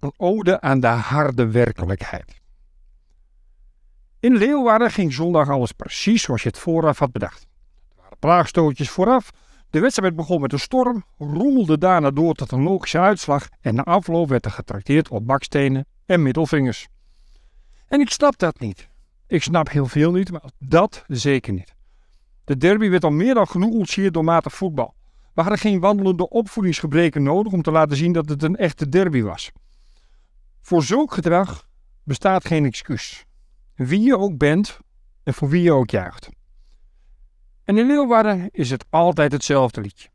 Een 0.00 0.12
ode 0.16 0.60
aan 0.60 0.80
de 0.80 0.86
harde 0.86 1.50
werkelijkheid. 1.50 2.40
In 4.20 4.36
Leeuwarden 4.36 4.90
ging 4.90 5.12
zondag 5.12 5.48
alles 5.48 5.72
precies 5.72 6.22
zoals 6.22 6.42
je 6.42 6.48
het 6.48 6.58
vooraf 6.58 6.98
had 6.98 7.12
bedacht. 7.12 7.46
Er 7.88 8.02
waren 8.02 8.18
plaagstootjes 8.18 8.90
vooraf, 8.90 9.30
de 9.70 9.80
wedstrijd 9.80 10.16
begon 10.16 10.40
met 10.40 10.52
een 10.52 10.58
storm, 10.58 11.04
rommelde 11.18 11.78
daarna 11.78 12.10
door 12.10 12.34
tot 12.34 12.52
een 12.52 12.62
logische 12.62 12.98
uitslag 12.98 13.48
en 13.60 13.74
na 13.74 13.82
afloop 13.82 14.28
werd 14.28 14.44
er 14.44 14.50
getrakteerd 14.50 15.08
op 15.08 15.26
bakstenen 15.26 15.86
en 16.06 16.22
middelvingers. 16.22 16.88
En 17.86 18.00
ik 18.00 18.10
snap 18.10 18.38
dat 18.38 18.60
niet. 18.60 18.88
Ik 19.26 19.42
snap 19.42 19.70
heel 19.70 19.86
veel 19.86 20.12
niet, 20.12 20.30
maar 20.30 20.50
dat 20.58 21.04
zeker 21.06 21.52
niet. 21.52 21.74
De 22.44 22.56
derby 22.56 22.88
werd 22.88 23.04
al 23.04 23.10
meer 23.10 23.34
dan 23.34 23.48
genoeg 23.48 23.74
ontsierd 23.74 24.14
door 24.14 24.24
matig 24.24 24.54
voetbal. 24.54 24.94
We 25.34 25.40
hadden 25.40 25.58
geen 25.60 25.80
wandelende 25.80 26.28
opvoedingsgebreken 26.28 27.22
nodig 27.22 27.52
om 27.52 27.62
te 27.62 27.70
laten 27.70 27.96
zien 27.96 28.12
dat 28.12 28.28
het 28.28 28.42
een 28.42 28.56
echte 28.56 28.88
derby 28.88 29.22
was. 29.22 29.52
Voor 30.68 30.82
zulk 30.82 31.12
gedrag 31.12 31.66
bestaat 32.02 32.44
geen 32.46 32.64
excuus. 32.64 33.26
Wie 33.74 34.00
je 34.00 34.18
ook 34.18 34.38
bent 34.38 34.78
en 35.22 35.34
voor 35.34 35.48
wie 35.48 35.62
je 35.62 35.72
ook 35.72 35.90
juicht. 35.90 36.28
En 37.64 37.78
in 37.78 37.86
Leeuwarden 37.86 38.48
is 38.50 38.70
het 38.70 38.84
altijd 38.90 39.32
hetzelfde 39.32 39.80
liedje. 39.80 40.08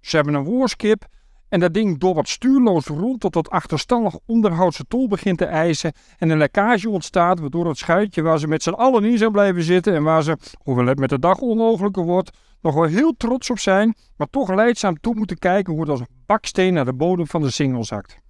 Ze 0.00 0.16
hebben 0.16 0.34
een 0.34 0.44
woorskip 0.44 1.06
en 1.48 1.60
dat 1.60 1.74
ding 1.74 1.98
dobbert 1.98 2.28
stuurloos 2.28 2.86
rond 2.86 3.20
tot 3.20 3.34
het 3.34 3.50
achterstallig 3.50 4.18
onderhoudse 4.26 4.84
tol 4.88 5.08
begint 5.08 5.38
te 5.38 5.44
eisen 5.44 5.92
en 6.18 6.30
een 6.30 6.38
lekkage 6.38 6.90
ontstaat 6.90 7.38
waardoor 7.38 7.68
het 7.68 7.78
schuitje 7.78 8.22
waar 8.22 8.38
ze 8.38 8.48
met 8.48 8.62
z'n 8.62 8.70
allen 8.70 9.04
in 9.04 9.18
zou 9.18 9.30
blijven 9.30 9.62
zitten 9.62 9.94
en 9.94 10.02
waar 10.02 10.22
ze, 10.22 10.36
hoewel 10.58 10.86
het 10.86 10.98
met 10.98 11.10
de 11.10 11.18
dag 11.18 11.38
onmogelijker 11.38 12.04
wordt, 12.04 12.36
nog 12.60 12.74
wel 12.74 12.84
heel 12.84 13.14
trots 13.16 13.50
op 13.50 13.58
zijn, 13.58 13.94
maar 14.16 14.30
toch 14.30 14.54
leidzaam 14.54 15.00
toe 15.00 15.14
moeten 15.14 15.38
kijken 15.38 15.72
hoe 15.72 15.82
het 15.82 15.90
als 15.90 16.00
een 16.00 16.22
baksteen 16.26 16.74
naar 16.74 16.84
de 16.84 16.94
bodem 16.94 17.26
van 17.26 17.42
de 17.42 17.50
singel 17.50 17.84
zakt. 17.84 18.20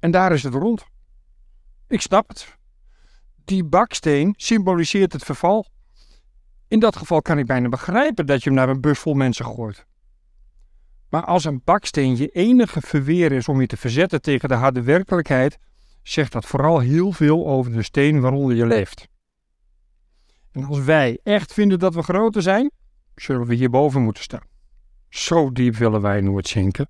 En 0.00 0.10
daar 0.10 0.32
is 0.32 0.42
het 0.42 0.54
rond. 0.54 0.84
Ik 1.88 2.00
snap 2.00 2.28
het. 2.28 2.56
Die 3.44 3.64
baksteen 3.64 4.34
symboliseert 4.36 5.12
het 5.12 5.24
verval. 5.24 5.66
In 6.68 6.80
dat 6.80 6.96
geval 6.96 7.22
kan 7.22 7.38
ik 7.38 7.46
bijna 7.46 7.68
begrijpen 7.68 8.26
dat 8.26 8.42
je 8.42 8.50
hem 8.50 8.58
naar 8.58 8.68
een 8.68 8.80
bus 8.80 8.98
vol 8.98 9.14
mensen 9.14 9.44
gooit. 9.44 9.86
Maar 11.08 11.24
als 11.24 11.44
een 11.44 11.60
baksteen 11.64 12.16
je 12.16 12.28
enige 12.28 12.80
verweer 12.80 13.32
is 13.32 13.48
om 13.48 13.60
je 13.60 13.66
te 13.66 13.76
verzetten 13.76 14.22
tegen 14.22 14.48
de 14.48 14.54
harde 14.54 14.82
werkelijkheid, 14.82 15.58
zegt 16.02 16.32
dat 16.32 16.46
vooral 16.46 16.78
heel 16.78 17.12
veel 17.12 17.46
over 17.46 17.72
de 17.72 17.82
steen 17.82 18.20
waaronder 18.20 18.56
je 18.56 18.66
leeft. 18.66 19.08
En 20.52 20.64
als 20.64 20.80
wij 20.80 21.18
echt 21.22 21.52
vinden 21.52 21.78
dat 21.78 21.94
we 21.94 22.02
groter 22.02 22.42
zijn, 22.42 22.70
zullen 23.14 23.46
we 23.46 23.54
hierboven 23.54 24.02
moeten 24.02 24.22
staan. 24.22 24.46
Zo 25.08 25.52
diep 25.52 25.74
willen 25.74 26.00
wij 26.00 26.20
nooit 26.20 26.48
zinken. 26.48 26.88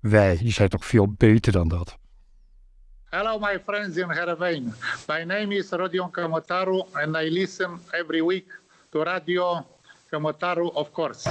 Wij, 0.00 0.40
zijn 0.42 0.68
toch 0.68 0.84
veel 0.86 1.12
beter 1.12 1.52
dan 1.52 1.68
dat. 1.68 1.98
Hello, 3.16 3.38
my 3.38 3.56
friends 3.56 3.96
in 3.96 4.10
Heerenveen. 4.10 4.76
My 5.08 5.24
name 5.24 5.52
is 5.52 5.72
Rodion 5.72 6.12
Kamotaru 6.12 6.84
and 7.00 7.16
I 7.16 7.32
listen 7.32 7.80
every 7.96 8.20
week 8.20 8.44
to 8.92 9.04
Radio 9.04 9.64
Kamotaru, 10.12 10.68
of 10.76 10.92
course. 10.92 11.24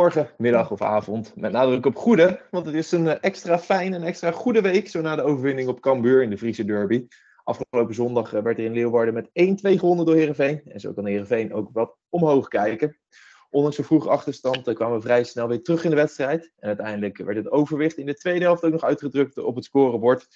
Goedemorgen, 0.00 0.34
middag 0.38 0.70
of 0.70 0.82
avond. 0.82 1.32
Met 1.36 1.52
nadruk 1.52 1.86
op 1.86 1.96
goede, 1.96 2.40
want 2.50 2.66
het 2.66 2.74
is 2.74 2.92
een 2.92 3.08
eh, 3.08 3.16
extra 3.20 3.58
fijne 3.58 3.96
en 3.96 4.02
extra 4.02 4.30
goede 4.30 4.60
week. 4.60 4.88
Zo 4.88 5.00
na 5.00 5.16
de 5.16 5.22
overwinning 5.22 5.68
op 5.68 5.80
Cambuur 5.80 6.22
in 6.22 6.30
de 6.30 6.38
Friese 6.38 6.64
Derby. 6.64 7.06
Afgelopen 7.44 7.94
zondag 7.94 8.32
eh, 8.32 8.42
werd 8.42 8.58
er 8.58 8.64
in 8.64 8.72
Leeuwarden 8.72 9.14
met 9.14 9.28
1-2 9.28 9.30
gewonnen 9.78 10.06
door 10.06 10.14
Herenveen. 10.14 10.62
En 10.64 10.80
zo 10.80 10.92
kan 10.92 11.06
Herenveen 11.06 11.54
ook 11.54 11.68
wat 11.72 11.96
omhoog 12.08 12.48
kijken. 12.48 12.98
Ondanks 13.50 13.78
een 13.78 13.84
vroege 13.84 14.08
achterstand 14.08 14.68
eh, 14.68 14.74
kwamen 14.74 14.96
we 14.96 15.02
vrij 15.02 15.24
snel 15.24 15.48
weer 15.48 15.62
terug 15.62 15.84
in 15.84 15.90
de 15.90 15.96
wedstrijd. 15.96 16.52
En 16.58 16.68
uiteindelijk 16.68 17.16
werd 17.16 17.36
het 17.36 17.50
overwicht 17.50 17.96
in 17.96 18.06
de 18.06 18.14
tweede 18.14 18.44
helft 18.44 18.64
ook 18.64 18.72
nog 18.72 18.84
uitgedrukt 18.84 19.38
op 19.38 19.54
het 19.54 19.64
scorebord. 19.64 20.26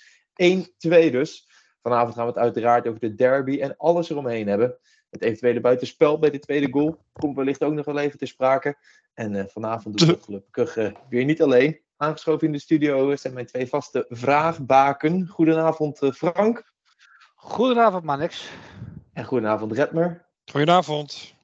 1-2 0.43 0.65
dus. 0.89 1.49
Vanavond 1.83 2.15
gaan 2.15 2.27
we 2.27 2.33
het 2.33 2.41
uiteraard 2.41 2.89
over 2.89 3.01
de 3.01 3.15
derby 3.15 3.61
en 3.61 3.77
alles 3.77 4.11
eromheen 4.11 4.49
hebben. 4.49 4.79
Het 5.15 5.23
eventuele 5.23 5.61
buitenspel 5.61 6.19
bij 6.19 6.31
de 6.31 6.39
tweede 6.39 6.71
goal 6.71 6.99
komt 7.13 7.37
wellicht 7.37 7.63
ook 7.63 7.73
nog 7.73 7.85
wel 7.85 7.99
even 7.99 8.19
te 8.19 8.27
sprake. 8.27 8.77
En 9.15 9.33
uh, 9.33 9.45
vanavond 9.47 9.99
doe 9.99 10.09
ik 10.09 10.15
het 10.15 10.25
gelukkig 10.25 10.77
uh, 10.77 10.91
weer 11.09 11.25
niet 11.25 11.43
alleen. 11.43 11.81
Aangeschoven 11.97 12.47
in 12.47 12.53
de 12.53 12.59
studio 12.59 13.17
zijn 13.17 13.35
mijn 13.35 13.47
twee 13.47 13.67
vaste 13.67 14.07
vraagbaken. 14.09 15.27
Goedenavond 15.27 16.03
uh, 16.03 16.11
Frank. 16.11 16.73
Goedenavond 17.35 18.05
Mannix. 18.05 18.51
En 19.13 19.25
goedenavond 19.25 19.73
Redmer. 19.73 20.27
Goedenavond. 20.45 21.35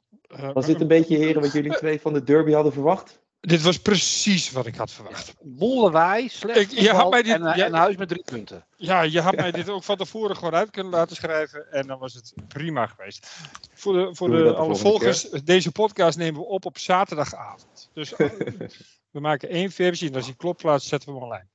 Was 0.52 0.66
dit 0.66 0.80
een 0.80 0.88
beetje 0.88 1.16
heren 1.16 1.42
wat 1.42 1.52
jullie 1.52 1.76
twee 1.76 2.00
van 2.00 2.12
de 2.12 2.22
derby 2.22 2.52
hadden 2.52 2.72
verwacht? 2.72 3.19
Dit 3.40 3.62
was 3.62 3.78
precies 3.78 4.50
wat 4.50 4.66
ik 4.66 4.74
had 4.74 4.90
verwacht. 4.90 5.34
Mollewij, 5.42 6.28
slecht 6.28 6.58
Ik- 6.58 6.70
je 6.70 6.90
had 6.90 7.10
mij 7.10 7.22
dit- 7.22 7.32
en, 7.34 7.46
eh, 7.46 7.56
ja- 7.56 7.64
en 7.66 7.74
huis 7.74 7.96
met 7.96 8.08
drie 8.08 8.22
punten. 8.24 8.66
Ja, 8.76 9.02
je 9.02 9.20
had 9.20 9.36
mij 9.36 9.50
dit 9.50 9.68
ook 9.68 9.84
van 9.84 9.96
tevoren 9.96 10.36
gewoon 10.36 10.54
uit 10.54 10.70
kunnen 10.70 10.92
laten 10.92 11.16
schrijven 11.16 11.72
en 11.72 11.86
dan 11.86 11.98
was 11.98 12.14
het 12.14 12.32
prima 12.48 12.86
geweest. 12.86 13.26
Voor 13.74 13.92
de, 13.92 14.14
voor 14.14 14.30
de 14.30 14.42
de 14.42 14.54
alle 14.54 14.76
volgers, 14.76 15.22
deze 15.44 15.72
podcast 15.72 16.18
nemen 16.18 16.40
we 16.40 16.46
op 16.46 16.64
op 16.64 16.78
zaterdagavond. 16.78 17.90
Dus 17.94 18.14
eh, 18.14 18.30
we 19.12 19.20
maken 19.20 19.48
één 19.48 19.70
versie 19.70 20.08
en 20.08 20.14
als 20.14 20.24
die 20.26 20.36
klopt 20.36 20.60
zetten 20.82 21.08
we 21.08 21.14
hem 21.14 21.22
online. 21.22 21.48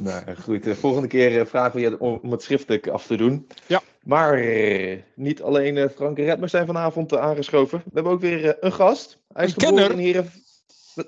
Nou 0.00 0.22
goed, 0.42 0.64
de 0.64 0.74
volgende 0.74 1.08
keer 1.08 1.40
eh, 1.40 1.46
vragen 1.46 1.74
we 1.74 1.80
je 1.80 2.00
om 2.00 2.30
het 2.30 2.42
schriftelijk 2.42 2.88
af 2.88 3.06
te 3.06 3.16
doen. 3.16 3.46
Ja. 3.66 3.82
Maar 4.02 4.34
eh, 4.34 4.98
niet 5.14 5.42
alleen 5.42 5.76
eh, 5.76 5.88
Frank 5.94 6.18
en 6.18 6.24
Redmer 6.24 6.48
zijn 6.48 6.66
vanavond 6.66 7.16
aangeschoven. 7.16 7.78
We 7.84 7.90
hebben 7.94 8.12
ook 8.12 8.20
weer 8.20 8.56
een 8.60 8.72
gast. 8.72 9.18
Hij 9.32 9.44
is 9.44 9.54
Een 9.54 9.60
geboren 9.62 9.88
kenner. 9.88 10.16
in. 10.16 10.30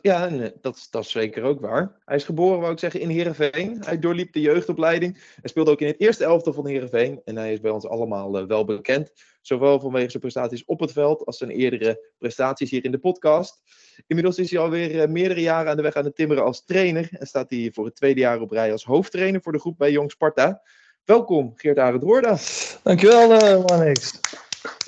Ja, 0.02 0.28
eh, 0.28 0.48
dat, 0.60 0.76
is- 0.76 0.90
dat 0.90 1.04
is 1.04 1.10
zeker 1.10 1.42
ook 1.42 1.60
waar. 1.60 1.96
Hij 2.04 2.16
is 2.16 2.24
geboren, 2.24 2.60
wou 2.60 2.72
ik 2.72 2.78
zeggen, 2.78 3.00
in 3.00 3.08
Heerenveen. 3.08 3.82
Hij 3.84 3.98
doorliep 3.98 4.32
de 4.32 4.40
jeugdopleiding. 4.40 5.14
Hij 5.40 5.50
speelde 5.50 5.70
ook 5.70 5.80
in 5.80 5.86
het 5.86 6.00
eerste 6.00 6.24
elftal 6.24 6.52
van 6.52 6.66
Heerenveen. 6.66 7.20
En 7.24 7.36
hij 7.36 7.52
is 7.52 7.60
bij 7.60 7.70
ons 7.70 7.86
allemaal 7.86 8.38
eh, 8.38 8.46
wel 8.46 8.64
bekend. 8.64 9.10
Zowel 9.40 9.80
vanwege 9.80 10.08
zijn 10.10 10.22
prestaties 10.22 10.64
op 10.64 10.80
het 10.80 10.92
veld 10.92 11.24
als 11.26 11.36
zijn 11.38 11.50
eerdere 11.50 12.10
prestaties 12.18 12.70
hier 12.70 12.84
in 12.84 12.90
de 12.90 12.98
podcast. 12.98 13.62
Inmiddels 14.06 14.38
is 14.38 14.50
hij 14.50 14.60
alweer 14.60 15.00
eh, 15.00 15.08
meerdere 15.08 15.40
jaren 15.40 15.70
aan 15.70 15.76
de 15.76 15.82
weg 15.82 15.94
aan 15.94 16.04
het 16.04 16.16
timmeren 16.16 16.44
als 16.44 16.64
trainer. 16.64 17.08
En 17.10 17.26
staat 17.26 17.50
hij 17.50 17.70
voor 17.74 17.84
het 17.84 17.96
tweede 17.96 18.20
jaar 18.20 18.40
op 18.40 18.50
rij 18.50 18.72
als 18.72 18.84
hoofdtrainer 18.84 19.42
voor 19.42 19.52
de 19.52 19.58
groep 19.60 19.78
bij 19.78 19.90
Jong 19.90 20.10
Sparta. 20.10 20.62
Welkom, 21.04 21.52
Geert 21.56 21.78
Arend 21.78 22.02
Roorda. 22.02 22.36
Dankjewel, 22.82 23.32
uh, 23.32 23.64
Manix. 23.66 24.20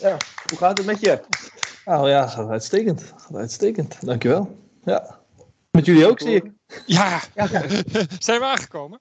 Ja, 0.01 0.17
hoe 0.49 0.59
gaat 0.59 0.79
het 0.79 0.87
met 0.87 1.01
je? 1.01 1.21
Nou 1.85 2.09
ja, 2.09 2.27
gaat 2.27 2.49
uitstekend. 2.49 3.13
Gaat 3.17 3.37
uitstekend. 3.37 4.07
Dankjewel. 4.07 4.65
Ja. 4.87 5.19
Met 5.71 5.85
jullie 5.87 6.07
ook, 6.07 6.21
zie 6.21 6.35
ik. 6.35 6.51
Ja, 6.87 7.21
zijn 8.19 8.41
we 8.41 8.45
aangekomen? 8.45 9.01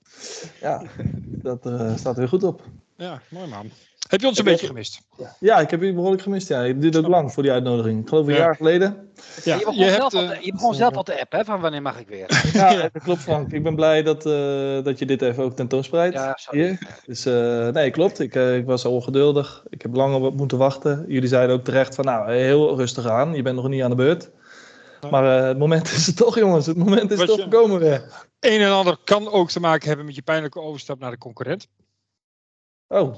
Ja, 0.62 0.82
dat 1.26 1.66
eh, 1.66 1.96
staat 1.96 2.14
er 2.14 2.20
weer 2.20 2.28
goed 2.28 2.44
op. 2.44 2.62
Ja, 2.96 3.22
mooi 3.30 3.48
man. 3.48 3.70
Heb 4.10 4.22
je 4.22 4.28
ons 4.28 4.38
een 4.38 4.46
beetje 4.46 4.68
gemist? 4.68 5.02
Ja, 5.40 5.60
ik 5.60 5.70
heb 5.70 5.80
jullie 5.80 5.96
behoorlijk 5.96 6.22
gemist. 6.22 6.48
Ja, 6.48 6.62
het 6.62 6.82
duurde 6.82 6.98
ook 6.98 7.08
lang 7.08 7.34
voor 7.34 7.44
die 7.44 7.52
uitnodiging. 7.52 8.02
Ik 8.02 8.10
geloof 8.10 8.28
een 8.28 8.34
Ja. 8.34 8.40
jaar 8.40 8.56
geleden. 8.56 9.10
Ja, 9.44 9.54
je 9.56 9.60
begon, 9.66 9.76
je 9.76 9.90
zelf, 9.90 10.12
hebt, 10.12 10.14
al 10.14 10.22
eh, 10.22 10.30
te, 10.40 10.46
je 10.46 10.52
begon 10.52 10.74
zelf 10.74 10.96
al 10.96 11.04
te 11.04 11.20
appen, 11.20 11.40
hè, 11.40 11.46
van 11.46 11.60
wanneer 11.62 11.82
mag 11.82 12.00
ik 12.00 12.08
weer. 12.08 12.44
Ja, 12.54 12.90
dat 12.90 13.04
klopt 13.04 13.22
Frank. 13.22 13.52
Ik 13.52 13.64
ben 13.64 13.76
blij 13.76 14.04
dat, 14.04 14.26
eh, 14.26 14.84
dat 14.84 15.00
je 15.00 15.06
dit 15.06 15.22
even 15.22 15.44
ook 15.44 15.56
tentoonspreidt. 15.56 16.14
Ja, 16.14 16.34
sorry. 16.36 16.60
Hier. 16.60 16.80
Dus 17.06 17.26
eh, 17.26 17.68
nee, 17.68 17.92
klopt. 17.92 18.20
Ik, 18.20 18.36
eh, 18.36 18.56
ik 18.56 18.66
was 18.66 18.86
al 18.86 18.94
ongeduldig. 18.94 19.64
Ik 19.70 19.82
heb 19.82 19.96
lang 19.96 20.24
op 20.24 20.38
moeten 20.38 20.58
wachten. 20.58 21.06
Jullie 21.08 21.30
zeiden 21.30 21.56
ook 21.56 21.64
terecht 21.64 21.96
van 21.96 22.06
nou, 22.06 22.32
heel 22.34 22.78
rustig 22.78 23.08
aan. 23.08 23.34
Je 23.34 23.42
bent 23.42 23.56
nog 23.56 23.68
niet 23.68 23.84
aan 23.84 23.90
de 23.90 23.96
beurt. 23.96 24.30
Maar 25.12 25.38
eh, 25.38 25.48
het 25.48 25.58
moment 25.58 25.88
is 25.92 26.08
er 26.08 26.16
toch, 26.16 26.36
jongens. 26.36 26.66
Het 26.66 26.78
moment 26.78 27.12
is 27.12 27.26
toch 27.26 27.42
gekomen 27.42 27.80
weer. 27.80 28.28
een 28.40 28.62
en 28.62 28.72
ander 28.72 28.98
kan 29.04 29.32
ook 29.32 29.50
te 29.50 29.60
maken 29.60 29.88
hebben 29.88 30.06
met 30.06 30.16
je 30.16 30.22
pijnlijke 30.22 30.60
overstap 30.60 31.00
naar 31.00 31.12
de 31.12 31.18
concurrent. 31.18 31.68
Oh, 32.88 33.16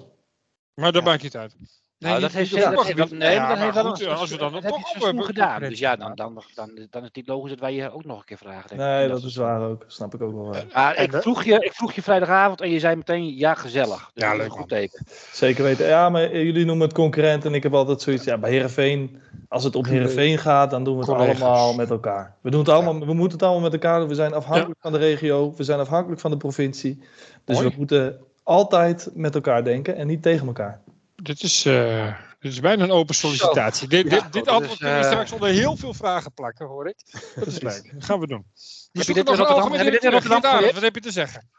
Maar 0.73 0.91
dat 0.91 1.03
maakt 1.03 1.23
niet 1.23 1.37
uit. 1.37 1.55
Nou, 1.99 2.21
dat 2.21 2.31
heeft 2.31 2.51
niet 2.53 2.63
ze- 2.63 2.69
dat 2.69 2.85
heeft- 2.85 3.11
nee, 3.11 3.33
Ja, 3.33 3.47
dat 3.47 3.57
heeft 3.57 3.73
wel 3.73 3.83
goed, 3.85 4.01
een- 4.01 4.07
als 4.15 4.29
we 4.29 4.37
dan 4.37 4.51
dat 4.51 4.67
toch 4.67 4.95
op 4.95 5.03
hebben 5.03 5.23
gedaan. 5.23 5.61
Dus 5.61 5.79
ja, 5.79 5.95
dan, 5.95 6.15
dan, 6.15 6.41
dan, 6.55 6.69
dan 6.89 7.01
is 7.01 7.07
het 7.07 7.15
niet 7.15 7.27
logisch 7.27 7.49
dat 7.49 7.59
wij 7.59 7.73
je 7.73 7.91
ook 7.91 8.05
nog 8.05 8.19
een 8.19 8.25
keer 8.25 8.37
vragen. 8.37 8.69
denk 8.69 8.81
ik. 8.81 8.87
Nee, 8.87 9.07
dat 9.07 9.23
is 9.23 9.35
waar 9.35 9.61
ook. 9.61 9.83
Snap 9.87 10.13
ik 10.13 10.21
ook 10.21 10.33
wel. 10.33 10.55
Maar 10.73 10.93
En 10.95 11.03
ik 11.03 11.11
de- 11.11 11.21
vroeg, 11.21 11.43
je, 11.43 11.53
ik 11.59 11.73
vroeg 11.73 11.93
je 11.93 12.01
vrijdagavond 12.01 12.61
en 12.61 12.69
je 12.69 12.79
zei 12.79 12.95
meteen 12.95 13.35
ja, 13.35 13.53
gezellig. 13.53 14.11
Dus 14.13 14.23
Ja, 14.23 14.29
dat 14.29 14.31
is 14.31 14.37
leuk, 14.37 14.51
een 14.51 14.57
goed 14.59 14.69
teken. 14.69 15.05
Zeker 15.31 15.63
weten. 15.63 15.87
Ja, 15.87 16.09
maar 16.09 16.37
jullie 16.37 16.65
noemen 16.65 16.85
het 16.87 16.95
concurrent 16.95 17.45
en 17.45 17.53
ik 17.53 17.63
heb 17.63 17.73
altijd 17.73 18.01
zoiets. 18.01 18.23
Ja, 18.23 18.37
bij 18.37 18.51
Herenveen, 18.51 19.21
als 19.47 19.63
het 19.63 19.75
om 19.75 19.85
Herenveen 19.85 20.37
gaat, 20.37 20.71
dan 20.71 20.83
doen 20.83 20.93
we 20.93 20.99
het 20.99 21.09
Collega's. 21.09 21.41
allemaal 21.41 21.73
met 21.75 21.89
elkaar. 21.89 22.35
We, 22.41 22.49
doen 22.49 22.59
het 22.59 22.69
allemaal, 22.69 22.99
we 22.99 23.13
moeten 23.13 23.37
het 23.37 23.43
allemaal 23.43 23.61
met 23.61 23.73
elkaar 23.73 23.99
doen. 23.99 24.07
We 24.07 24.15
zijn 24.15 24.33
afhankelijk 24.33 24.79
van 24.81 24.91
de 24.91 24.97
regio, 24.97 25.53
we 25.55 25.63
zijn 25.63 25.79
afhankelijk 25.79 26.21
van 26.21 26.31
de 26.31 26.37
provincie. 26.37 26.99
Dus 27.45 27.55
Mooi. 27.55 27.69
we 27.69 27.73
moeten 27.77 28.17
altijd 28.43 29.09
met 29.13 29.35
elkaar 29.35 29.63
denken 29.63 29.95
en 29.95 30.07
niet 30.07 30.21
tegen 30.21 30.47
elkaar. 30.47 30.81
Dit 31.27 31.43
is, 31.43 31.65
eh, 31.65 32.13
dit 32.39 32.51
is 32.51 32.59
bijna 32.59 32.83
een 32.83 32.91
open 32.91 33.15
sollicitatie. 33.15 33.87
Dit, 33.87 34.03
Ja, 34.03 34.09
dit, 34.09 34.33
dit 34.33 34.45
dat 34.45 34.53
antwoord 34.53 34.79
kun 34.79 34.89
je 34.89 34.95
eh, 34.95 35.03
straks 35.03 35.31
onder 35.31 35.49
heel 35.49 35.75
veel 35.75 35.93
vragen 35.93 36.33
plakken, 36.33 36.65
hoor 36.65 36.87
ik. 36.87 36.95
Dat 37.35 37.47
is 37.47 37.59
leuk. 37.61 37.91
Dat 37.93 38.03
gaan 38.05 38.19
we 38.19 38.27
doen. 38.27 38.45
We 38.53 38.59
je 38.91 39.03
zoeken 39.03 39.25
dit 39.25 39.33
in 39.33 39.39
een 39.39 39.47
Rotterdam- 39.47 39.55
algemeen 39.55 39.77
heb 39.77 39.85
je 39.85 39.91
dit 39.91 40.03
in 40.03 40.09
directeur. 40.09 40.11
Rotterdam 40.11 40.41
Geert 40.41 40.45
Arends, 40.45 40.57
geleerd? 40.57 40.73
Wat 40.73 40.83
heb 40.83 40.95
je 40.95 41.01
te 41.01 41.11
zeggen? 41.11 41.49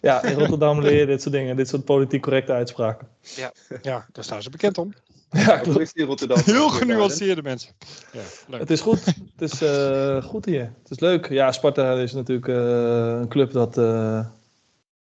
Ja, 0.00 0.22
in 0.22 0.38
Rotterdam 0.38 0.80
leer 0.80 0.98
je 0.98 1.06
dit 1.06 1.22
soort 1.22 1.34
dingen, 1.34 1.56
dit 1.56 1.68
soort 1.68 1.84
politiek 1.84 2.22
correcte 2.22 2.52
uitspraken. 2.52 3.08
Ja, 3.82 4.06
daar 4.12 4.24
staan 4.24 4.42
ze 4.42 4.50
bekend 4.50 4.78
om. 4.78 4.92
Ja, 5.30 5.64
Hoe 5.64 5.80
is 5.82 5.92
in 5.92 6.06
Rotterdam? 6.06 6.38
Heel 6.44 6.68
genuanceerde 6.68 7.42
mensen. 7.42 7.72
Ja, 8.12 8.20
leuk. 8.48 8.60
Het 8.60 8.70
is 8.70 8.80
goed. 8.80 9.04
Het 9.36 9.52
is 9.52 9.62
eh, 9.62 10.22
goed 10.22 10.44
hier. 10.44 10.72
Het 10.82 10.90
is 10.90 11.00
leuk. 11.00 11.28
Ja, 11.28 11.52
Sparta 11.52 11.92
is 11.92 12.12
natuurlijk 12.12 12.48
eh, 12.48 12.56
een 13.20 13.28
club 13.28 13.52
dat, 13.52 13.78
eh, 13.78 14.26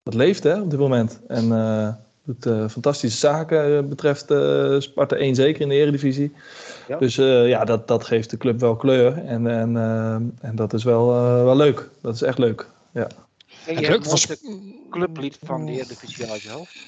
dat 0.04 0.13
leeft 0.13 0.44
hè, 0.44 0.62
op 0.62 0.69
dit 0.69 0.80
moment. 0.80 1.19
En 1.27 1.51
eh, 1.51 1.94
doet 2.27 2.45
eh, 2.45 2.68
fantastische 2.69 3.18
zaken 3.18 3.77
eh, 3.77 3.83
betreft 3.83 4.31
eh, 4.31 4.75
Sparta 4.79 5.15
1 5.15 5.35
zeker 5.35 5.62
in 5.62 5.69
de 5.69 5.75
eredivisie. 5.75 6.33
Ja. 6.88 6.97
Dus 6.97 7.18
eh, 7.18 7.47
ja, 7.47 7.65
dat, 7.65 7.88
dat 7.88 8.03
geeft 8.06 8.29
de 8.29 8.38
club 8.38 8.59
wel 8.59 8.75
kleur. 8.75 9.18
En, 9.25 9.47
en, 9.47 9.75
en 10.41 10.56
dat 10.56 10.74
is 10.74 10.83
wel, 10.83 11.12
eh, 11.13 11.44
wel 11.44 11.56
leuk. 11.56 11.89
Dat 12.01 12.15
is 12.15 12.21
echt 12.21 12.38
leuk. 12.38 12.68
En 12.94 13.07
Het 13.75 13.79
je 13.79 14.00
was- 14.00 14.27
het 14.27 14.41
clublied 14.89 15.38
van 15.44 15.65
de 15.65 15.71
Eredivisie 15.71 16.31
uit 16.31 16.41
je 16.41 16.50
hoofd. 16.50 16.85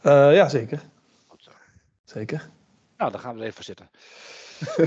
Eh, 0.00 0.34
ja, 0.34 0.48
zeker. 0.48 0.80
Goed 1.26 1.42
zo. 1.42 1.50
Zeker. 2.04 2.48
Nou, 2.96 3.10
dan 3.10 3.20
gaan 3.20 3.34
we 3.36 3.40
er 3.40 3.46
even 3.46 3.64
zitten. 3.64 3.88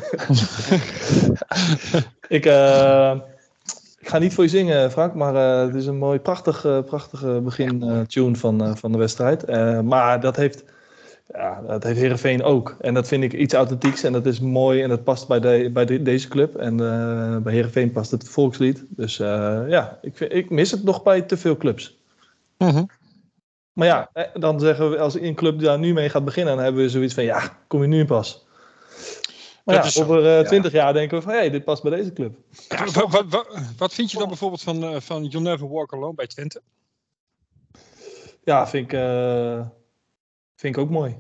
Ik, 2.28 2.46
eh, 2.46 3.20
ik 4.02 4.10
ga 4.10 4.18
niet 4.18 4.34
voor 4.34 4.44
je 4.44 4.50
zingen, 4.50 4.92
Frank, 4.92 5.14
maar 5.14 5.36
eh, 5.36 5.66
het 5.68 5.76
is 5.76 5.86
een 5.86 5.98
mooi, 5.98 6.20
prachtig, 6.20 6.66
eh, 6.66 6.84
prachtige 6.84 7.42
begin 7.44 7.84
eh, 7.84 8.00
tune 8.00 8.36
van, 8.36 8.78
van 8.78 8.92
de 8.92 8.98
wedstrijd. 8.98 9.48
Maar 9.84 10.20
dat 10.20 10.36
heeft, 10.36 10.64
ja, 11.34 11.62
dat 11.68 11.84
heeft 11.84 12.00
Heerenveen 12.00 12.44
ook. 12.44 12.76
En 12.80 12.94
dat 12.94 13.08
vind 13.08 13.24
ik 13.24 13.34
iets 13.34 13.54
authentieks 13.54 14.04
en 14.04 14.14
dat 14.14 14.26
is 14.26 14.40
mooi 14.40 14.82
en 14.82 14.90
dat 14.90 15.04
past 15.04 15.28
bij, 15.28 15.40
de, 15.40 15.70
bij 15.74 15.86
de- 15.86 16.02
deze 16.02 16.28
club. 16.28 16.56
En 16.56 16.78
bij 17.44 17.54
Heerenveen 17.54 17.92
past 17.92 18.12
het 18.12 18.30
volkslied. 18.30 18.86
Dus 18.90 19.18
ja, 19.18 19.98
ik, 20.02 20.20
ik 20.20 20.50
mis 20.50 20.72
het 20.72 20.84
nog 20.84 21.04
bij 21.04 21.22
te 21.22 21.38
veel 21.38 21.58
clubs. 21.58 22.00
Mhm. 22.58 22.84
Maar 23.74 23.88
ja, 23.88 24.10
dan 24.34 24.60
zeggen 24.60 24.90
we, 24.90 25.00
als 25.00 25.20
een 25.20 25.36
club 25.36 25.60
daar 25.60 25.80
nu 25.80 25.94
mee 25.94 26.10
gaat 26.10 26.26
beginnen, 26.26 26.56
dan 26.56 26.64
hebben 26.64 26.82
we 26.82 26.90
zoiets 26.90 27.14
van, 27.14 27.24
ja, 27.24 27.42
kom 27.68 27.82
je 27.82 27.88
nu 27.88 28.06
pas. 28.06 28.46
Maar 29.66 29.76
Dat 29.76 29.94
ja, 29.94 30.02
over 30.02 30.38
eh, 30.38 30.46
twintig 30.46 30.72
jaar 30.72 30.94
denken 30.94 31.18
we 31.18 31.24
van, 31.24 31.32
hé, 31.32 31.38
hey, 31.38 31.50
dit 31.50 31.64
past 31.64 31.84
bij 31.84 31.92
deze 31.92 32.14
club. 32.14 32.38
Wat, 32.94 33.10
wat, 33.12 33.26
wat, 33.30 33.48
wat 33.78 33.94
vind 33.94 34.12
je 34.12 34.18
dan 34.18 34.28
bijvoorbeeld 34.28 34.62
van, 34.62 34.84
eh, 34.84 35.00
van 35.00 35.26
You'll 35.26 35.44
Never 35.44 35.70
Walk 35.70 35.94
Alone 35.94 36.14
bij 36.14 36.28
Twente? 36.28 36.62
Ja, 38.44 38.68
vind 38.68 38.86
ik, 38.86 38.94
eh, 39.00 39.66
vind 40.56 40.76
ik 40.76 40.82
ook 40.82 40.90
mooi. 40.90 41.18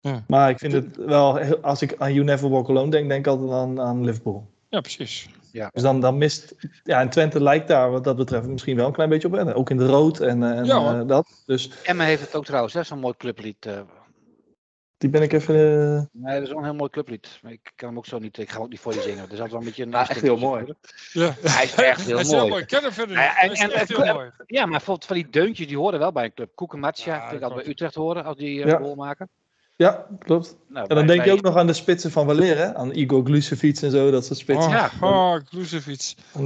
Ja. 0.00 0.24
Maar 0.26 0.50
ik 0.50 0.58
vind 0.58 0.72
het 0.72 0.96
wel, 0.96 1.40
als 1.62 1.82
ik 1.82 1.94
aan 1.98 2.12
You 2.12 2.24
Never 2.24 2.50
Walk 2.50 2.68
Alone 2.68 2.90
denk, 2.90 3.08
denk 3.08 3.26
ik 3.26 3.32
altijd 3.32 3.50
aan, 3.50 3.80
aan 3.80 4.04
Liverpool. 4.04 4.50
Ja, 4.68 4.80
precies. 4.80 5.28
Dus 5.72 5.82
dan, 5.82 6.00
dan 6.00 6.18
mist, 6.18 6.54
ja, 6.84 7.00
en 7.00 7.10
Twente 7.10 7.42
lijkt 7.42 7.68
daar 7.68 7.90
wat 7.90 8.04
dat 8.04 8.16
betreft 8.16 8.46
misschien 8.46 8.76
wel 8.76 8.86
een 8.86 8.92
klein 8.92 9.08
beetje 9.08 9.28
op. 9.28 9.34
En 9.34 9.54
ook 9.54 9.70
in 9.70 9.76
de 9.76 9.86
rood 9.86 10.20
en, 10.20 10.42
eh, 10.42 10.58
en 10.58 10.64
Ja, 10.64 11.04
dat. 11.04 11.42
Dus 11.46 11.70
Emma 11.82 12.04
heeft 12.04 12.20
het 12.20 12.34
ook 12.34 12.44
trouwens, 12.44 12.74
hè, 12.74 12.82
zo'n 12.82 12.98
mooi 12.98 13.14
clublied. 13.16 13.66
eh. 13.66 13.80
Die 14.98 15.10
ben 15.10 15.22
ik 15.22 15.32
even, 15.32 15.54
eh, 15.54 16.22
nee, 16.22 16.34
dat 16.34 16.42
is 16.42 16.48
wel 16.48 16.58
een 16.58 16.64
heel 16.64 16.74
mooi 16.74 16.90
clublied. 16.90 17.38
Maar 17.42 17.52
ik 17.52 17.72
kan 17.74 17.88
hem 17.88 17.98
ook 17.98 18.06
zo 18.06 18.18
niet, 18.18 18.38
ik 18.38 18.50
ga 18.50 18.58
ook 18.58 18.68
niet 18.68 18.80
voor 18.80 18.94
je 18.94 19.00
zingen. 19.02 19.20
Het 19.20 19.32
is 19.32 19.40
altijd 19.40 19.50
wel 19.50 19.60
een 19.60 19.66
beetje 19.66 19.82
een 19.82 19.90
Ja, 19.90 20.08
echt 20.08 20.20
heel 20.20 20.36
mooi. 20.36 20.64
Ja. 21.12 21.34
Hij 21.40 21.64
is 21.64 21.74
echt 21.74 22.00
heel 22.06 22.14
Hij 22.14 22.24
is 22.24 22.30
mooi. 22.30 22.40
heel 22.40 22.48
mooi. 22.48 22.62
Ik 22.62 22.68
ken 22.68 22.82
hem 22.82 22.92
verder 22.92 23.16
Ja, 23.16 23.22
niet. 23.22 23.30
en- 23.30 23.36
Hij 23.36 23.50
is 23.50 23.60
en- 23.60 23.70
echt 23.70 23.90
en- 23.94 24.02
heel 24.02 24.14
mooi. 24.14 24.30
Ja, 24.46 24.60
maar 24.62 24.70
bijvoorbeeld 24.70 25.06
van 25.06 25.16
die 25.16 25.30
deuntjes, 25.30 25.66
die 25.66 25.76
horen 25.76 25.98
wel 25.98 26.12
bij 26.12 26.24
een 26.24 26.34
club. 26.34 26.50
Koekenmatsja, 26.54 27.12
Ja, 27.14 27.20
vind 27.20 27.32
ik 27.32 27.40
dat 27.40 27.48
altijd 27.48 27.62
bij. 27.64 27.72
Utrecht 27.72 27.94
horen, 27.94 28.24
als 28.24 28.36
die 28.36 28.62
eh, 28.62 28.68
Ja. 28.68 28.76
goal 28.78 28.94
maken. 28.94 29.28
ja, 29.76 30.06
klopt. 30.18 30.56
Nou, 30.68 30.86
En 30.88 30.94
dan 30.96 31.06
bij- 31.06 31.14
denk 31.14 31.26
je 31.28 31.32
ook 31.32 31.40
nog 31.42 31.56
aan 31.56 31.66
de 31.66 31.72
spitsen 31.72 32.10
van 32.10 32.26
Waleer, 32.26 32.56
hè? 32.56 32.74
Aan 32.74 32.90
Igor 32.94 33.24
Glucevic 33.24 33.80
en 33.82 33.90
zo, 33.90 34.10
dat 34.10 34.24
soort 34.24 34.38
spitsen. 34.38 34.72
Oh, 34.72 34.88
Ja. 35.00 35.08
oh 35.08 35.40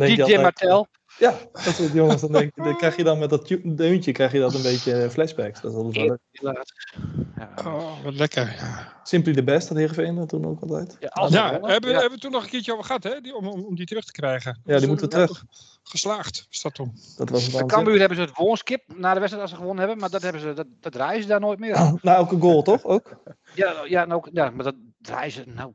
je 0.09 0.17
DJ 0.25 0.37
Martel. 0.37 0.87
Ja, 1.21 1.39
dat 1.53 1.75
soort 1.75 1.93
jongens. 1.93 2.21
Dan, 2.21 2.33
denk, 2.33 2.53
je- 2.57 2.63
dan 2.63 2.77
krijg 2.77 2.97
je 2.97 3.05
dan 3.05 3.19
met 3.19 3.31
dat 3.31 3.57
deuntje 3.65 4.13
krijg 4.13 4.33
je 4.33 4.39
dat 4.39 4.55
een 4.55 4.63
beetje 4.63 4.93
eh, 4.93 5.09
flashbacks. 5.11 5.61
Dat 5.61 5.71
is 5.71 5.77
altijd 5.77 5.97
wel 5.97 6.07
leuk. 6.07 6.19
Ja, 6.31 7.49
Oh, 7.65 8.05
wat 8.05 8.15
lekker. 8.15 8.57
Simply 9.03 9.33
the 9.35 9.43
best 9.45 9.69
had 9.69 9.77
Heerenveen 9.77 10.15
dat 10.15 10.29
toen 10.29 10.47
ook 10.47 10.61
altijd. 10.61 10.97
ja, 11.01 11.51
hebben, 11.63 11.91
ja. 11.91 11.99
hebben 11.99 12.11
we 12.11 12.19
toen 12.19 12.31
nog 12.31 12.43
een 12.43 12.49
keertje 12.51 12.73
over 12.73 12.85
gehad, 12.85 13.03
hè? 13.03 13.21
Die, 13.21 13.35
om, 13.35 13.47
om, 13.49 13.65
om 13.65 13.75
die 13.75 13.87
terug 13.87 14.05
te 14.05 14.13
krijgen. 14.13 14.61
Ja, 14.65 14.79
die 14.79 14.87
moeten 14.89 15.09
we 15.09 15.15
terug. 15.15 15.45
Geslaagd, 15.83 16.47
is 16.51 16.61
dat 16.63 16.75
toen. 16.75 16.93
Dat 17.17 17.31
was 17.31 17.51
dan. 17.51 17.67
Cambuur 17.67 17.99
hebben 17.99 18.17
ze 18.17 18.23
het 18.23 18.37
woonskip 18.37 18.83
na 18.97 19.09
de 19.15 19.19
wedstrijd 19.21 19.43
als 19.43 19.51
ze 19.51 19.57
gewonnen 19.57 19.79
hebben, 19.81 19.99
maar 20.01 20.11
dat, 20.11 20.23
hebben 20.23 20.41
ze, 20.41 20.53
dat, 20.53 20.67
dat 20.81 20.93
draaien 20.93 21.23
ze 21.23 21.29
daar 21.29 21.41
nooit 21.41 21.59
meer. 21.59 21.75
Na 22.03 22.15
elke 22.15 22.37
goal, 22.41 22.63
toch? 22.63 22.85
Ook? 22.85 23.17
Ja, 23.55 23.75
ja, 23.87 24.05
nou, 24.05 24.13
ook- 24.21 24.29
ja 24.33 24.51
maar 24.51 24.65
dat 24.65 24.75
draaien 24.99 25.33
ze 25.33 25.43
nou. 25.47 25.73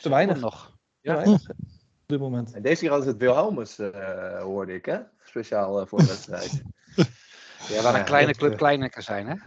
Te 0.00 0.08
weinig. 0.08 0.40
Nog. 0.40 0.76
Ja. 1.00 1.14
Weinig, 1.14 1.42
dit 2.06 2.18
moment. 2.18 2.52
En 2.52 2.62
deze 2.62 2.80
keer 2.80 2.88
hadden 2.88 3.06
ze 3.06 3.12
het 3.12 3.22
Wilhelmus, 3.22 3.78
eh, 3.78 4.42
hoorde 4.42 4.74
ik, 4.74 4.84
hè? 4.84 4.98
Speciaal 5.24 5.80
eh, 5.80 5.86
voor 5.86 5.98
de 5.98 6.06
wedstrijd. 6.06 6.62
Ja, 7.68 7.82
waar 7.82 7.92
Ja, 7.92 7.98
een 7.98 8.04
kleine 8.04 8.34
club 8.34 8.50
eh, 8.50 8.56
kleiner 8.56 8.90
kan 8.90 9.02
zijn, 9.02 9.26
hè? 9.26 9.34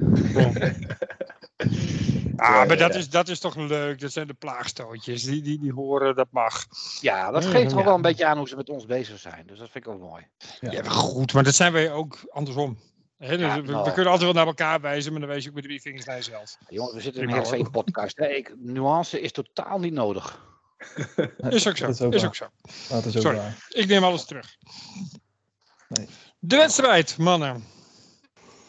Ah, 2.35 2.55
Ja, 2.55 2.65
maar 2.65 2.77
dat, 2.77 2.95
is, 2.95 3.09
dat 3.09 3.27
is 3.27 3.39
toch 3.39 3.55
leuk. 3.55 3.99
Dat 3.99 4.11
zijn 4.11 4.27
de 4.27 4.33
plaagstootjes. 4.33 5.23
Die, 5.23 5.41
die, 5.41 5.59
die 5.59 5.73
horen, 5.73 6.15
dat 6.15 6.27
mag. 6.31 6.65
Ja, 7.01 7.31
dat 7.31 7.45
geeft 7.45 7.69
toch 7.69 7.79
ja. 7.79 7.85
wel 7.85 7.95
een 7.95 8.01
beetje 8.01 8.25
aan 8.25 8.37
hoe 8.37 8.47
ze 8.47 8.55
met 8.55 8.69
ons 8.69 8.85
bezig 8.85 9.19
zijn. 9.19 9.43
Dus 9.47 9.59
dat 9.59 9.69
vind 9.69 9.85
ik 9.85 9.91
ook 9.91 9.99
mooi. 9.99 10.27
Ja. 10.59 10.71
Ja, 10.71 10.83
goed, 10.83 11.33
maar 11.33 11.43
dat 11.43 11.53
zijn 11.53 11.73
wij 11.73 11.91
ook 11.91 12.17
andersom. 12.29 12.77
Hè, 13.17 13.37
dus 13.37 13.39
Ja, 13.39 13.55
we, 13.55 13.61
we 13.61 13.71
nou. 13.71 13.91
kunnen 13.91 14.11
altijd 14.11 14.31
wel 14.31 14.33
naar 14.33 14.47
elkaar 14.47 14.81
wijzen, 14.81 15.11
maar 15.11 15.21
dan 15.21 15.29
wijs 15.29 15.43
je 15.43 15.49
ook 15.49 15.55
met 15.55 15.63
drie 15.63 15.81
vingers 15.81 16.05
naar 16.05 16.15
jezelf. 16.15 16.57
Jongens, 16.69 16.93
we 16.93 17.01
zitten 17.01 17.21
in 17.23 17.29
een 17.29 17.45
hele 17.45 17.69
podcast. 17.69 18.17
Hè? 18.17 18.27
Ik, 18.27 18.55
nuance 18.57 19.21
is 19.21 19.31
totaal 19.31 19.79
niet 19.79 19.93
nodig. 19.93 20.48
Is 21.49 21.67
ook 21.67 21.77
zo. 21.77 21.85
Dat 21.85 21.95
is 21.95 22.01
ook 22.01 22.13
Is 22.13 22.21
waar. 22.21 22.29
ook 22.29 22.35
zo. 22.35 22.45
Dat 22.89 23.05
is 23.05 23.15
ook 23.15 23.21
Sorry. 23.21 23.37
waar. 23.37 23.65
Ik 23.69 23.87
neem 23.87 24.03
alles 24.03 24.25
terug. 24.25 24.55
Nee. 25.87 26.07
De 26.39 26.55
wedstrijd, 26.55 27.17
mannen. 27.17 27.63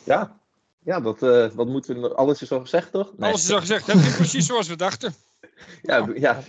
Ja, 0.05 0.41
ja 0.79 1.01
dat, 1.01 1.23
eh, 1.23 1.51
wat 1.51 1.67
moeten 1.67 1.95
we 1.95 2.01
nog- 2.01 2.15
Alles 2.15 2.43
is 2.43 2.53
al 2.53 2.61
gezegd, 2.61 2.93
toch? 2.93 3.13
Nee. 3.17 3.29
Alles 3.31 3.45
is 3.45 3.51
al 3.51 3.61
gezegd. 3.61 3.87
Het 3.87 3.97
is 3.97 4.17
precies 4.17 4.47
zoals 4.47 4.69
we 4.69 4.77
dachten. 4.77 5.15
Ja, 5.83 6.09
ja. 6.15 6.43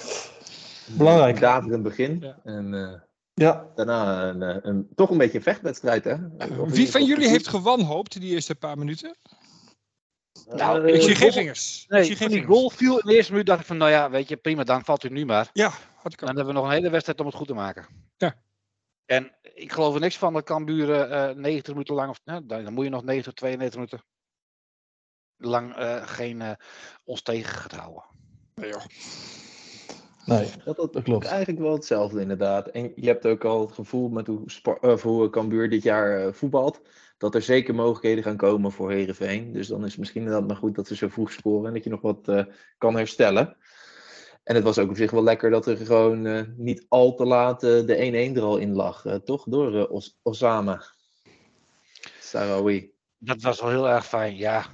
Belangrijk. 0.98 1.34
Een 1.34 1.40
daverend 1.40 1.82
begin. 1.82 2.18
Ja. 2.20 2.38
En 2.44 2.74
eh, 2.74 3.00
Ja, 3.34 3.66
daarna 3.74 4.22
een, 4.28 4.42
eh, 4.42 4.56
een, 4.62 4.88
toch 4.94 5.10
een 5.10 5.18
beetje 5.18 5.36
een 5.38 5.42
vechtwedstrijd, 5.44 6.04
hè? 6.04 6.16
Wie 6.66 6.90
van 6.90 7.04
jullie 7.04 7.28
heeft 7.28 7.48
gewanhoopt 7.48 8.20
die 8.20 8.30
eerste 8.30 8.54
paar 8.54 8.78
minuten? 8.78 9.16
Nou, 10.56 10.86
Eh, 10.88 10.94
Ik 10.94 11.02
zie 11.02 11.14
geen 11.14 11.32
vingers. 11.32 11.82
Ik 11.82 11.90
Nee, 11.90 12.04
zie 12.04 12.16
geen 12.16 12.28
die 12.28 12.36
vingers. 12.40 12.58
goal 12.58 12.70
viel 12.70 12.98
in 12.98 13.06
de 13.08 13.14
eerste 13.14 13.32
minuut 13.32 13.46
dacht 13.46 13.60
ik 13.60 13.66
van, 13.66 13.76
nou 13.76 13.90
ja, 13.90 14.10
weet 14.10 14.28
je, 14.28 14.36
prima, 14.36 14.64
dan 14.64 14.84
valt 14.84 15.04
u 15.04 15.08
nu 15.08 15.24
maar. 15.24 15.50
Ja, 15.52 15.68
had 15.96 16.12
ik 16.12 16.22
ook. 16.22 16.26
Dan 16.26 16.36
hebben 16.36 16.46
we 16.46 16.52
nog 16.52 16.64
een 16.64 16.70
hele 16.76 16.90
wedstrijd 16.90 17.20
om 17.20 17.26
het 17.26 17.34
goed 17.34 17.46
te 17.46 17.54
maken. 17.54 17.86
Ja. 18.16 18.34
En 19.06 19.32
ik 19.54 19.72
geloof 19.72 19.94
er 19.94 20.00
niks 20.00 20.18
van 20.18 20.32
dat 20.32 20.44
Cambuur 20.44 21.00
eh 21.00 21.34
90 21.34 21.72
minuten 21.72 21.94
lang, 21.94 22.10
of 22.10 22.20
nou, 22.24 22.46
dan 22.46 22.72
moet 22.72 22.84
je 22.84 22.90
nog 22.90 23.04
90, 23.04 23.32
92 23.32 23.74
minuten 23.80 24.04
lang 25.36 25.74
eh, 25.76 26.06
geen 26.06 26.42
eh, 26.42 26.50
ons 27.04 27.22
tegen 27.22 27.54
gaat 27.54 27.72
houden. 27.72 28.04
Nee, 28.54 28.70
joh. 28.70 28.84
nee, 30.24 30.50
Dat, 30.64 30.76
dat, 30.76 30.92
dat 30.92 31.02
klopt. 31.02 31.26
Eigenlijk 31.26 31.60
wel 31.60 31.72
hetzelfde, 31.72 32.20
inderdaad. 32.20 32.68
En 32.68 32.92
je 32.96 33.06
hebt 33.06 33.26
ook 33.26 33.44
al 33.44 33.60
het 33.60 33.72
gevoel 33.72 34.08
met 34.08 34.26
hoe, 34.26 34.44
of 34.80 35.02
hoe 35.02 35.30
Cambuur 35.30 35.70
dit 35.70 35.82
jaar 35.82 36.26
eh, 36.26 36.32
voetbalt, 36.32 36.80
dat 37.18 37.34
er 37.34 37.42
zeker 37.42 37.74
mogelijkheden 37.74 38.24
gaan 38.24 38.36
komen 38.36 38.72
voor 38.72 38.90
Herenveen. 38.90 39.52
Dus 39.52 39.68
dan 39.68 39.84
is 39.84 39.90
het 39.90 39.98
misschien 39.98 40.22
inderdaad 40.22 40.46
maar 40.46 40.56
goed 40.56 40.74
dat 40.74 40.86
ze 40.86 40.96
zo 40.96 41.08
vroeg 41.08 41.32
scoren 41.32 41.66
en 41.66 41.74
dat 41.74 41.84
je 41.84 41.90
nog 41.90 42.00
wat 42.00 42.28
eh, 42.28 42.44
kan 42.78 42.96
herstellen. 42.96 43.56
En 44.44 44.54
het 44.54 44.64
was 44.64 44.78
ook 44.78 44.90
op 44.90 44.96
zich 44.96 45.10
wel 45.10 45.22
lekker 45.22 45.50
dat 45.50 45.66
er 45.66 45.76
gewoon 45.76 46.26
eh, 46.26 46.42
niet 46.56 46.86
al 46.88 47.14
te 47.14 47.24
laat 47.24 47.62
eh, 47.62 47.86
de 47.86 48.30
1-1 48.32 48.36
er 48.36 48.42
al 48.42 48.56
in 48.56 48.74
lag, 48.74 49.04
toch? 49.24 49.44
Door 49.48 49.86
Os 49.88 50.18
Osama. 50.22 50.82
Sarawi. 52.20 52.92
Dat 53.18 53.42
was 53.42 53.60
wel 53.60 53.70
heel 53.70 53.88
erg 53.88 54.06
fijn, 54.06 54.36
ja. 54.36 54.66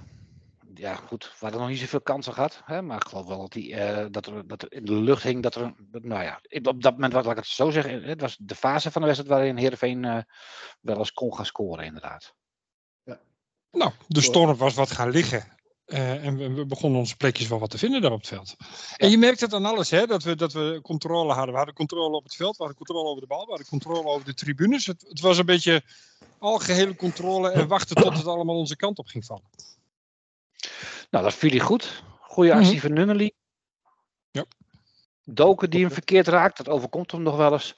Ja, 0.74 0.94
goed. 0.94 1.24
We 1.24 1.36
hadden 1.38 1.60
nog 1.60 1.68
niet 1.68 1.78
zoveel 1.78 2.00
kansen 2.00 2.32
gehad. 2.32 2.62
Hè? 2.64 2.82
Maar 2.82 2.96
ik 2.96 3.08
geloof 3.08 3.26
wel 3.26 3.38
dat, 3.38 3.52
die, 3.52 3.74
eh, 3.74 4.06
dat, 4.10 4.26
er, 4.26 4.46
dat 4.46 4.62
er 4.62 4.72
in 4.72 4.84
de 4.84 4.92
lucht 4.92 5.22
hing 5.22 5.42
dat 5.42 5.54
er... 5.54 5.74
Nou 5.90 6.22
ja, 6.22 6.40
op 6.62 6.82
dat 6.82 6.92
moment, 6.92 7.12
wat 7.12 7.24
laat 7.24 7.36
ik 7.36 7.42
het 7.42 7.52
zo 7.52 7.70
zeggen, 7.70 8.02
het 8.02 8.20
was 8.20 8.36
de 8.40 8.54
fase 8.54 8.90
van 8.90 9.00
de 9.00 9.06
wedstrijd 9.06 9.34
waarin 9.34 9.56
Heerenveen 9.56 10.04
eh 10.04 10.18
wel 10.80 10.98
eens 10.98 11.12
kon 11.12 11.34
gaan 11.34 11.46
scoren, 11.46 11.84
inderdaad. 11.84 12.34
Nou, 13.70 13.92
de 14.06 14.20
storm 14.20 14.56
was 14.56 14.74
wat 14.74 14.90
gaan 14.90 15.10
liggen. 15.10 15.54
Eh, 15.84 16.24
en 16.24 16.36
we, 16.36 16.52
we 16.52 16.66
begonnen 16.66 16.98
onze 16.98 17.16
plekjes 17.16 17.48
wel 17.48 17.58
wat 17.58 17.70
te 17.70 17.78
vinden 17.78 18.00
daar 18.00 18.12
op 18.12 18.18
het 18.18 18.28
veld. 18.28 18.56
En 18.96 19.10
je 19.10 19.18
merkt 19.18 19.40
het 19.40 19.54
aan 19.54 19.64
alles, 19.64 19.90
hè, 19.90 20.06
dat, 20.06 20.22
we, 20.22 20.34
dat 20.34 20.52
we 20.52 20.78
controle 20.82 21.32
hadden. 21.32 21.50
We 21.50 21.56
hadden 21.56 21.74
controle 21.74 22.16
op 22.16 22.24
het 22.24 22.34
veld, 22.34 22.56
we 22.56 22.64
hadden 22.64 22.76
controle 22.76 23.08
over 23.08 23.20
de 23.20 23.26
bal, 23.26 23.44
we 23.44 23.48
hadden 23.48 23.66
controle 23.66 24.08
over 24.08 24.24
de 24.24 24.34
tribunes. 24.34 24.86
Het, 24.86 25.04
het 25.08 25.20
was 25.20 25.38
een 25.38 25.46
beetje 25.46 25.82
algehele 26.38 26.96
controle 26.96 27.50
en 27.50 27.68
wachten 27.68 27.96
tot 27.96 28.16
het 28.16 28.26
allemaal 28.26 28.56
onze 28.56 28.76
kant 28.76 28.98
op 28.98 29.06
ging 29.06 29.24
vallen. 29.24 29.48
Nou, 31.14 31.26
dat 31.26 31.34
viel 31.34 31.50
hij 31.50 31.60
goed. 31.60 32.02
Goede 32.20 32.54
actie 32.54 32.80
van 32.80 32.92
Nunnely. 32.92 33.32
Ja. 34.30 34.44
Doken 35.24 35.70
die 35.70 35.80
hem 35.80 35.90
verkeerd 35.90 36.28
raakt, 36.28 36.56
dat 36.56 36.68
overkomt 36.68 37.12
hem 37.12 37.22
nog 37.22 37.36
wel 37.36 37.52
eens. 37.52 37.76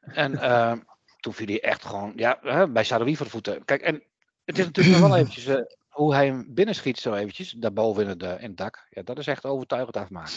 En 0.00 0.38
eh, 0.50 0.72
toen 1.20 1.32
viel 1.32 1.46
hij 1.46 1.60
echt 1.60 1.84
gewoon, 1.84 2.12
ja, 2.16 2.38
hè, 2.40 2.68
bij 2.68 2.84
Saroui 2.84 3.16
voor 3.16 3.26
de 3.26 3.32
voeten. 3.32 3.64
Kijk, 3.64 3.82
en 3.82 4.02
het 4.44 4.58
is 4.58 4.64
natuurlijk 4.64 4.98
nog 4.98 5.08
wel 5.08 5.18
eventjes 5.20 5.46
eh, 5.46 5.62
hoe 5.88 6.14
hij 6.14 6.26
hem 6.26 6.54
binnenschiet 6.54 6.98
zo 6.98 7.14
eventjes, 7.14 7.50
daarboven 7.50 8.02
in 8.02 8.08
het, 8.08 8.22
eh, 8.22 8.42
in 8.42 8.48
het 8.48 8.56
dak. 8.56 8.86
Ja, 8.90 9.02
dat 9.02 9.18
is 9.18 9.26
echt 9.26 9.44
overtuigend 9.44 9.96
afmaken. 9.96 10.34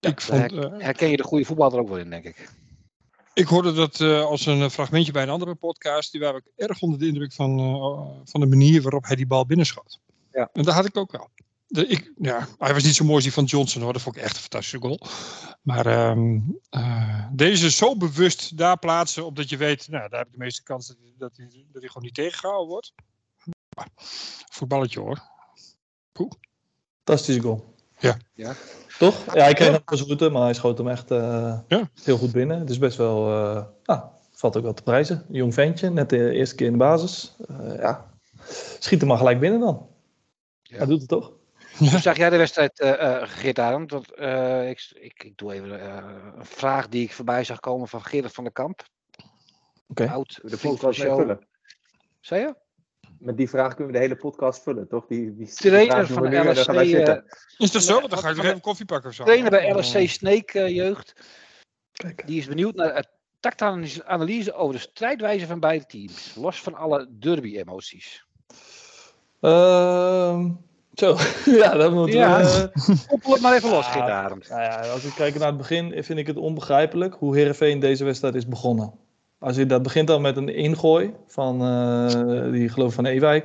ik, 0.00 0.20
vond, 0.20 0.50
Herken 0.82 1.08
je 1.08 1.16
de 1.16 1.22
goede 1.22 1.44
voetballer 1.44 1.80
ook 1.80 1.88
wel 1.88 1.98
in, 1.98 2.10
denk 2.10 2.24
ik. 2.24 2.50
ik 3.34 3.46
hoorde 3.46 3.72
dat 3.72 4.00
als 4.00 4.46
een 4.46 4.70
fragmentje 4.70 5.12
bij 5.12 5.22
een 5.22 5.28
andere 5.28 5.54
podcast. 5.54 6.12
Die 6.12 6.20
waren 6.20 6.36
ook 6.36 6.52
erg 6.56 6.80
onder 6.80 6.98
de 6.98 7.06
indruk 7.06 7.32
van, 7.32 7.58
van 8.24 8.40
de 8.40 8.46
manier 8.46 8.82
waarop 8.82 9.04
hij 9.04 9.16
die 9.16 9.26
bal 9.26 9.46
binnenschoot. 9.46 10.00
Ja. 10.32 10.48
En 10.52 10.62
dat 10.62 10.74
had 10.74 10.84
ik 10.84 10.96
ook 10.96 11.12
wel. 11.12 11.28
De, 11.66 11.86
ik, 11.86 12.12
ja, 12.16 12.46
hij 12.58 12.74
was 12.74 12.82
niet 12.82 12.94
zo 12.94 13.02
mooi 13.04 13.14
als 13.14 13.24
die 13.24 13.32
van 13.32 13.44
Johnson 13.44 13.82
hoor. 13.82 13.92
Dat 13.92 14.02
vond 14.02 14.16
ik 14.16 14.22
echt 14.22 14.34
een 14.34 14.40
fantastische 14.40 14.78
goal. 14.78 15.00
Maar 15.62 15.86
ehm, 15.86 16.38
eh, 16.70 17.26
deze 17.32 17.70
zo 17.70 17.96
bewust 17.96 18.56
daar 18.56 18.78
plaatsen. 18.78 19.26
Omdat 19.26 19.48
je 19.48 19.56
weet, 19.56 19.88
nou, 19.88 20.08
daar 20.08 20.18
heb 20.18 20.28
je 20.30 20.38
de 20.38 20.44
meeste 20.44 20.62
kans 20.62 20.86
dat 20.86 20.96
hij, 21.00 21.12
dat 21.18 21.36
hij, 21.36 21.46
dat 21.72 21.80
hij 21.80 21.88
gewoon 21.88 22.02
niet 22.02 22.14
tegengehouden 22.14 22.68
wordt. 22.68 22.92
Maar, 23.76 23.88
voetballetje 24.50 25.00
hoor. 25.00 25.22
Fantastische 27.04 27.40
goal. 27.40 27.74
Ja. 27.98 28.16
Ja. 28.34 28.54
Toch? 28.98 29.34
Ja, 29.34 29.42
hij 29.42 29.54
kreeg 29.54 29.66
Ja. 29.68 29.72
hem 29.84 29.96
zijn 29.96 30.08
voeten, 30.08 30.32
maar 30.32 30.42
hij 30.42 30.54
schoot 30.54 30.78
hem 30.78 30.88
echt 30.88 31.10
eh, 31.10 31.58
Ja. 31.68 31.90
heel 32.02 32.18
goed 32.18 32.32
binnen. 32.32 32.58
Het 32.60 32.70
is 32.70 32.78
best 32.78 32.96
wel, 32.96 33.26
eh, 33.28 33.64
nou, 33.84 34.02
valt 34.30 34.56
ook 34.56 34.62
wel 34.62 34.74
te 34.74 34.82
prijzen. 34.82 35.24
Een 35.28 35.34
jong 35.34 35.54
ventje, 35.54 35.90
net 35.90 36.10
de 36.10 36.30
eerste 36.30 36.54
keer 36.54 36.66
in 36.66 36.72
de 36.72 36.78
basis. 36.78 37.34
Eh, 37.48 37.76
ja, 37.78 38.10
schiet 38.78 39.00
hem 39.00 39.08
maar 39.08 39.18
gelijk 39.18 39.40
binnen 39.40 39.60
dan. 39.60 39.88
Ja. 40.70 40.76
Hij 40.76 40.86
doet 40.86 41.00
het 41.00 41.08
toch? 41.08 41.32
Hoe 41.78 41.88
zag 41.88 42.16
jij 42.16 42.30
de 42.30 42.36
wedstrijd, 42.36 42.80
eh 42.80 43.20
eh 43.22 43.28
Geert 43.28 43.58
Arend? 43.58 43.90
Want 43.90 44.14
eh, 44.14 44.68
ik, 44.68 44.90
ik, 44.94 45.22
ik 45.24 45.36
doe 45.36 45.52
even 45.52 45.80
eh, 45.80 46.14
een 46.36 46.44
vraag 46.46 46.88
die 46.88 47.04
ik 47.04 47.12
voorbij 47.12 47.44
zag 47.44 47.60
komen 47.60 47.88
van 47.88 48.04
Gerrit 48.04 48.32
van 48.32 48.44
der 48.44 48.52
Kamp. 48.52 48.82
Oké. 49.88 50.08
Oud 50.10 50.38
De 50.42 50.56
vriend 50.56 50.60
van 50.60 50.70
de 50.70 50.78
podcast 50.78 50.98
show. 50.98 51.18
vullen. 51.18 51.46
Zei 52.20 52.40
je? 52.40 52.54
Met 53.18 53.36
die 53.36 53.48
vraag 53.48 53.74
kunnen 53.74 53.86
we 53.92 53.98
de 53.98 54.04
hele 54.04 54.16
podcast 54.16 54.62
vullen, 54.62 54.88
toch? 54.88 55.06
Die, 55.06 55.36
die, 55.36 55.46
Trainer 55.46 56.06
van 56.06 56.50
LSC, 56.50 56.68
eh, 56.68 57.16
Is 57.58 57.70
dat 57.70 57.82
zo? 57.82 58.00
Dan 58.00 58.18
ga 58.18 58.28
ik 58.28 58.36
nog 58.36 58.44
even 58.44 58.60
koffie 58.60 58.86
pakken 58.86 59.08
of 59.08 59.14
zo. 59.14 59.24
trainer 59.24 59.50
bij 59.50 59.68
Eh, 59.68 59.76
LSC 59.76 60.08
Sneek 60.08 60.52
jeugd. 60.52 61.12
Kijk. 61.92 62.26
Die 62.26 62.38
is 62.38 62.46
benieuwd 62.46 62.74
naar 62.74 62.94
het 62.94 63.08
tactanalyse 63.40 64.52
over 64.52 64.74
de 64.74 64.80
strijdwijze 64.80 65.46
van 65.46 65.60
beide 65.60 65.86
teams. 65.86 66.34
Los 66.34 66.60
van 66.62 66.74
alle 66.74 67.08
derby-emoties. 67.18 68.24
Ehm, 69.40 70.48
zo, 70.94 71.16
ja, 71.62 71.74
dat 71.74 71.92
moeten 71.92 72.18
Ja. 72.18 72.38
we... 72.38 72.70
eh, 72.74 72.94
Koppel 73.08 73.32
het 73.32 73.42
maar 73.42 73.54
even 73.54 73.70
los, 73.70 73.86
Arend. 73.86 74.48
Nou 74.48 74.62
ja, 74.62 74.76
als 74.92 75.04
ik 75.04 75.12
kijk 75.16 75.38
naar 75.38 75.48
het 75.48 75.56
begin, 75.56 75.94
vind 76.04 76.18
ik 76.18 76.26
het 76.26 76.36
onbegrijpelijk 76.36 77.14
hoe 77.18 77.36
Herenveen 77.36 77.80
deze 77.80 78.04
wedstrijd 78.04 78.34
is 78.34 78.46
begonnen. 78.46 78.92
Als 79.38 79.56
je, 79.56 79.66
dat 79.66 79.82
begint 79.82 80.10
al 80.10 80.20
met 80.20 80.36
een 80.36 80.54
ingooi 80.54 81.10
van 81.28 81.62
eh, 81.62 82.52
die 82.52 82.68
geloof 82.68 82.94
van 82.94 83.06
Ewijk. 83.06 83.44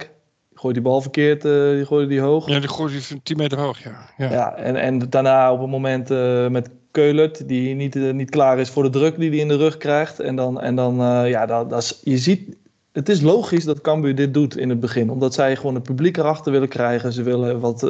Die 0.49 0.59
gooit 0.59 0.73
die 0.73 0.83
bal 0.83 1.01
verkeerd, 1.01 1.45
eh, 1.45 1.51
die 1.69 1.85
gooide 1.85 2.07
die 2.09 2.19
hoog. 2.19 2.47
Ja, 2.49 2.59
die 2.59 2.69
gooit 2.69 2.91
die 2.91 3.03
van 3.03 3.19
10 3.23 3.37
meter 3.37 3.59
hoog, 3.59 3.83
ja. 3.83 4.09
ja. 4.17 4.31
Ja, 4.31 4.55
en, 4.55 4.75
en 4.75 4.99
daarna 5.09 5.53
op 5.53 5.59
een 5.61 5.69
moment 5.69 6.11
eh, 6.11 6.47
met 6.47 6.69
Keulert, 6.91 7.47
die 7.47 7.75
niet, 7.75 7.95
niet 7.95 8.29
klaar 8.29 8.59
is 8.59 8.69
voor 8.69 8.83
de 8.83 8.89
druk 8.89 9.17
die 9.19 9.29
hij 9.29 9.39
in 9.39 9.47
de 9.47 9.57
rug 9.57 9.77
krijgt. 9.77 10.19
En 10.19 10.35
dan, 10.35 10.61
en 10.61 10.75
dan 10.75 11.01
eh, 11.01 11.29
ja, 11.29 11.45
dat, 11.45 11.69
dat 11.69 11.81
is, 11.81 11.99
je 12.03 12.17
ziet, 12.17 12.55
het 12.95 13.09
is 13.09 13.21
logisch 13.21 13.65
dat 13.65 13.81
Cambuur 13.81 14.15
dit 14.15 14.33
doet 14.33 14.57
in 14.57 14.69
het 14.69 14.79
begin. 14.79 15.09
Omdat 15.09 15.33
zij 15.33 15.55
gewoon 15.55 15.75
het 15.75 15.83
publiek 15.83 16.17
erachter 16.17 16.51
willen 16.51 16.67
krijgen. 16.67 17.13
Ze 17.13 17.23
willen, 17.23 17.59
wat, 17.59 17.83
eh, 17.83 17.89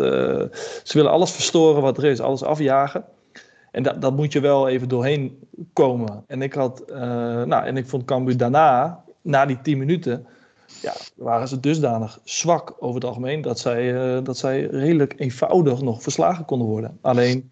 ze 0.84 0.92
willen 0.94 1.12
alles 1.12 1.32
verstoren 1.32 1.82
wat 1.82 1.98
er 1.98 2.04
is, 2.04 2.20
alles 2.20 2.44
afjagen. 2.44 3.06
En 3.72 3.84
dat, 3.84 4.02
dat 4.02 4.16
moet 4.16 4.34
je 4.34 4.40
wel 4.40 4.68
even 4.68 4.88
doorheen 4.88 5.40
komen. 5.74 6.24
En 6.28 6.42
ik, 6.42 6.54
had, 6.54 6.80
eh, 6.80 6.98
nou, 7.44 7.66
en 7.66 7.78
ik 7.78 7.88
vond 7.88 8.06
Cambuur 8.06 8.38
daarna, 8.38 9.04
na 9.22 9.46
die 9.46 9.62
10 9.62 9.78
minuten, 9.78 10.28
ja, 10.82 10.94
waren 11.16 11.48
ze 11.48 11.60
dusdanig 11.60 12.20
zwak 12.24 12.76
over 12.80 12.96
het 12.96 13.06
algemeen 13.06 13.42
dat 13.42 13.60
zij, 13.60 13.96
eh, 13.96 14.24
dat 14.24 14.38
zij 14.38 14.66
redelijk 14.66 15.14
eenvoudig 15.18 15.82
nog 15.82 16.02
verslagen 16.02 16.46
konden 16.46 16.68
worden. 16.68 16.98
Alleen, 17.02 17.50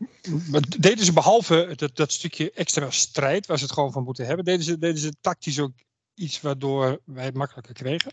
deden 0.80 1.06
ze 1.06 1.14
behalve 1.14 1.74
dat, 1.76 1.96
dat 1.96 2.12
stukje 2.12 2.52
extra 2.52 2.90
strijd, 2.90 3.46
waar 3.46 3.58
ze 3.58 3.64
het 3.64 3.74
gewoon 3.74 3.92
van 3.92 4.04
moeten 4.04 4.26
hebben, 4.26 4.46
deden 4.46 4.64
ze, 4.64 4.78
deden 4.78 5.00
ze 5.00 5.14
tactisch 5.22 5.60
ook 5.60 5.72
iets 6.16 6.42
waardoor 6.42 7.00
wij 7.06 7.26
het 7.26 7.36
makkelijker 7.36 7.74
kregen? 7.74 8.12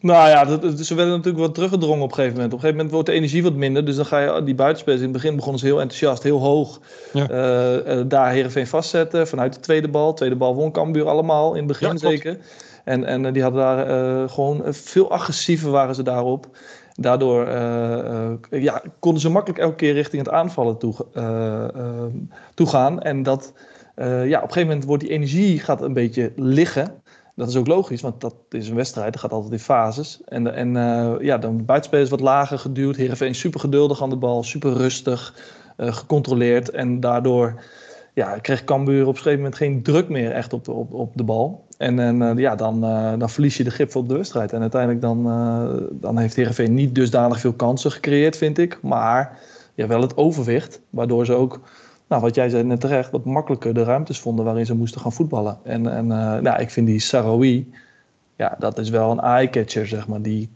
nou 0.00 0.28
ja, 0.28 0.44
dat, 0.44 0.78
ze 0.78 0.94
werden 0.94 1.14
natuurlijk 1.14 1.44
wat 1.44 1.54
teruggedrongen 1.54 2.02
op 2.02 2.08
een 2.08 2.14
gegeven 2.14 2.34
moment. 2.34 2.52
Op 2.52 2.58
een 2.58 2.64
gegeven 2.64 2.76
moment 2.76 2.90
wordt 2.90 3.06
de 3.06 3.12
energie 3.12 3.42
wat 3.42 3.54
minder, 3.54 3.84
dus 3.84 3.96
dan 3.96 4.06
ga 4.06 4.18
je 4.18 4.42
die 4.42 4.54
buitenspelers 4.54 5.02
in 5.02 5.08
het 5.08 5.16
begin 5.16 5.36
begonnen 5.36 5.60
ze 5.60 5.66
heel 5.66 5.80
enthousiast, 5.80 6.22
heel 6.22 6.38
hoog. 6.38 6.80
Ja. 7.12 7.28
eh, 7.28 8.02
daar 8.06 8.30
Heerenveen 8.30 8.66
vastzetten 8.66 9.28
vanuit 9.28 9.54
de 9.54 9.60
tweede 9.60 9.88
bal. 9.88 10.14
Tweede 10.14 10.36
bal 10.36 10.54
won 10.54 10.72
Cambuur 10.72 11.08
allemaal 11.08 11.50
in 11.50 11.58
het 11.58 11.66
begin 11.66 11.88
Ja, 11.88 11.96
zeker. 11.96 12.38
En, 12.84 13.04
en 13.04 13.26
eh, 13.26 13.32
die 13.32 13.42
hadden 13.42 13.60
daar 13.60 14.28
gewoon 14.28 14.62
veel 14.74 15.10
agressiever 15.10 15.70
waren 15.70 15.94
ze 15.94 16.02
daarop. 16.02 16.46
Daardoor 16.94 17.48
ja, 18.50 18.82
konden 18.98 19.20
ze 19.20 19.30
makkelijk 19.30 19.60
elke 19.60 19.76
keer 19.76 19.92
richting 19.92 20.24
het 20.24 20.34
aanvallen 20.34 20.78
toe, 20.78 20.94
eh, 21.14 21.64
toegaan. 22.54 23.00
En 23.00 23.22
dat, 23.22 23.52
ja, 23.96 24.22
op 24.22 24.26
een 24.26 24.52
gegeven 24.52 24.66
moment 24.66 24.84
wordt 24.84 25.02
die 25.02 25.12
energie 25.12 25.58
gaat 25.58 25.82
een 25.82 25.92
beetje 25.92 26.32
liggen. 26.36 26.99
Dat 27.40 27.48
is 27.48 27.56
ook 27.56 27.66
logisch, 27.66 28.00
want 28.00 28.20
dat 28.20 28.34
is 28.50 28.68
een 28.68 28.74
wedstrijd. 28.74 29.12
Dat 29.12 29.20
gaat 29.20 29.32
altijd 29.32 29.52
in 29.52 29.58
fases. 29.58 30.20
En, 30.24 30.54
en 30.54 30.76
eh, 30.76 31.14
ja, 31.20 31.38
dan 31.38 31.64
buitenspelers 31.64 32.10
wat 32.10 32.20
lager 32.20 32.58
geduwd. 32.58 32.96
Heerenveen 32.96 33.34
super 33.34 33.60
geduldig 33.60 34.02
aan 34.02 34.10
de 34.10 34.16
bal, 34.16 34.42
super 34.42 34.72
rustig, 34.72 35.34
eh, 35.76 35.92
gecontroleerd. 35.92 36.70
En 36.70 37.00
daardoor 37.00 37.62
ja, 38.14 38.38
kreeg 38.38 38.64
Cambuur 38.64 39.02
op 39.02 39.08
een 39.08 39.16
gegeven 39.16 39.38
moment 39.38 39.56
geen 39.56 39.82
druk 39.82 40.08
meer 40.08 40.32
echt 40.32 40.52
op 40.52 40.64
de, 40.64 40.72
op, 40.72 40.92
op 40.92 41.16
de 41.16 41.24
bal. 41.24 41.64
En, 41.78 41.98
en 41.98 42.22
eh, 42.22 42.38
ja, 42.38 42.56
dan, 42.56 42.80
dan 43.18 43.30
verlies 43.30 43.56
je 43.56 43.64
de 43.64 43.70
grip 43.70 43.96
op 43.96 44.08
de 44.08 44.16
wedstrijd. 44.16 44.52
En 44.52 44.60
uiteindelijk 44.60 45.00
dan, 45.00 45.26
eh, 45.26 45.86
dan 45.90 46.18
heeft 46.18 46.36
Heerenveen 46.36 46.74
niet 46.74 46.94
dusdanig 46.94 47.40
veel 47.40 47.52
kansen 47.52 47.90
gecreëerd, 47.90 48.36
vind 48.36 48.58
ik. 48.58 48.78
Maar 48.82 49.38
ja, 49.74 49.86
wel 49.86 50.00
het 50.00 50.16
overwicht, 50.16 50.80
waardoor 50.90 51.26
ze 51.26 51.32
ook, 51.32 51.60
nou, 52.10 52.22
wat 52.22 52.34
jij 52.34 52.48
zei 52.48 52.62
net 52.62 52.80
terecht, 52.80 53.10
wat 53.10 53.24
makkelijker 53.24 53.74
de 53.74 53.82
ruimtes 53.84 54.18
vonden 54.20 54.44
waarin 54.44 54.66
ze 54.66 54.74
moesten 54.74 55.00
gaan 55.00 55.12
voetballen. 55.12 55.58
En, 55.64 55.86
en 55.92 56.06
nou, 56.42 56.60
ik 56.60 56.70
vind 56.70 56.86
die 56.86 57.00
Sarawi, 57.00 57.72
ja, 58.36 58.56
dat 58.58 58.78
is 58.78 58.88
wel 58.90 59.10
een 59.10 59.20
eye-catcher, 59.20 59.86
zeg 59.86 60.08
maar. 60.08 60.22
Die 60.22 60.48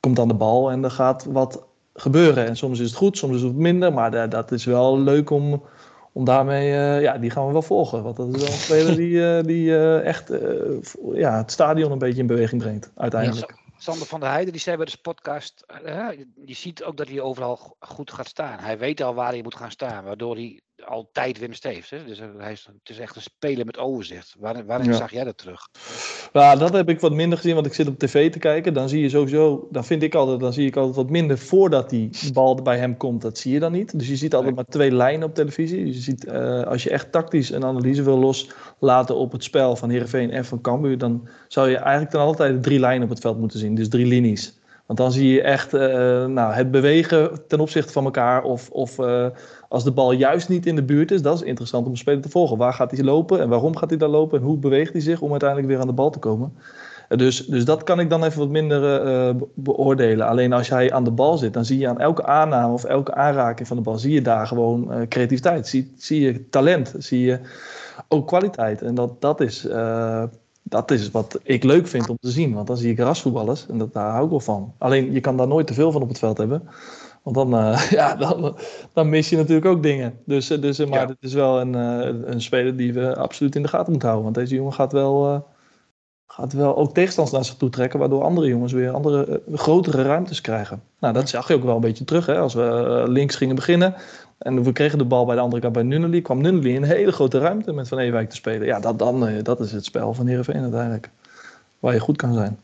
komt 0.00 0.18
aan 0.18 0.28
de 0.28 0.34
bal 0.34 0.70
en 0.70 0.84
er 0.84 0.90
gaat 0.90 1.24
wat 1.24 1.64
gebeuren. 1.94 2.46
En 2.46 2.56
soms 2.56 2.78
is 2.80 2.88
het 2.88 2.96
goed, 2.96 3.18
soms 3.18 3.36
is 3.36 3.42
het 3.42 3.56
minder. 3.56 3.92
Maar 3.92 4.10
da- 4.10 4.26
dat 4.26 4.50
is 4.52 4.64
wel 4.64 4.98
leuk 4.98 5.30
om, 5.30 5.62
om 6.12 6.24
daarmee, 6.24 6.72
eh, 6.72 7.00
ja, 7.02 7.18
die 7.18 7.30
gaan 7.30 7.46
we 7.46 7.52
wel 7.52 7.62
volgen. 7.62 8.02
Want 8.02 8.16
dat 8.16 8.34
is 8.34 8.40
wel 8.40 8.50
een 8.50 8.56
speler 8.56 8.96
die, 8.96 9.36
eh, 9.36 9.44
die 9.44 9.76
echt 10.00 10.32
ja, 11.12 11.36
het 11.36 11.52
stadion 11.52 11.92
een 11.92 11.98
beetje 11.98 12.20
in 12.20 12.26
beweging 12.26 12.62
brengt, 12.62 12.90
uiteindelijk. 12.96 13.60
Sander 13.76 14.06
van 14.06 14.20
der 14.20 14.28
Heijden, 14.30 14.52
die 14.52 14.60
zei 14.60 14.76
bij 14.76 14.86
de 14.86 14.98
podcast, 15.02 15.64
je 16.44 16.54
ziet 16.54 16.84
ook 16.84 16.96
dat 16.96 17.08
hij 17.08 17.20
overal 17.20 17.56
go- 17.56 17.76
goed 17.80 18.12
gaat 18.12 18.28
staan. 18.28 18.58
Hij 18.58 18.78
weet 18.78 19.00
al 19.02 19.14
waar 19.14 19.32
hij 19.32 19.42
moet 19.42 19.56
gaan 19.56 19.70
staan, 19.70 20.04
waardoor 20.04 20.34
hij 20.34 20.60
altijd 20.86 21.38
winst 21.38 21.64
heeft. 21.64 21.90
Hè? 21.90 22.04
Dus 22.06 22.18
eh, 22.20 22.26
hij 22.38 22.52
is, 22.52 22.68
het 22.82 22.90
is 22.90 22.98
echt 22.98 23.16
een 23.16 23.22
speler 23.22 23.66
met 23.66 23.78
overzicht. 23.78 24.34
Waarin, 24.38 24.66
waarin 24.66 24.86
Ja. 24.90 24.96
zag 24.96 25.10
jij 25.12 25.24
dat 25.24 25.38
terug? 25.38 25.68
Ja, 26.32 26.56
dat 26.56 26.72
heb 26.72 26.88
ik 26.88 27.00
wat 27.00 27.12
minder 27.12 27.38
gezien, 27.38 27.54
want 27.54 27.66
ik 27.66 27.74
zit 27.74 27.88
op 27.88 27.98
tv 27.98 28.30
te 28.32 28.38
kijken. 28.38 28.74
Dan 28.74 28.88
zie 28.88 29.00
je 29.02 29.08
sowieso, 29.08 29.68
dan 29.70 29.84
vind 29.84 30.02
ik 30.02 30.14
altijd, 30.14 30.40
dan 30.40 30.52
zie 30.52 30.66
ik 30.66 30.76
altijd 30.76 30.96
wat 30.96 31.10
minder 31.10 31.38
voordat 31.38 31.90
die 31.90 32.10
bal 32.32 32.54
bij 32.54 32.78
hem 32.78 32.96
komt. 32.96 33.22
Dat 33.22 33.38
zie 33.38 33.52
je 33.52 33.58
dan 33.58 33.72
niet. 33.72 33.98
Dus 33.98 34.08
je 34.08 34.16
ziet 34.16 34.34
altijd 34.34 34.54
maar 34.54 34.64
twee 34.64 34.90
lijnen 34.92 35.28
op 35.28 35.34
televisie. 35.34 35.86
Je 35.86 35.92
ziet, 35.92 36.24
eh, 36.24 36.62
als 36.62 36.82
je 36.82 36.90
echt 36.90 37.12
tactisch 37.12 37.50
een 37.50 37.64
analyse 37.64 38.02
wil 38.02 38.18
loslaten 38.18 39.16
op 39.16 39.32
het 39.32 39.44
spel 39.44 39.76
van 39.76 39.90
Heerenveen 39.90 40.30
en 40.30 40.44
van 40.44 40.60
Cambuur, 40.60 40.98
dan 40.98 41.28
zou 41.48 41.68
je 41.70 41.76
eigenlijk 41.76 42.10
dan 42.12 42.22
altijd 42.26 42.62
drie 42.62 42.80
lijnen 42.80 43.02
op 43.04 43.08
het 43.10 43.20
veld 43.20 43.38
moeten 43.38 43.58
zien. 43.58 43.74
Dus 43.74 43.88
drie 43.88 44.06
linies. 44.06 44.60
Want 44.86 44.98
dan 44.98 45.12
zie 45.12 45.32
je 45.32 45.42
echt 45.42 45.74
eh, 45.74 45.80
nou, 46.26 46.52
het 46.52 46.70
bewegen 46.70 47.46
ten 47.48 47.60
opzichte 47.60 47.92
van 47.92 48.04
elkaar. 48.04 48.42
Of, 48.42 48.70
of 48.70 48.98
als 49.72 49.84
de 49.84 49.92
bal 49.92 50.12
juist 50.12 50.48
niet 50.48 50.66
in 50.66 50.74
de 50.74 50.82
buurt 50.82 51.10
is, 51.10 51.22
dat 51.22 51.34
is 51.34 51.42
interessant 51.42 51.84
om 51.86 51.90
een 51.90 51.96
speler 51.98 52.20
te 52.22 52.28
volgen. 52.28 52.56
Waar 52.56 52.72
gaat 52.74 52.90
hij 52.90 53.04
lopen 53.04 53.40
en 53.40 53.48
waarom 53.48 53.76
gaat 53.76 53.88
hij 53.90 53.98
daar 53.98 54.08
lopen 54.08 54.38
en 54.38 54.44
hoe 54.44 54.56
beweegt 54.56 54.92
hij 54.92 55.00
zich 55.02 55.20
om 55.20 55.30
uiteindelijk 55.30 55.68
weer 55.68 55.80
aan 55.80 55.86
de 55.86 55.92
bal 55.92 56.10
te 56.10 56.18
komen. 56.18 56.52
Eh, 57.08 57.18
Dus, 57.18 57.46
dus 57.46 57.64
dat 57.64 57.82
kan 57.82 58.00
ik 58.00 58.10
dan 58.10 58.24
even 58.24 58.38
wat 58.38 58.48
minder 58.48 59.00
eh, 59.00 59.34
be- 59.34 59.46
beoordelen. 59.54 60.26
Alleen 60.26 60.52
als 60.52 60.68
hij 60.68 60.92
aan 60.92 61.04
de 61.04 61.10
bal 61.10 61.38
zit, 61.38 61.52
dan 61.52 61.64
zie 61.64 61.78
je 61.78 61.88
aan 61.88 62.00
elke 62.00 62.24
aanname 62.24 62.72
of 62.72 62.84
elke 62.84 63.14
aanraking 63.14 63.68
van 63.68 63.76
de 63.76 63.82
bal, 63.82 63.98
zie 63.98 64.12
je 64.12 64.22
daar 64.22 64.46
gewoon 64.46 64.92
eh, 64.92 65.08
creativiteit. 65.08 65.68
Zie, 65.68 65.92
zie 65.96 66.20
je 66.20 66.48
talent, 66.48 66.94
zie 66.98 67.20
je 67.20 67.38
ook 68.08 68.26
kwaliteit. 68.26 68.82
En 68.82 68.94
dat, 68.94 69.20
dat 69.20 69.40
is, 69.40 69.66
eh, 69.66 70.22
dat 70.62 70.90
is 70.90 71.10
wat 71.10 71.38
ik 71.42 71.64
leuk 71.64 71.86
vind 71.86 72.08
om 72.08 72.16
te 72.20 72.30
zien. 72.30 72.54
Want 72.54 72.66
dan 72.66 72.76
zie 72.76 72.90
ik 72.92 72.98
rasvoetballers 72.98 73.66
en 73.68 73.78
dat, 73.78 73.92
daar 73.92 74.10
hou 74.10 74.24
ik 74.24 74.30
wel 74.30 74.40
van. 74.40 74.72
Alleen 74.78 75.12
je 75.12 75.20
kan 75.20 75.36
daar 75.36 75.48
nooit 75.48 75.66
te 75.66 75.74
veel 75.74 75.92
van 75.92 76.02
op 76.02 76.08
het 76.08 76.18
veld 76.18 76.38
hebben. 76.38 76.62
Want 77.22 77.36
dan, 77.36 77.54
uh, 77.54 77.90
ja, 77.98 78.14
dan, 78.14 78.56
dan 78.92 79.08
mis 79.08 79.28
je 79.28 79.36
natuurlijk 79.36 79.66
ook 79.66 79.82
dingen. 79.82 80.18
Dus, 80.26 80.46
dus, 80.46 80.78
maar 80.78 81.00
ja. 81.00 81.06
het 81.06 81.16
is 81.20 81.32
wel 81.32 81.60
een, 81.60 81.74
een 82.32 82.42
speler 82.42 82.76
die 82.76 82.92
we 82.92 83.16
absoluut 83.16 83.54
in 83.54 83.62
de 83.62 83.68
gaten 83.68 83.90
moeten 83.90 84.08
houden. 84.08 84.32
Want 84.32 84.44
deze 84.44 84.54
jongen 84.54 84.72
gaat 84.72 84.92
wel, 84.92 85.46
gaat 86.26 86.52
wel 86.52 86.76
ook 86.76 86.94
tegenstanders 86.94 87.36
naar 87.36 87.44
zich 87.44 87.56
toe 87.56 87.70
trekken. 87.70 87.98
Waardoor 87.98 88.22
andere 88.22 88.46
jongens 88.46 88.72
weer 88.72 88.90
andere, 88.90 89.42
grotere 89.52 90.02
ruimtes 90.02 90.40
krijgen. 90.40 90.82
Nou, 91.00 91.14
dat 91.14 91.28
zag 91.28 91.48
je 91.48 91.54
ook 91.54 91.64
wel 91.64 91.74
een 91.74 91.80
beetje 91.80 92.04
terug. 92.04 92.26
Hè? 92.26 92.38
Als 92.38 92.54
we 92.54 93.04
links 93.08 93.36
gingen 93.36 93.54
beginnen. 93.54 93.94
En 94.38 94.62
we 94.62 94.72
kregen 94.72 94.98
de 94.98 95.04
bal 95.04 95.24
bij 95.24 95.34
de 95.34 95.40
andere 95.40 95.62
kant 95.62 95.74
bij 95.74 95.82
Nunnely. 95.82 96.20
Kwam 96.20 96.40
Nunnely 96.40 96.74
in 96.74 96.82
een 96.82 96.88
hele 96.88 97.12
grote 97.12 97.38
ruimte 97.38 97.72
met 97.72 97.88
Van 97.88 97.98
Ewijk 97.98 98.28
te 98.28 98.36
spelen. 98.36 98.66
Ja, 98.66 98.80
dat, 98.80 98.98
dan, 98.98 99.42
dat 99.42 99.60
is 99.60 99.72
het 99.72 99.84
spel 99.84 100.14
van 100.14 100.26
Heerenveen 100.26 100.62
uiteindelijk. 100.62 101.10
Waar 101.78 101.94
je 101.94 102.00
goed 102.00 102.16
kan 102.16 102.34
zijn. 102.34 102.58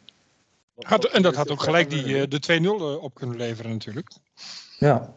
Had, 0.78 1.04
en 1.04 1.22
dat 1.22 1.34
had 1.34 1.50
ook 1.50 1.62
gelijk 1.62 1.90
die, 1.90 2.28
de 2.28 2.60
2-0 2.98 3.02
op 3.02 3.14
kunnen 3.14 3.36
leveren 3.36 3.70
natuurlijk. 3.70 4.10
Ja. 4.78 5.14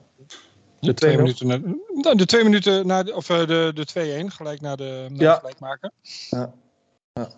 De 0.79 0.93
twee 0.93 1.17
minuten, 1.17 1.47
na, 1.93 2.13
de 2.13 2.25
twee 2.25 2.43
minuten 2.43 2.87
na 2.87 3.03
de, 3.03 3.15
of 3.15 3.25
de, 3.25 3.71
de 3.73 4.23
2-1, 4.29 4.33
gelijk 4.33 4.61
na 4.61 4.75
de, 4.75 5.07
na 5.09 5.19
ja. 5.19 5.35
gelijkmaker. 5.35 5.91
Ja. 6.29 6.53
Ja. 7.13 7.29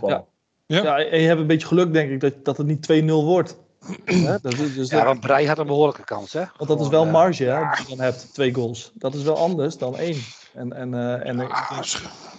Ja. 0.00 0.24
Ja. 0.66 0.82
ja, 0.82 0.98
en 0.98 1.20
je 1.20 1.26
hebt 1.26 1.40
een 1.40 1.46
beetje 1.46 1.66
geluk, 1.66 1.92
denk 1.92 2.10
ik, 2.10 2.20
dat, 2.20 2.44
dat 2.44 2.56
het 2.56 2.66
niet 2.66 3.02
2-0 3.02 3.04
wordt. 3.04 3.56
Hè? 4.04 4.38
Dat 4.42 4.52
is, 4.52 4.74
dus 4.74 4.90
ja, 4.90 5.04
want 5.04 5.20
Brei 5.20 5.46
had 5.46 5.58
een 5.58 5.66
behoorlijke 5.66 6.04
kans, 6.04 6.32
hè? 6.32 6.44
Want 6.56 6.70
dat 6.70 6.80
is 6.80 6.88
wel 6.88 7.06
marge, 7.06 7.44
hè? 7.44 7.58
Als 7.58 7.78
je 7.78 7.88
dan 7.88 8.00
hebt 8.00 8.34
twee 8.34 8.54
goals. 8.54 8.90
Dat 8.94 9.14
is 9.14 9.22
wel 9.22 9.36
anders 9.36 9.78
dan 9.78 9.96
één. 9.96 10.20
En, 10.54 10.72
en, 10.72 10.92
uh, 10.92 11.26
en, 11.26 11.36
ja, 11.36 11.82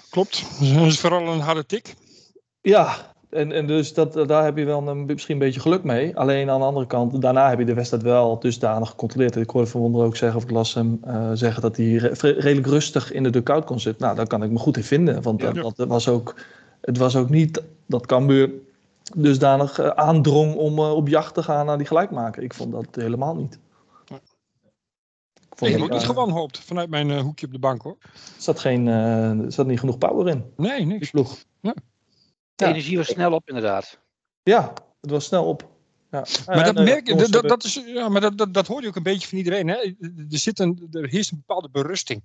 klopt. 0.10 0.44
Dat 0.60 0.86
is 0.86 1.00
vooral 1.00 1.28
een 1.28 1.40
harde 1.40 1.66
tik. 1.66 1.96
Ja, 2.62 3.13
en, 3.34 3.52
en 3.52 3.68
dus 3.68 3.94
dat, 3.94 4.14
daar 4.28 4.44
heb 4.44 4.58
je 4.58 4.66
wel 4.66 4.88
een, 4.88 5.06
misschien 5.06 5.34
een 5.34 5.40
beetje 5.40 5.60
geluk 5.60 5.84
mee. 5.84 6.18
Alleen 6.18 6.50
aan 6.50 6.60
de 6.60 6.66
andere 6.66 6.88
kant, 6.88 7.22
daarna 7.22 7.50
heb 7.50 7.60
je 7.60 7.66
de 7.66 7.74
wedstrijd 7.74 8.04
wel 8.04 8.40
dusdanig 8.40 8.90
gecontroleerd. 8.90 9.36
Ik 9.36 9.50
hoorde 9.50 9.70
Van 9.70 9.82
Wonder 9.82 10.06
ook 10.06 10.16
zeggen, 10.16 10.38
of 10.38 10.44
ik 10.44 10.52
las 10.52 10.74
hem 10.74 11.00
uh, 11.08 11.32
zeggen, 11.34 11.62
dat 11.62 11.78
hij 11.78 11.86
re 11.86 12.32
redelijk 12.32 12.68
rustig 12.68 13.12
in 13.12 13.24
de 13.24 13.30
dugout 13.30 13.66
kon 13.66 13.80
zitten. 13.80 14.04
Nou, 14.04 14.16
daar 14.16 14.28
kan 14.28 14.44
ik 14.44 14.52
me 14.52 14.58
goed 14.58 14.78
in 14.78 14.84
vinden. 14.84 15.22
Want 15.22 15.42
ja, 15.42 15.52
dat, 15.52 15.76
dat 15.76 15.88
was 15.88 16.08
ook, 16.08 16.36
het 16.82 16.98
was 16.98 17.16
ook 17.16 17.30
niet 17.30 17.64
dat 17.86 18.06
Cambuur 18.06 18.52
dusdanig 19.16 19.80
uh, 19.80 19.88
aandrong 19.88 20.56
om 20.56 20.80
uh, 20.80 20.96
op 20.96 21.08
jacht 21.08 21.34
te 21.34 21.44
gaan 21.44 21.66
naar 21.66 21.78
die 21.78 21.88
gelijkmaker. 21.88 22.44
Ik 22.44 22.54
vond 22.54 22.72
dat 22.72 22.88
helemaal 22.92 23.36
niet. 23.36 23.60
Ik 25.50 25.60
vond 25.60 25.72
ik 25.72 25.78
heb 25.78 25.86
ook 25.86 25.98
niet 25.98 26.06
gewanhoopt 26.06 26.60
vanuit 26.60 26.90
mijn 26.90 27.20
hoekje 27.20 27.46
op 27.46 27.52
de 27.52 27.60
bank 27.60 27.82
hoor. 27.82 27.98
Er 28.02 28.10
zat, 28.38 28.60
geen, 28.60 28.88
er 28.88 29.52
zat 29.52 29.68
niet 29.68 29.80
genoeg 29.80 29.98
power 29.98 30.28
in. 30.28 30.44
Nee, 30.56 30.86
niks. 30.86 31.00
Die 31.00 31.10
ploeg. 31.22 31.44
Ja. 31.60 31.74
De 32.56 32.66
energie 32.66 32.98
was 32.98 33.08
snel 33.08 33.32
op, 33.32 33.48
inderdaad. 33.48 34.00
Ja, 34.44 34.74
het 35.02 35.12
was 35.12 35.26
snel 35.26 35.46
op. 35.46 35.72
Ja. 36.12 36.26
Maar, 36.46 36.74
dat, 36.74 36.86
merk, 36.86 37.06
dat, 37.06 37.32
dat, 37.32 37.48
dat, 37.48 37.64
is, 37.64 37.84
ja, 37.86 38.10
maar 38.10 38.22
dat, 38.22 38.38
dat, 38.38 38.54
dat 38.54 38.68
hoor 38.68 38.82
je 38.82 38.88
ook 38.88 38.96
een 38.96 39.04
beetje 39.04 39.28
van 39.28 39.38
iedereen. 39.38 39.68
Hè? 39.68 39.76
Er, 39.76 39.96
zit 40.28 40.60
een, 40.60 40.88
er 40.92 41.08
heerst 41.08 41.32
een 41.32 41.44
bepaalde 41.46 41.70
berusting 41.70 42.22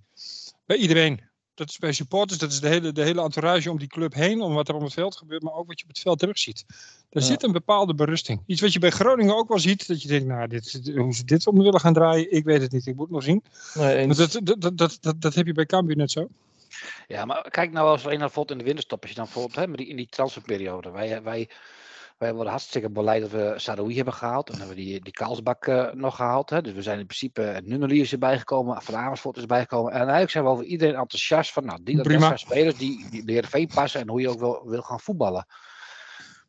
bij 0.66 0.76
iedereen. 0.76 1.20
Dat 1.54 1.68
is 1.68 1.78
bij 1.78 1.92
supporters, 1.92 2.38
dat 2.38 2.50
is 2.50 2.60
de 2.60 2.68
hele, 2.68 2.92
de 2.92 3.02
hele 3.02 3.22
entourage 3.22 3.70
om 3.70 3.78
die 3.78 3.88
club 3.88 4.14
heen, 4.14 4.40
om 4.40 4.54
wat 4.54 4.68
er 4.68 4.74
om 4.74 4.82
het 4.82 4.92
veld 4.92 5.16
gebeurt, 5.16 5.42
maar 5.42 5.52
ook 5.52 5.66
wat 5.66 5.78
je 5.78 5.84
op 5.84 5.90
het 5.90 6.00
veld 6.00 6.18
terugziet. 6.18 6.64
Er 7.10 7.20
ja. 7.20 7.26
zit 7.26 7.42
een 7.42 7.52
bepaalde 7.52 7.94
berusting. 7.94 8.42
Iets 8.46 8.60
wat 8.60 8.72
je 8.72 8.78
bij 8.78 8.90
Groningen 8.90 9.36
ook 9.36 9.48
wel 9.48 9.58
ziet, 9.58 9.86
dat 9.86 10.02
je 10.02 10.08
denkt, 10.08 10.26
nou, 10.26 10.48
dit, 10.48 10.90
hoe 10.94 11.14
ze 11.14 11.24
dit 11.24 11.46
om 11.46 11.62
willen 11.62 11.80
gaan 11.80 11.92
draaien, 11.92 12.32
ik 12.32 12.44
weet 12.44 12.60
het 12.60 12.72
niet, 12.72 12.86
ik 12.86 12.94
moet 12.94 13.04
het 13.04 13.14
nog 13.14 13.22
zien. 13.22 13.42
Nee, 13.74 14.06
maar 14.06 14.16
dat, 14.16 14.40
dat, 14.42 14.76
dat, 14.76 14.98
dat, 15.00 15.14
dat 15.16 15.34
heb 15.34 15.46
je 15.46 15.52
bij 15.52 15.66
Cambuur 15.66 15.96
net 15.96 16.10
zo. 16.10 16.28
Ja, 17.06 17.24
maar 17.24 17.50
kijk 17.50 17.72
nou 17.72 17.88
als 17.88 18.02
we 18.02 18.12
een 18.12 18.18
bijvoorbeeld 18.18 18.50
in 18.50 18.58
de 18.58 18.64
winterstop, 18.64 19.00
als 19.00 19.10
je 19.10 19.16
dan 19.16 19.24
bijvoorbeeld 19.24 19.66
hè, 19.66 19.72
die, 19.72 19.86
in 19.86 19.96
die 19.96 20.08
transferperiode, 20.08 20.90
wij, 20.90 21.22
wij, 21.22 21.50
wij 22.18 22.34
worden 22.34 22.50
hartstikke 22.50 22.90
blij 22.90 23.20
dat 23.20 23.30
we 23.30 23.54
Saroui 23.56 23.96
hebben 23.96 24.14
gehaald 24.14 24.50
en 24.50 24.58
hebben 24.58 24.76
we 24.76 24.82
die, 24.82 25.00
die 25.00 25.12
Kaalsbak 25.12 25.66
uh, 25.66 25.92
nog 25.92 26.16
gehaald. 26.16 26.50
Hè. 26.50 26.60
Dus 26.60 26.72
we 26.72 26.82
zijn 26.82 26.98
in 26.98 27.06
principe, 27.06 27.60
Nunnely 27.64 28.00
is 28.00 28.12
erbij 28.12 28.38
gekomen, 28.38 28.82
Van 28.82 28.96
Amersfoort 28.96 29.36
is 29.36 29.42
erbij 29.42 29.60
gekomen. 29.60 29.92
En 29.92 29.98
eigenlijk 29.98 30.30
zijn 30.30 30.44
we 30.44 30.50
over 30.50 30.64
iedereen 30.64 30.94
enthousiast 30.94 31.52
van, 31.52 31.64
nou, 31.64 31.78
die 31.82 31.96
dat 31.96 32.06
zijn 32.06 32.38
spelers 32.38 32.76
die, 32.76 33.06
die 33.10 33.24
de 33.24 33.42
V 33.42 33.66
passen 33.74 34.00
en 34.00 34.08
hoe 34.08 34.20
je 34.20 34.28
ook 34.28 34.38
wil, 34.38 34.62
wil 34.64 34.82
gaan 34.82 35.00
voetballen. 35.00 35.46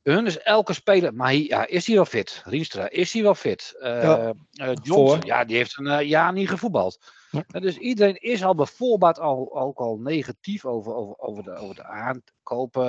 Bij 0.01 0.13
hun 0.13 0.25
is 0.25 0.39
elke 0.39 0.73
speler, 0.73 1.13
maar 1.13 1.27
hij, 1.27 1.43
ja, 1.43 1.67
is 1.67 1.87
hij 1.87 1.95
wel 1.95 2.05
fit? 2.05 2.41
Rienstra, 2.45 2.89
is 2.89 3.13
hij 3.13 3.21
wel 3.21 3.35
fit? 3.35 3.75
Uh, 3.79 4.03
ja. 4.03 4.33
uh, 4.53 4.71
Johnson, 4.81 5.21
ja, 5.25 5.45
die 5.45 5.55
heeft 5.57 5.77
een 5.77 6.07
jaar 6.07 6.33
niet 6.33 6.49
gevoetbald. 6.49 6.99
Ja. 7.31 7.59
Dus 7.59 7.77
iedereen 7.77 8.15
is 8.15 8.43
al 8.43 8.55
bijvoorbeeld 8.55 9.19
al, 9.19 9.59
ook 9.59 9.77
al 9.77 9.97
negatief 9.97 10.65
over, 10.65 10.93
over, 10.93 11.17
over, 11.17 11.43
de, 11.43 11.55
over 11.55 11.75
de 11.75 11.83
aankopen. 11.83 12.85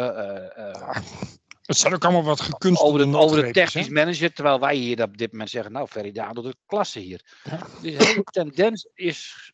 Uh, 0.58 0.96
het 1.62 1.78
zijn 1.78 1.94
ook 1.94 2.04
allemaal 2.04 2.24
wat 2.24 2.40
gekunstelde 2.40 2.98
Over 2.98 3.12
de, 3.12 3.18
over 3.18 3.44
de 3.44 3.50
technisch 3.50 3.86
hè? 3.86 3.92
manager, 3.92 4.32
terwijl 4.32 4.60
wij 4.60 4.74
hier 4.74 5.02
op 5.02 5.18
dit 5.18 5.32
moment 5.32 5.50
zeggen, 5.50 5.72
nou 5.72 5.86
Ferry 5.86 6.12
Daan 6.12 6.34
doet 6.34 6.44
het 6.44 6.56
klasse 6.66 6.98
hier. 6.98 7.24
Ja. 7.44 7.58
Dus 7.82 7.98
de 7.98 8.04
hele 8.04 8.22
tendens 8.22 8.88
is 8.94 9.52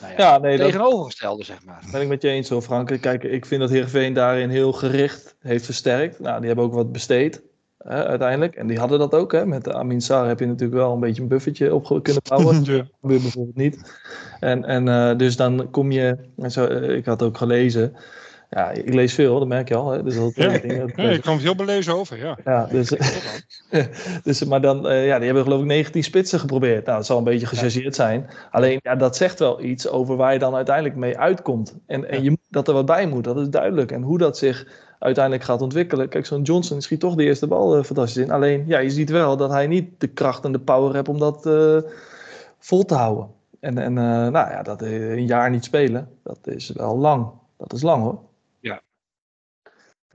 nou 0.00 0.12
ja, 0.12 0.18
ja, 0.18 0.38
nee, 0.38 0.56
tegenovergestelde, 0.56 1.36
dat 1.36 1.46
zeg 1.46 1.64
maar. 1.64 1.84
Ben 1.90 2.00
ik 2.00 2.08
met 2.08 2.22
je 2.22 2.28
eens 2.28 2.48
zo, 2.48 2.60
Frank. 2.60 3.00
Kijk, 3.00 3.22
ik 3.22 3.46
vind 3.46 3.60
dat 3.60 3.70
Heerenveen 3.70 4.12
daarin 4.12 4.50
heel 4.50 4.72
gericht 4.72 5.36
heeft 5.38 5.64
versterkt. 5.64 6.18
Nou, 6.18 6.38
die 6.38 6.46
hebben 6.46 6.64
ook 6.64 6.74
wat 6.74 6.92
besteed. 6.92 7.42
Hè, 7.84 8.06
uiteindelijk. 8.06 8.54
En 8.54 8.66
die 8.66 8.78
hadden 8.78 8.98
dat 8.98 9.14
ook. 9.14 9.32
Hè. 9.32 9.46
Met 9.46 9.72
Amin 9.72 10.00
Sarr 10.00 10.28
heb 10.28 10.38
je 10.38 10.46
natuurlijk 10.46 10.80
wel 10.80 10.92
een 10.92 11.00
beetje 11.00 11.22
een 11.22 11.28
buffertje 11.28 11.74
op 11.74 12.00
kunnen 12.02 12.22
bouwen. 12.28 12.54
ja. 12.64 12.76
Dat 12.76 12.86
gebeurt 13.00 13.22
bijvoorbeeld 13.22 13.56
niet. 13.56 14.00
En, 14.40 14.64
en 14.64 14.86
uh, 14.86 15.16
dus 15.16 15.36
dan 15.36 15.70
kom 15.70 15.90
je... 15.90 16.16
Zo, 16.48 16.66
uh, 16.66 16.96
ik 16.96 17.04
had 17.04 17.22
ook 17.22 17.36
gelezen... 17.36 17.96
Ja, 18.50 18.70
ik 18.70 18.94
lees 18.94 19.14
veel, 19.14 19.38
dat 19.38 19.48
merk 19.48 19.68
je 19.68 19.74
al. 19.74 19.90
Hè. 19.90 20.02
Dus 20.02 20.14
dat, 20.14 20.34
ja, 20.34 20.58
dingen, 20.58 20.92
ja, 20.96 21.10
je 21.10 21.18
kwam 21.18 21.38
heel 21.38 21.54
belezen 21.54 21.94
over, 21.94 22.18
ja. 22.18 22.38
ja 22.44 22.66
dus, 22.66 22.92
dus, 24.24 24.44
maar 24.44 24.60
dan, 24.60 24.86
uh, 24.86 25.06
ja, 25.06 25.16
die 25.16 25.24
hebben 25.24 25.42
geloof 25.42 25.60
ik 25.60 25.66
19 25.66 26.04
spitsen 26.04 26.38
geprobeerd. 26.38 26.84
Nou, 26.84 26.96
dat 26.96 27.06
zal 27.06 27.18
een 27.18 27.24
beetje 27.24 27.46
gechargeerd 27.46 27.94
zijn. 27.94 28.30
Alleen, 28.50 28.78
ja, 28.82 28.96
dat 28.96 29.16
zegt 29.16 29.38
wel 29.38 29.62
iets 29.62 29.88
over 29.88 30.16
waar 30.16 30.32
je 30.32 30.38
dan 30.38 30.54
uiteindelijk 30.54 30.96
mee 30.96 31.18
uitkomt. 31.18 31.74
En, 31.86 32.08
en 32.08 32.22
je, 32.22 32.38
dat 32.48 32.68
er 32.68 32.74
wat 32.74 32.86
bij 32.86 33.06
moet, 33.06 33.24
dat 33.24 33.36
is 33.36 33.48
duidelijk. 33.48 33.92
En 33.92 34.02
hoe 34.02 34.18
dat 34.18 34.38
zich 34.38 34.66
uiteindelijk 34.98 35.44
gaat 35.44 35.62
ontwikkelen. 35.62 36.08
Kijk, 36.08 36.26
zo'n 36.26 36.42
Johnson 36.42 36.80
schiet 36.80 37.00
toch 37.00 37.14
de 37.14 37.24
eerste 37.24 37.46
bal 37.46 37.78
uh, 37.78 37.84
fantastisch 37.84 38.24
in. 38.24 38.30
Alleen, 38.30 38.64
ja, 38.66 38.78
je 38.78 38.90
ziet 38.90 39.10
wel 39.10 39.36
dat 39.36 39.50
hij 39.50 39.66
niet 39.66 40.00
de 40.00 40.08
kracht 40.08 40.44
en 40.44 40.52
de 40.52 40.60
power 40.60 40.94
heeft 40.94 41.08
om 41.08 41.18
dat 41.18 41.46
uh, 41.46 41.78
vol 42.58 42.84
te 42.84 42.94
houden. 42.94 43.28
En, 43.60 43.78
en 43.78 43.92
uh, 43.96 44.04
nou 44.04 44.50
ja, 44.50 44.62
dat 44.62 44.82
een 44.82 45.26
jaar 45.26 45.50
niet 45.50 45.64
spelen, 45.64 46.08
dat 46.22 46.38
is 46.42 46.70
wel 46.70 46.98
lang. 46.98 47.28
Dat 47.56 47.72
is 47.72 47.82
lang 47.82 48.02
hoor. 48.02 48.18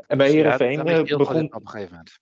En 0.07 0.17
bij 0.17 0.29
Heerenveen 0.29 0.85
ja, 0.85 0.99
uh, 0.99 1.17
begon... 1.17 1.53
op 1.53 1.61
een 1.61 1.69
gegeven 1.69 1.91
moment. 1.91 2.19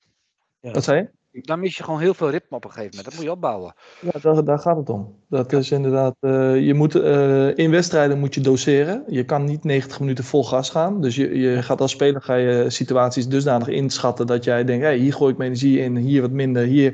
Ja. 0.60 0.72
Wat 0.72 0.84
zei 0.84 0.98
je? 0.98 1.42
Dan 1.42 1.60
mis 1.60 1.78
je 1.78 1.84
gewoon 1.84 2.00
heel 2.00 2.14
veel 2.14 2.30
ritme 2.30 2.58
op 2.58 2.64
een 2.64 2.72
gegeven 2.72 2.90
moment. 2.90 3.06
Dat 3.06 3.16
moet 3.16 3.24
je 3.24 3.32
opbouwen. 3.32 3.74
Ja, 4.02 4.20
daar, 4.22 4.44
daar 4.44 4.60
gaat 4.60 4.78
het 4.78 4.90
om. 4.90 5.16
Dat 5.30 5.52
ja. 5.52 5.58
is 5.58 5.72
inderdaad. 5.72 6.16
Uh, 6.22 6.66
je 6.66 6.74
moet, 6.74 6.96
uh, 6.96 7.58
in 7.58 7.72
wedstrijden 7.72 8.20
moet 8.20 8.34
je 8.34 8.42
doseren. 8.42 9.04
Je 9.08 9.24
kan 9.24 9.44
niet 9.44 9.64
90 9.64 10.00
minuten 10.00 10.24
vol 10.24 10.44
gas 10.44 10.70
gaan. 10.70 11.02
Dus 11.02 11.16
je, 11.16 11.38
je 11.38 11.64
gaat 11.64 11.82
als 11.82 11.92
speler 11.92 12.22
ga 12.22 12.36
je 12.36 12.70
situaties 12.70 13.28
dusdanig 13.28 13.68
inschatten 13.68 14.28
dat 14.28 14.44
jij 14.44 14.64
denkt: 14.64 14.84
hey, 14.84 14.98
hier 14.98 15.14
gooi 15.14 15.32
ik 15.32 15.38
mijn 15.38 15.50
energie 15.50 15.80
in, 15.80 15.96
hier 15.96 16.22
wat 16.22 16.32
minder, 16.32 16.64
hier. 16.64 16.94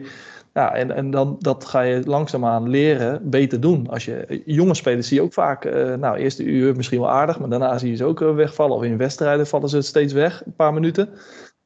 Ja, 0.53 0.73
en, 0.73 0.91
en 0.91 1.11
dan 1.11 1.35
dat 1.39 1.65
ga 1.65 1.81
je 1.81 2.01
langzaamaan 2.05 2.69
leren 2.69 3.29
beter 3.29 3.59
doen. 3.61 3.89
Als 3.89 4.05
je, 4.05 4.41
jonge 4.45 4.73
spelers 4.73 5.07
zie 5.07 5.17
je 5.17 5.23
ook 5.23 5.33
vaak, 5.33 5.65
uh, 5.65 5.93
nou, 5.95 6.17
eerste 6.17 6.43
uur 6.43 6.75
misschien 6.75 6.99
wel 6.99 7.09
aardig, 7.09 7.39
maar 7.39 7.49
daarna 7.49 7.77
zie 7.77 7.89
je 7.89 7.95
ze 7.95 8.05
ook 8.05 8.19
wegvallen. 8.19 8.75
Of 8.75 8.83
in 8.83 8.97
wedstrijden 8.97 9.47
vallen 9.47 9.69
ze 9.69 9.81
steeds 9.81 10.13
weg, 10.13 10.45
een 10.45 10.55
paar 10.55 10.73
minuten. 10.73 11.09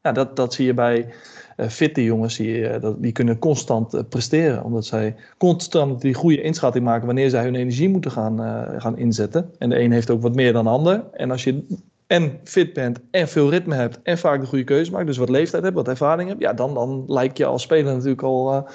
Dat, 0.02 0.36
dat 0.36 0.54
zie 0.54 0.66
je 0.66 0.74
bij 0.74 1.14
uh, 1.58 1.68
fitte 1.68 2.04
jongens, 2.04 2.38
die, 2.38 2.80
dat, 2.80 3.02
die 3.02 3.12
kunnen 3.12 3.40
constant 3.40 4.10
presteren. 4.10 4.64
Omdat 4.64 4.86
zij 4.86 5.16
constant 5.38 6.02
die 6.02 6.14
goede 6.14 6.42
inschatting 6.42 6.86
maken 6.86 7.06
wanneer 7.06 7.30
zij 7.30 7.44
hun 7.44 7.56
energie 7.56 7.90
moeten 7.90 8.12
gaan, 8.12 8.38
gaan 8.82 8.98
inzetten. 8.98 9.52
En 9.58 9.70
de 9.70 9.80
een 9.80 9.92
heeft 9.92 10.10
ook 10.10 10.22
wat 10.22 10.36
meer 10.36 10.54
dan 10.54 10.64
de 10.64 10.70
ander. 10.70 11.04
En 11.14 11.32
als 11.32 11.44
je 11.44 11.66
en 12.14 12.40
fit 12.44 12.74
bent 12.74 13.00
en 13.12 13.28
veel 13.28 13.50
ritme 13.50 13.76
hebt 13.76 14.02
en 14.02 14.18
vaak 14.18 14.40
de 14.40 14.46
goede 14.46 14.64
keuze 14.64 14.92
maakt, 14.92 15.08
dus 15.08 15.18
wat 15.18 15.30
leeftijd 15.30 15.64
hebt, 15.64 15.76
wat 15.76 15.88
ervaring 15.88 16.30
hebt, 16.30 16.42
ja, 16.42 16.54
dan, 16.54 16.74
dan 16.74 17.04
lijkt 17.08 17.38
je 17.38 17.46
als 17.46 17.62
speler 17.62 17.94
natuurlijk 17.94 18.22
al, 18.22 18.68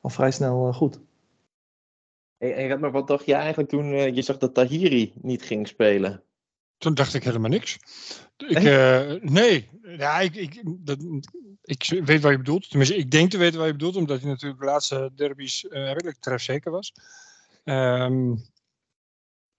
al 0.00 0.10
vrij 0.10 0.30
snel 0.30 0.72
goed. 0.72 1.00
En, 2.38 2.54
en 2.54 2.80
maar 2.80 2.90
wat 2.90 3.06
dacht 3.06 3.26
je 3.26 3.34
eigenlijk 3.34 3.68
toen 3.68 4.14
je 4.14 4.22
zag 4.22 4.36
dat 4.36 4.54
Tahiri 4.54 5.12
niet 5.22 5.42
ging 5.42 5.68
spelen? 5.68 6.22
Toen 6.78 6.94
dacht 6.94 7.14
ik 7.14 7.24
helemaal 7.24 7.50
niks. 7.50 7.78
Ik, 8.36 8.62
uh, 8.62 9.12
nee, 9.22 9.68
ja, 9.96 10.20
ik, 10.20 10.34
ik, 10.34 10.62
dat, 10.64 10.98
ik 11.62 12.02
weet 12.04 12.20
wat 12.20 12.30
je 12.30 12.36
bedoelt. 12.36 12.68
Tenminste, 12.68 12.96
ik 12.96 13.10
denk 13.10 13.30
te 13.30 13.38
weten 13.38 13.58
wat 13.58 13.66
je 13.66 13.72
bedoelt, 13.72 13.96
omdat 13.96 14.20
hij 14.20 14.28
natuurlijk 14.30 14.60
de 14.60 14.66
laatste 14.66 15.10
derbies 15.14 15.64
uh, 15.64 15.70
redelijk 15.70 16.16
trefzeker 16.20 16.70
was. 16.70 16.94
Um, 17.64 18.42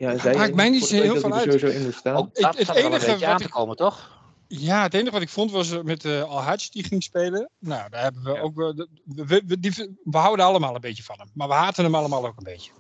ja, 0.02 0.34
maakt 0.34 0.56
mij 0.56 0.70
niet 0.70 0.86
zo 0.86 0.96
heel 0.96 1.20
veel 1.20 1.34
uit. 1.34 1.44
Sowieso 1.44 1.68
in 1.68 1.94
staan. 1.94 2.16
Ook 2.16 2.36
dat 2.36 2.58
het, 2.58 2.68
het 2.68 2.76
enige 2.76 3.26
wat 3.26 3.42
te 3.42 3.50
komen, 3.50 3.76
toch? 3.76 4.20
Ja, 4.48 4.82
het 4.82 4.94
enige 4.94 5.12
wat 5.12 5.22
ik 5.22 5.30
vond 5.30 5.52
was 5.52 5.82
met 5.84 6.06
uh, 6.06 6.24
Al-Hajj 6.24 6.68
die 6.72 6.84
ging 6.84 7.04
spelen. 7.04 7.50
Nou, 7.60 7.90
daar 7.90 8.02
hebben 8.02 8.24
we 8.24 8.32
ja. 8.32 8.40
ook. 8.40 8.60
Uh, 8.60 8.86
we, 9.06 9.42
we, 9.46 9.60
die, 9.60 9.98
we 10.04 10.18
houden 10.18 10.46
allemaal 10.46 10.76
een 10.76 10.82
beetje 10.82 11.04
van 11.04 11.20
hem. 11.20 11.30
Maar 11.34 11.48
we 11.48 11.54
haten 11.54 11.84
hem 11.84 11.96
allemaal 11.96 12.28
ook 12.28 12.38
een 12.38 12.44
beetje. 12.44 12.72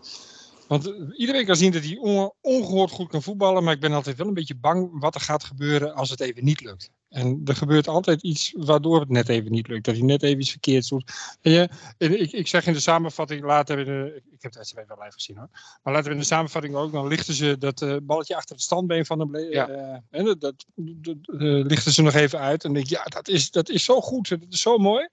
Want 0.68 0.88
uh, 0.88 0.94
iedereen 1.20 1.46
kan 1.46 1.56
zien 1.56 1.72
dat 1.72 1.84
hij 1.84 1.98
on, 1.98 2.32
ongehoord 2.42 2.92
goed 2.92 3.10
kan 3.10 3.22
voetballen. 3.22 3.64
Maar 3.64 3.74
ik 3.74 3.80
ben 3.80 3.94
altijd 3.94 4.18
wel 4.18 4.28
een 4.28 4.34
beetje 4.34 4.56
bang 4.56 5.00
wat 5.00 5.16
er 5.16 5.22
gaat 5.22 5.44
gebeuren 5.44 5.94
als 5.94 6.10
het 6.10 6.20
even 6.20 6.44
niet 6.44 6.62
lukt. 6.62 6.90
En 7.12 7.42
er 7.46 7.56
gebeurt 7.56 7.88
altijd 7.88 8.22
iets 8.22 8.54
waardoor 8.58 9.00
het 9.00 9.10
net 9.10 9.30
even 9.30 9.52
niet 9.52 9.68
lukt. 9.68 9.86
Dat 9.86 9.96
hij 9.96 10.04
net 10.04 10.24
even 10.24 10.40
iets 10.40 10.50
verkeerd 10.50 10.88
doet. 10.90 11.12
En 11.42 11.52
je, 11.52 11.70
ik, 11.98 12.32
ik 12.32 12.48
zeg 12.48 12.68
in 12.68 12.74
de 12.74 12.80
samenvatting, 12.80 13.44
later 13.44 13.80
in 13.80 13.86
de, 13.86 14.16
ik 14.16 14.42
heb 14.42 14.42
het 14.42 14.56
wedstrijd 14.56 14.88
wel 14.88 14.98
live 15.00 15.12
gezien 15.12 15.38
hoor. 15.38 15.50
Maar 15.84 15.94
laten 15.94 16.08
we 16.08 16.14
in 16.14 16.20
de 16.22 16.26
samenvatting 16.28 16.76
ook, 16.76 16.92
dan 16.92 17.08
lichten 17.08 17.34
ze 17.34 17.58
dat 17.58 17.82
eh, 17.82 17.96
balletje 18.04 18.36
achter 18.36 18.56
het 18.56 18.64
standbeen 18.64 19.06
van 19.06 19.18
de 19.18 19.26
ble- 19.26 19.40
Ja. 19.50 20.04
en 20.10 20.26
dat, 20.26 20.42
dat, 20.42 20.66
dat, 20.76 21.16
eh, 21.26 21.40
lichten 21.40 21.92
ze 21.92 22.02
nog 22.02 22.14
even 22.14 22.40
uit. 22.40 22.64
En 22.64 22.74
denk 22.74 22.86
ik, 22.86 22.92
ja, 22.92 23.04
dat 23.04 23.28
is, 23.28 23.52
dat 23.52 23.70
is 23.70 23.84
zo 23.84 24.02
goed. 24.02 24.30
Dat 24.30 24.40
is 24.50 24.62
zo 24.62 24.78
mooi. 24.78 25.08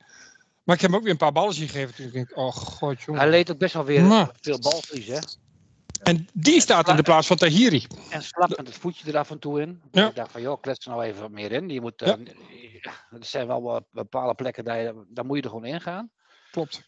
Maar 0.65 0.75
ik 0.77 0.81
heb 0.83 0.91
hem 0.91 0.99
ook 0.99 1.05
weer 1.05 1.13
een 1.13 1.19
paar 1.19 1.33
balletjes 1.33 1.71
gegeven. 1.71 1.95
Toen 1.95 2.07
ik 2.07 2.13
denk, 2.13 2.37
oh 2.37 2.53
god 2.53 3.03
jongen. 3.03 3.21
Hij 3.21 3.31
leed 3.31 3.51
ook 3.51 3.59
best 3.59 3.75
wel 3.75 3.85
weer 3.85 4.31
veel 4.41 4.59
balverlies, 4.59 5.07
hè? 5.07 5.19
En 6.03 6.29
die 6.33 6.61
staat 6.61 6.89
in 6.89 6.97
de 6.97 7.03
plaats 7.03 7.27
van 7.27 7.37
Tahiri. 7.37 7.87
En 8.11 8.23
slap 8.23 8.49
met 8.49 8.67
het 8.67 8.77
voetje 8.77 9.13
er 9.13 9.19
af 9.19 9.31
en 9.31 9.39
toe 9.39 9.61
in. 9.61 9.83
Ja. 9.93 10.09
Ik 10.09 10.15
dacht 10.15 10.33
van, 10.33 10.41
joh, 10.41 10.61
klets 10.61 10.85
er 10.87 10.91
nou 10.91 11.03
even 11.05 11.21
wat 11.21 11.31
meer 11.31 11.53
in. 11.53 11.69
Je 11.69 11.81
moet, 11.81 11.93
Ja. 11.97 12.19
eh, 12.19 12.93
er 13.11 13.25
zijn 13.25 13.47
wel 13.47 13.63
wat 13.63 13.85
bepaalde 13.91 14.35
plekken, 14.35 14.65
daar, 14.65 14.95
daar 15.09 15.25
moet 15.25 15.37
je 15.37 15.43
er 15.43 15.49
gewoon 15.49 15.65
in 15.65 15.81
gaan. 15.81 16.11
Klopt. 16.51 16.87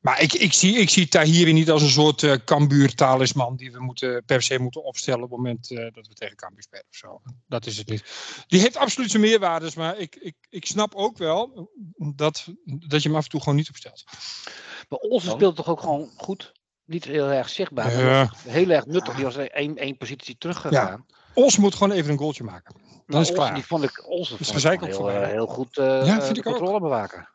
Maar 0.00 0.22
ik, 0.22 0.32
ik, 0.32 0.52
zie, 0.52 0.76
ik 0.76 0.90
zie 0.90 1.08
Tahiri 1.08 1.52
niet 1.52 1.70
als 1.70 1.82
een 1.82 1.88
soort 1.88 2.22
eh 2.22 2.34
Cambuur-talisman 2.44 3.56
die 3.56 3.72
we 3.72 3.80
moeten, 3.80 4.24
per 4.24 4.42
se 4.42 4.58
moeten 4.58 4.84
opstellen 4.84 5.22
op 5.22 5.30
het 5.30 5.38
moment 5.38 5.70
eh, 5.70 5.76
dat 5.92 6.06
we 6.06 6.14
tegen 6.14 6.36
Cambuur 6.36 6.62
spelen 6.62 6.84
of 6.90 6.96
zo. 6.96 7.20
Dat 7.46 7.66
is 7.66 7.76
het 7.76 7.88
niet. 7.88 8.04
Die 8.46 8.60
heeft 8.60 8.76
absoluut 8.76 9.10
zijn 9.10 9.22
meerwaardes, 9.22 9.74
maar 9.74 9.98
ik, 9.98 10.16
ik, 10.16 10.34
ik 10.48 10.66
snap 10.66 10.94
ook 10.94 11.18
wel 11.18 11.70
dat, 12.14 12.46
dat 12.64 13.02
je 13.02 13.08
hem 13.08 13.16
af 13.18 13.24
en 13.24 13.30
toe 13.30 13.40
gewoon 13.40 13.56
niet 13.56 13.68
opstelt. 13.68 14.04
Maar 14.88 14.98
Olsen 14.98 15.30
speelt 15.30 15.56
toch 15.56 15.68
ook 15.68 15.80
gewoon 15.80 16.10
goed. 16.16 16.52
Niet 16.88 17.04
heel 17.04 17.26
erg 17.30 17.48
zichtbaar. 17.48 17.98
Ja. 17.98 18.30
heel 18.48 18.70
erg 18.70 18.86
nuttig. 18.86 19.14
Die 19.14 19.24
was 19.24 19.36
één, 19.36 19.76
één 19.76 19.96
positie 19.96 20.36
teruggegaan. 20.38 21.06
Os 21.34 21.56
moet 21.58 21.74
gewoon 21.74 21.92
even 21.92 22.10
een 22.10 22.18
goaltje 22.18 22.44
maken. 22.44 22.74
Dan 22.74 22.82
Maar 23.06 23.20
is 23.20 23.26
het 23.28 23.36
klaar. 23.36 23.54
die 23.54 23.64
vond 23.66 23.82
ik, 23.84 24.02
ik 24.88 24.94
gewoon 24.94 25.10
ook 25.10 25.16
heel, 25.16 25.22
eh, 25.22 25.28
heel 25.28 25.46
goed 25.46 25.76
eh 25.78 25.84
Ja, 26.06 26.16
eh, 26.18 26.22
vind 26.24 26.36
ik 26.38 26.46
ook. 26.46 26.54
controle 26.56 26.80
bewaken. 26.80 27.28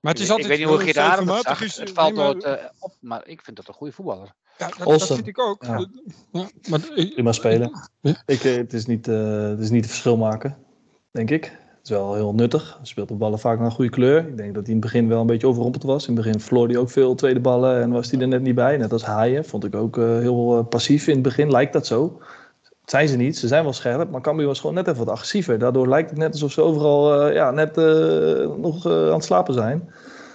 Maar 0.00 0.12
het 0.12 0.22
is 0.22 0.28
Ik- 0.28 0.32
altijd 0.32 0.50
ik 0.50 0.56
weet 0.58 0.66
niet 0.66 0.76
hoe 0.76 0.84
Geert 0.84 0.96
Adem 0.98 1.28
het 1.28 1.34
flegmatisch 1.36 1.74
zag. 1.74 1.82
is- 1.84 1.88
Het 1.88 1.90
valt 1.98 2.14
nooit 2.14 2.44
eh, 2.44 2.52
op, 2.78 2.94
maar 3.00 3.26
ik 3.26 3.40
vind 3.42 3.56
dat 3.56 3.68
een 3.68 3.74
goede 3.74 3.92
voetballer. 3.92 4.34
Ja, 4.58 4.68
dat, 4.78 5.06
vind 5.06 5.26
ik 5.26 5.38
ook. 5.40 5.64
Ja. 5.64 5.86
Ja, 6.32 6.48
maar, 6.68 6.80
ik- 6.94 7.12
Prima 7.12 7.32
spelen. 7.32 7.88
Ja. 8.00 8.22
Ik, 8.26 8.40
het, 8.42 8.72
is 8.72 8.86
niet, 8.86 9.08
eh, 9.08 9.48
het 9.48 9.60
is 9.60 9.70
niet 9.70 9.80
het 9.82 9.90
verschil 9.90 10.16
maken, 10.16 10.56
denk 11.10 11.30
ik. 11.30 11.56
Is 11.84 11.90
wel 11.90 12.14
heel 12.14 12.34
nuttig. 12.34 12.74
Hij 12.76 12.86
speelt 12.86 13.08
de 13.08 13.14
ballen 13.14 13.38
vaak 13.38 13.56
naar 13.56 13.66
een 13.66 13.72
goede 13.72 13.90
kleur. 13.90 14.18
Ik 14.18 14.36
denk 14.36 14.54
dat 14.54 14.66
hij 14.66 14.74
in 14.74 14.80
het 14.80 14.90
begin 14.90 15.08
wel 15.08 15.20
een 15.20 15.26
beetje 15.26 15.46
overrompeld 15.46 15.82
was. 15.82 16.08
In 16.08 16.14
het 16.16 16.24
begin 16.24 16.40
verloor 16.40 16.68
hij 16.68 16.76
ook 16.76 16.90
veel 16.90 17.14
tweede 17.14 17.40
ballen 17.40 17.80
en 17.80 17.90
was 17.90 18.10
hij 18.10 18.20
er 18.20 18.28
net 18.28 18.42
niet 18.42 18.54
bij. 18.54 18.76
Net 18.76 18.92
als 18.92 19.04
Haaien 19.04 19.44
vond 19.44 19.64
ik 19.64 19.74
ook 19.74 19.98
eh, 19.98 20.04
heel 20.04 20.58
eh, 20.58 20.66
passief 20.68 21.06
in 21.06 21.14
het 21.14 21.22
begin. 21.22 21.50
Lijkt 21.50 21.72
dat 21.72 21.86
zo. 21.86 22.18
Dat 22.62 22.90
zijn 22.90 23.08
ze 23.08 23.16
niet. 23.16 23.38
Ze 23.38 23.46
zijn 23.46 23.62
wel 23.62 23.72
scherp, 23.72 24.10
maar 24.10 24.20
Cambuur 24.20 24.46
was 24.46 24.60
gewoon 24.60 24.74
net 24.74 24.86
even 24.86 25.04
wat 25.04 25.14
agressiever. 25.14 25.58
Daardoor 25.58 25.88
lijkt 25.88 26.10
het 26.10 26.18
net 26.18 26.32
alsof 26.32 26.52
ze 26.52 26.62
overal 26.62 27.22
eh, 27.22 27.34
ja, 27.34 27.50
net 27.50 27.76
nog 28.58 28.86
aan 28.86 29.12
het 29.12 29.24
slapen 29.24 29.54
zijn. 29.54 29.90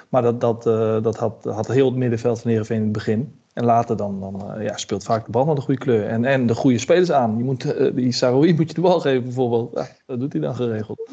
Maar 0.09 0.21
dat, 0.21 0.41
dat, 0.41 0.67
eh, 0.67 1.01
dat 1.03 1.17
had, 1.17 1.43
had 1.43 1.67
heel 1.67 1.85
het 1.85 1.95
middenveld 1.95 2.41
van 2.41 2.49
Heerenveen 2.49 2.77
in 2.77 2.83
het 2.83 2.91
begin. 2.91 3.39
En 3.59 3.65
later 3.65 3.97
dan, 3.97 4.19
dan 4.19 4.55
eh, 4.55 4.63
ja, 4.63 4.77
speelt 4.77 5.03
vaak 5.03 5.25
de 5.25 5.31
bal 5.31 5.45
naar 5.45 5.55
de 5.55 5.61
goede 5.61 5.79
kleur. 5.79 6.07
En, 6.07 6.25
en 6.25 6.47
de 6.47 6.55
goede 6.55 6.77
spelers 6.77 7.11
aan. 7.11 7.37
Je 7.37 7.43
moet, 7.43 7.73
eh, 7.73 7.95
die 7.95 8.11
Saroui 8.11 8.53
moet 8.53 8.67
je 8.67 8.73
de 8.73 8.81
bal 8.81 8.99
geven 8.99 9.23
bijvoorbeeld. 9.23 9.71
Ja, 9.73 9.87
dat 10.05 10.19
doet 10.19 10.33
hij 10.33 10.41
dan 10.41 10.55
geregeld. 10.55 11.09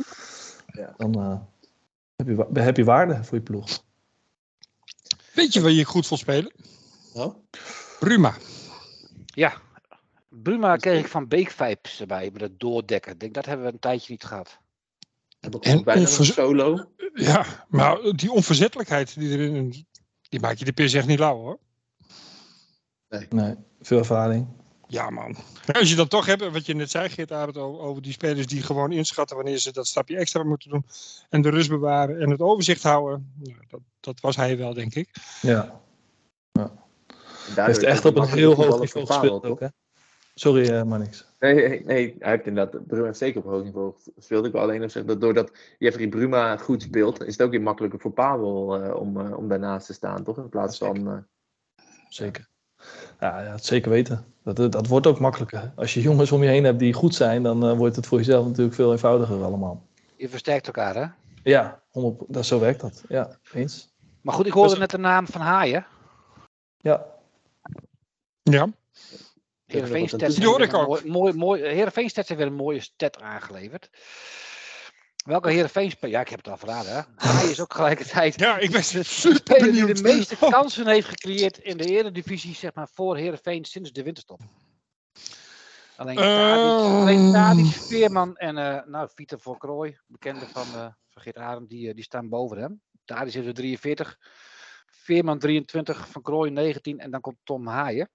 Ja. 0.67 0.95
Dan 0.97 1.15
eh, 1.15 1.39
heb, 2.17 2.27
je, 2.27 2.61
heb 2.61 2.77
je 2.77 2.85
waarde 2.85 3.25
voor 3.25 3.39
je 3.39 3.43
ploeg. 3.43 3.83
weet 5.35 5.53
je 5.53 5.61
waar 5.61 5.71
je 5.71 5.85
goed 5.85 6.07
voor 6.07 6.19
spelen? 6.19 6.53
Nou? 7.15 7.33
Bruma. 8.01 8.35
Ja, 9.25 9.53
Bruma 10.29 10.77
kreeg 10.77 11.01
ik 11.01 11.09
van 11.09 11.29
Beek 11.29 11.51
vibes 11.51 12.01
erbij 12.01 12.31
met 12.33 12.41
het 12.41 12.61
doordekken. 12.61 13.13
Ik 13.13 13.21
denk, 13.21 13.35
dat 13.35 13.47
hebben 13.47 13.67
we 13.67 13.73
een 13.73 13.79
tijdje 13.79 14.13
niet 14.13 14.25
gehad. 14.25 14.59
En 15.61 15.85
bijna 15.85 16.01
onverz- 16.01 16.33
solo. 16.33 16.85
Ja, 17.15 17.67
maar 17.69 17.99
die 18.15 18.33
onverzettelijkheid 18.33 19.15
die 19.19 19.31
erin, 19.31 19.87
die 20.29 20.41
maak 20.41 20.57
je 20.57 20.65
de 20.65 20.73
pers 20.73 20.93
echt 20.93 21.07
niet 21.07 21.19
lauw 21.19 21.37
hoor. 21.37 21.59
Nee, 23.29 23.55
veel 23.81 23.99
ervaring. 23.99 24.47
Ja, 24.89 25.11
man. 25.11 25.37
Als 25.73 25.91
je 25.91 25.97
dat 25.97 26.11
toch 26.11 26.27
hebt, 26.27 26.51
wat 26.51 26.67
je 26.67 26.75
net 26.75 26.91
zei, 26.91 27.09
Geert 27.09 27.33
Arendt, 27.33 27.59
over, 27.59 27.81
over 27.81 28.03
die 28.03 28.13
spelers 28.13 28.47
die 28.47 28.63
gewoon 28.63 28.93
inschatten 28.93 29.37
wanneer 29.37 29.59
ze 29.59 29.73
dat 29.73 29.87
stapje 29.87 30.17
extra 30.17 30.43
moeten 30.43 30.71
doen. 30.71 30.87
En 31.29 31.43
de 31.43 31.49
rust 31.51 31.69
bewaren 31.69 32.21
en 32.21 32.31
het 32.31 32.41
overzicht 32.41 32.83
houden. 32.83 33.33
Nou, 33.43 33.57
dat, 33.69 33.81
dat 34.01 34.21
was 34.21 34.37
hij 34.37 34.59
wel, 34.59 34.75
denk 34.75 34.95
ik. 34.95 35.09
Ja, 35.43 35.81
Hij 36.53 36.69
hij 37.55 37.67
heeft 37.67 37.83
echt 37.83 38.05
op 38.05 38.17
een 38.17 38.29
heel 38.29 38.55
hoog 38.55 38.81
niveau 38.81 39.07
gespeeld 39.07 39.45
ook. 39.45 39.61
Hè? 39.61 39.67
Sorry, 40.39 40.69
eh, 40.69 40.83
maar 40.83 40.99
niks. 40.99 41.27
Nee, 41.39 41.55
nee, 41.55 41.85
nee, 41.85 42.17
hij 42.19 42.31
heeft 42.31 42.47
inderdaad, 42.47 42.87
Bruma 42.87 43.05
heeft 43.05 43.19
zeker 43.19 43.41
op 43.41 43.47
hoog 43.47 43.63
niveau 43.63 43.95
gespeeld. 44.17 44.47
Ik 44.47 44.53
wil 44.53 44.61
alleen 44.61 44.81
nog 44.81 44.91
zeggen 44.91 45.11
dat 45.11 45.21
doordat 45.21 45.51
Jeffrey 45.79 46.09
Bruma 46.09 46.57
goed 46.57 46.83
speelt, 46.83 47.23
is 47.25 47.33
het 47.33 47.43
ook 47.43 47.51
weer 47.51 47.63
makkelijker 47.63 48.01
voor 48.01 48.11
Pavel 48.13 48.83
eh, 48.83 48.95
om, 49.01 49.21
eh, 49.21 49.37
om 49.37 49.49
daarnaast 49.49 49.87
te 49.87 49.93
staan, 49.93 50.25
toch? 50.25 50.37
In 50.39 50.49
plaats 50.49 50.79
van... 50.79 51.09
eh, 51.09 51.85
Zeker. 52.09 52.49
Ja, 53.21 53.43
ja, 53.43 53.51
het 53.51 53.65
zeker 53.65 53.91
weten. 53.91 54.25
Dat, 54.43 54.73
dat, 54.73 54.87
wordt 54.87 55.07
ook 55.07 55.19
makkelijker. 55.19 55.73
Als 55.77 55.95
je 55.95 56.01
jongens 56.01 56.33
om 56.33 56.43
je 56.43 56.49
heen 56.49 56.65
hebt 56.65 56.79
die 56.79 56.93
goed 56.93 57.15
zijn, 57.15 57.43
dan 57.43 57.65
eh, 57.69 57.77
wordt 57.77 57.97
het 57.97 58.07
voor 58.07 58.19
jezelf 58.19 58.47
natuurlijk 58.47 58.75
veel 58.75 58.93
eenvoudiger 58.93 59.43
allemaal. 59.43 59.87
Je 60.17 60.29
versterkt 60.29 60.67
elkaar, 60.67 60.95
hè? 60.95 61.07
Ja, 61.43 61.83
100 61.91 62.25
dat, 62.29 62.47
zo 62.47 62.61
werkt 62.61 62.81
dat. 62.81 63.03
Ja, 63.09 63.39
eens. 63.53 63.95
Maar 64.21 64.35
goed, 64.35 64.47
ik 64.47 64.53
hoorde 64.53 64.71
Dus- 64.71 64.79
net 64.79 64.91
de 64.91 64.99
naam 64.99 65.27
van 65.27 65.41
Haaien. 65.41 65.87
Ja, 66.77 67.07
Ja, 68.43 68.69
Heerenveen 69.67 70.09
Stats 70.09 70.39
hoor 70.39 70.59
heeft 70.59 70.73
weer 70.73 70.81
een 70.81 70.87
Mooi, 70.87 71.07
mooi, 71.07 71.33
mooi, 71.33 71.63
Heerenveen 71.63 72.11
Stats 72.11 72.29
heeft 72.29 72.41
weer 72.41 72.51
een 72.51 72.57
mooie 72.57 72.81
stat 72.81 73.21
aangeleverd. 73.21 73.91
Welke 75.25 75.51
Heerenveen 75.51 75.91
speler? 75.91 76.15
Ja, 76.15 76.21
ik 76.21 76.29
heb 76.29 76.39
het 76.39 76.49
al 76.49 76.57
verraden, 76.57 76.93
hè? 76.93 77.01
Haaien 77.27 77.51
is 77.51 77.61
ook 77.61 77.69
tegelijkertijd 77.69 78.41
ja 78.41 78.59
ik 78.59 78.71
ben 78.71 78.81
de 78.81 79.03
super 79.03 79.39
speler 79.39 79.73
die 79.73 79.81
benieuwd. 79.81 79.97
de 79.97 80.03
meeste 80.03 80.37
kansen 80.37 80.87
heeft 80.87 81.09
gecreëerd 81.09 81.59
in 81.59 81.77
de 81.77 81.85
Eredivisie, 81.85 82.55
zeg 82.55 82.75
maar, 82.75 82.89
voor 82.93 83.17
Heerenveen 83.17 83.65
sinds 83.65 83.93
de 83.93 84.03
winterstop. 84.03 84.41
Alleen 85.97 86.19
Eh. 86.19 87.33
Tadic, 87.33 87.67
Veerman 87.67 88.37
en 88.37 88.59
eh 88.59 88.87
nou, 88.87 89.09
Pieter 89.15 89.39
van 89.39 89.59
Krooi, 89.59 89.99
bekende 90.07 90.47
van, 90.47 90.67
eh 90.67 90.89
van 91.09 91.23
Geert 91.23 91.69
die, 91.69 91.89
eh, 91.89 91.95
die 91.95 92.05
staan 92.05 92.29
boven 92.29 92.59
hem. 92.59 92.81
Tadic 93.05 93.33
heeft 93.33 93.47
er 93.47 93.55
43, 93.55 94.19
Veerman 94.87 95.39
23, 95.39 96.09
Van 96.09 96.23
Krooi 96.23 96.51
19 96.51 96.99
en 96.99 97.11
dan 97.11 97.21
komt 97.21 97.37
Tom 97.45 97.67
Haaien. 97.67 98.11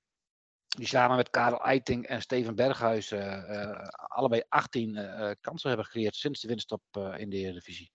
Die 0.78 0.88
samen 0.88 1.16
met 1.16 1.30
Karel 1.30 1.64
Eiting 1.64 2.08
en 2.08 2.22
Steven 2.22 2.56
Berghuis 2.56 3.12
eh, 3.12 3.62
eh, 3.62 3.88
allebei 4.08 4.44
18 4.50 4.96
eh, 4.96 5.32
kansen 5.42 5.68
hebben 5.68 5.86
gecreëerd 5.86 6.16
sinds 6.16 6.42
de 6.42 6.48
winterstop 6.48 6.82
eh, 6.92 7.14
in 7.18 7.30
de 7.30 7.38
Eredivisie. 7.38 7.92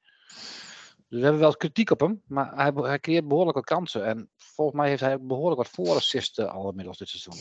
Dus 1.08 1.18
we 1.18 1.22
hebben 1.22 1.40
wel 1.40 1.56
kritiek 1.56 1.90
op 1.90 2.00
hem, 2.00 2.22
maar 2.26 2.54
hij, 2.54 2.72
hij 2.74 2.98
creëert 2.98 3.28
behoorlijk 3.28 3.56
wat 3.56 3.64
kansen. 3.64 4.06
En 4.06 4.30
volgens 4.36 4.76
mij 4.76 4.88
heeft 4.88 5.00
hij 5.00 5.14
ook 5.14 5.26
behoorlijk 5.26 5.56
wat 5.56 5.68
voorassisten 5.68 6.50
al 6.50 6.68
inmiddels 6.68 6.98
dit 6.98 7.08
seizoen. 7.08 7.34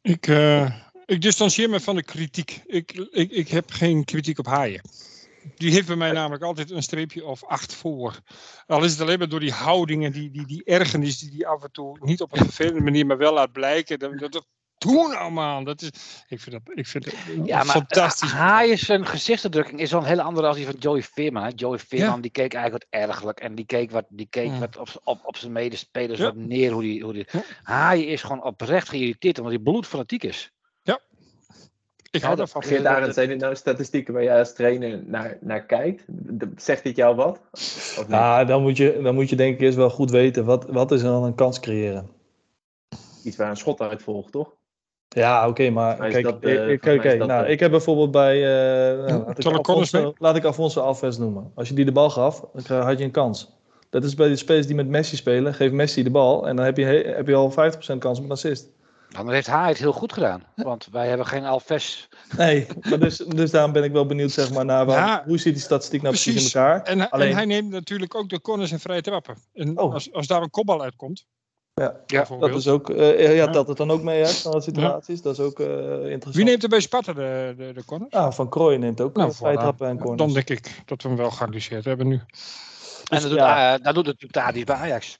Ik, 0.00 0.26
eh, 0.26 0.74
ik 1.04 1.20
distancieer 1.20 1.70
me 1.70 1.80
van 1.80 1.96
de 1.96 2.02
kritiek. 2.02 2.62
Ik, 2.66 2.92
ik, 3.10 3.30
ik 3.30 3.48
heb 3.48 3.70
geen 3.70 4.04
kritiek 4.04 4.38
op 4.38 4.46
Haaien. 4.46 4.80
Die 5.56 5.72
heeft 5.72 5.86
bij 5.86 5.96
mij 5.96 6.12
namelijk 6.12 6.42
altijd 6.42 6.70
een 6.70 6.82
streepje 6.82 7.24
of 7.24 7.44
acht 7.44 7.74
voor. 7.74 8.20
Al 8.66 8.84
is 8.84 8.92
het 8.92 9.00
alleen 9.00 9.18
maar 9.18 9.28
door 9.28 9.40
die 9.40 9.52
houding 9.52 10.04
en 10.04 10.12
die, 10.12 10.30
die, 10.30 10.46
die 10.46 10.64
ergernis 10.64 11.18
die 11.18 11.30
hij 11.36 11.46
af 11.46 11.62
en 11.62 11.72
toe 11.72 11.98
niet 12.00 12.20
op 12.20 12.32
een 12.32 12.44
vervelende 12.44 12.80
manier, 12.80 13.06
maar 13.06 13.18
wel 13.18 13.32
laat 13.32 13.52
blijken. 13.52 13.98
Dat, 13.98 14.18
dat, 14.18 14.46
doe 14.78 15.08
nou 15.08 15.30
man. 15.30 15.64
Dat 15.64 15.82
is, 15.82 15.88
ik 16.28 16.40
vind 16.40 16.50
dat, 16.64 16.78
ik 16.78 16.86
vind 16.86 17.04
dat 17.04 17.14
Ja, 17.46 17.56
maar 17.56 17.74
fantastisch. 17.74 18.30
Haaien 18.30 18.78
zijn 18.78 19.06
gezichtsuitdrukking 19.06 19.80
is 19.80 19.90
wel 19.90 20.00
een 20.00 20.06
hele 20.06 20.22
andere 20.22 20.46
als 20.46 20.56
die 20.56 20.66
van 20.66 20.74
Joey 20.78 21.02
Veerman. 21.02 21.42
Hè? 21.42 21.50
Joey 21.54 21.78
Veerman 21.78 22.20
die 22.20 22.30
keek 22.30 22.54
eigenlijk 22.54 22.84
wat 22.90 23.02
ergelijk 23.02 23.40
en 23.40 23.54
die 23.54 23.66
keek 23.66 23.90
wat, 23.90 24.06
die 24.08 24.26
keek 24.30 24.46
Ja. 24.50 24.58
wat 24.58 24.76
op, 24.76 25.00
op, 25.04 25.20
op 25.24 25.36
zijn 25.36 25.52
medespelers 25.52 26.18
Ja. 26.18 26.24
wat 26.24 26.36
neer. 26.36 26.72
Hoe 26.72 26.82
die, 26.82 27.02
hoe 27.02 27.12
die... 27.12 27.26
Haaien 27.62 28.06
is 28.06 28.22
gewoon 28.22 28.42
oprecht 28.42 28.88
geïrriteerd 28.88 29.38
omdat 29.38 29.52
hij 29.54 29.62
bloedfanatiek 29.62 30.24
is. 30.24 30.52
Ik 32.10 32.20
hou 32.22 32.22
Ja, 32.22 32.28
dat- 32.28 32.36
daarvan. 32.52 32.62
Geert 32.62 32.86
Arend, 32.86 33.14
zijn 33.14 33.28
dit 33.28 33.40
nou 33.40 33.54
statistieken 33.56 34.14
waar 34.14 34.22
jij 34.22 34.38
als 34.38 34.54
trainer 34.54 35.02
naar, 35.06 35.36
naar 35.40 35.64
kijkt? 35.66 36.04
Zegt 36.56 36.82
dit 36.82 36.96
jou 36.96 37.16
wat? 37.16 37.40
Of 37.52 37.96
niet? 37.98 38.08
nou, 38.08 38.46
dan, 38.46 38.62
moet 38.62 38.76
je, 38.76 39.00
dan 39.02 39.14
moet 39.14 39.28
je 39.30 39.36
denk 39.36 39.54
ik 39.54 39.60
eerst 39.60 39.76
wel 39.76 39.90
goed 39.90 40.10
weten, 40.10 40.44
wat, 40.44 40.66
wat 40.68 40.92
is 40.92 41.00
er 41.02 41.08
dan 41.08 41.24
een 41.24 41.34
kans 41.34 41.60
creëren? 41.60 42.08
Iets 43.24 43.36
waar 43.36 43.50
een 43.50 43.56
schot 43.56 43.80
uit 43.80 44.02
volgt, 44.02 44.32
toch? 44.32 44.56
Ja, 45.08 45.48
oké, 45.48 45.70
maar 45.70 45.96
kijk, 45.96 46.24
dat, 46.24 46.42
eh, 46.42 46.68
ik- 46.68 46.82
dat, 47.18 47.28
nou, 47.28 47.44
eh, 47.44 47.50
ik 47.50 47.60
heb 47.60 47.70
bijvoorbeeld 47.70 48.10
bij, 48.10 48.34
eh, 48.36 49.06
nou, 49.06 49.24
laat, 49.24 49.38
ik 49.38 49.46
Alfonso, 49.56 50.12
laat 50.18 50.36
ik 50.36 50.44
Alfonso 50.44 50.80
Alves 50.80 51.18
noemen. 51.18 51.52
Als 51.54 51.68
je 51.68 51.74
die 51.74 51.84
de 51.84 51.92
bal 51.92 52.10
gaf, 52.10 52.44
dan 52.66 52.80
had 52.82 52.98
je 52.98 53.04
een 53.04 53.10
kans. 53.10 53.56
Dat 53.90 54.04
is 54.04 54.14
bij 54.14 54.28
de 54.28 54.36
spelers 54.36 54.66
die 54.66 54.76
met 54.76 54.88
Messi 54.88 55.16
spelen, 55.16 55.54
geef 55.54 55.70
Messi 55.72 56.02
de 56.02 56.10
bal 56.10 56.48
en 56.48 56.56
dan 56.56 56.64
heb 56.64 56.76
je, 56.76 56.84
he- 56.84 57.12
heb 57.14 57.26
je 57.26 57.34
al 57.34 57.50
50% 57.50 57.98
kans 58.00 58.18
op 58.18 58.24
een 58.24 58.30
assist. 58.30 58.70
Dan 59.08 59.30
heeft 59.30 59.46
Haaien 59.46 59.68
het 59.68 59.78
heel 59.78 59.92
goed 59.92 60.12
gedaan. 60.12 60.42
Want 60.54 60.88
wij 60.90 61.08
hebben 61.08 61.26
geen 61.26 61.44
Alves. 61.44 62.08
Nee, 62.36 62.66
maar 62.88 62.98
dus, 62.98 63.16
dus 63.16 63.50
daarom 63.50 63.72
ben 63.72 63.84
ik 63.84 63.92
wel 63.92 64.06
benieuwd 64.06 64.30
zeg 64.30 64.52
maar, 64.52 64.64
naar 64.64 64.86
waar, 64.86 65.06
Ja, 65.06 65.22
hoe 65.26 65.38
zit 65.38 65.52
die 65.54 65.62
statistiek 65.62 66.02
nou 66.02 66.14
precies, 66.14 66.32
precies. 66.32 66.54
in 66.54 66.60
elkaar. 66.60 66.82
En, 66.82 67.10
Alleen- 67.10 67.28
en 67.30 67.34
hij 67.36 67.44
neemt 67.44 67.70
natuurlijk 67.70 68.14
ook 68.14 68.28
de 68.28 68.40
corners 68.40 68.70
en 68.70 68.80
vrije 68.80 69.00
trappen. 69.00 69.36
En 69.54 69.78
Oh. 69.78 69.92
als, 69.94 70.12
als 70.12 70.26
daar 70.26 70.42
een 70.42 70.50
kopbal 70.50 70.82
uitkomt, 70.82 71.26
Ja, 71.74 72.00
Ja, 72.06 72.24
dat 72.38 72.54
is 72.54 72.68
ook, 72.68 72.90
eh, 72.90 73.36
ja, 73.36 73.50
telt 73.50 73.68
het 73.68 73.76
dan 73.76 73.90
ook 73.90 74.02
mee 74.02 74.24
uit, 74.24 74.36
van 74.36 74.50
de 74.52 74.60
situaties? 74.60 75.22
Dat 75.22 75.38
is 75.38 75.44
ook 75.44 75.60
eh, 75.60 75.66
interessant. 75.66 76.34
Wie 76.34 76.44
neemt 76.44 76.62
er 76.62 76.68
bij 76.68 76.80
Sparta 76.80 77.12
de, 77.12 77.54
de, 77.56 77.72
de 77.72 77.84
corner? 77.84 78.08
Ah, 78.10 78.32
Van 78.32 78.48
Krooi 78.48 78.78
neemt 78.78 79.00
ook 79.00 79.14
Nou, 79.16 79.26
nou, 79.26 79.38
vrije 79.38 79.56
voilà. 79.56 79.60
trappen 79.60 79.88
en 79.88 79.98
corners. 79.98 80.18
Dan 80.22 80.32
denk 80.32 80.48
ik 80.50 80.82
dat 80.84 81.02
we 81.02 81.08
hem 81.08 81.16
wel 81.16 81.30
geanalyseerd 81.30 81.84
hebben 81.84 82.06
nu. 82.08 82.14
En 82.14 82.24
Dus 83.08 83.20
dat 83.20 83.30
doet, 83.30 83.38
ja. 83.38 83.74
eh, 83.76 83.82
dat 83.84 83.94
doet 83.94 84.06
het 84.06 84.20
natuurlijk 84.20 84.32
Tadic 84.32 84.66
bij 84.66 84.76
Ajax. 84.76 85.18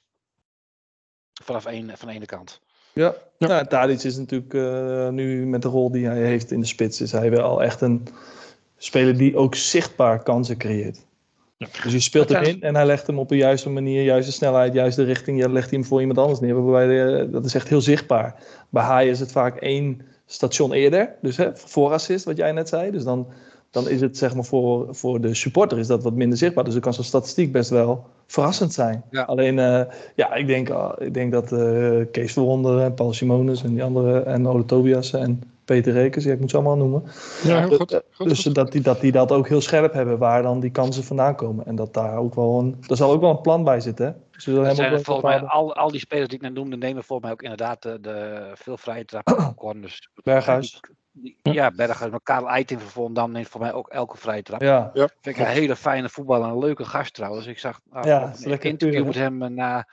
Vanaf 1.43 1.65
één, 1.65 1.97
van 1.97 2.07
de 2.07 2.13
ene 2.13 2.25
kant. 2.25 2.59
Ja, 2.99 3.13
Ja. 3.37 3.47
Nou, 3.47 3.65
Tadic 3.67 4.03
is 4.03 4.17
natuurlijk 4.17 4.53
eh, 4.53 5.09
nu 5.09 5.45
met 5.45 5.61
de 5.61 5.67
rol 5.67 5.91
die 5.91 6.05
hij 6.05 6.17
heeft 6.23 6.51
in 6.51 6.59
de 6.59 6.65
spits, 6.65 7.01
is 7.01 7.11
hij 7.11 7.31
wel 7.31 7.63
echt 7.63 7.81
een 7.81 8.07
speler 8.77 9.17
die 9.17 9.35
ook 9.35 9.55
zichtbaar 9.55 10.23
kansen 10.23 10.57
creëert. 10.57 11.05
Ja. 11.57 11.67
Dus 11.83 11.91
je 11.91 11.99
speelt 11.99 12.29
hem 12.29 12.43
in 12.43 12.61
en 12.61 12.75
hij 12.75 12.85
legt 12.85 13.07
hem 13.07 13.19
op 13.19 13.29
de 13.29 13.35
juiste 13.37 13.69
manier, 13.69 14.03
juiste 14.03 14.31
snelheid, 14.31 14.73
juiste 14.73 15.03
richting. 15.03 15.39
Je 15.39 15.51
legt 15.51 15.69
hij 15.69 15.79
hem 15.79 15.87
voor 15.87 15.99
iemand 15.99 16.19
anders 16.19 16.39
neer. 16.39 16.63
Waarbij 16.63 16.87
de- 16.87 17.29
dat 17.31 17.45
is 17.45 17.53
echt 17.55 17.67
heel 17.67 17.81
zichtbaar. 17.81 18.35
Bij 18.69 18.83
Haai 18.83 19.09
is 19.09 19.19
het 19.19 19.31
vaak 19.31 19.55
één 19.57 20.01
station 20.25 20.73
eerder. 20.73 21.15
Dus 21.21 21.37
hè, 21.37 21.49
voor 21.57 21.91
assist, 21.91 22.25
wat 22.25 22.37
jij 22.37 22.51
net 22.51 22.69
zei. 22.69 22.91
Dus 22.91 23.03
dan, 23.03 23.27
dan 23.71 23.89
is 23.89 24.01
het 24.01 24.17
zeg 24.17 24.35
maar 24.35 24.43
voor, 24.43 24.95
voor 24.95 25.21
de 25.21 25.33
supporter 25.33 25.77
is 25.77 25.87
dat 25.87 26.03
wat 26.03 26.13
minder 26.13 26.37
zichtbaar. 26.37 26.63
Dus 26.63 26.73
dan 26.73 26.81
kan 26.81 26.93
zo'n 26.93 27.03
statistiek 27.03 27.51
best 27.51 27.69
wel 27.69 28.05
verrassend 28.27 28.73
zijn. 28.73 29.03
Ja. 29.09 29.23
Alleen, 29.23 29.59
eh, 29.59 29.81
ja, 30.15 30.33
ik 30.33 30.47
denk, 30.47 30.69
ah, 30.69 30.93
ik 30.97 31.13
denk 31.13 31.31
dat 31.31 31.51
eh, 31.51 31.99
Kees 32.11 32.33
Verwonder 32.33 32.79
en 32.79 32.93
Paul 32.93 33.13
Simonis 33.13 33.63
en 33.63 33.73
die 33.73 33.83
andere 33.83 34.19
en 34.19 34.47
Ole 34.47 34.65
Tobias 34.65 35.13
en 35.13 35.41
Peter 35.65 35.93
Rekers, 35.93 36.23
ja, 36.23 36.33
ik 36.33 36.39
moet 36.39 36.49
ze 36.49 36.55
allemaal 36.55 36.77
noemen. 36.77 37.03
Ja, 37.43 37.59
heel 37.59 37.77
goed. 37.77 37.91
Eh, 37.91 37.99
goed, 38.11 38.29
dus 38.29 38.43
goed. 38.43 38.55
Dat, 38.55 38.71
die, 38.71 38.81
dat 38.81 39.01
die 39.01 39.11
dat 39.11 39.31
ook 39.31 39.47
heel 39.47 39.61
scherp 39.61 39.93
hebben, 39.93 40.17
waar 40.17 40.41
dan 40.41 40.59
die 40.59 40.71
kansen 40.71 41.03
vandaan 41.03 41.35
komen. 41.35 41.65
En 41.65 41.75
dat 41.75 41.93
daar 41.93 42.17
ook 42.17 42.35
wel 42.35 42.59
een, 42.59 42.75
daar 42.87 42.97
zal 42.97 43.11
ook 43.11 43.21
wel 43.21 43.29
een 43.29 43.41
plan 43.41 43.63
bij 43.63 43.79
zitten. 43.79 44.05
Hè? 44.05 44.11
Dus 44.31 44.75
zijn 44.75 45.03
volgens 45.03 45.25
mij 45.25 45.41
al, 45.41 45.75
al 45.75 45.91
die 45.91 45.99
spelers 45.99 46.27
die 46.27 46.37
ik 46.37 46.43
net 46.43 46.53
noemde, 46.53 46.77
nemen 46.77 47.03
volgens 47.03 47.21
mij 47.21 47.31
ook 47.31 47.41
inderdaad 47.41 47.81
de, 47.81 47.97
de 48.01 48.51
veel 48.53 48.77
vrije 48.77 49.05
trappen, 49.05 49.55
corners. 49.55 50.09
Berghuis. 50.23 50.79
Ja, 51.41 51.71
Berghuis. 51.71 52.11
Maar 52.11 52.21
Karel 52.21 52.49
Eiting 52.49 52.81
van 52.81 52.89
Volendam 52.89 53.31
neemt 53.31 53.47
voor 53.47 53.61
mij 53.61 53.73
ook 53.73 53.87
elke 53.87 54.17
vrije 54.17 54.43
trap. 54.43 54.61
Ja, 54.61 54.91
Vind 54.93 55.25
ik 55.25 55.37
een 55.37 55.45
hele 55.45 55.75
fijne 55.75 56.09
voetballer 56.09 56.47
en 56.47 56.53
een 56.53 56.59
leuke 56.59 56.85
gast 56.85 57.13
trouwens. 57.13 57.45
Ik 57.45 57.59
zag 57.59 57.79
nou, 57.91 58.07
Ja, 58.07 58.33
een 58.41 58.61
interview 58.61 59.05
met 59.05 59.15
hem 59.15 59.41
eh, 59.41 59.49
na, 59.49 59.87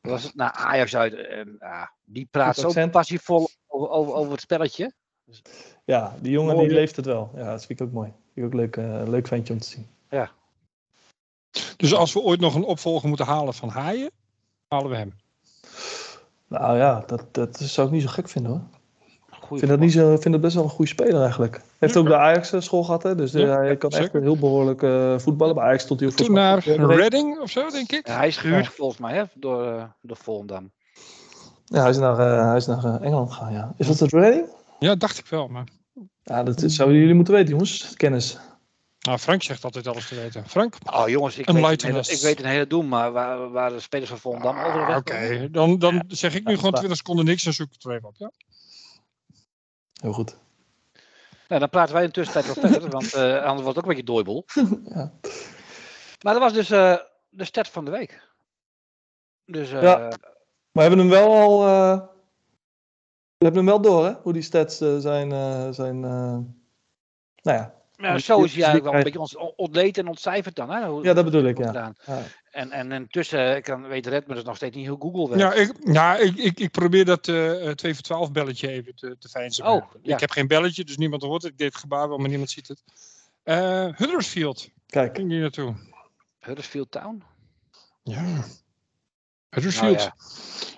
wat 0.00 0.12
was 0.12 0.22
het, 0.22 0.34
na 0.34 0.52
Ajax 0.52 0.96
uit. 0.96 1.14
En, 1.14 1.56
ja, 1.60 1.92
die 2.04 2.28
praat 2.30 2.60
Goed 2.60 2.72
zo 2.72 2.88
passievol 2.88 3.48
over, 3.66 3.88
over, 3.88 4.14
over 4.14 4.32
het 4.32 4.40
spelletje. 4.40 4.92
ja, 5.84 6.14
die 6.20 6.32
jongen 6.32 6.54
Mooi. 6.54 6.68
die 6.68 6.76
leeft 6.76 6.96
het 6.96 7.06
wel. 7.06 7.30
Ja, 7.34 7.50
dat 7.50 7.66
vind 7.66 7.80
ik 7.80 7.86
ook 7.86 7.92
mooi. 7.92 8.12
Vind 8.34 8.36
ik 8.36 8.44
ook 8.44 8.60
leuk, 8.60 8.76
eh, 8.76 9.02
leuk 9.08 9.26
ventje 9.26 9.52
om 9.52 9.58
te 9.58 9.68
zien. 9.68 9.86
Dus 11.76 11.94
als 11.94 12.12
we 12.12 12.20
ooit 12.20 12.40
nog 12.40 12.54
een 12.54 12.64
opvolger 12.64 13.08
moeten 13.08 13.26
halen 13.26 13.54
van 13.54 13.68
Haaien, 13.68 14.10
halen 14.68 14.90
we 14.90 14.96
hem. 14.96 15.14
Nou 16.48 16.76
ja, 16.78 17.02
dat, 17.06 17.34
dat 17.34 17.58
zou 17.58 17.86
ik 17.86 17.92
niet 17.92 18.02
zo 18.02 18.08
gek 18.08 18.28
vinden 18.28 18.50
hoor. 18.52 18.60
Ik 19.50 19.58
vind 19.58 19.70
dat, 19.70 19.80
niet 19.80 19.92
zo, 19.92 20.08
vind 20.16 20.32
dat 20.34 20.40
best 20.40 20.54
wel 20.54 20.64
een 20.64 20.70
goede 20.70 20.90
speler 20.90 21.20
eigenlijk. 21.22 21.54
Hij 21.54 21.62
heeft 21.78 21.94
Ja. 21.94 22.00
ook 22.00 22.06
de 22.06 22.16
Ajax 22.16 22.52
eh, 22.52 22.60
school 22.60 22.82
gehad, 22.84 23.02
hè? 23.02 23.14
dus 23.14 23.34
eh, 23.34 23.40
Ja, 23.42 23.56
hij 23.56 23.76
kan 23.76 23.90
echt 23.90 24.02
zeker. 24.02 24.22
heel 24.22 24.36
behoorlijk 24.38 24.82
eh, 24.82 25.18
voetballen. 25.18 25.54
Bij 25.54 25.64
Ajax 25.64 25.82
stond 25.82 26.00
hij 26.00 26.08
ook 26.08 26.14
Toen 26.14 26.26
voor 26.26 26.34
naar. 26.34 26.58
Reading 26.66 27.38
of 27.40 27.50
zo, 27.50 27.68
denk 27.70 27.92
ik. 27.92 28.06
Ja, 28.06 28.16
hij 28.16 28.28
is 28.28 28.36
gehuurd 28.36 28.66
volgens 28.68 28.98
mij 28.98 29.14
hè, 29.14 29.22
door, 29.34 29.66
eh, 29.66 29.84
door 30.02 30.16
Volendam. 30.16 30.70
Ja, 31.64 31.80
hij 31.80 31.90
is 31.90 31.96
naar, 31.98 32.18
eh, 32.18 32.46
hij 32.48 32.56
is 32.56 32.66
naar 32.66 32.84
eh, 32.84 32.94
Engeland 33.06 33.32
gegaan, 33.32 33.52
ja. 33.52 33.74
Is 33.76 33.86
dat 33.86 33.98
het 33.98 34.12
Reading? 34.12 34.46
Ja, 34.78 34.94
dacht 34.94 35.18
ik 35.18 35.26
wel. 35.26 35.48
Maar 35.48 35.64
Ja, 36.22 36.42
dat 36.42 36.62
is- 36.62 36.74
zouden 36.74 36.98
jullie 36.98 37.14
moeten 37.14 37.34
weten, 37.34 37.50
jongens. 37.50 37.92
Kennis. 37.96 38.38
nou, 39.00 39.18
Frank 39.18 39.42
zegt 39.42 39.64
altijd 39.64 39.86
alles 39.86 40.08
te 40.08 40.14
weten. 40.14 40.44
Frank? 40.48 40.74
Oh 40.92 41.08
jongens, 41.08 41.38
ik, 41.38 41.48
Een 41.48 41.54
weet 41.62 41.82
een, 41.82 41.88
hele, 41.94 42.04
ik 42.08 42.20
weet 42.20 42.38
een 42.38 42.44
hele 42.48 42.66
doen, 42.66 42.88
maar 42.88 43.12
waar, 43.12 43.50
waar 43.50 43.70
de 43.70 43.80
spelers 43.80 44.08
van 44.10 44.18
Volendam 44.18 44.56
over 44.58 44.72
de 44.72 44.78
Ah, 44.78 44.86
weg 44.86 44.96
Oké, 44.96 45.12
komen? 45.28 45.52
dan, 45.52 45.78
dan 45.78 46.02
zeg 46.08 46.34
ik 46.34 46.44
nu 46.44 46.54
gewoon 46.54 46.62
maar- 46.70 46.78
20 46.80 46.96
seconden 46.96 47.24
niks 47.24 47.46
en 47.46 47.52
zoek 47.52 47.68
het 47.72 47.84
er 47.84 47.92
even 47.94 48.08
op. 48.08 48.14
Ja? 48.18 48.30
Heel 50.02 50.12
goed. 50.12 50.36
Nou, 51.48 51.60
dan 51.60 51.70
praten 51.70 51.92
wij 51.94 52.02
in 52.02 52.08
de 52.08 52.14
tussentijd 52.14 52.54
wel 52.54 52.70
verder, 52.70 52.90
want 52.90 53.14
eh, 53.14 53.42
anders 53.42 53.62
wordt 53.62 53.66
het 53.66 53.76
ook 53.76 53.82
een 53.82 53.88
beetje 53.88 54.04
dooibol. 54.04 54.44
Ja. 54.94 55.12
Maar 56.22 56.32
dat 56.32 56.42
was 56.42 56.52
dus 56.52 56.70
eh, 56.70 56.96
de 57.28 57.44
stat 57.44 57.68
van 57.68 57.84
de 57.84 57.90
week. 57.90 58.28
Dus 59.44 59.72
eh, 59.72 59.82
Ja. 59.82 59.98
Maar 59.98 60.10
we 60.72 60.80
hebben 60.80 60.98
hem 60.98 61.08
wel 61.08 61.34
al... 61.36 61.60
we 63.36 63.44
hebben 63.44 63.56
hem 63.64 63.70
wel 63.70 63.80
door, 63.80 64.04
hè? 64.04 64.12
Hoe 64.12 64.32
die 64.32 64.42
stats 64.42 64.76
zijn... 64.78 65.74
zijn 65.74 66.00
nou 66.00 66.44
ja. 67.42 67.74
ja, 67.92 68.18
zo 68.18 68.42
is 68.42 68.54
hij 68.54 68.62
eigenlijk 68.64 68.84
wel 68.84 68.94
een 68.94 69.02
beetje 69.02 69.20
ons 69.20 69.36
ontleed 69.56 69.98
en 69.98 70.08
ontcijferd 70.08 70.54
dan. 70.56 70.70
Hè? 70.70 70.86
Hoe- 70.86 71.04
Ja, 71.04 71.12
dat 71.14 71.24
bedoel 71.24 71.44
ik, 71.44 71.58
ja. 71.58 71.72
ja. 71.72 72.22
En, 72.56 72.70
en 72.70 72.92
intussen, 72.92 73.56
ik 73.56 73.62
kan, 73.62 73.88
weet 73.88 74.06
Red, 74.06 74.26
maar 74.26 74.36
dus 74.36 74.44
nog 74.44 74.56
steeds 74.56 74.76
niet 74.76 74.86
hoe 74.86 75.00
Google 75.00 75.28
werkt. 75.28 75.56
Ja, 75.56 75.62
ik, 75.62 75.72
ja 75.92 76.16
ik, 76.16 76.36
ik, 76.36 76.60
ik 76.60 76.70
probeer 76.70 77.04
dat 77.04 77.28
eh 77.28 77.70
2 77.70 77.94
voor 77.94 78.02
12 78.02 78.32
belletje 78.32 78.68
even 78.68 78.94
te, 78.94 79.16
te 79.18 79.28
fijnzen. 79.28 79.66
Oh, 79.66 79.92
ja. 80.02 80.14
Ik 80.14 80.20
heb 80.20 80.30
geen 80.30 80.46
belletje, 80.46 80.84
dus 80.84 80.96
niemand 80.96 81.22
hoort 81.22 81.42
het. 81.42 81.52
Ik 81.52 81.58
deed 81.58 81.72
het 81.72 81.80
gebaar 81.80 82.08
wel, 82.08 82.18
maar 82.18 82.28
niemand 82.28 82.50
ziet 82.50 82.68
het. 82.68 82.82
Eh 83.42 83.88
Huddersfield, 83.96 84.68
Kijk. 84.86 85.16
ging 85.16 85.28
die 85.28 85.40
naartoe? 85.40 85.74
Huddersfield 86.38 86.90
Town? 86.90 87.22
Ja. 88.02 88.44
Huddersfield. 89.48 89.96
Nou 89.96 90.04
ja. 90.04 90.14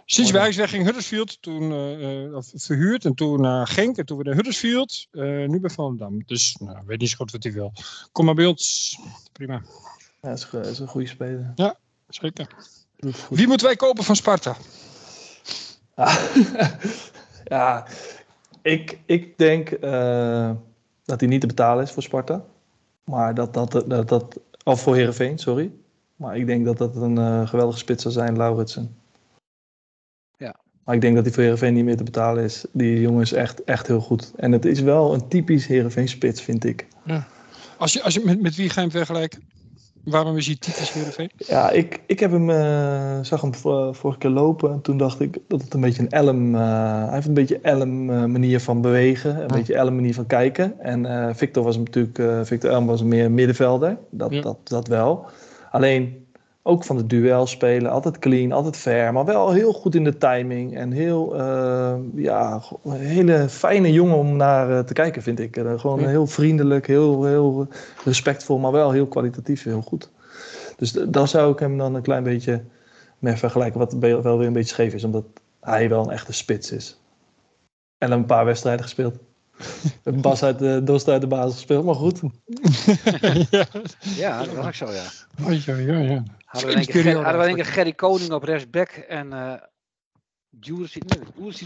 Sinds 0.04 0.30
wij 0.30 0.54
weg 0.54 0.70
ging 0.70 0.84
Huddersfield, 0.84 1.42
toen 1.42 1.72
eh, 1.72 2.24
eh, 2.24 2.42
verhuurd 2.54 3.04
en 3.04 3.14
toen 3.14 3.40
naar 3.40 3.66
Genk 3.66 3.96
en 3.96 4.06
toen 4.06 4.16
weer 4.16 4.26
naar 4.26 4.34
Huddersfield. 4.34 5.06
eh, 5.10 5.22
nu 5.22 5.60
bij 5.60 5.70
Volendam. 5.70 6.22
Dus 6.24 6.56
nou, 6.60 6.78
ik 6.78 6.86
weet 6.86 7.00
niet 7.00 7.10
zo 7.10 7.16
goed 7.16 7.30
wat 7.30 7.42
hij 7.42 7.52
wil. 7.52 7.72
Kom 8.12 8.24
maar 8.24 8.34
bij 8.34 8.46
ons. 8.46 8.96
Prima. 9.32 9.62
Ja, 10.20 10.30
is, 10.30 10.44
ge- 10.44 10.60
is 10.60 10.78
een 10.78 10.88
goede 10.88 11.06
speler. 11.06 11.52
Zeker. 12.08 12.46
Het 12.96 13.20
goed. 13.20 13.38
Wie 13.38 13.46
moeten 13.46 13.66
wij 13.66 13.76
kopen 13.76 14.04
van 14.04 14.16
Sparta? 14.16 14.56
ja, 17.44 17.86
ik, 18.62 18.98
ik 19.06 19.38
denk 19.38 19.70
eh, 19.70 20.50
dat 21.04 21.20
hij 21.20 21.28
niet 21.28 21.40
te 21.40 21.46
betalen 21.46 21.84
is 21.84 21.90
voor 21.90 22.02
Sparta. 22.02 22.44
Maar 23.04 23.34
dat 23.34 23.54
dat, 23.54 23.70
dat, 23.86 24.08
dat 24.08 24.40
of 24.64 24.82
voor 24.82 24.96
Herenveen, 24.96 25.38
sorry. 25.38 25.72
Maar 26.16 26.36
ik 26.36 26.46
denk 26.46 26.64
dat 26.64 26.78
dat 26.78 26.96
een 26.96 27.18
eh, 27.18 27.48
geweldige 27.48 27.78
spits 27.78 28.02
zou 28.02 28.14
zijn, 28.14 28.36
Lauritsen. 28.36 28.96
Ja. 30.36 30.54
Maar 30.84 30.94
ik 30.94 31.00
denk 31.00 31.14
dat 31.14 31.24
hij 31.24 31.32
voor 31.34 31.42
Herenveen 31.42 31.74
niet 31.74 31.84
meer 31.84 31.96
te 31.96 32.02
betalen 32.04 32.44
is. 32.44 32.64
Die 32.72 33.00
jongen 33.00 33.22
is 33.22 33.32
echt, 33.32 33.64
echt 33.64 33.86
heel 33.86 34.00
goed. 34.00 34.32
En 34.36 34.52
het 34.52 34.64
is 34.64 34.80
wel 34.80 35.14
een 35.14 35.28
typisch 35.28 35.66
Herenveen 35.66 36.08
spits, 36.08 36.42
vind 36.42 36.64
ik. 36.64 36.86
Als 37.78 37.92
je, 37.92 38.02
als 38.02 38.14
je 38.14 38.20
met, 38.24 38.40
met 38.40 38.54
wie 38.56 38.68
ga 38.68 38.74
je 38.74 38.80
hem 38.80 38.90
vergelijken? 38.96 39.42
Waarom 40.10 40.36
is 40.36 40.46
hij 40.46 40.56
typisch 40.56 40.92
Heerenveen? 40.92 41.30
Ja, 41.36 41.70
ik, 41.70 42.00
ik 42.06 42.20
heb 42.20 42.30
hem, 42.30 42.50
eh, 42.50 43.18
zag 43.22 43.40
hem 43.40 43.54
vo- 43.54 43.92
vorige 43.92 44.18
keer 44.18 44.30
lopen. 44.30 44.72
En 44.72 44.80
toen 44.80 44.96
dacht 44.98 45.20
ik 45.20 45.38
dat 45.48 45.62
het 45.62 45.74
een 45.74 45.80
beetje 45.80 46.02
een 46.02 46.10
Elm... 46.10 46.54
eh, 46.54 46.60
hij 47.04 47.12
heeft 47.14 47.26
een 47.28 47.34
beetje 47.34 47.58
Elm 47.60 48.10
eh, 48.10 48.24
manier 48.24 48.60
van 48.60 48.80
bewegen. 48.80 49.40
Een 49.40 49.46
beetje 49.46 49.74
Elm 49.74 49.94
manier 49.94 50.14
van 50.14 50.26
kijken. 50.26 50.80
En 50.80 51.06
eh, 51.06 51.34
Victor 51.34 51.62
was 51.64 51.74
hem 51.74 51.84
natuurlijk... 51.84 52.18
eh, 52.18 52.40
Victor 52.42 52.70
Elm 52.70 52.86
was 52.86 53.02
meer 53.02 53.30
middenvelder. 53.30 53.98
Dat, 54.10 54.32
Ja. 54.34 54.40
dat, 54.40 54.58
dat 54.64 54.88
wel. 54.88 55.26
Alleen 55.70 56.26
ook 56.68 56.84
van 56.84 56.96
de 56.96 57.06
duel 57.06 57.46
spelen. 57.46 57.90
Altijd 57.90 58.18
clean, 58.18 58.52
altijd 58.52 58.76
fair. 58.76 59.12
Maar 59.12 59.24
wel 59.24 59.52
heel 59.52 59.72
goed 59.72 59.94
in 59.94 60.04
de 60.04 60.16
timing. 60.16 60.76
En 60.76 60.92
heel... 60.92 61.36
eh, 61.36 61.94
ja, 62.14 62.62
een 62.84 62.92
hele 62.92 63.48
fijne 63.48 63.92
jongen 63.92 64.16
om 64.16 64.36
naar 64.36 64.70
eh, 64.70 64.84
te 64.84 64.92
kijken, 64.92 65.22
vind 65.22 65.40
ik. 65.40 65.56
Eh, 65.56 65.78
gewoon 65.78 66.06
heel 66.06 66.26
vriendelijk, 66.26 66.86
heel, 66.86 67.24
heel 67.24 67.68
respectvol. 68.04 68.58
Maar 68.58 68.72
wel 68.72 68.90
heel 68.90 69.06
kwalitatief, 69.06 69.62
heel 69.62 69.82
goed. 69.82 70.10
Dus 70.76 70.92
daar 70.92 71.28
zou 71.28 71.52
ik 71.52 71.58
hem 71.58 71.78
dan 71.78 71.94
een 71.94 72.02
klein 72.02 72.22
beetje 72.22 72.62
mee 73.18 73.36
vergelijken. 73.36 73.78
Wat 73.78 73.92
wel 73.92 74.38
weer 74.38 74.46
een 74.46 74.52
beetje 74.52 74.74
scheef 74.74 74.94
is, 74.94 75.04
omdat 75.04 75.24
hij 75.60 75.88
wel 75.88 76.04
een 76.04 76.10
echte 76.10 76.32
spits 76.32 76.72
is. 76.72 77.00
En 77.98 78.12
een 78.12 78.26
paar 78.26 78.44
wedstrijden 78.44 78.82
gespeeld. 78.82 79.18
Een 80.02 80.20
Bas 80.20 80.42
uit 80.42 80.58
de 80.58 80.82
Dost 80.84 81.08
uit 81.08 81.20
de 81.20 81.26
basis 81.26 81.54
gespeeld, 81.54 81.84
maar 81.84 81.94
goed. 81.94 82.20
ja. 83.50 83.66
Ja, 84.16 84.44
dat 84.44 84.54
was 84.54 84.66
ook 84.66 84.74
zo, 84.74 84.90
ja. 84.90 85.04
Oh, 85.44 85.52
ja, 85.52 85.74
ja, 85.74 85.98
ja. 85.98 86.22
Hadden 86.44 86.74
we 86.74 86.86
keer 86.86 87.24
eigenlijk. 87.24 87.66
Gerry 87.66 87.92
Koning 87.92 88.32
op 88.32 88.42
rechtsback 88.42 88.88
en 88.88 89.26
uh, 89.26 89.54
Juricic 90.60 91.02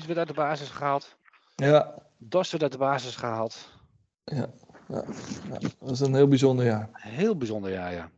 werd 0.06 0.18
uit 0.18 0.28
de 0.28 0.34
basis 0.34 0.68
gehaald. 0.68 1.16
Ja, 1.54 1.94
Dos 2.18 2.50
werd 2.50 2.62
uit 2.62 2.72
de 2.72 2.78
basis 2.78 3.16
gehaald. 3.16 3.70
ja, 4.24 4.46
ja, 4.88 5.04
dat 5.58 5.74
was 5.78 6.00
een 6.00 6.14
heel 6.14 6.28
bijzonder 6.28 6.64
jaar. 6.64 6.88
Heel 6.92 7.36
bijzonder, 7.36 7.70
ja, 7.70 7.88
ja. 7.88 8.10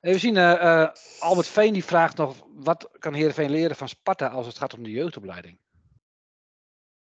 Even 0.00 0.20
zien, 0.20 0.36
eh, 0.36 0.82
eh, 0.82 0.88
Albert 1.18 1.46
Veen 1.46 1.72
die 1.72 1.84
vraagt 1.84 2.16
nog, 2.16 2.36
wat 2.54 2.88
kan 2.98 3.14
Heerenveen 3.14 3.50
leren 3.50 3.76
van 3.76 3.88
Sparta 3.88 4.26
als 4.26 4.46
het 4.46 4.58
gaat 4.58 4.74
om 4.74 4.82
de 4.82 4.90
jeugdopleiding? 4.90 5.58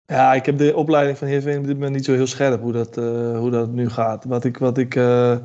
Ja, 0.10 0.34
ik 0.34 0.45
heb 0.45 0.58
de 0.58 0.76
opleiding 0.76 1.17
van 1.17 1.28
Heerenveen 1.28 1.58
op 1.58 1.65
dit 1.65 1.74
moment 1.76 1.95
niet 1.95 2.06
zo 2.06 2.13
heel 2.13 2.28
scherp 2.28 2.62
hoe 2.62 2.72
dat, 2.72 2.98
eh, 2.98 3.38
hoe 3.38 3.50
dat 3.50 3.72
nu 3.72 3.89
gaat. 3.89 4.26
Wat, 4.26 4.43
ik, 4.43 4.58
wat, 4.58 4.78
ik, 4.78 4.95
eh, 4.95 5.32
eh, 5.32 5.39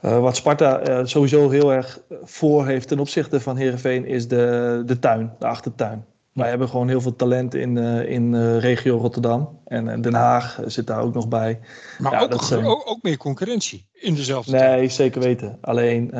wat 0.00 0.36
Sparta 0.36 1.04
sowieso 1.04 1.50
heel 1.50 1.72
erg 1.72 2.00
voor 2.22 2.66
heeft 2.66 2.88
ten 2.88 2.98
opzichte 2.98 3.40
van 3.40 3.56
Heerenveen 3.56 4.06
is 4.06 4.28
de, 4.28 4.82
de 4.86 4.98
tuin, 4.98 5.32
de 5.38 5.46
achtertuin. 5.46 6.04
Wij 6.32 6.48
hebben 6.48 6.68
gewoon 6.68 6.88
heel 6.88 7.00
veel 7.00 7.16
talent 7.16 7.54
in, 7.54 7.76
in 8.06 8.56
regio 8.58 8.96
Rotterdam. 8.96 9.58
En 9.66 10.00
Den 10.00 10.14
Haag 10.14 10.60
zit 10.66 10.86
daar 10.86 11.00
ook 11.02 11.14
nog 11.14 11.28
bij. 11.28 11.60
Maar 11.98 12.12
Ja, 12.12 12.20
ook, 12.20 12.30
dat 12.30 12.64
ook, 12.64 12.90
ook 12.90 13.02
meer 13.02 13.16
concurrentie 13.16 13.86
in 13.92 14.14
dezelfde 14.14 14.50
tijd. 14.50 14.78
Nee, 14.78 14.88
zeker 14.88 15.20
weten. 15.20 15.58
Alleen, 15.60 16.10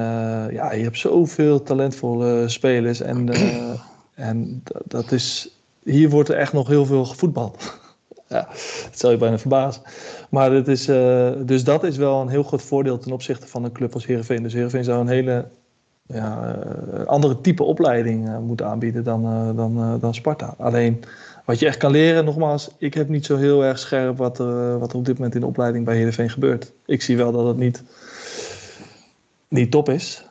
ja, 0.52 0.72
je 0.72 0.82
hebt 0.82 0.98
zoveel 0.98 1.62
talentvolle 1.62 2.48
spelers. 2.48 3.00
En 3.00 3.28
En 4.14 4.62
dat 4.84 5.12
is, 5.12 5.53
hier 5.84 6.10
wordt 6.10 6.28
er 6.28 6.36
echt 6.36 6.52
nog 6.52 6.68
heel 6.68 6.86
veel 6.86 7.04
gevoetbald. 7.04 7.78
ja, 8.28 8.48
dat 8.84 8.98
zou 8.98 9.12
je 9.12 9.18
bijna 9.18 9.38
verbazen. 9.38 9.82
Maar 10.30 10.52
het 10.52 10.68
is, 10.68 10.88
uh, 10.88 11.30
dus 11.38 11.64
dat 11.64 11.84
is 11.84 11.96
wel 11.96 12.20
een 12.20 12.28
heel 12.28 12.42
groot 12.42 12.62
voordeel 12.62 12.98
ten 12.98 13.12
opzichte 13.12 13.46
van 13.46 13.64
een 13.64 13.72
club 13.72 13.94
als 13.94 14.06
Heerenveen. 14.06 14.42
Dus 14.42 14.52
Heerenveen 14.52 14.84
zou 14.84 15.00
een 15.00 15.08
hele 15.08 15.48
ja, 16.06 16.56
uh, 16.56 17.04
andere 17.04 17.40
type 17.40 17.62
opleiding 17.62 18.28
uh, 18.28 18.38
moeten 18.38 18.66
aanbieden 18.66 19.04
dan, 19.04 19.22
dan, 19.56 19.98
dan 20.00 20.14
Sparta. 20.14 20.54
Alleen 20.58 21.02
wat 21.44 21.58
je 21.58 21.66
echt 21.66 21.76
kan 21.76 21.90
leren, 21.90 22.24
nogmaals, 22.24 22.70
ik 22.78 22.94
heb 22.94 23.08
niet 23.08 23.26
zo 23.26 23.36
heel 23.36 23.64
erg 23.64 23.78
scherp 23.78 24.16
wat 24.16 24.38
er, 24.38 24.78
wat 24.78 24.94
op 24.94 25.04
dit 25.04 25.14
moment 25.14 25.34
in 25.34 25.40
de 25.40 25.46
opleiding 25.46 25.84
bij 25.84 25.96
Heerenveen 25.96 26.30
gebeurt. 26.30 26.72
Ik 26.86 27.02
zie 27.02 27.16
wel 27.16 27.32
dat 27.32 27.46
het 27.46 27.56
niet, 27.56 27.82
niet 29.48 29.70
top 29.70 29.88
is. 29.88 30.28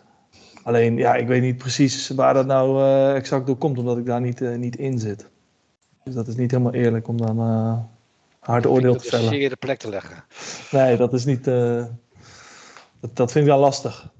Alleen, 0.63 0.97
ja, 0.97 1.15
ik 1.15 1.27
weet 1.27 1.41
niet 1.41 1.57
precies 1.57 2.09
waar 2.09 2.33
dat 2.33 2.45
nou 2.45 2.83
exact 3.15 3.47
door 3.47 3.55
komt, 3.55 3.77
omdat 3.77 3.97
ik 3.97 4.05
daar 4.05 4.21
niet, 4.21 4.57
niet 4.57 4.75
in 4.75 4.99
zit. 4.99 5.31
Dus 6.03 6.13
dat 6.13 6.27
is 6.27 6.35
niet 6.35 6.51
helemaal 6.51 6.73
eerlijk 6.73 7.07
om 7.07 7.17
dan 7.17 7.39
uh, 7.39 7.77
hard 8.39 8.65
oordeel 8.65 8.95
te 8.95 9.07
vellen. 9.07 9.49
de 9.49 9.55
plek 9.59 9.79
te 9.79 9.89
leggen. 9.89 10.23
Nee, 10.71 10.97
dat 10.97 11.13
is 11.13 11.25
niet. 11.25 11.43
Dat, 11.43 13.15
dat, 13.15 13.31
vind 13.31 13.45
ik 13.45 13.51
wel 13.51 13.59
lastig. 13.59 14.11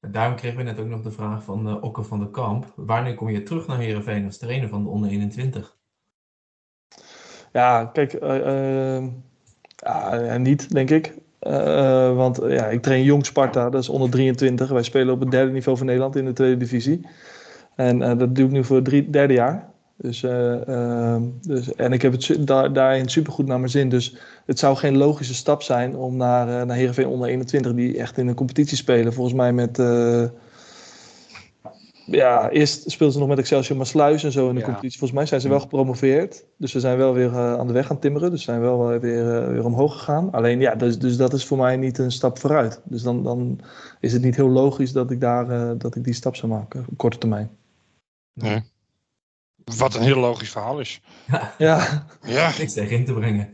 Daarom 0.00 0.36
kregen 0.36 0.56
we 0.56 0.62
net 0.62 0.78
ook 0.78 0.86
nog 0.86 1.02
de 1.02 1.10
vraag 1.10 1.44
van 1.44 1.82
Okke 1.82 2.02
van 2.02 2.18
der 2.18 2.28
Kamp. 2.28 2.72
Wanneer 2.76 3.14
kom 3.14 3.30
je 3.30 3.42
terug 3.42 3.66
naar 3.66 3.78
Heerenveen 3.78 4.24
als 4.24 4.38
trainer 4.38 4.68
van 4.68 4.82
de 4.82 4.88
onder 4.88 5.10
21? 5.10 5.76
Ja, 7.52 7.84
kijk, 7.84 8.12
ja, 9.82 10.36
niet, 10.36 10.72
denk 10.72 10.90
ik. 10.90 11.14
Uh, 11.46 12.16
want 12.16 12.36
ja, 12.36 12.66
ik 12.66 12.82
train 12.82 13.02
Jong 13.02 13.26
Sparta, 13.26 13.70
dat 13.70 13.82
is 13.82 13.88
onder 13.88 14.10
23. 14.10 14.68
Wij 14.68 14.82
spelen 14.82 15.14
op 15.14 15.20
het 15.20 15.30
derde 15.30 15.52
niveau 15.52 15.78
van 15.78 15.86
Nederland 15.86 16.16
in 16.16 16.24
de 16.24 16.32
tweede 16.32 16.56
divisie. 16.56 17.06
En 17.74 18.00
uh, 18.00 18.18
dat 18.18 18.34
doe 18.34 18.46
ik 18.46 18.50
nu 18.50 18.64
voor 18.64 18.76
het 18.76 18.84
drie, 18.84 19.10
derde 19.10 19.34
jaar. 19.34 19.71
Dus, 20.02 20.22
uh, 20.22 21.16
dus, 21.40 21.74
en 21.74 21.92
ik 21.92 22.02
heb 22.02 22.12
het 22.12 22.46
da 22.46 22.68
daarin 22.68 23.08
supergoed 23.08 23.46
naar 23.46 23.58
mijn 23.58 23.70
zin. 23.70 23.88
Dus 23.88 24.16
het 24.46 24.58
zou 24.58 24.76
geen 24.76 24.96
logische 24.96 25.34
stap 25.34 25.62
zijn 25.62 25.96
om 25.96 26.16
naar, 26.16 26.66
naar 26.66 26.76
Heerenveen 26.76 27.06
onder 27.06 27.28
21, 27.28 27.74
die 27.74 27.98
echt 27.98 28.18
in 28.18 28.28
een 28.28 28.34
competitie 28.34 28.76
spelen. 28.76 29.12
Volgens 29.12 29.36
mij 29.36 29.52
met 29.52 29.78
ja, 32.06 32.50
eerst 32.50 32.90
speelden 32.90 33.12
ze 33.12 33.18
nog 33.18 33.28
met 33.28 33.38
Excelsior 33.38 33.78
Maasluis 33.78 34.24
en 34.24 34.32
zo 34.32 34.48
in 34.48 34.54
de 34.54 34.60
Ja. 34.60 34.66
competitie. 34.66 34.98
Volgens 34.98 35.18
mij 35.18 35.28
zijn 35.28 35.40
ze 35.40 35.48
wel 35.48 35.60
gepromoveerd. 35.60 36.44
Dus 36.56 36.70
ze 36.70 36.80
zijn 36.80 36.96
wel 36.96 37.14
weer 37.14 37.32
eh, 37.32 37.54
aan 37.54 37.66
de 37.66 37.72
weg 37.72 37.86
gaan 37.86 37.98
timmeren. 37.98 38.30
Dus 38.30 38.38
ze 38.38 38.44
zijn 38.50 38.60
wel 38.60 38.92
eh, 38.92 39.00
weer, 39.00 39.36
eh, 39.42 39.48
weer 39.48 39.64
omhoog 39.64 39.92
gegaan. 39.92 40.30
Alleen 40.30 40.60
ja, 40.60 40.74
dus, 40.74 40.98
dus 40.98 41.16
dat 41.16 41.32
is 41.32 41.44
voor 41.44 41.58
mij 41.58 41.76
niet 41.76 41.98
een 41.98 42.12
stap 42.12 42.38
vooruit. 42.38 42.80
Dus 42.84 43.02
dan, 43.02 43.22
dan 43.22 43.60
is 44.00 44.12
het 44.12 44.22
niet 44.22 44.36
heel 44.36 44.48
logisch 44.48 44.92
dat 44.92 45.10
ik, 45.10 45.20
daar, 45.20 45.50
eh, 45.50 45.70
dat 45.78 45.94
ik 45.94 46.04
die 46.04 46.14
stap 46.14 46.36
zou 46.36 46.52
maken 46.52 46.84
op 46.90 46.96
korte 46.98 47.18
termijn. 47.18 47.50
Wat 49.76 49.94
een 49.94 50.02
heel 50.02 50.16
logisch 50.18 50.50
verhaal 50.50 50.80
is. 50.80 51.00
Ja, 51.58 52.06
Ja, 52.22 52.50
Niks 52.58 52.72
tegen 52.78 52.96
in 52.96 53.04
te 53.04 53.12
brengen. 53.12 53.48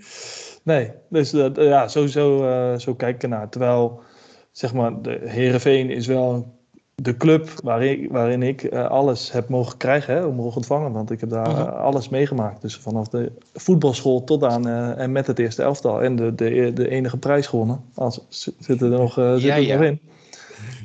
nee. 0.62 0.90
Dus 1.10 1.32
eh, 1.32 1.48
ja, 1.54 1.88
sowieso 1.88 2.44
uh, 2.72 2.78
zo 2.78 2.94
kijk 2.94 3.14
ik 3.14 3.22
ernaar. 3.22 3.48
Terwijl, 3.48 4.00
zeg 4.52 4.72
maar, 4.74 5.02
de 5.02 5.20
Heerenveen 5.24 5.90
is 5.90 6.06
wel 6.06 6.56
de 6.94 7.16
club 7.16 7.48
waarin, 7.62 8.08
waarin 8.10 8.42
ik 8.42 8.62
uh, 8.62 8.86
alles 8.88 9.32
heb 9.32 9.48
mogen 9.48 9.76
krijgen, 9.76 10.14
hè, 10.14 10.32
mogen 10.32 10.56
ontvangen. 10.56 10.92
Want 10.92 11.10
ik 11.10 11.20
heb 11.20 11.30
daar 11.30 11.48
Mhm. 11.50 11.60
uh, 11.60 11.72
alles 11.80 12.08
meegemaakt. 12.08 12.62
Dus 12.62 12.76
vanaf 12.76 13.08
de 13.08 13.32
voetbalschool 13.54 14.24
tot 14.24 14.44
aan 14.44 14.66
uh, 14.68 14.98
en 14.98 15.12
met 15.12 15.26
het 15.26 15.38
eerste 15.38 15.62
elftal. 15.62 16.02
En 16.02 16.16
de, 16.16 16.34
de, 16.34 16.70
de 16.74 16.88
enige 16.88 17.16
prijs 17.16 17.46
gewonnen. 17.46 17.84
Als, 17.94 18.20
zitten 18.58 18.92
er 18.92 18.98
nog, 18.98 19.18
uh, 19.18 19.32
zit 19.32 19.42
Ja, 19.42 19.54
er 19.54 19.60
ja. 19.62 19.74
nog 19.76 19.84
in. 19.84 20.00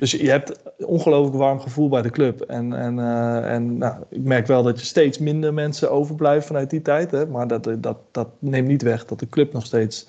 Dus 0.03 0.11
je 0.11 0.29
hebt 0.29 0.59
een 0.77 0.85
ongelooflijk 0.85 1.37
warm 1.37 1.59
gevoel 1.59 1.89
bij 1.89 2.01
de 2.01 2.09
club. 2.09 2.41
En, 2.41 2.73
en, 2.73 2.97
uh, 2.97 3.53
en 3.53 3.77
nou, 3.77 3.95
ik 4.09 4.23
merk 4.23 4.47
wel 4.47 4.63
dat 4.63 4.79
je 4.79 4.85
steeds 4.85 5.17
minder 5.17 5.53
mensen 5.53 5.91
overblijven 5.91 6.47
vanuit 6.47 6.69
die 6.69 6.81
tijd. 6.81 7.11
Hè? 7.11 7.25
Maar 7.25 7.47
dat, 7.47 7.69
dat, 7.77 7.97
dat 8.11 8.27
neemt 8.39 8.67
niet 8.67 8.81
weg 8.81 9.05
dat 9.05 9.19
de 9.19 9.29
club 9.29 9.53
nog 9.53 9.65
steeds 9.65 10.07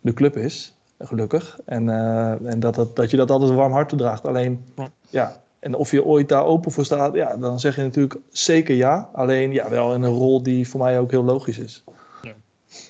de 0.00 0.12
club 0.12 0.36
is. 0.36 0.74
Gelukkig. 0.98 1.58
En, 1.64 1.88
uh, 1.88 2.50
en 2.50 2.60
dat, 2.60 2.74
dat, 2.74 2.96
dat 2.96 3.10
je 3.10 3.16
dat 3.16 3.30
altijd 3.30 3.50
een 3.50 3.56
warm 3.56 3.72
hart 3.72 3.88
toedraagt. 3.88 4.26
Alleen, 4.26 4.64
Ja. 4.76 4.88
ja, 5.08 5.42
en 5.58 5.74
of 5.74 5.90
je 5.90 6.04
ooit 6.04 6.28
daar 6.28 6.44
open 6.44 6.72
voor 6.72 6.84
staat, 6.84 7.14
ja, 7.14 7.36
dan 7.36 7.60
zeg 7.60 7.76
je 7.76 7.82
natuurlijk 7.82 8.20
zeker 8.30 8.74
ja. 8.74 9.10
Alleen 9.12 9.52
ja, 9.52 9.68
wel 9.68 9.94
in 9.94 10.02
een 10.02 10.12
rol 10.12 10.42
die 10.42 10.68
voor 10.68 10.80
mij 10.80 10.98
ook 10.98 11.10
heel 11.10 11.24
logisch 11.24 11.58
is. 11.58 11.84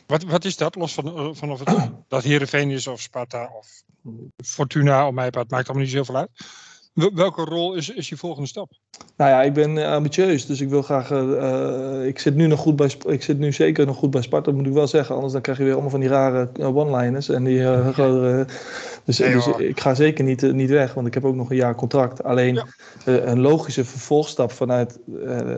Wat, 0.06 0.22
wat 0.24 0.44
is 0.44 0.56
dat? 0.56 0.74
Los 0.74 0.94
van, 0.94 1.06
eh, 1.16 1.28
van 1.32 1.50
of 1.50 1.58
het 1.64 1.90
dat 2.08 2.22
Heerenveen 2.22 2.70
is 2.70 2.86
of 2.86 3.00
Sparta 3.00 3.50
of 3.58 3.82
Fortuna, 4.44 5.06
om 5.06 5.14
mij 5.14 5.24
het 5.24 5.34
maakt 5.34 5.50
allemaal 5.52 5.76
niet 5.76 5.88
zo 5.88 5.94
heel 5.96 6.04
veel 6.04 6.16
uit. 6.16 6.28
Wel- 6.94 7.14
Welke 7.14 7.42
rol 7.44 7.74
is, 7.74 7.90
is 7.90 8.08
je 8.08 8.16
volgende 8.16 8.48
stap? 8.48 8.70
Nou 9.16 9.30
ja, 9.30 9.42
ik 9.42 9.52
ben 9.52 9.78
eh, 9.78 9.92
ambitieus, 9.92 10.46
dus 10.46 10.60
ik 10.60 10.68
wil 10.68 10.82
graag. 10.82 11.10
eh, 11.10 12.06
ik 12.06 12.18
zit 12.18 12.34
nu 12.34 12.46
nog 12.46 12.60
goed 12.60 12.76
bij. 12.76 12.90
Ik 13.06 13.22
zit 13.22 13.38
nu 13.38 13.52
zeker 13.52 13.86
nog 13.86 13.96
goed 13.96 14.10
bij 14.10 14.22
Sparta, 14.22 14.50
moet 14.52 14.66
ik 14.66 14.72
wel 14.72 14.86
zeggen. 14.86 15.14
Anders 15.14 15.32
dan 15.32 15.42
krijg 15.42 15.58
je 15.58 15.64
weer 15.64 15.72
allemaal 15.72 15.90
van 15.90 16.00
die 16.00 16.08
rare 16.08 16.48
one-liners 16.60 17.28
en 17.28 17.44
die 17.44 17.64
eh, 17.64 17.88
grotere. 17.88 18.46
Dus, 19.04 19.18
Nee, 19.18 19.32
dus 19.32 19.46
ik 19.46 19.80
ga 19.80 19.94
zeker 19.94 20.24
niet, 20.24 20.52
niet 20.52 20.70
weg, 20.70 20.94
want 20.94 21.06
ik 21.06 21.14
heb 21.14 21.24
ook 21.24 21.34
nog 21.34 21.50
een 21.50 21.56
jaar 21.56 21.74
contract. 21.74 22.22
Alleen 22.24 22.54
Ja. 22.54 22.66
eh, 23.04 23.24
een 23.26 23.40
logische 23.40 23.84
vervolgstap 23.84 24.52
vanuit 24.52 24.98
eh, 25.24 25.56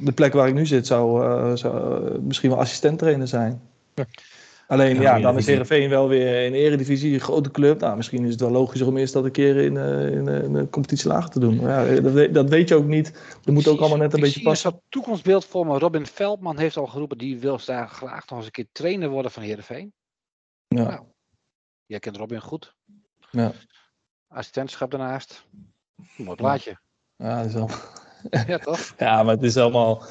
de 0.00 0.12
plek 0.12 0.32
waar 0.32 0.48
ik 0.48 0.54
nu 0.54 0.66
zit 0.66 0.86
zou, 0.86 1.24
eh, 1.24 1.56
zou 1.56 2.04
eh, 2.14 2.18
misschien 2.18 2.50
wel 2.50 2.58
assistent-trainer 2.58 3.28
zijn. 3.28 3.62
Ja. 3.94 4.06
Alleen 4.66 5.00
Ja, 5.00 5.18
dan 5.18 5.36
is. 5.36 5.46
Heerenveen 5.46 5.88
wel 5.88 6.08
weer 6.08 6.44
in 6.44 6.52
de 6.52 6.58
eredivisie, 6.58 7.14
een 7.14 7.20
grote 7.20 7.50
club. 7.50 7.80
Nou, 7.80 7.96
misschien 7.96 8.24
is 8.24 8.30
het 8.30 8.40
wel 8.40 8.50
logischer 8.50 8.88
om 8.88 8.96
eerst 8.96 9.12
dat 9.12 9.24
een 9.24 9.30
keer 9.30 9.56
in, 9.56 9.76
eh, 9.76 10.06
in, 10.12 10.28
in 10.28 10.54
een 10.54 10.70
competitie 10.70 11.08
lager 11.08 11.30
te 11.30 11.40
doen. 11.40 11.56
Maar 11.56 11.94
ja, 11.94 12.00
dat, 12.00 12.12
weet- 12.12 12.34
dat 12.34 12.48
weet 12.48 12.68
je 12.68 12.74
ook 12.74 12.84
niet. 12.86 13.12
Er 13.44 13.52
moet 13.52 13.68
ook 13.68 13.78
allemaal 13.80 13.98
net 13.98 14.12
een 14.12 14.18
ik 14.18 14.24
beetje 14.24 14.42
passen. 14.42 14.70
zo'n 14.70 14.80
toekomstbeeld 14.88 15.44
voor 15.44 15.66
me. 15.66 15.78
Robin 15.78 16.06
Veldman 16.06 16.58
heeft 16.58 16.76
al 16.76 16.86
geroepen, 16.86 17.18
die 17.18 17.38
wil 17.38 17.60
daar 17.64 17.88
graag 17.88 18.28
nog 18.28 18.38
eens 18.38 18.46
een 18.46 18.52
keer 18.52 18.66
trainer 18.72 19.08
worden 19.08 19.30
van 19.30 19.42
Heerenveen. 19.42 19.92
Ja. 20.68 20.82
Nou. 20.82 21.02
Jij 21.86 21.98
kent 21.98 22.16
Robin 22.16 22.40
goed. 22.40 22.74
Ja. 23.30 23.52
Assistentschap 24.28 24.90
daarnaast. 24.90 25.46
Mooi 26.16 26.36
plaatje. 26.36 26.78
Ja, 27.16 27.36
dat 27.36 27.46
is 27.46 27.52
wel- 27.54 27.70
Ja, 28.46 28.58
toch? 28.58 28.92
ja, 28.98 29.22
maar 29.22 29.34
het 29.34 29.42
is 29.42 29.56
allemaal, 29.56 30.02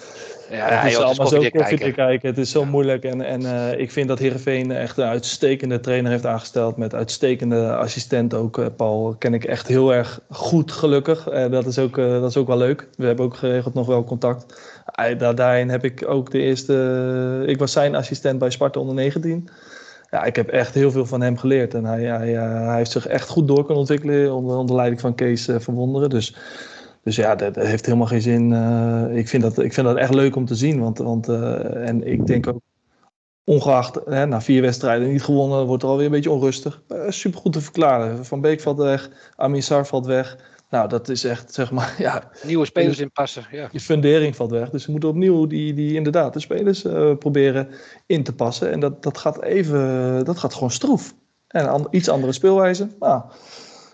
Ja, 0.49 0.67
het 0.67 0.85
is 0.85 0.97
joh, 0.97 1.05
allemaal 1.05 1.27
zo 1.27 1.37
koffie 1.37 1.51
te 1.51 1.77
kijken. 1.77 1.93
kijken. 1.93 2.29
Het 2.29 2.37
is 2.37 2.51
zo 2.51 2.65
moeilijk. 2.65 3.03
En, 3.03 3.21
en 3.21 3.45
eh, 3.45 3.79
ik 3.79 3.91
vind 3.91 4.07
dat 4.07 4.19
Heerenveen 4.19 4.71
echt 4.71 4.97
een 4.97 5.07
uitstekende 5.07 5.79
trainer 5.79 6.11
heeft 6.11 6.25
aangesteld. 6.25 6.77
Met 6.77 6.93
uitstekende 6.93 7.75
assistent 7.75 8.33
ook. 8.33 8.57
Eh, 8.57 8.65
Paul 8.75 9.15
ken 9.19 9.33
ik 9.33 9.43
echt 9.43 9.67
heel 9.67 9.93
erg 9.93 10.19
goed, 10.29 10.71
gelukkig. 10.71 11.27
Eh, 11.27 11.51
dat, 11.51 11.65
is 11.65 11.79
ook, 11.79 11.95
dat 11.95 12.29
is 12.29 12.37
ook 12.37 12.47
wel 12.47 12.57
leuk. 12.57 12.87
We 12.95 13.05
hebben 13.05 13.25
ook 13.25 13.35
geregeld 13.35 13.73
nog 13.73 13.87
wel 13.87 14.03
contact. 14.03 14.61
Daarin 15.17 15.69
heb 15.69 15.83
ik 15.83 16.03
ook 16.07 16.31
de 16.31 16.39
eerste... 16.39 17.43
ik 17.45 17.59
was 17.59 17.71
zijn 17.71 17.95
assistent 17.95 18.39
bij 18.39 18.49
Sparta 18.49 18.79
onder 18.79 18.95
19. 18.95 19.49
Ja, 20.11 20.23
ik 20.23 20.35
heb 20.35 20.49
echt 20.49 20.73
heel 20.73 20.91
veel 20.91 21.05
van 21.05 21.21
hem 21.21 21.37
geleerd. 21.37 21.73
En 21.73 21.85
hij, 21.85 22.03
hij, 22.03 22.29
hij 22.29 22.77
heeft 22.77 22.91
zich 22.91 23.07
echt 23.07 23.29
goed 23.29 23.47
door 23.47 23.57
kunnen 23.57 23.77
ontwikkelen 23.77 24.33
onder, 24.33 24.57
onder 24.57 24.75
leiding 24.75 25.01
van 25.01 25.15
Kees 25.15 25.47
eh, 25.47 25.55
van 25.59 25.73
Wonderen. 25.73 26.09
Dus, 26.09 26.35
dus 27.03 27.15
ja, 27.15 27.35
dat, 27.35 27.53
dat 27.53 27.65
heeft 27.65 27.85
helemaal 27.85 28.07
geen 28.07 28.21
zin. 28.21 28.53
eh, 28.53 29.17
ik, 29.17 29.27
vind 29.27 29.43
dat, 29.43 29.57
ik 29.59 29.73
vind 29.73 29.87
dat 29.87 29.97
echt 29.97 30.13
leuk 30.13 30.35
om 30.35 30.45
te 30.45 30.55
zien. 30.55 30.79
Want, 30.79 30.97
want, 30.97 31.27
eh, 31.29 31.87
en 31.87 32.07
ik 32.07 32.27
denk 32.27 32.47
ook, 32.47 32.59
ongeacht 33.43 33.99
hè, 34.05 34.25
na 34.25 34.41
vier 34.41 34.61
wedstrijden 34.61 35.11
niet 35.11 35.23
gewonnen, 35.23 35.65
wordt 35.65 35.83
er 35.83 35.89
alweer 35.89 36.05
een 36.05 36.11
beetje 36.11 36.31
onrustig. 36.31 36.81
Uh, 36.89 37.09
Super 37.09 37.39
goed 37.39 37.53
te 37.53 37.61
verklaren. 37.61 38.25
Van 38.25 38.41
Beek 38.41 38.61
valt 38.61 38.77
weg, 38.77 39.09
Amin 39.35 39.63
Sar 39.63 39.87
valt 39.87 40.05
weg. 40.05 40.37
Nou, 40.69 40.87
dat 40.89 41.09
is 41.09 41.23
echt, 41.23 41.53
zeg 41.53 41.71
maar, 41.71 41.95
ja, 42.07 42.31
Nieuwe 42.43 42.65
spelers 42.65 42.99
inpassen. 42.99 43.45
Ja. 43.51 43.69
je 43.71 43.79
fundering 43.79 44.35
valt 44.35 44.51
weg. 44.51 44.69
Dus 44.69 44.83
ze 44.83 44.91
moeten 44.91 45.09
opnieuw 45.09 45.47
die, 45.47 45.73
die 45.73 45.93
inderdaad 45.95 46.33
de 46.33 46.39
spelers 46.39 46.83
eh, 46.85 47.15
proberen 47.17 47.67
in 48.05 48.23
te 48.23 48.35
passen. 48.35 48.71
En 48.71 48.79
dat, 48.79 49.03
dat 49.03 49.17
gaat 49.17 49.41
even, 49.41 50.25
dat 50.25 50.37
gaat 50.37 50.53
gewoon 50.53 50.71
stroef. 50.71 51.15
En 51.47 51.69
an- 51.69 51.87
iets 51.91 52.09
andere 52.09 52.31
speelwijze. 52.31 52.87
Nou, 52.99 53.21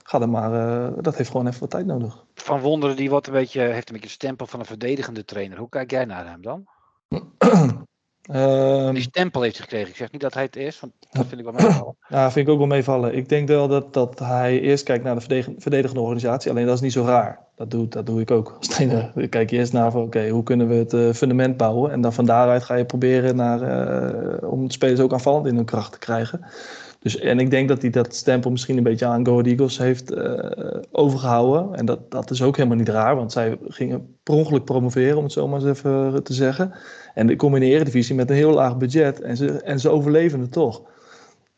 ga 0.08 0.22
er 0.22 0.30
maar, 0.30 0.54
eh, 0.54 0.94
dat 1.02 1.16
heeft 1.16 1.30
gewoon 1.30 1.48
even 1.48 1.60
wat 1.60 1.70
tijd 1.70 1.86
nodig. 1.86 2.26
Van 2.34 2.60
Wonderen 2.60 2.96
die 2.96 3.10
wordt 3.10 3.28
een 3.28 3.34
beetje, 3.34 3.62
heeft 3.62 3.88
een 3.88 3.94
beetje 3.94 4.10
een 4.10 4.16
stempel 4.16 4.48
van 4.48 4.60
een 4.60 4.66
verdedigende 4.66 5.26
trainer. 5.26 5.58
Hoe 5.58 5.70
kijk 5.70 5.92
jij 5.92 6.06
naar 6.06 6.28
hem 6.28 6.42
dan? 6.42 6.66
Ehm, 8.26 8.94
Die 8.94 9.02
stempel 9.02 9.42
heeft 9.42 9.56
hij 9.58 9.64
gekregen. 9.64 9.90
Ik 9.90 9.96
zeg 9.96 10.12
niet 10.12 10.22
dat 10.22 10.34
hij 10.34 10.44
het 10.44 10.56
is, 10.56 10.80
want 10.80 10.94
dat 11.12 11.26
vind 11.26 11.40
ik 11.40 11.46
wel 11.46 11.54
meevallen. 11.54 11.96
Ja, 12.10 12.32
vind 12.32 12.48
ik 12.48 12.54
ook 12.54 12.60
wel 12.60 12.68
meevallen. 12.68 13.16
Ik 13.16 13.30
denk 13.30 13.48
wel 13.48 13.68
dat, 13.68 13.94
dat 13.94 14.20
hij 14.20 14.60
eerst 14.60 14.84
kijkt 14.84 15.04
naar 15.04 15.14
de 15.14 15.20
verdedig- 15.20 15.50
verdedigende 15.58 16.02
organisatie. 16.02 16.52
Alleen 16.52 16.66
dat 16.66 16.76
is 16.76 16.82
niet 16.82 16.92
zo 16.92 17.04
raar. 17.04 17.40
Dat 17.56 17.72
doe, 17.72 17.88
dat 17.88 18.06
doe 18.06 18.22
ik 18.22 18.32
ook 18.32 18.56
als 18.58 18.68
trainer. 18.68 19.12
Ik 19.16 19.30
kijk 19.30 19.52
eerst 19.52 19.74
naar 19.74 19.92
van 19.92 20.02
oké, 20.02 20.30
hoe 20.30 20.44
kunnen 20.44 20.68
we 20.68 20.76
het 20.76 20.94
eh, 20.94 21.12
fundament 21.12 21.58
bouwen. 21.58 21.92
En 21.92 22.02
dan 22.02 22.14
van 22.14 22.26
daaruit 22.26 22.64
ga 22.64 22.76
je 22.76 22.86
proberen 22.86 23.36
naar, 23.36 23.62
eh, 23.62 24.52
om 24.52 24.68
de 24.68 24.74
spelers 24.74 25.00
ook 25.00 25.14
aanvallend 25.14 25.46
in 25.48 25.56
hun 25.56 25.66
kracht 25.66 25.92
te 25.92 26.00
krijgen. 26.00 26.46
Dus, 27.06 27.18
en 27.20 27.40
ik 27.40 27.50
denk 27.50 27.68
dat 27.68 27.82
hij 27.82 27.90
dat 27.90 28.16
stempel 28.16 28.52
misschien 28.52 28.78
een 28.78 28.84
beetje 28.84 29.06
aan 29.06 29.26
Go 29.26 29.32
Ahead 29.32 29.48
Eagles 29.48 29.78
heeft 29.78 30.12
eh, 30.12 30.82
overgehouden. 30.92 31.76
En 31.76 31.86
dat, 31.86 32.12
dat 32.12 32.32
is 32.32 32.42
ook 32.42 32.56
helemaal 32.58 32.78
niet 32.78 32.90
raar, 32.90 33.16
want 33.16 33.32
zij 33.32 33.58
gingen 33.68 34.16
per 34.24 34.34
ongeluk 34.34 34.64
promoveren, 34.66 35.18
om 35.18 35.24
het 35.24 35.32
zo 35.32 35.48
maar 35.48 35.60
eens 35.62 35.78
even 35.78 36.24
te 36.24 36.34
zeggen. 36.34 36.74
En 37.14 37.28
de 37.28 37.36
komen 37.36 37.62
in 37.62 37.68
de 37.70 37.74
eredivisie 37.76 38.16
met 38.16 38.30
een 38.30 38.36
heel 38.36 38.52
laag 38.54 38.78
budget 38.78 39.22
en 39.22 39.38
ze, 39.38 39.62
en 39.62 39.80
ze 39.80 39.90
overleven 39.90 40.40
het 40.40 40.52
toch. 40.52 40.82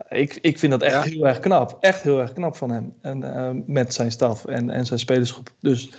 Ik, 0.09 0.37
ik 0.41 0.59
vind 0.59 0.71
dat 0.71 0.81
echt 0.81 0.93
Ja. 0.93 1.01
heel 1.11 1.27
erg 1.27 1.39
knap. 1.39 1.77
Echt 1.79 2.01
heel 2.01 2.19
erg 2.19 2.33
knap 2.33 2.55
van 2.55 2.69
hem. 2.71 2.93
En 3.01 3.35
eh, 3.35 3.49
met 3.65 3.93
zijn 3.93 4.11
staf 4.11 4.45
en, 4.45 4.69
en 4.69 4.85
zijn 4.85 4.99
spelersgroep. 4.99 5.49
Dus 5.59 5.91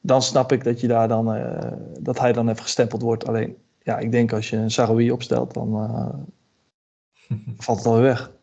dan 0.00 0.22
snap 0.22 0.52
ik 0.52 0.64
dat, 0.64 0.80
je 0.80 0.88
daar 0.88 1.08
dan, 1.08 1.34
eh, 1.34 1.72
dat 2.00 2.18
hij 2.18 2.32
dan 2.32 2.48
even 2.48 2.62
gestempeld 2.62 3.02
wordt. 3.02 3.26
Alleen, 3.28 3.56
ja, 3.82 3.98
ik 3.98 4.10
denk 4.10 4.32
als 4.32 4.50
je 4.50 4.56
een 4.56 4.70
Saroui 4.70 5.10
opstelt, 5.10 5.54
dan 5.54 5.74
eh, 5.74 7.38
valt 7.64 7.78
het 7.78 7.86
alweer 7.86 8.02
weg. 8.02 8.34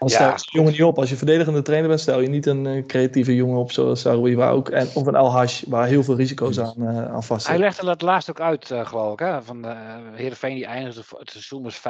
Dan 0.00 0.08
stel 0.10 0.30
je 0.30 0.48
jongen 0.50 0.72
niet 0.72 0.82
op. 0.82 0.98
Als 0.98 1.10
je 1.10 1.16
verdedigende 1.16 1.62
trainer 1.62 1.88
bent, 1.88 2.00
stel 2.00 2.20
je 2.20 2.28
niet 2.28 2.46
een 2.46 2.66
eh, 2.66 2.86
creatieve 2.86 3.34
jongen 3.34 3.58
op 3.58 3.72
zoals 3.72 4.00
Saroui, 4.00 4.36
waar 4.36 4.52
ook, 4.52 4.68
en, 4.68 4.88
of 4.94 5.06
een 5.06 5.14
El 5.14 5.32
Hash, 5.32 5.62
waar 5.66 5.86
heel 5.86 6.02
veel 6.02 6.16
risico's 6.16 6.58
aan, 6.58 6.86
eh 6.86 7.30
aan 7.30 7.38
Hij 7.42 7.58
legde 7.58 7.84
dat 7.84 8.02
laatst 8.02 8.30
ook 8.30 8.40
uit, 8.40 8.70
eh, 8.70 8.86
geloof 8.86 9.12
ik. 9.12 9.18
Hè? 9.18 9.42
Van 9.42 9.66
uh, 9.66 9.96
Heerenveen 10.12 10.54
die 10.54 10.66
eindigde, 10.66 11.02
het 11.18 11.30
seizoen 11.30 11.62
was 11.62 11.78
5-3-2. 11.78 11.82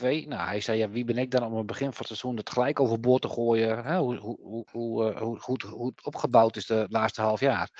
Nou, 0.00 0.48
hij 0.48 0.60
zei, 0.60 0.78
ja, 0.78 0.88
wie 0.88 1.04
ben 1.04 1.18
ik 1.18 1.30
dan 1.30 1.44
om 1.44 1.56
het 1.56 1.66
begin 1.66 1.86
van 1.86 1.96
het 1.98 2.06
seizoen 2.06 2.36
het 2.36 2.50
gelijk 2.50 2.80
overboord 2.80 3.22
te 3.22 3.28
gooien? 3.28 3.84
Hè? 3.84 3.98
Hoe, 3.98 4.16
hoe, 4.16 4.38
hoe, 4.40 4.66
hoe, 4.70 5.12
hoe, 5.18 5.38
goed, 5.38 5.62
hoe 5.62 5.86
het 5.86 6.04
opgebouwd 6.04 6.56
is 6.56 6.66
de 6.66 6.86
laatste 6.88 7.20
half 7.22 7.40
jaar. 7.40 7.70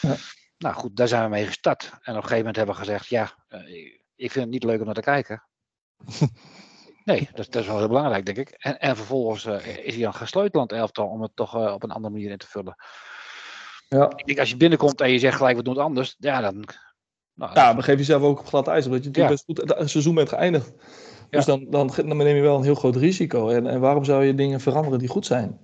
Ja. 0.00 0.14
Nou 0.58 0.74
goed, 0.74 0.96
daar 0.96 1.08
zijn 1.08 1.22
we 1.22 1.28
mee 1.28 1.46
gestart. 1.46 1.84
En 1.84 1.90
op 1.98 2.06
een 2.06 2.14
gegeven 2.14 2.36
moment 2.36 2.56
hebben 2.56 2.74
we 2.74 2.80
gezegd, 2.80 3.06
ja, 3.06 3.34
ik 4.16 4.32
vind 4.32 4.44
het 4.44 4.54
niet 4.54 4.64
leuk 4.64 4.78
om 4.78 4.84
naar 4.84 4.94
te 4.94 5.00
kijken. 5.00 5.42
Nee, 7.04 7.28
dat, 7.34 7.46
dat 7.52 7.62
is 7.62 7.68
wel 7.68 7.78
heel 7.78 7.88
belangrijk, 7.88 8.24
denk 8.24 8.38
ik. 8.38 8.50
En, 8.58 8.78
en 8.78 8.96
vervolgens 8.96 9.44
eh, 9.46 9.76
is 9.86 9.94
hij 9.94 10.02
dan 10.02 10.14
gesleuteld 10.14 10.54
aan 10.56 10.76
het 10.76 10.86
elftal 10.86 11.06
om 11.06 11.22
het 11.22 11.30
toch 11.34 11.54
eh, 11.54 11.72
op 11.72 11.82
een 11.82 11.90
andere 11.90 12.14
manier 12.14 12.30
in 12.30 12.38
te 12.38 12.46
vullen. 12.46 12.76
Ja. 13.88 14.12
Ik 14.16 14.26
denk, 14.26 14.38
als 14.38 14.50
je 14.50 14.56
binnenkomt 14.56 15.00
en 15.00 15.10
je 15.10 15.18
zegt 15.18 15.36
gelijk, 15.36 15.56
we 15.56 15.62
doen 15.62 15.74
het 15.74 15.82
anders. 15.82 16.16
Ja, 16.18 16.40
dan... 16.40 16.64
Nou, 17.34 17.52
Ja, 17.54 17.74
begeef 17.74 17.96
jezelf 17.98 18.22
ook 18.22 18.38
op 18.40 18.46
glad 18.46 18.68
ijs, 18.68 18.86
omdat 18.86 19.02
je 19.02 19.08
natuurlijk 19.08 19.38
Ja. 19.38 19.52
best 19.54 19.60
goed 19.66 19.78
het 19.78 19.90
seizoen 19.90 20.14
bent 20.14 20.28
geëindigd. 20.28 20.72
Dus 21.30 21.44
dan, 21.44 21.66
dan, 21.70 21.92
dan 21.96 22.16
neem 22.16 22.36
je 22.36 22.42
wel 22.42 22.56
een 22.56 22.62
heel 22.62 22.74
groot 22.74 22.96
risico. 22.96 23.48
En, 23.48 23.66
en 23.66 23.80
waarom 23.80 24.04
zou 24.04 24.24
je 24.24 24.34
dingen 24.34 24.60
veranderen 24.60 24.98
die 24.98 25.08
goed 25.08 25.26
zijn? 25.26 25.58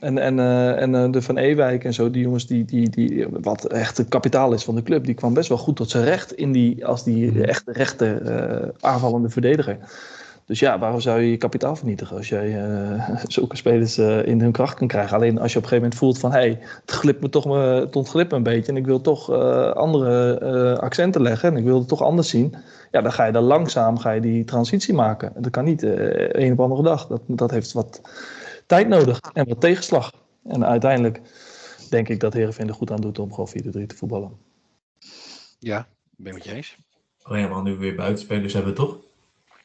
En, 0.00 0.18
en, 0.18 0.38
eh, 0.38 0.80
en 0.82 1.10
de 1.10 1.22
Van 1.22 1.36
Ewijk 1.36 1.84
en 1.84 1.94
zo, 1.94 2.10
die 2.10 2.22
jongens 2.22 2.46
die, 2.46 2.64
die, 2.64 2.88
die, 2.90 3.26
wat 3.28 3.66
echt 3.66 3.96
het 3.96 4.08
kapitaal 4.08 4.52
is 4.52 4.64
van 4.64 4.74
de 4.74 4.82
club, 4.82 5.04
die 5.04 5.14
kwam 5.14 5.34
best 5.34 5.48
wel 5.48 5.58
goed 5.58 5.76
tot 5.76 5.90
zijn 5.90 6.04
recht 6.04 6.32
in 6.32 6.52
die, 6.52 6.86
als 6.86 7.04
die 7.04 7.30
Mhm. 7.30 7.42
echte 7.42 7.72
rechte 7.72 8.14
eh, 8.14 8.68
aanvallende 8.90 9.28
verdediger. 9.28 9.78
Dus 10.46 10.58
ja, 10.58 10.78
waarom 10.78 11.00
zou 11.00 11.20
je 11.20 11.30
je 11.30 11.36
kapitaal 11.36 11.76
vernietigen 11.76 12.16
als 12.16 12.28
jij 12.28 12.64
eh, 12.64 13.18
zulke 13.26 13.56
spelers 13.56 13.98
eh, 13.98 14.26
in 14.26 14.40
hun 14.40 14.52
kracht 14.52 14.74
kan 14.74 14.86
krijgen? 14.86 15.16
Alleen 15.16 15.38
als 15.38 15.52
je 15.52 15.58
op 15.58 15.64
een 15.64 15.68
gegeven 15.68 15.90
moment 15.90 15.94
voelt 15.94 16.18
van, 16.18 16.32
hé, 16.32 16.38
hey, 16.38 16.58
het 16.80 16.90
glipt 16.90 17.20
me 17.20 17.28
toch 17.28 17.44
me, 17.44 17.58
het 17.58 17.96
ontglipt 17.96 18.30
me 18.30 18.36
een 18.36 18.42
beetje 18.42 18.72
en 18.72 18.78
ik 18.78 18.86
wil 18.86 19.00
toch 19.00 19.30
eh, 19.30 19.70
andere 19.70 20.38
eh, 20.38 20.78
accenten 20.78 21.22
leggen 21.22 21.48
en 21.48 21.56
ik 21.56 21.64
wil 21.64 21.78
het 21.78 21.88
toch 21.88 22.02
anders 22.02 22.28
zien. 22.28 22.54
Ja, 22.90 23.00
dan 23.00 23.12
ga 23.12 23.24
je 23.24 23.32
dan 23.32 23.42
langzaam 23.42 23.98
ga 23.98 24.10
je 24.10 24.20
die 24.20 24.44
transitie 24.44 24.94
maken. 24.94 25.34
En 25.36 25.42
dat 25.42 25.50
kan 25.50 25.64
niet 25.64 25.82
eh 25.82 26.42
een 26.44 26.52
op 26.52 26.60
andere 26.60 26.82
dag. 26.82 27.06
Dat, 27.06 27.22
dat 27.26 27.50
heeft 27.50 27.72
wat 27.72 28.00
tijd 28.66 28.88
nodig 28.88 29.20
en 29.32 29.48
wat 29.48 29.60
tegenslag. 29.60 30.12
En 30.44 30.66
uiteindelijk 30.66 31.20
denk 31.90 32.08
ik 32.08 32.20
dat 32.20 32.32
Heerenveen 32.32 32.68
er 32.68 32.74
goed 32.74 32.90
aan 32.90 33.00
doet 33.00 33.18
om 33.18 33.32
gewoon 33.32 33.48
4-3 33.48 33.86
te 33.86 33.96
voetballen. 33.96 34.30
Ja, 35.58 35.78
ik 36.16 36.24
ben 36.24 36.34
het 36.34 36.34
met 36.34 36.44
je 36.44 36.52
eens. 36.52 36.76
Oh 37.28 37.38
ja, 37.38 37.48
maar 37.48 37.62
nu 37.62 37.70
we 37.70 37.76
weer 37.76 37.94
buitenspelers 37.94 38.52
hebben, 38.52 38.74
toch? 38.74 38.96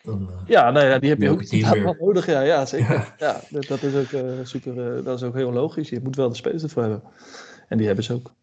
Dan, 0.03 0.29
eh, 0.31 0.41
Ja, 0.47 0.71
nou 0.71 0.85
ja, 0.85 0.99
die 0.99 1.09
heb 1.09 1.21
je 1.21 1.29
ook 1.29 1.43
wel 1.83 1.95
nodig. 1.99 2.25
Ja, 2.25 2.41
ja 2.41 2.65
zeker. 2.65 2.93
Ja. 2.93 3.15
Ja, 3.17 3.41
dat, 3.49 3.65
dat 3.67 3.83
is 3.83 3.93
ook 3.93 4.11
eh, 4.21 4.39
super. 4.43 4.97
eh, 4.97 5.03
dat 5.05 5.17
is 5.17 5.23
ook 5.27 5.35
heel 5.35 5.51
logisch. 5.53 5.89
Je 5.89 5.99
moet 6.03 6.15
wel 6.15 6.29
de 6.29 6.35
spelers 6.35 6.63
ervoor 6.63 6.81
hebben. 6.81 7.03
En 7.67 7.77
die 7.77 7.87
hebben 7.87 8.05
ze 8.05 8.13
ook. 8.13 8.33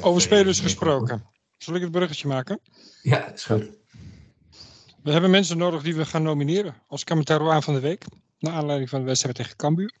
Over 0.00 0.20
spelers 0.22 0.60
gesproken. 0.60 1.24
Zal 1.58 1.74
ik 1.74 1.82
het 1.82 1.90
bruggetje 1.90 2.28
maken? 2.28 2.60
Ja, 3.02 3.32
is 3.32 3.44
goed. 3.44 3.70
We 5.02 5.12
hebben 5.12 5.30
mensen 5.30 5.58
nodig 5.58 5.82
die 5.82 5.94
we 5.96 6.04
gaan 6.06 6.22
nomineren 6.22 6.74
als 6.86 7.04
Kamitaroaan 7.04 7.62
van 7.62 7.74
de 7.74 7.80
Week. 7.80 8.04
Naar 8.38 8.52
aanleiding 8.52 8.90
van 8.90 9.00
de 9.00 9.06
wedstrijd 9.06 9.36
tegen 9.36 9.56
Cambuur. 9.56 9.92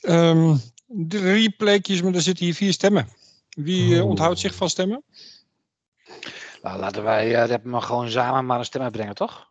Ehm, 0.00 0.56
drie 0.86 1.50
plekjes, 1.50 2.02
maar 2.02 2.14
er 2.14 2.22
zitten 2.22 2.44
hier 2.44 2.54
vier 2.54 2.72
stemmen. 2.72 3.08
Wie 3.48 4.02
Oh. 4.02 4.08
onthoudt 4.08 4.38
zich 4.38 4.54
van 4.54 4.70
stemmen? 4.70 5.02
Nou, 6.62 6.78
laten 6.78 7.02
wij 7.02 7.50
uh, 7.50 7.56
maar 7.62 7.82
gewoon 7.82 8.10
samen 8.10 8.46
maar 8.46 8.58
een 8.58 8.64
stem 8.64 8.82
uitbrengen, 8.82 9.14
toch? 9.14 9.50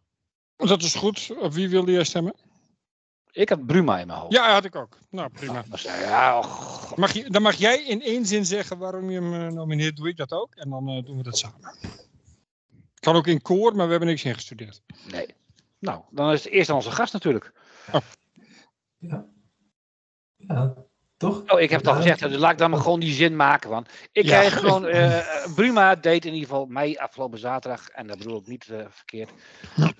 Dat 0.56 0.82
is 0.82 0.96
goed. 0.96 1.32
Op 1.40 1.54
wie 1.54 1.70
wilde 1.70 1.92
jij 1.92 2.04
stemmen? 2.04 2.34
Ik 3.32 3.50
had 3.50 3.66
Bruma 3.66 4.00
in 4.00 4.08
mijn 4.08 4.20
hoofd. 4.20 4.34
Ja, 4.34 4.54
had 4.54 4.66
ik 4.66 4.76
ook. 4.76 4.98
Nou, 5.10 5.30
prima. 5.30 5.64
Ja, 5.84 6.38
och, 6.38 6.96
Mag 6.96 7.14
je, 7.14 7.30
dan 7.30 7.42
mag 7.42 7.56
jij 7.56 7.86
in 7.86 8.02
één 8.02 8.26
zin 8.26 8.46
zeggen 8.46 8.78
waarom 8.78 9.10
je 9.10 9.22
hem 9.22 9.34
eh, 9.34 9.54
nomineert. 9.54 9.96
Doe 9.96 10.08
ik 10.08 10.18
dat 10.18 10.32
ook. 10.32 10.56
En 10.56 10.70
dan 10.70 10.90
eh, 10.90 11.06
doen 11.06 11.18
we 11.18 11.24
dat 11.24 11.38
samen. 11.38 11.76
Kan 13.00 13.16
ook 13.16 13.28
in 13.28 13.42
koor, 13.42 13.76
maar 13.76 13.86
we 13.86 13.92
hebben 13.92 14.10
niks 14.10 14.24
ingestudeerd. 14.24 14.82
nee. 15.12 15.38
Nou, 15.80 16.02
dan 16.12 16.32
is 16.32 16.44
het 16.44 16.54
eerst 16.54 16.70
aan 16.70 16.76
onze 16.76 16.92
gast 16.92 17.14
natuurlijk. 17.14 17.54
Ja, 20.38 20.76
toch? 21.20 21.44
Oh, 21.52 21.60
ik 21.60 21.70
heb 21.70 21.80
het 21.80 21.88
al 21.88 21.96
Ja. 21.96 22.02
gezegd, 22.02 22.20
dus 22.20 22.38
laat 22.38 22.52
ik 22.52 22.58
dan 22.58 22.70
maar 22.70 22.80
gewoon 22.80 23.00
die 23.00 23.14
zin 23.14 23.36
maken. 23.36 23.70
Want 23.70 23.90
ik 24.12 24.24
Ja. 24.26 24.30
krijg 24.30 24.54
gewoon, 24.54 24.88
eh 24.88 25.54
Bruma 25.56 25.96
deed 25.96 26.26
in 26.26 26.34
ieder 26.34 26.50
geval 26.50 26.66
mij 26.66 27.00
afgelopen 27.00 27.40
zaterdag, 27.40 27.90
en 27.90 28.08
dat 28.08 28.18
bedoel 28.18 28.40
ik 28.40 28.48
niet 28.48 28.70
eh, 28.70 28.86
verkeerd, 28.90 29.32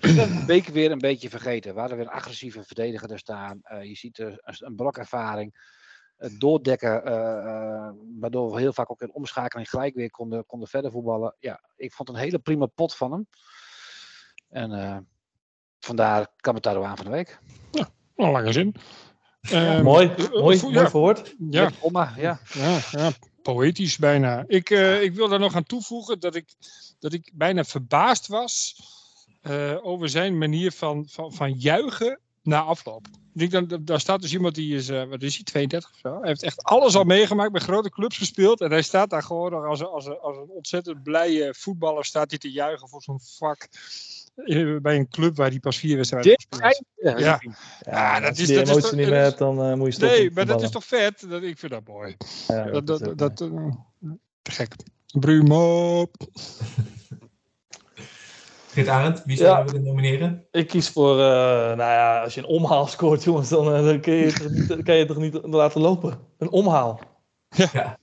een 0.00 0.46
week 0.46 0.66
weer 0.66 0.90
een 0.90 0.98
beetje 0.98 1.30
vergeten. 1.30 1.74
We 1.74 1.80
hadden 1.80 1.98
weer 1.98 2.06
een 2.06 2.12
agressieve 2.12 2.64
verdediger 2.64 3.10
er 3.10 3.18
staan. 3.18 3.60
Eh, 3.62 3.84
je 3.84 3.94
ziet 3.96 4.18
er 4.18 4.38
een, 4.42 4.74
blokervaring, 4.76 5.78
het 6.16 6.40
doordekken, 6.40 7.02
waardoor 8.20 8.52
we 8.52 8.60
heel 8.60 8.72
vaak 8.72 8.90
ook 8.90 9.00
in 9.02 9.12
omschakeling 9.14 9.68
gelijk 9.70 9.94
weer 9.94 10.10
konden, 10.10 10.46
konden 10.46 10.68
verder 10.68 10.90
voetballen. 10.90 11.36
Ja, 11.38 11.60
ik 11.76 11.92
vond 11.92 12.08
een 12.08 12.14
hele 12.14 12.38
prima 12.38 12.66
pot 12.66 12.96
van 12.96 13.12
hem. 13.12 13.26
En 14.48 15.08
vandaar 15.78 16.26
Kamataro 16.36 16.82
aan 16.82 16.96
van 16.96 17.04
de 17.04 17.10
week. 17.10 17.38
Een 18.16 18.30
lange 18.30 18.52
zin. 18.52 18.74
Ehm, 19.40 19.82
mooi, 19.82 20.06
eh, 20.08 20.30
mooi, 20.30 20.58
vo- 20.58 20.66
mooi 20.66 20.82
ja, 20.82 20.90
verwoord. 20.90 21.34
ja, 21.50 21.70
Omma, 21.80 22.14
ja. 22.16 22.40
ja, 22.52 22.78
ja, 22.90 23.10
poëtisch 23.42 23.96
bijna. 23.96 24.44
Ik, 24.46 24.70
eh, 24.70 25.02
ik 25.02 25.14
wil 25.14 25.28
daar 25.28 25.38
nog 25.38 25.54
aan 25.54 25.64
toevoegen 25.64 26.20
dat 26.20 26.34
ik, 26.34 26.48
dat 26.98 27.12
ik 27.12 27.30
bijna 27.34 27.64
verbaasd 27.64 28.26
was 28.26 28.76
eh, 29.40 29.76
over 29.82 30.08
zijn 30.08 30.38
manier 30.38 30.72
van, 30.72 31.06
van, 31.08 31.32
van 31.32 31.52
juichen 31.52 32.18
na 32.42 32.60
afloop. 32.60 33.06
Ik 33.34 33.50
denk 33.50 33.68
dan, 33.70 33.84
daar 33.84 34.00
staat 34.00 34.20
dus 34.22 34.32
iemand 34.32 34.54
die 34.54 34.74
is, 34.76 34.88
eh, 34.88 35.04
wat 35.04 35.22
is 35.22 35.34
hij, 35.34 35.44
32 35.44 35.90
of 35.92 35.98
zo. 35.98 36.18
Hij 36.18 36.28
heeft 36.28 36.42
echt 36.42 36.62
alles 36.62 36.94
al 36.96 37.04
meegemaakt, 37.04 37.52
bij 37.52 37.60
grote 37.60 37.90
clubs 37.90 38.16
gespeeld. 38.18 38.60
En 38.60 38.70
hij 38.70 38.82
staat 38.82 39.10
daar 39.10 39.22
gewoon 39.22 39.50
nog 39.50 39.64
als, 39.66 39.80
een- 39.80 39.86
als, 39.86 40.06
een- 40.06 40.18
als 40.20 40.36
een 40.36 40.48
ontzettend 40.48 41.02
blije 41.02 41.54
voetballer 41.56 42.04
staat 42.04 42.30
hij 42.30 42.38
te 42.38 42.50
juichen 42.50 42.88
voor 42.88 43.02
zo'n 43.02 43.20
vak. 43.20 43.68
Eh, 44.34 44.76
Bij 44.82 44.96
een 44.96 45.08
club 45.08 45.36
waar 45.36 45.48
hij 45.50 45.58
pas 45.60 45.76
vier 45.78 45.96
wedstrijden. 45.96 46.36
Ja, 46.48 47.18
Ja. 47.18 47.40
Ja, 47.80 48.20
dat 48.20 48.28
als 48.28 48.36
je 48.36 48.42
is- 48.42 48.48
die 48.48 48.56
dat 48.56 48.66
is 48.66 48.70
emotie 48.72 48.88
toch- 48.90 48.98
niet 48.98 49.08
meer 49.08 49.18
is- 49.18 49.24
hebt, 49.24 49.38
dan 49.38 49.62
eh, 49.62 49.74
moet 49.74 49.86
je 49.86 49.92
stoppen. 49.92 50.18
Nee, 50.18 50.30
maar 50.30 50.46
dat 50.46 50.62
is 50.62 50.70
toch 50.70 50.84
vet? 50.84 51.24
Dat, 51.28 51.42
ik 51.42 51.58
vind 51.58 51.72
dat 51.72 51.86
mooi. 51.86 52.16
Ja, 52.48 52.64
Dat, 52.64 52.90
is 52.90 52.98
dat, 52.98 53.18
dat, 53.18 53.40
eh, 53.40 53.48
te 54.42 54.50
gek. 54.50 54.74
Geert 58.72 58.88
Arend, 58.88 59.22
wie 59.24 59.36
zouden 59.36 59.64
we 59.66 59.70
willen 59.72 59.86
nomineren? 59.86 60.46
Ik 60.50 60.68
kies 60.68 60.88
voor, 60.88 61.12
eh, 61.20 61.24
nou 61.66 61.76
ja, 61.78 62.22
als 62.22 62.34
je 62.34 62.40
een 62.40 62.46
omhaal 62.46 62.86
scoort, 62.86 63.24
jongens, 63.24 63.48
dan, 63.48 63.64
dan 63.64 64.00
kun, 64.00 64.14
je 64.14 64.32
toch 64.32 64.50
niet, 64.50 64.68
dan 64.68 64.82
kan 64.82 64.94
je 64.96 65.04
toch 65.06 65.16
niet 65.16 65.38
laten 65.42 65.80
lopen. 65.80 66.18
Een 66.38 66.50
omhaal. 66.50 67.00
Ja. 67.56 67.98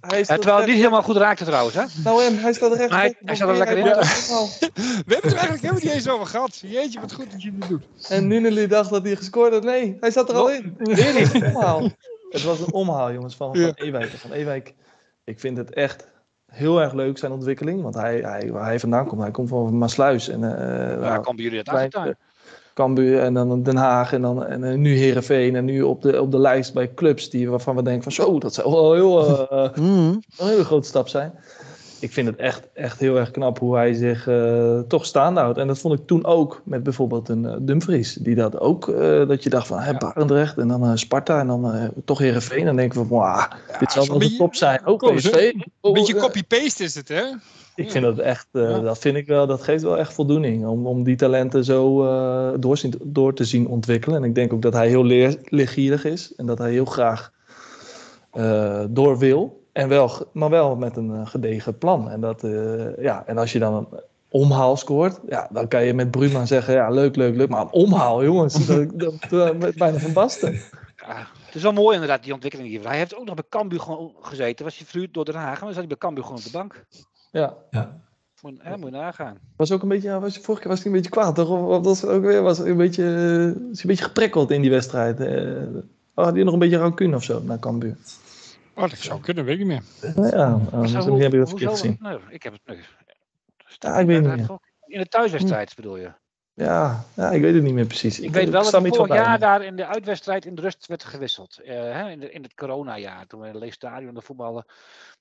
Hij 0.00 0.20
is 0.20 0.28
Ja, 0.28 0.34
terwijl 0.36 0.56
het 0.56 0.66
niet 0.66 0.76
helemaal 0.76 1.02
goed 1.02 1.16
raakte 1.16 1.44
trouwens, 1.44 1.74
hè? 1.76 1.84
Nou, 2.04 2.24
en 2.24 2.38
hij 2.38 2.52
staat 2.52 2.72
er 2.72 2.80
echt. 2.80 2.90
Maar 2.90 2.98
hij- 3.00 3.16
hij 3.24 3.34
staat 3.34 3.48
er 3.48 3.56
lekker 3.56 3.78
in. 3.78 3.84
We 3.84 3.90
hebben 3.90 5.14
het 5.14 5.24
er 5.24 5.30
eigenlijk 5.32 5.60
helemaal 5.62 5.82
niet 5.82 5.92
eens 5.92 6.08
over 6.08 6.26
gehad. 6.26 6.58
Jeetje, 6.58 7.00
wat 7.00 7.12
goed 7.12 7.30
dat 7.32 7.42
je 7.42 7.52
dit 7.58 7.68
doet. 7.68 7.82
En 8.08 8.26
Nuneli 8.26 8.66
dacht 8.66 8.90
dat 8.90 9.04
hij 9.04 9.16
gescoord 9.16 9.52
had. 9.52 9.62
Nee, 9.64 9.96
hij 10.00 10.10
zat 10.10 10.28
er 10.28 10.34
al 10.34 10.50
in. 10.50 10.74
Weer 10.78 11.14
niet. 11.14 11.34
Een 11.34 11.46
omhaal. 11.56 11.90
Het 12.30 12.42
was 12.42 12.60
een 12.60 12.72
omhaal, 12.72 13.12
jongens, 13.12 13.34
van, 13.36 13.54
van 13.54 13.60
Ja. 13.64 13.72
Ewijk. 13.74 14.10
Van 14.10 14.32
Ewijk, 14.32 14.74
ik 15.24 15.40
vind 15.40 15.56
het 15.56 15.72
echt 15.74 16.06
heel 16.52 16.80
erg 16.80 16.92
leuk, 16.92 17.18
zijn 17.18 17.32
ontwikkeling. 17.32 17.82
Want 17.82 17.94
hij, 17.94 18.20
hij, 18.20 18.50
waar 18.52 18.64
hij 18.64 18.80
vandaan 18.80 19.06
komt, 19.06 19.20
hij 19.22 19.30
komt 19.30 19.48
van 19.48 19.78
Maasluis. 19.78 20.28
En, 20.28 20.44
eh, 20.44 20.98
Waar 20.98 21.20
komen 21.20 21.42
jullie? 21.42 21.62
Cambuur 22.74 23.20
en 23.20 23.34
dan 23.34 23.62
Den 23.62 23.76
Haag 23.76 24.12
en, 24.12 24.22
dan, 24.22 24.44
en 24.44 24.64
eh, 24.64 24.74
nu 24.74 24.96
Herenveen 24.96 25.56
en 25.56 25.64
nu 25.64 25.82
op 25.82 26.02
de, 26.02 26.20
op 26.20 26.30
de 26.30 26.38
lijst 26.38 26.74
bij 26.74 26.94
clubs 26.94 27.30
die, 27.30 27.50
waarvan 27.50 27.76
we 27.76 27.82
denken 27.82 28.02
van 28.02 28.12
zo, 28.12 28.38
dat 28.38 28.54
zou 28.54 28.70
wel 28.70 28.92
heel, 28.92 29.48
eh, 29.48 29.68
een 29.76 30.22
hele 30.36 30.64
grote 30.64 30.88
stap 30.88 31.08
zijn. 31.08 31.32
Ik 32.02 32.12
vind 32.12 32.26
het 32.26 32.36
echt, 32.36 32.68
echt 32.74 33.00
heel 33.00 33.16
erg 33.16 33.30
knap 33.30 33.58
hoe 33.58 33.76
hij 33.76 33.92
zich 33.92 34.26
eh, 34.26 34.78
toch 34.80 35.06
staande 35.06 35.40
houdt. 35.40 35.58
En 35.58 35.66
dat 35.66 35.78
vond 35.78 35.98
ik 35.98 36.06
toen 36.06 36.24
ook 36.24 36.62
met 36.64 36.82
bijvoorbeeld 36.82 37.28
een 37.28 37.46
eh, 37.46 37.56
Dumfries. 37.60 38.14
Die 38.14 38.34
dat 38.34 38.60
ook, 38.60 38.88
eh, 38.88 39.28
dat 39.28 39.42
je 39.42 39.50
dacht 39.50 39.66
van 39.66 39.78
hey, 39.78 39.96
Barendrecht 39.96 40.58
en 40.58 40.68
dan 40.68 40.98
Sparta 40.98 41.40
en 41.40 41.46
dan 41.46 41.90
toch 42.04 42.18
Herenveen. 42.18 42.58
En 42.58 42.64
dan 42.64 42.76
denk 42.76 42.88
ik 42.94 42.98
van, 42.98 43.08
wauw, 43.08 43.48
dit 43.78 43.92
zal 43.92 44.06
wel 44.06 44.18
de 44.18 44.36
top 44.36 44.54
zijn. 44.54 44.86
Ook 44.86 45.14
PSV. 45.14 45.52
Een 45.80 45.92
beetje 45.92 46.14
Oh, 46.14 46.20
copy-paste 46.20 46.84
is 46.84 46.94
het, 46.94 47.08
hè? 47.08 47.22
ik 47.74 47.90
vind 47.90 48.04
dat 48.04 48.18
echt, 48.18 48.46
Ja. 48.52 48.80
dat 48.80 48.98
vind 48.98 49.16
ik 49.16 49.26
wel, 49.26 49.46
dat 49.46 49.62
geeft 49.62 49.82
wel 49.82 49.98
echt 49.98 50.12
voldoening 50.12 50.66
om, 50.66 50.86
om 50.86 51.02
die 51.04 51.16
talenten 51.16 51.64
zo 51.64 51.96
door, 52.58 52.80
door 53.02 53.34
te 53.34 53.44
zien 53.44 53.66
ontwikkelen. 53.66 54.16
En 54.16 54.24
ik 54.24 54.34
denk 54.34 54.52
ook 54.52 54.62
dat 54.62 54.72
hij 54.72 54.88
heel 54.88 55.04
leer, 55.04 55.36
leergierig 55.44 56.04
is 56.04 56.34
en 56.36 56.46
dat 56.46 56.58
hij 56.58 56.70
heel 56.70 56.84
graag 56.84 57.32
door 58.90 59.18
wil. 59.18 59.61
En 59.72 59.88
wel, 59.88 60.10
maar 60.32 60.50
wel 60.50 60.76
met 60.76 60.96
een 60.96 61.14
eh, 61.14 61.26
gedegen 61.26 61.78
plan. 61.78 62.10
En, 62.10 62.20
dat, 62.20 62.44
eh, 62.44 62.96
ja, 63.02 63.22
en 63.26 63.38
als 63.38 63.52
je 63.52 63.58
dan 63.58 63.74
een 63.74 64.00
omhaal 64.28 64.76
scoort, 64.76 65.20
ja, 65.28 65.48
dan 65.52 65.68
kan 65.68 65.84
je 65.84 65.94
met 65.94 66.10
Bruma 66.10 66.46
zeggen, 66.46 66.74
ja, 66.74 66.90
leuk, 66.90 67.16
leuk, 67.16 67.36
leuk. 67.36 67.48
Maar 67.48 67.60
een 67.60 67.70
omhaal, 67.72 68.24
jongens, 68.24 68.66
dat, 68.66 68.90
dat, 69.00 69.14
dat, 69.28 69.56
met 69.58 69.74
bijna 69.74 69.98
van 69.98 70.12
Basten. 70.12 70.52
Ja, 70.96 71.26
Het 71.46 71.54
is 71.54 71.62
wel 71.62 71.72
mooi 71.72 71.94
inderdaad, 71.94 72.22
die 72.22 72.32
ontwikkeling 72.32 72.70
hier. 72.70 72.86
Hij 72.88 72.96
heeft 72.98 73.16
ook 73.16 73.24
nog 73.24 73.34
bij 73.34 73.44
Cambuur 73.48 73.80
gewoon 73.80 74.12
gezeten. 74.20 74.64
Was 74.64 74.76
hij 74.78 74.86
verhuurd 74.86 75.14
door 75.14 75.24
Den 75.24 75.34
Haag, 75.34 75.50
maar 75.50 75.58
dan 75.60 75.68
zat 75.68 75.78
hij 75.78 75.86
bij 75.86 75.96
Cambuur 75.96 76.24
gewoon 76.24 76.38
op 76.38 76.44
de 76.44 76.50
bank. 76.52 76.84
Ja, 77.30 77.54
Moet, 78.42 78.54
hè, 78.58 78.76
moet 78.76 78.90
je 78.90 78.96
nagaan. 78.96 79.38
was 79.56 79.72
ook 79.72 79.82
een 79.82 79.88
beetje, 79.88 80.08
ja, 80.08 80.20
was, 80.20 80.38
vorige 80.38 80.62
keer 80.62 80.70
was 80.70 80.78
hij 80.82 80.86
een 80.86 80.96
beetje 80.96 81.10
kwaad, 81.10 81.34
toch? 81.34 81.48
Of, 81.48 81.60
of 81.60 81.82
dat 81.82 82.06
ook 82.06 82.22
weer, 82.22 82.42
was 82.42 82.58
een 82.58 82.76
beetje, 82.76 83.04
eh, 83.04 83.10
is 83.46 83.54
hij 83.54 83.56
een 83.56 83.80
beetje 83.82 84.04
geprikkeld 84.04 84.50
in 84.50 84.60
die 84.62 84.70
wedstrijd. 84.70 85.20
eh. 85.20 85.52
Had 86.14 86.34
hij 86.34 86.42
nog 86.42 86.52
een 86.52 86.58
beetje 86.58 86.76
rancune 86.78 87.16
of 87.16 87.22
zo 87.22 87.42
naar 87.44 87.58
Cambuur? 87.58 87.96
Oh, 88.74 88.88
dat 88.88 88.98
zou 88.98 89.20
kunnen, 89.20 89.44
weet 89.44 89.58
ik 89.58 89.66
niet 89.66 89.82
meer. 90.04 90.30
Ja, 90.30 90.60
misschien 90.72 91.20
heb 91.20 91.32
je 91.32 91.38
dat 91.38 91.50
hoezo? 91.50 91.56
verkeerd 91.56 91.70
gezien. 91.70 91.96
Nee, 92.00 92.18
ik 92.28 92.42
heb 92.42 92.52
het 92.52 92.62
nee. 92.64 92.80
Ja, 93.78 93.98
ik 93.98 94.06
weet 94.06 94.24
het 94.24 94.36
niet 94.36 94.48
meer. 94.48 94.58
In 94.86 94.98
de 94.98 95.06
thuiswedstrijd 95.06 95.74
bedoel 95.74 95.96
je? 95.96 96.12
Ja, 96.54 97.04
ja, 97.16 97.30
ik 97.30 97.40
weet 97.40 97.54
het 97.54 97.62
niet 97.62 97.74
meer 97.74 97.86
precies. 97.86 98.20
Ik, 98.20 98.32
weet 98.32 98.48
wel 98.50 98.62
dat 98.62 98.74
er 98.74 98.88
vorig 98.88 99.14
jaar 99.14 99.38
daar 99.38 99.64
in 99.64 99.76
de 99.76 99.86
uitwedstrijd 99.86 100.44
in 100.44 100.54
de 100.54 100.60
rust 100.60 100.86
werd 100.86 101.04
gewisseld. 101.04 101.58
Eh, 101.58 101.74
hè, 101.74 102.10
in, 102.10 102.20
de, 102.20 102.30
in 102.30 102.42
het 102.42 102.54
coronajaar, 102.54 103.26
toen 103.26 103.40
we 103.40 103.46
in 103.46 103.52
het 103.52 103.62
Leeg 103.62 103.72
Stadion 103.72 104.14
de 104.14 104.22
voetballen. 104.22 104.64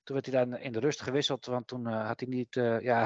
Toen 0.03 0.15
werd 0.15 0.25
hij 0.25 0.45
daar 0.45 0.61
in 0.61 0.71
de 0.71 0.79
rust 0.79 1.01
gewisseld, 1.01 1.45
want 1.45 1.67
toen 1.67 1.87
eh, 1.87 2.07
had 2.07 2.19
hij 2.19 2.29
niet, 2.29 2.55
eh, 2.55 2.79
ja, 2.79 3.05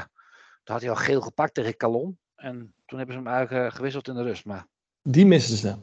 toen 0.63 0.75
had 0.75 0.81
hij 0.81 0.89
al 0.89 0.95
geel 0.95 1.21
gepakt 1.21 1.53
tegen 1.53 1.77
Calon. 1.77 2.17
En 2.35 2.73
toen 2.85 2.97
hebben 2.97 3.15
ze 3.15 3.21
hem 3.21 3.31
eigenlijk 3.31 3.75
gewisseld 3.75 4.07
in 4.07 4.13
de 4.13 4.23
rust. 4.23 4.45
Maar 4.45 4.67
Die 5.01 5.25
missen 5.25 5.57
ze. 5.57 5.75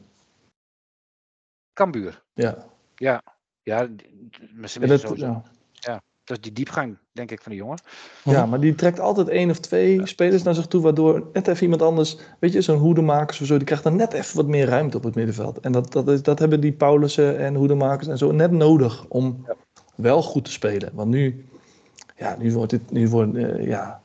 Cambuur, 1.73 2.23
Ja. 2.33 2.65
ja, 2.95 3.23
misschien 4.53 4.81
Ja, 4.81 4.87
dat, 4.87 4.99
sowieso. 4.99 5.43
ja. 5.71 6.01
Dat 6.23 6.37
is 6.37 6.43
die 6.43 6.53
diepgang, 6.53 6.97
denk 7.11 7.31
ik, 7.31 7.41
van 7.41 7.51
die 7.51 7.61
jongen. 7.61 7.79
ja, 8.23 8.45
maar 8.45 8.59
die 8.59 8.75
trekt 8.75 8.99
altijd 8.99 9.27
één 9.27 9.49
of 9.49 9.59
twee 9.59 10.07
spelers 10.07 10.43
naar 10.43 10.55
zich 10.55 10.67
toe, 10.67 10.81
waardoor 10.81 11.29
net 11.33 11.47
even 11.47 11.63
iemand 11.63 11.81
anders, 11.81 12.17
weet 12.39 12.53
je, 12.53 12.61
zo'n 12.61 12.77
hoedemakers 12.77 13.41
of 13.41 13.47
zo, 13.47 13.55
die 13.57 13.65
krijgt 13.65 13.83
dan 13.83 13.95
net 13.95 14.13
even 14.13 14.35
wat 14.35 14.47
meer 14.47 14.67
ruimte 14.67 14.97
op 14.97 15.03
het 15.03 15.15
middenveld. 15.15 15.59
En 15.59 15.71
dat, 15.71 15.91
dat, 15.91 16.07
is, 16.07 16.21
dat 16.21 16.39
hebben 16.39 16.59
die 16.59 16.71
Paulussen 16.71 17.37
en 17.39 17.55
hoedemakers 17.55 18.07
en 18.07 18.17
zo 18.17 18.31
net 18.31 18.51
nodig 18.51 19.05
om 19.07 19.45
wel 19.95 20.21
goed 20.21 20.45
te 20.45 20.51
spelen. 20.51 20.89
Want 20.93 21.09
nu, 21.09 21.45
ja, 22.17 22.35
nu 22.39 22.53
wordt 22.53 22.71
het, 22.71 22.91
nu 22.91 23.09
wordt, 23.09 23.35
eh, 23.35 23.67
ja, 23.67 24.01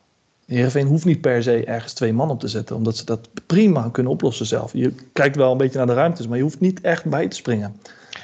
Heerenveen 0.47 0.87
hoeft 0.87 1.05
niet 1.05 1.21
per 1.21 1.43
se 1.43 1.65
ergens 1.65 1.93
twee 1.93 2.13
man 2.13 2.31
op 2.31 2.41
te 2.41 2.49
zetten, 2.49 2.77
omdat 2.77 2.97
ze 2.97 3.05
dat 3.05 3.29
prima 3.47 3.89
kunnen 3.93 4.13
oplossen 4.13 4.47
zelf. 4.47 4.73
Je 4.73 4.95
kijkt 5.13 5.37
wel 5.37 5.53
een 5.53 5.59
beetje 5.59 5.79
naar 5.79 5.87
de 5.87 5.95
ruimtes, 5.95 6.27
maar 6.29 6.37
je 6.37 6.43
hoeft 6.43 6.61
niet 6.61 6.81
echt 6.81 7.05
bij 7.05 7.29
te 7.29 7.37
springen. 7.37 7.77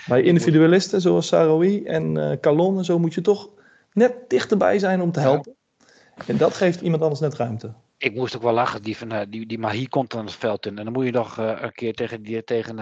Bij 0.06 0.22
individualisten 0.22 1.00
zoals 1.00 1.26
Saroui 1.26 1.84
en 1.84 2.16
eh 2.16 2.40
Calon 2.40 2.78
en 2.78 2.84
zo 2.84 2.98
moet 2.98 3.14
je 3.14 3.20
toch 3.20 3.50
net 3.92 4.14
dichterbij 4.28 4.78
zijn 4.78 5.00
om 5.00 5.12
te 5.12 5.20
helpen. 5.20 5.56
En 6.26 6.36
dat 6.36 6.54
geeft 6.54 6.80
iemand 6.80 7.02
anders 7.02 7.20
net 7.20 7.34
ruimte. 7.34 7.74
Ik 7.98 8.14
moest 8.14 8.36
ook 8.36 8.42
wel 8.42 8.52
lachen, 8.52 8.82
die, 8.82 8.96
van, 8.96 9.12
eh, 9.12 9.20
die, 9.28 9.46
die 9.46 9.58
Mahi 9.58 9.88
komt 9.88 10.10
dan 10.10 10.24
het 10.24 10.34
veld 10.34 10.66
in. 10.66 10.78
En 10.78 10.84
dan 10.84 10.92
moet 10.92 11.04
je 11.04 11.10
nog 11.10 11.38
eh, 11.38 11.58
een 11.60 11.72
keer 11.72 11.94
tegen, 11.94 12.22
die, 12.22 12.44
tegen 12.44 12.76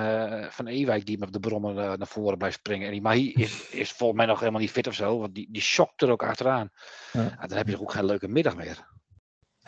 Van 0.53 0.67
Ewijk, 0.67 1.07
die 1.07 1.19
met 1.19 1.33
de 1.33 1.41
brommer 1.41 1.79
eh, 1.79 1.93
naar 1.93 2.07
voren 2.07 2.39
blijft 2.39 2.59
springen. 2.59 2.87
En 2.87 2.93
die 2.93 3.03
Mahi 3.03 3.33
is, 3.33 3.71
is 3.71 3.93
volgens 3.93 4.19
mij 4.19 4.29
nog 4.29 4.39
helemaal 4.39 4.61
niet 4.61 4.71
fit 4.71 4.87
of 4.87 4.95
zo, 4.95 5.19
want 5.19 5.35
die, 5.35 5.49
die 5.51 5.63
schokt 5.63 6.03
er 6.03 6.11
ook 6.11 6.23
achteraan. 6.23 6.71
Ja. 7.13 7.23
Ja, 7.23 7.47
dan 7.47 7.57
heb 7.57 7.67
je 7.67 7.73
toch 7.73 7.83
ook 7.83 7.93
geen 7.93 8.05
leuke 8.05 8.29
middag 8.29 8.57
meer. 8.57 8.87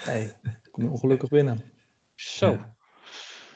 Nee, 0.06 0.32
kom 0.70 0.84
je 0.84 0.90
ongelukkig 0.90 1.28
binnen. 1.28 1.72
Zo. 2.14 2.50
Ja. 2.50 2.73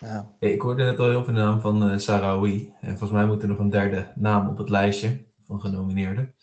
Ja. 0.01 0.35
Ik 0.39 0.61
hoorde 0.61 0.85
net 0.85 0.99
al 0.99 1.09
heel 1.09 1.25
veel 1.25 1.35
de 1.35 1.41
naam 1.41 1.61
van 1.61 1.91
eh 1.91 1.99
Sarawi. 1.99 2.73
En 2.81 2.89
volgens 2.89 3.11
mij 3.11 3.27
moet 3.27 3.43
er 3.43 3.49
nog 3.49 3.59
een 3.59 3.71
derde 3.71 4.13
naam 4.15 4.49
op 4.49 4.59
het 4.59 4.69
lijstje 4.69 5.25
van 5.43 5.61
genomineerden. 5.61 6.35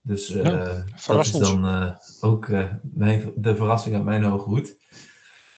Dus 0.00 0.30
eh, 0.30 0.44
Ja, 0.44 0.84
dat 1.06 1.24
is 1.24 1.30
dan 1.30 1.66
eh, 1.66 1.94
ook 2.20 2.48
mijn, 2.82 3.32
de 3.36 3.56
verrassing 3.56 3.94
uit 3.94 4.04
mijn 4.04 4.22
hoge 4.22 4.48
hoed. 4.48 4.76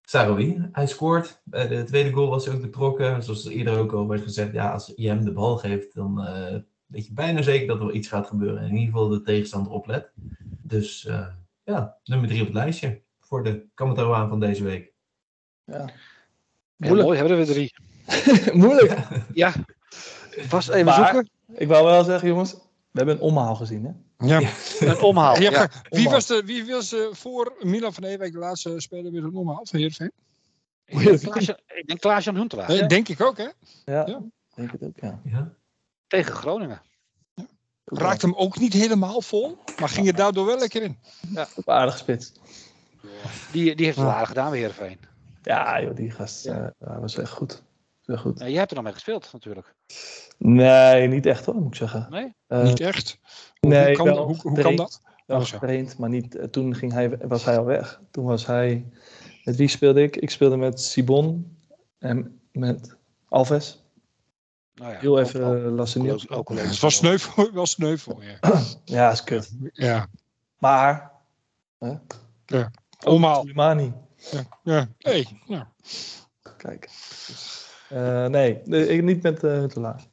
Sarawi, 0.05 0.69
hij 0.73 0.87
scoort. 0.87 1.41
Bij 1.45 1.69
de 1.69 1.85
tweede 1.85 2.13
goal 2.13 2.29
was 2.29 2.45
hij 2.45 2.55
ook 2.55 2.61
betrokken. 2.61 3.23
Zoals 3.23 3.49
eerder 3.49 3.79
ook 3.79 3.93
al 3.93 4.09
werd 4.09 4.23
gezegd, 4.23 4.53
ja, 4.53 4.73
als 4.73 4.93
je 4.97 5.09
hem 5.09 5.25
de 5.25 5.33
bal 5.33 5.57
geeft, 5.57 5.95
dan 5.95 6.29
weet 6.87 7.07
je 7.07 7.13
bijna 7.13 7.43
zeker 7.43 7.67
dat 7.67 7.79
er 7.79 7.87
wel 7.87 7.95
iets 7.95 8.09
gaat 8.09 8.27
gebeuren. 8.27 8.59
En 8.59 8.69
in 8.69 8.77
ieder 8.77 8.93
geval 8.93 9.09
de 9.09 9.23
tegenstander 9.23 9.73
oplet. 9.73 10.13
Dus 10.63 11.09
ja, 11.65 11.99
nummer 12.05 12.29
drie 12.29 12.41
op 12.41 12.47
het 12.47 12.57
lijstje 12.57 13.03
voor 13.21 13.45
de 13.45 13.67
Kamataroaan 13.75 14.29
van 14.29 14.41
deze 14.41 14.65
week. 14.65 14.93
Ja. 15.65 15.91
Ja, 16.83 16.89
Moeilijk. 16.89 17.09
mooi, 17.09 17.19
hebben 17.19 17.37
we 17.37 17.45
er 17.47 17.53
drie. 17.53 17.75
Moeilijk. 18.65 18.99
Ja, 19.35 19.53
was 20.49 20.69
even 20.69 20.85
Maar- 20.85 20.95
zoeken. 21.13 21.31
Ik 21.55 21.69
wou 21.69 21.85
wel 21.85 22.05
zeggen, 22.05 22.29
jongens, 22.29 22.53
we 22.53 22.59
hebben 22.99 23.15
een 23.15 23.21
omhaal 23.21 23.55
gezien. 23.55 23.85
Hè? 23.85 24.27
Ja. 24.27 24.51
Een 24.81 25.01
omhaal. 25.01 25.41
Ja. 25.41 25.69
wie, 25.89 26.09
was 26.09 26.27
de, 26.27 26.43
wie 26.45 26.67
was 26.67 26.93
eh, 26.93 27.01
voor 27.11 27.55
Milan 27.61 27.93
van 27.95 28.05
Ewijk 28.05 28.33
de 28.33 28.39
laatste 28.39 28.75
speler 28.81 29.13
met 29.13 29.23
een 29.23 29.35
omhaal 29.35 29.67
van 29.67 29.79
Heerenveen? 29.79 30.13
Ik 30.85 30.99
denk 30.99 31.21
Klaas- 31.21 31.49
Ik 31.67 31.83
denk 31.87 32.01
Klaas-Jan 32.01 32.37
Huntelaar. 32.37 32.69
Hè? 32.69 32.87
denk 32.87 33.09
ik 33.09 33.21
ook, 33.21 33.37
hè? 33.37 33.49
Ja, 33.85 34.07
Ja. 34.07 34.21
denk 34.55 34.73
het 34.73 34.83
ook, 34.83 34.97
ja. 35.01 35.21
Ja. 35.25 35.53
Tegen 36.07 36.35
Groningen. 36.35 36.83
Raakte 37.85 38.27
hem 38.27 38.35
ook 38.35 38.59
niet 38.59 38.73
helemaal 38.73 39.21
vol, 39.23 39.59
maar 39.81 39.89
ging 39.89 40.07
er 40.07 40.15
daardoor 40.15 40.47
wel 40.47 40.59
lekker 40.59 40.83
in. 40.83 40.99
Op 41.55 41.69
aardige 41.71 41.99
spits. 41.99 42.33
Die, 43.53 43.77
die 43.77 43.85
heeft 43.85 43.97
het 43.97 43.97
wel 43.97 44.07
Ja. 44.07 44.13
aardig 44.13 44.29
gedaan 44.29 44.51
bij 44.51 44.59
Heerenveen. 44.59 44.99
Ja, 45.43 45.83
joh, 45.83 45.95
die 45.97 46.11
gast 46.11 46.45
Ja. 46.45 46.59
eh, 46.79 46.89
ja, 46.89 47.01
was 47.01 47.19
echt 47.19 47.31
goed. 47.31 47.63
Was 48.05 48.15
echt 48.17 48.25
goed. 48.27 48.39
Ja, 48.39 48.49
jij 48.49 48.59
hebt 48.59 48.71
er 48.71 48.77
nog 48.77 48.85
mee 48.85 48.93
gespeeld 48.93 49.33
natuurlijk. 49.33 49.75
Nee, 50.39 51.09
niet 51.09 51.27
echt 51.27 51.45
hoor, 51.45 51.55
moet 51.55 51.67
ik 51.67 51.75
zeggen. 51.75 52.07
Nee? 52.11 52.35
Eh, 52.47 52.63
niet 52.63 52.81
echt. 52.81 53.19
Hoe, 53.61 53.71
nee, 53.71 53.87
hoe, 53.87 53.95
kan, 53.97 54.05
wel 54.07 54.27
hoe, 54.27 54.37
hoe 54.43 54.61
kan 54.61 54.77
dat? 54.77 55.01
Wel 55.27 55.39
Oh, 55.39 55.45
zo. 55.45 55.59
getraind, 55.59 55.99
maar 55.99 56.09
niet, 56.09 56.35
eh, 56.37 56.45
toen 56.47 56.75
ging 56.75 56.93
hij, 56.93 57.19
was 57.19 57.45
hij 57.45 57.59
al 57.59 57.65
weg. 57.65 58.01
Toen 58.11 58.25
was 58.25 58.47
hij... 58.47 58.87
Met 59.45 59.57
wie 59.57 59.69
speelde 59.69 60.03
ik? 60.03 60.17
Ik 60.17 60.31
speelde 60.31 60.57
met 60.57 60.81
Sibon 60.81 61.57
en 61.99 62.41
met 62.53 62.97
Alves. 63.29 63.83
Nou 64.75 64.93
ja, 64.93 64.99
Heel 64.99 65.19
even 65.21 65.67
uh, 65.67 65.73
Lasseniel. 65.73 66.21
ook- 66.29 66.49
Het 66.49 66.59
was 66.67 66.77
spel. 66.77 66.91
sneu 66.91 67.19
voor, 67.19 67.53
wel 67.53 67.67
sneu 67.67 67.97
voor 67.97 68.25
je. 68.25 68.37
Ja, 68.85 69.11
is 69.11 69.25
kut. 69.25 69.53
Ja, 69.73 70.07
Maar... 70.59 71.11
omhaal. 73.05 73.47
Ja. 74.31 74.47
ja. 74.63 74.89
Hey, 74.99 75.27
nou, 75.47 75.65
Kijk. 76.57 76.89
Eh, 77.89 78.27
nee, 78.27 78.61
nee, 78.65 78.89
ik 78.89 79.03
niet 79.03 79.23
met 79.23 79.45
eh 79.45 79.51
Huntelaar. 79.51 80.07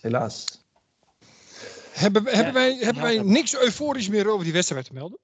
Helaas. 0.00 0.62
hebben, 1.92 2.24
hebben, 2.24 2.52
wij, 2.52 2.74
hebben 2.74 3.02
Ja, 3.02 3.08
wij 3.08 3.22
niks 3.22 3.56
euforisch 3.56 4.08
meer 4.08 4.28
over 4.28 4.44
die 4.44 4.52
wedstrijd 4.52 4.84
te 4.84 4.92
melden? 4.92 5.18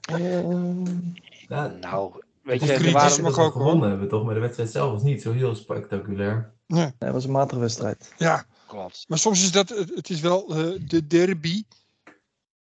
Eh, 0.00 1.68
Nou, 1.80 2.12
weet 2.42 2.60
je, 2.60 2.72
er 2.72 2.78
kritisch 2.78 2.92
waren, 2.92 3.24
we 3.24 3.42
ook, 3.42 3.52
gewonnen 3.52 3.88
hebben, 3.88 4.08
toch? 4.08 4.24
Maar 4.24 4.34
de 4.34 4.40
wedstrijd 4.40 4.70
zelf 4.70 4.92
was 4.92 5.02
niet 5.02 5.22
zo 5.22 5.32
heel 5.32 5.54
spectaculair. 5.54 6.52
nee, 6.66 6.92
het 6.98 7.12
was 7.12 7.24
een 7.24 7.30
matige 7.30 7.60
wedstrijd. 7.60 8.12
Ja, 8.16 8.44
klopt. 8.66 9.04
maar 9.08 9.18
soms 9.18 9.42
is 9.42 9.52
dat, 9.52 9.68
het 9.68 9.90
het 9.94 10.10
is 10.10 10.20
wel 10.20 10.48
eh, 10.48 10.80
de 10.88 11.06
derby. 11.06 11.62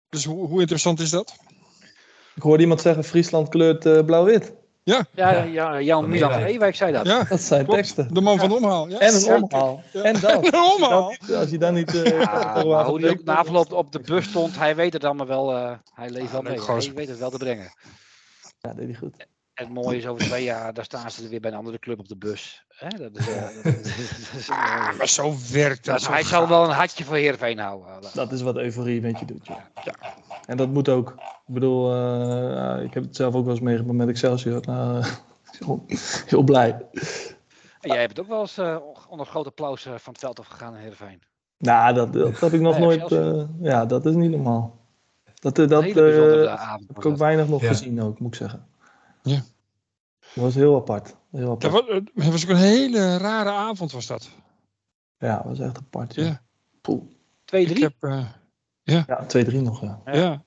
Dus 0.09 0.25
hoe, 0.25 0.47
hoe 0.47 0.59
interessant 0.59 0.99
is 0.99 1.09
dat? 1.09 1.35
Ik 2.35 2.41
hoorde 2.41 2.63
iemand 2.63 2.81
zeggen, 2.81 3.03
Friesland 3.03 3.49
kleurt 3.49 3.85
eh, 3.85 4.03
blauw-wit. 4.05 4.53
Ja, 4.83 5.05
ja, 5.15 5.79
Jan 5.81 6.01
Van 6.01 6.09
Milan 6.09 6.31
van 6.31 6.43
Ewijk. 6.43 6.75
Zei 6.75 6.91
dat. 6.91 7.05
Ja, 7.05 7.23
Dat 7.23 7.41
zijn 7.41 7.63
klopt. 7.65 7.79
teksten. 7.79 8.13
De 8.13 8.21
man 8.21 8.37
van 8.39 8.49
de 8.49 8.55
omhaal. 8.55 8.87
Ja. 8.89 8.99
En 8.99 9.13
een 9.13 9.19
Ja. 9.23 9.39
omhaal. 9.39 9.83
Ja. 9.93 10.01
En 10.01 10.19
dat. 10.19 10.45
Een 10.53 10.59
omhaal. 10.75 11.13
Als 11.35 11.49
je 11.49 11.57
dan 11.57 11.73
niet... 11.73 12.03
eh, 12.03 12.19
Ja, 12.19 12.63
maar 12.65 12.85
hoe 12.85 12.99
die 12.99 13.09
ook 13.09 13.23
na 13.23 13.35
afloop 13.37 13.71
op 13.73 13.91
de 13.91 13.99
bus 13.99 14.25
stond, 14.25 14.57
hij 14.57 14.75
weet 14.75 14.93
het 14.93 15.03
allemaal 15.03 15.27
wel. 15.27 15.53
eh, 15.55 15.71
hij 15.93 16.09
leeft 16.09 16.31
wel 16.31 16.41
mee. 16.41 16.61
Hij 16.61 16.91
weet 16.95 17.07
het 17.09 17.19
wel 17.19 17.29
te 17.29 17.37
brengen. 17.37 17.73
Ja, 18.61 18.73
deed 18.73 18.85
hij 18.85 18.95
goed. 18.95 19.27
En 19.55 19.65
het 19.65 19.73
mooie 19.73 19.97
is, 19.97 20.07
over 20.07 20.25
twee 20.25 20.43
jaar, 20.43 20.73
daar 20.73 20.83
staan 20.83 21.11
ze 21.11 21.27
weer 21.29 21.39
bij 21.39 21.51
een 21.51 21.57
andere 21.57 21.79
club 21.79 21.99
op 21.99 22.07
de 22.07 22.17
bus. 22.17 22.65
Hè, 22.69 22.87
dat 22.97 23.17
is, 23.17 23.27
eh, 23.27 23.41
dat 23.63 23.65
is- 23.75 24.29
dat 24.31 24.39
is 24.39 24.47
mooi. 24.49 24.59
Maar 24.97 25.07
zo 25.07 25.33
werkt 25.51 25.85
dat. 25.85 26.01
Zo 26.01 26.11
hij 26.11 26.23
zal 26.23 26.47
wel 26.47 26.63
een 26.63 26.69
hartje 26.69 27.03
voor 27.03 27.15
Heerenveen 27.15 27.59
houden. 27.59 28.01
Dat 28.13 28.31
is 28.31 28.41
wat 28.41 28.55
euforie 28.57 29.01
met 29.01 29.19
je 29.19 29.25
doet. 29.25 29.45
Ja. 29.47 29.69
En 30.45 30.57
dat 30.57 30.69
moet 30.69 30.89
ook. 30.89 31.09
Ik 31.47 31.53
bedoel, 31.53 31.91
eh, 31.93 32.53
ja, 32.53 32.75
ik 32.77 32.93
heb 32.93 33.03
het 33.03 33.15
zelf 33.15 33.33
ook 33.35 33.43
wel 33.43 33.53
eens 33.53 33.63
meegemaakt 33.63 33.97
met 33.97 34.07
Excelsior. 34.07 34.61
Nou, 34.65 34.99
eh, 34.99 35.05
heel, 35.59 35.85
heel 36.25 36.43
blij. 36.43 36.69
En 37.81 37.89
jij 37.91 37.99
hebt 37.99 38.17
het 38.17 38.19
ook 38.19 38.31
wel 38.31 38.39
eens 38.41 38.57
eh, 38.57 38.77
onder 39.09 39.25
groot 39.25 39.45
applaus 39.45 39.81
van 39.81 39.91
het 40.13 40.19
veld 40.19 40.39
afgegaan 40.39 40.73
in 40.73 40.79
Heerenveen. 40.79 41.21
Nou, 41.57 41.93
dat, 41.93 42.13
dat 42.13 42.39
heb 42.39 42.53
ik 42.53 42.61
nog 42.61 42.77
Nee, 42.79 42.97
nooit... 42.97 43.11
Eh, 43.11 43.43
ja, 43.61 43.85
dat 43.85 44.05
is 44.05 44.13
niet 44.15 44.31
normaal. 44.31 44.83
Dat, 45.39 45.55
dat 45.55 45.71
eh, 45.71 45.77
heb 45.79 46.79
ik 46.89 46.97
ook 46.97 47.03
dat. 47.03 47.17
weinig 47.19 47.47
nog 47.47 47.61
Ja. 47.61 47.67
gezien 47.67 48.01
ook, 48.01 48.19
moet 48.19 48.33
ik 48.33 48.35
zeggen. 48.39 48.67
Ja. 49.25 49.41
Dat 50.33 50.43
was 50.43 50.55
heel 50.55 50.75
apart. 50.75 51.15
Heel 51.31 51.57
Dat 51.57 51.65
apart. 51.73 51.87
was, 52.13 52.25
het 52.25 52.31
was 52.31 52.43
ook 52.43 52.49
een 52.49 52.55
hele 52.55 53.17
rare 53.17 53.49
avond 53.49 53.91
was 53.91 54.07
dat. 54.07 54.29
Ja, 55.17 55.35
dat 55.35 55.45
was 55.45 55.59
echt 55.59 55.77
apart. 55.77 56.15
Ja, 56.15 56.23
Ja. 56.23 56.41
Poeh. 56.81 57.01
2-3? 57.01 57.11
Ik 57.45 57.77
heb, 57.77 57.93
eh, 57.99 58.25
ja 58.83 59.25
2-3 59.27 59.61
nog, 59.61 59.81
ja. 59.81 59.99
ja. 60.05 60.43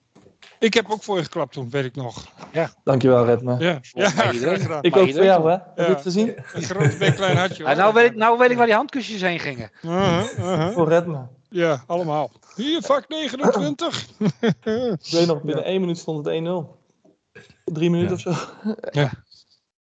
Ik 0.59 0.74
heb 0.74 0.91
ook 0.91 1.03
voor 1.03 1.16
je 1.16 1.22
geklapt 1.22 1.53
toen, 1.53 1.70
weet 1.70 1.85
ik 1.85 1.95
nog. 1.95 2.26
Dankjewel, 2.85 3.24
Redme. 3.24 3.59
Ja, 3.59 3.81
ja 3.93 4.09
graag 4.09 4.37
gedaan. 4.62 4.83
Ik 4.83 4.91
Maar 4.95 5.01
ook 5.03 5.12
voor 5.12 5.24
jou, 5.24 5.51
hè? 5.51 5.57
Heb 5.57 5.76
je 5.76 5.83
Ja. 5.83 5.89
het 5.89 6.03
gezien? 6.03 6.35
Een 6.53 6.62
groot 6.62 6.99
bek, 6.99 7.14
klein 7.14 7.37
hartje. 7.37 7.62
Ja, 7.62 7.68
hoor. 7.68 7.79
nou, 7.79 7.95
weet 7.95 8.11
ik, 8.11 8.16
nou 8.16 8.39
weet 8.39 8.51
ik 8.51 8.57
waar 8.57 8.66
die 8.66 8.74
handkusjes 8.74 9.20
heen 9.20 9.39
gingen. 9.39 9.70
Uh-huh, 9.83 10.24
uh-huh. 10.39 10.68
Voor 10.72 10.89
Redme. 10.89 11.26
Ja, 11.51 11.83
allemaal. 11.87 12.31
Hier, 12.57 12.83
vak 12.83 13.09
29. 13.09 14.07
Ik 14.41 14.55
weet 15.11 15.26
nog, 15.26 15.43
binnen 15.43 15.64
één 15.64 15.81
minuut 15.81 15.99
stond 15.99 16.26
het 16.26 16.35
1-0. 16.35 16.78
Drie 17.64 17.91
minuten 17.91 18.18
Ja. 18.24 18.30
of 18.30 18.39
zo. 18.39 18.70
Ja. 19.01 19.11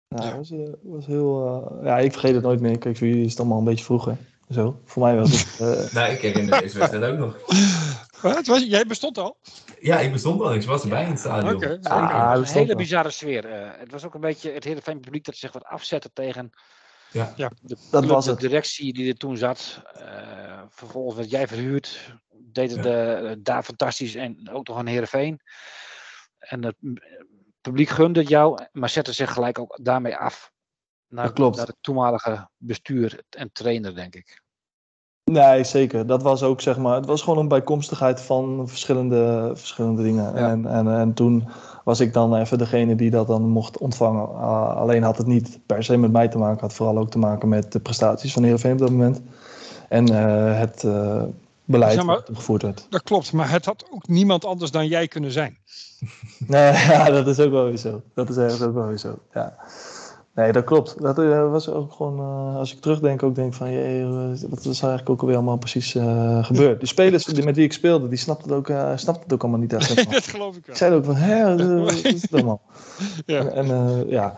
Ja, 0.09 0.17
dat 0.17 0.33
was, 0.37 0.51
eh, 0.51 0.59
was 0.83 1.07
heel... 1.07 1.47
eh, 1.79 1.85
ja, 1.85 1.99
ik 1.99 2.13
vergeet 2.13 2.35
het 2.35 2.43
nooit 2.45 2.61
meer. 2.61 2.79
Kijk, 2.79 2.97
voor 2.97 3.07
jullie 3.07 3.25
is 3.25 3.31
het 3.31 3.39
allemaal 3.41 3.59
een 3.59 3.65
beetje 3.65 3.85
vroeg, 3.85 4.05
hè. 4.05 4.13
Zo, 4.49 4.81
voor 4.85 5.03
mij 5.03 5.17
was 5.17 5.31
het. 5.31 5.61
eh, 5.87 5.93
Nou, 5.93 6.13
ik 6.13 6.21
herinner 6.21 6.61
deze 6.61 6.79
wedstrijd 6.79 7.13
ook 7.13 7.19
nog. 7.19 7.37
Wat? 8.23 8.47
Was, 8.47 8.65
jij 8.65 8.87
bestond 8.87 9.19
al? 9.19 9.39
Ja, 9.81 9.99
ik 10.01 10.13
bestond 10.13 10.41
al. 10.41 10.55
Ik 10.55 10.63
was 10.63 10.83
erbij 10.83 11.03
in 11.05 11.11
het 11.11 11.19
stadion. 11.19 11.55
Oké. 11.55 11.79
Ah, 11.83 12.33
dat 12.35 12.39
een 12.49 12.53
hele 12.53 12.67
wel. 12.67 12.77
bizarre 12.77 13.11
sfeer. 13.11 13.45
eh. 13.45 13.71
het 13.79 13.91
was 13.93 14.05
ook 14.05 14.15
een 14.15 14.21
beetje 14.21 14.51
het 14.53 14.65
hele 14.65 14.83
fijn 14.83 15.01
publiek 15.01 15.25
dat 15.25 15.37
zich 15.37 15.53
wat 15.53 15.65
afzette 15.65 16.11
tegen 16.13 16.51
Ja. 17.13 17.33
Ja. 17.37 17.51
de, 17.63 17.77
Dat 17.91 18.05
was 18.05 18.25
de 18.25 18.31
het. 18.31 18.41
directie 18.41 18.93
die 18.93 19.09
er 19.09 19.17
toen 19.17 19.37
zat. 19.37 19.81
Eh, 19.95 20.63
vervolgens 20.69 21.17
werd 21.17 21.31
jij 21.31 21.49
verhuurd. 21.49 22.13
Deed 22.53 22.77
het 22.85 23.45
daar 23.45 23.63
fantastisch 23.63 24.15
en 24.15 24.51
ook 24.53 24.69
nog 24.69 24.79
aan 24.79 24.87
Heerenveen. 24.87 25.41
En 26.39 26.65
het 26.65 26.77
mm, 26.81 26.97
publiek 27.69 27.89
gunde 27.89 28.21
het 28.21 28.29
jou, 28.29 28.59
maar 28.73 28.89
zette 28.89 29.13
zich 29.13 29.33
gelijk 29.33 29.59
ook 29.59 29.79
daarmee 29.83 30.17
af. 30.17 30.53
Naar, 31.09 31.25
Dat 31.25 31.35
klopt. 31.35 31.57
naar 31.57 31.67
het 31.67 31.77
toenmalige 31.81 32.49
bestuur 32.57 33.23
en 33.31 33.53
trainer, 33.53 33.95
denk 33.95 34.15
ik. 34.15 34.45
Nee, 35.31 35.65
zeker. 35.65 36.07
Dat 36.07 36.23
was 36.23 36.43
ook, 36.43 36.61
zeg 36.61 36.79
maar, 36.79 36.97
het 36.97 37.07
was 37.07 37.23
gewoon 37.23 37.39
een 37.39 37.49
bijkomstigheid 37.49 38.21
van 38.21 38.69
verschillende, 38.69 39.53
verschillende 39.55 40.03
dingen. 40.03 40.25
Ja. 40.35 40.51
En, 40.51 40.67
en, 40.67 40.89
en 40.89 41.15
toen 41.15 41.49
was 41.85 42.01
ik 42.01 42.13
dan 42.13 42.35
even 42.35 42.59
degene 42.59 42.95
die 42.95 43.11
dat 43.11 43.27
dan 43.27 43.43
mocht 43.43 43.79
ontvangen. 43.79 44.29
Ah, 44.35 44.77
alleen 44.77 45.03
had 45.03 45.19
het 45.19 45.27
niet 45.27 45.59
per 45.67 45.85
se 45.85 45.97
met 45.97 46.13
mij 46.13 46.29
te 46.29 46.39
maken, 46.39 46.61
had 46.61 46.75
vooral 46.75 46.99
ook 46.99 47.11
te 47.11 47.19
maken 47.19 47.49
met 47.49 47.73
de 47.73 47.81
prestaties 47.81 48.33
van 48.33 48.43
Heerenveen 48.43 48.73
op 48.73 48.79
dat 48.79 48.91
moment. 48.91 49.23
En 49.89 50.09
eh, 50.09 50.59
het 50.59 50.85
eh, 50.85 51.23
beleid 51.67 51.93
Zeg 51.93 52.05
maar- 52.05 52.21
gevoerd 52.33 52.63
werd. 52.63 52.87
Dat 52.91 53.03
klopt, 53.03 53.33
maar 53.33 53.51
het 53.51 53.65
had 53.65 53.85
ook 53.91 54.09
niemand 54.09 54.45
anders 54.45 54.71
dan 54.71 54.87
jij 54.87 55.09
kunnen 55.09 55.33
zijn. 55.33 55.59
Nee, 56.47 56.73
ja, 56.73 57.11
dat 57.11 57.27
is 57.27 57.39
ook 57.41 57.51
wel 57.51 57.65
weer 57.65 57.77
zo. 57.77 58.03
Dat 58.15 58.29
is 58.29 58.37
echt 58.37 58.63
ook 58.63 58.75
wel 58.75 58.87
weer 58.87 58.99
zo, 58.99 59.19
ja. 59.33 59.57
Nee, 60.35 60.53
dat 60.53 60.65
klopt. 60.65 61.03
Dat 61.03 61.19
eh, 61.19 61.51
was 61.51 61.69
ook 61.69 61.93
gewoon, 61.93 62.19
eh, 62.19 62.57
als 62.57 62.73
ik 62.75 62.81
terugdenk, 62.81 63.23
ook 63.23 63.35
denk 63.35 63.55
van, 63.55 63.73
jee, 63.73 64.01
eh, 64.03 64.29
wat 64.49 64.59
is 64.59 64.65
eigenlijk 64.65 65.11
ook 65.11 65.21
alweer 65.21 65.37
allemaal 65.37 65.57
precies 65.57 65.91
gebeurd. 66.41 66.81
De 66.81 66.87
spelers 66.87 67.25
die- 67.25 67.45
met 67.51 67.57
wie 67.57 67.65
ik 67.65 67.73
speelde, 67.73 68.09
die 68.09 68.19
snapten 68.19 68.49
het 68.49 68.59
ook, 68.59 68.69
eh, 68.69 68.93
snapten 68.97 69.23
het 69.23 69.33
ook 69.33 69.43
allemaal 69.43 69.61
niet 69.61 69.73
echt. 69.73 69.89
helemaal. 69.95 70.13
dat 70.13 70.27
geloof 70.27 70.57
ik 70.57 70.67
wel. 70.67 70.75
Ik 70.75 70.77
zei 70.81 70.95
ook 70.95 71.05
van, 71.05 71.15
hè, 71.15 71.57
wat 71.85 71.93
is 71.93 72.23
het 72.23 72.33
allemaal? 72.33 72.61
Ja. 73.27 73.45
En, 73.45 73.71
en, 73.71 74.05
ja. 74.09 74.35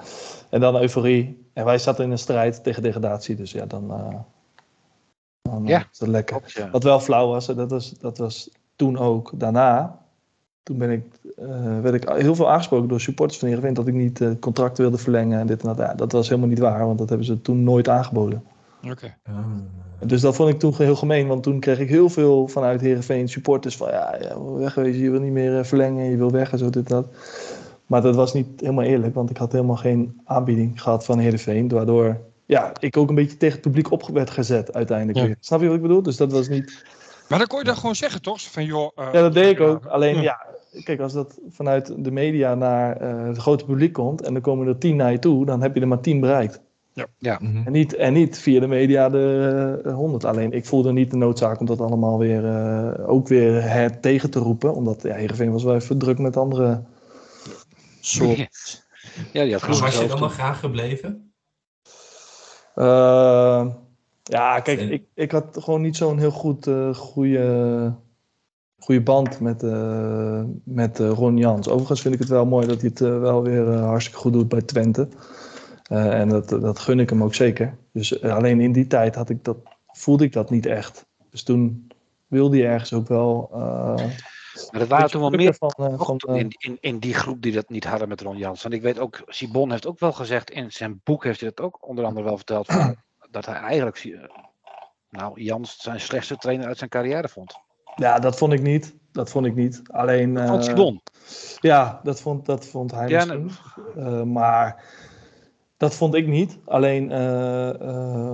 en 0.50 0.60
dan 0.60 0.76
euforie. 0.80 1.50
En 1.52 1.64
wij 1.64 1.78
zaten 1.78 2.04
in 2.04 2.10
een 2.10 2.18
strijd 2.18 2.62
tegen 2.62 2.82
degradatie, 2.82 3.36
dus 3.36 3.52
ja, 3.52 3.66
dan, 3.66 3.92
dan 5.50 5.62
eh, 5.62 5.68
Ja. 5.68 5.86
is 5.92 5.98
dat 5.98 6.08
lekker. 6.08 6.36
Klopt, 6.36 6.52
ja. 6.52 6.70
Wat 6.70 6.82
wel 6.82 7.00
flauw 7.00 7.28
was, 7.28 7.48
en 7.48 7.56
dat 7.56 7.70
was, 7.70 7.94
dat 8.00 8.18
was 8.18 8.50
toen 8.76 8.98
ook 8.98 9.30
daarna. 9.34 9.98
Toen 10.62 10.78
ben 10.78 10.90
ik, 10.90 11.04
eh, 11.36 11.80
werd 11.80 11.94
ik 11.94 12.08
heel 12.08 12.34
veel 12.34 12.50
aangesproken 12.50 12.88
door 12.88 13.00
supporters 13.00 13.38
van 13.38 13.48
Heerenveen 13.48 13.74
dat 13.74 13.86
ik 13.86 13.94
niet 13.94 14.20
eh 14.20 14.30
contracten 14.40 14.82
wilde 14.82 14.98
verlengen 14.98 15.40
en 15.40 15.46
dit 15.46 15.60
en 15.60 15.68
dat. 15.68 15.76
Ja, 15.78 15.94
dat 15.94 16.12
was 16.12 16.28
helemaal 16.28 16.48
niet 16.48 16.58
waar, 16.58 16.86
want 16.86 16.98
dat 16.98 17.08
hebben 17.08 17.26
ze 17.26 17.40
toen 17.40 17.62
nooit 17.62 17.88
aangeboden. 17.88 18.44
Oké. 18.90 19.16
Ah. 19.26 19.36
Dus 20.06 20.20
dat 20.20 20.36
vond 20.36 20.50
ik 20.50 20.58
toen 20.58 20.74
heel 20.76 20.96
gemeen, 20.96 21.26
want 21.26 21.42
toen 21.42 21.60
kreeg 21.60 21.78
ik 21.78 21.88
heel 21.88 22.08
veel 22.08 22.48
vanuit 22.48 22.80
Heerenveen 22.80 23.28
supporters 23.28 23.76
van 23.76 23.88
ja, 23.88 24.16
ja 24.20 24.42
wegwezen, 24.42 25.02
je 25.02 25.10
wil 25.10 25.20
niet 25.20 25.32
meer 25.32 25.58
eh, 25.58 25.64
verlengen, 25.64 26.10
je 26.10 26.16
wil 26.16 26.30
weg 26.30 26.52
en 26.52 26.58
zo 26.58 26.70
dit 26.70 26.90
en 26.90 26.94
dat. 26.94 27.06
Maar 27.86 28.02
dat 28.02 28.14
was 28.14 28.32
niet 28.32 28.60
helemaal 28.60 28.84
eerlijk, 28.84 29.14
want 29.14 29.30
ik 29.30 29.36
had 29.36 29.52
helemaal 29.52 29.76
geen 29.76 30.20
aanbieding 30.24 30.82
gehad 30.82 31.04
van 31.04 31.18
Heerenveen, 31.18 31.68
waardoor 31.68 32.20
ja, 32.48 32.72
ik 32.80 32.96
ook 32.96 33.08
een 33.08 33.14
beetje 33.14 33.36
tegen 33.36 33.54
het 33.54 33.64
publiek 33.64 33.90
op 33.90 34.08
werd 34.12 34.30
gezet 34.30 34.74
uiteindelijk 34.74 35.26
Ja. 35.26 35.34
Snap 35.40 35.60
je 35.60 35.66
wat 35.66 35.76
ik 35.76 35.82
bedoel? 35.82 36.02
Dus 36.02 36.16
dat 36.16 36.32
was 36.32 36.48
niet... 36.48 36.84
Maar 37.28 37.38
dan 37.38 37.46
kon 37.46 37.58
je 37.58 37.64
dat 37.64 37.76
gewoon 37.76 37.94
zeggen, 37.94 38.22
toch? 38.22 38.40
Van, 38.40 38.64
joh, 38.64 38.90
eh, 38.94 39.08
Ja, 39.12 39.20
dat 39.20 39.34
deed 39.34 39.50
ik 39.50 39.60
ook. 39.60 39.86
Alleen 39.86 40.14
Ja. 40.14 40.22
ja, 40.22 40.82
kijk, 40.82 41.00
als 41.00 41.12
dat 41.12 41.38
vanuit 41.50 42.04
de 42.04 42.10
media 42.10 42.54
naar 42.54 42.96
eh, 42.96 43.26
het 43.26 43.36
grote 43.36 43.64
publiek 43.64 43.92
komt 43.92 44.22
en 44.22 44.32
dan 44.32 44.42
komen 44.42 44.66
er 44.66 44.78
tien 44.78 44.96
naar 44.96 45.12
je 45.12 45.18
toe, 45.18 45.46
dan 45.46 45.62
heb 45.62 45.74
je 45.74 45.80
er 45.80 45.88
maar 45.88 46.00
tien 46.00 46.20
bereikt. 46.20 46.60
Mhm. 47.18 47.62
En 47.64 47.72
niet, 47.72 47.94
en 47.94 48.12
niet 48.12 48.38
via 48.38 48.60
de 48.60 48.66
media 48.66 49.08
de 49.08 49.80
eh, 49.84 49.94
100. 49.94 50.24
Alleen 50.24 50.52
ik 50.52 50.66
voelde 50.66 50.92
niet 50.92 51.10
de 51.10 51.16
noodzaak 51.16 51.60
om 51.60 51.66
dat 51.66 51.80
allemaal 51.80 52.18
weer 52.18 52.44
eh, 52.44 53.08
ook 53.08 53.28
weer 53.28 53.62
her 53.62 54.00
tegen 54.00 54.30
te 54.30 54.38
roepen. 54.38 54.74
Omdat 54.74 55.02
ja, 55.02 55.14
Heerenveen 55.14 55.52
was 55.52 55.64
wel 55.64 55.74
even 55.74 55.98
druk 55.98 56.18
met 56.18 56.36
andere 56.36 56.82
soorten. 58.00 58.48
Ja, 59.32 59.42
die 59.42 59.52
had 59.52 59.62
genoeg 59.62 59.80
was 59.80 59.98
je 59.98 60.06
dan 60.06 60.20
nog 60.20 60.32
graag 60.32 60.60
gebleven? 60.60 61.27
Eh, 62.78 63.66
ja, 64.22 64.60
kijk, 64.60 64.80
En- 64.80 64.92
ik, 64.92 65.04
ik 65.14 65.30
had 65.30 65.56
gewoon 65.60 65.80
niet 65.80 65.96
zo'n 65.96 66.18
heel 66.18 66.30
goed 66.30 66.66
eh 66.66 66.94
goede, 66.94 67.92
goede 68.78 69.00
band 69.00 69.40
met, 69.40 69.62
eh, 69.62 70.42
met 70.64 71.00
eh, 71.00 71.10
Ron 71.10 71.36
Jans. 71.36 71.68
Overigens 71.68 72.00
vind 72.00 72.14
ik 72.14 72.20
het 72.20 72.28
wel 72.28 72.46
mooi 72.46 72.66
dat 72.66 72.80
hij 72.80 72.90
het 72.90 72.98
wel 72.98 73.42
weer 73.42 73.66
hartstikke 73.72 74.20
goed 74.20 74.32
doet 74.32 74.48
bij 74.48 74.62
Twente. 74.62 75.08
En 75.88 76.28
dat, 76.28 76.48
dat 76.48 76.78
gun 76.78 77.00
ik 77.00 77.10
hem 77.10 77.22
ook 77.22 77.34
zeker. 77.34 77.76
Dus 77.92 78.22
alleen 78.22 78.60
in 78.60 78.72
die 78.72 78.86
tijd 78.86 79.14
had 79.14 79.30
ik 79.30 79.44
dat, 79.44 79.56
voelde 79.86 80.24
ik 80.24 80.32
dat 80.32 80.50
niet 80.50 80.66
echt. 80.66 81.06
Dus 81.30 81.42
toen 81.42 81.86
wilde 82.26 82.56
hij 82.56 82.66
ergens 82.66 82.92
ook 82.92 83.08
wel. 83.08 83.50
Maar 84.70 84.80
er 84.80 84.86
waren 84.86 85.10
toen 85.10 85.20
wel 85.20 85.30
meer 85.30 85.54
van, 85.54 85.70
eh, 85.76 86.00
van, 86.00 86.18
toen 86.18 86.34
eh, 86.34 86.40
in, 86.40 86.50
in, 86.58 86.78
in 86.80 86.98
die 86.98 87.14
groep 87.14 87.42
die 87.42 87.52
dat 87.52 87.68
niet 87.68 87.84
hadden 87.84 88.08
met 88.08 88.20
Ron 88.20 88.36
Jans. 88.36 88.62
Want 88.62 88.74
ik 88.74 88.82
weet 88.82 88.98
ook, 88.98 89.22
Sibon 89.26 89.70
heeft 89.70 89.86
ook 89.86 89.98
wel 89.98 90.12
gezegd, 90.12 90.50
in 90.50 90.72
zijn 90.72 91.00
boek 91.04 91.24
heeft 91.24 91.40
hij 91.40 91.52
dat 91.54 91.64
ook 91.64 91.88
onder 91.88 92.04
andere 92.04 92.24
wel 92.24 92.36
verteld, 92.36 92.66
van, 92.66 92.96
dat 93.30 93.46
hij 93.46 93.54
eigenlijk 93.54 93.96
eh, 93.96 94.20
nou, 95.10 95.42
Jans 95.42 95.76
zijn 95.78 96.00
slechtste 96.00 96.36
trainer 96.36 96.66
uit 96.66 96.78
zijn 96.78 96.90
carrière 96.90 97.28
vond. 97.28 97.58
ja, 97.96 98.18
dat 98.18 98.38
vond 98.38 98.52
ik 98.52 98.62
niet. 98.62 98.96
Dat 99.12 99.30
vond 99.30 99.46
ik 99.46 99.54
niet. 99.54 99.82
Alleen. 99.86 100.34
Dat 100.34 100.48
vond 100.48 100.64
Sibon. 100.64 101.00
Ja, 101.60 102.00
dat 102.02 102.20
vond, 102.20 102.46
dat 102.46 102.66
vond 102.66 102.90
hij 102.90 103.08
Ja, 103.08 103.24
misschien. 103.24 104.32
Maar 104.32 104.84
dat 105.76 105.94
vond 105.94 106.14
ik 106.14 106.26
niet. 106.26 106.58
Alleen, 106.64 107.08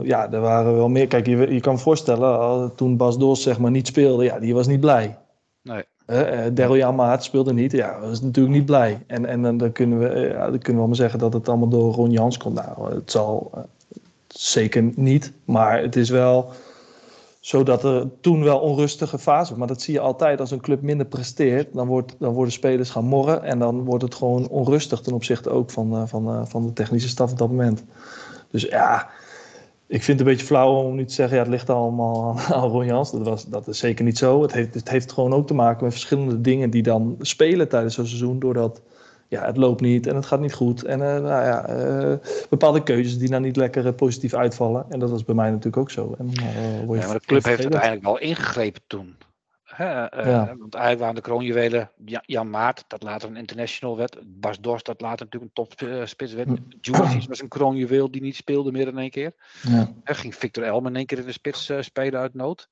ja, 0.05 0.33
er 0.33 0.41
waren 0.41 0.77
wel 0.77 0.89
meer. 0.89 1.07
Kijk, 1.07 1.27
je, 1.27 1.55
je 1.55 1.61
kan 1.61 1.79
voorstellen, 1.79 2.75
toen 2.75 2.97
Bas 2.97 3.18
Doos 3.18 3.43
zeg 3.43 3.59
maar 3.59 3.70
niet 3.70 3.87
speelde, 3.87 4.25
ja, 4.25 4.39
die 4.39 4.55
was 4.55 4.66
niet 4.66 4.81
blij. 4.81 5.18
Nee. 5.62 5.85
Eh 6.05 6.46
uh, 6.46 6.50
Daryl 6.52 6.92
Maat 6.92 7.24
speelde 7.24 7.52
niet, 7.52 7.72
ja, 7.72 8.00
was 8.00 8.20
natuurlijk 8.20 8.55
niet 8.55 8.64
blij. 8.64 9.02
En, 9.07 9.26
en 9.26 9.59
dan, 9.59 9.72
kunnen 9.72 9.98
we, 9.98 10.09
eh, 10.09 10.38
dan 10.38 10.48
kunnen 10.48 10.66
we 10.66 10.72
wel 10.72 10.86
maar 10.86 10.96
zeggen 10.96 11.18
dat 11.18 11.32
het 11.32 11.48
allemaal 11.48 11.68
door 11.68 11.92
Ron 11.92 12.11
Jans 12.11 12.36
komt. 12.36 12.55
Nou, 12.55 12.94
het 12.94 13.11
zal 13.11 13.50
eh, 13.55 13.61
zeker 14.28 14.92
niet, 14.94 15.32
maar 15.44 15.82
het 15.82 15.96
is 15.96 16.11
wel 16.11 16.52
zodat 17.40 17.84
er 17.84 18.09
toen 18.20 18.42
wel 18.42 18.59
onrustige 18.59 19.18
fase. 19.18 19.59
Maar 19.59 19.66
dat 19.66 19.82
zie 19.82 19.94
je 19.94 20.00
altijd 20.00 20.40
als 20.40 20.50
een 20.50 20.61
club 20.61 20.82
minder 20.82 21.07
presteert. 21.07 21.74
Dan, 21.74 21.86
wordt, 21.86 22.14
dan 22.18 22.32
worden 22.32 22.52
spelers 22.52 22.90
gaan 22.90 23.05
morren. 23.05 23.42
En 23.42 23.59
dan 23.59 23.84
wordt 23.84 24.02
het 24.02 24.14
gewoon 24.14 24.48
onrustig 24.48 25.00
ten 25.00 25.12
opzichte 25.12 25.50
ook 25.50 25.70
van, 25.70 26.09
van, 26.09 26.48
van 26.48 26.66
de 26.66 26.72
technische 26.72 27.09
staf 27.09 27.30
op 27.30 27.38
dat 27.38 27.48
moment. 27.48 27.84
Dus 28.50 28.62
ja, 28.62 29.09
ik 29.95 30.03
vind 30.03 30.18
het 30.18 30.28
een 30.28 30.32
beetje 30.32 30.47
flauw 30.47 30.74
om 30.74 30.95
nu 30.95 31.05
te 31.05 31.12
zeggen... 31.12 31.36
ja, 31.36 31.42
het 31.42 31.53
ligt 31.53 31.70
allemaal 31.70 32.38
aan 32.53 32.68
Ron 32.68 32.86
Jans. 32.86 33.11
Dat, 33.11 33.26
was, 33.26 33.45
dat 33.45 33.68
is 33.68 33.78
zeker 33.78 34.05
niet 34.05 34.18
zo. 34.18 34.42
Het 34.42 34.53
heeft, 34.53 34.74
het 34.74 34.88
heeft 34.88 35.12
gewoon 35.12 35.32
ook 35.32 35.47
te 35.47 35.55
maken 35.55 35.84
met 35.84 35.92
verschillende 35.92 36.40
dingen... 36.40 36.70
die 36.70 36.82
dan 36.82 37.16
spelen 37.20 37.68
tijdens 37.68 37.95
zo'n 37.95 38.07
seizoen. 38.07 38.38
Doordat 38.38 38.82
ja, 39.28 39.47
het 39.47 39.57
loopt 39.57 39.80
niet 39.80 40.07
en 40.07 40.14
het 40.14 40.26
gaat 40.26 40.40
niet 40.40 40.55
goed. 40.55 40.84
En 40.84 40.99
uh, 40.99 41.07
nou 41.07 41.26
ja, 41.26 41.76
uh, 41.76 42.16
bepaalde 42.51 42.82
keuzes 42.82 43.18
die 43.18 43.28
nou 43.28 43.42
niet 43.42 43.57
lekker 43.57 43.86
uh, 43.86 43.92
positief 43.92 44.34
uitvallen. 44.34 44.86
En 44.88 44.99
dat 44.99 45.11
was 45.11 45.24
bij 45.24 45.34
mij 45.34 45.49
natuurlijk 45.49 45.76
ook 45.76 45.90
zo. 45.90 46.14
En, 46.18 46.30
ja, 46.32 47.07
maar 47.07 47.12
de 47.12 47.26
club 47.26 47.45
heeft 47.45 47.61
uiteindelijk 47.61 48.03
wel 48.03 48.18
ingegrepen 48.18 48.82
toen. 48.86 49.16
Hè, 49.77 49.91
ja. 50.31 50.57
Want 50.59 50.75
eigenlijk 50.75 50.99
waren 50.99 51.14
de 51.14 51.20
kroonjuwelen 51.20 51.91
Jan 52.22 52.51
Maart, 52.51 52.85
dat 52.87 53.03
later 53.03 53.29
een 53.29 53.37
international 53.37 53.97
werd. 53.97 54.18
Bas 54.25 54.61
Dorst, 54.61 54.87
dat 54.87 55.01
later 55.01 55.25
natuurlijk 55.25 55.53
een 55.57 55.64
topspits 55.64 56.33
werd. 56.33 56.49
Hm. 56.49 56.57
Juventus 56.81 57.27
was 57.27 57.41
een 57.41 57.49
kroonjuweel 57.49 58.11
die 58.11 58.22
niet 58.22 58.37
speelde 58.37 58.72
meer 58.72 58.89
in 58.89 58.99
één 58.99 59.11
keer. 59.11 59.35
Ja. 59.62 59.93
Er 60.05 60.14
ging 60.14 60.35
Victor 60.35 60.64
Elm 60.64 60.87
in 60.87 60.97
één 60.97 61.07
keer 61.07 61.18
in 61.18 61.25
de 61.25 61.33
spits 61.33 61.72
spelen 61.81 62.20
uit 62.20 62.35
nood. 62.35 62.68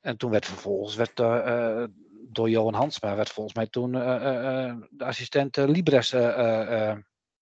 En 0.00 0.16
toen 0.16 0.30
werd 0.30 0.46
vervolgens 0.46 0.96
werd, 0.96 1.20
uh, 1.20 1.84
door 2.28 2.50
Johan 2.50 2.74
Hansma 2.74 3.16
werd 3.16 3.30
volgens 3.30 3.54
mij 3.54 3.66
toen 3.66 3.92
de 3.92 5.04
assistent 5.04 5.56
Libres 5.56 6.12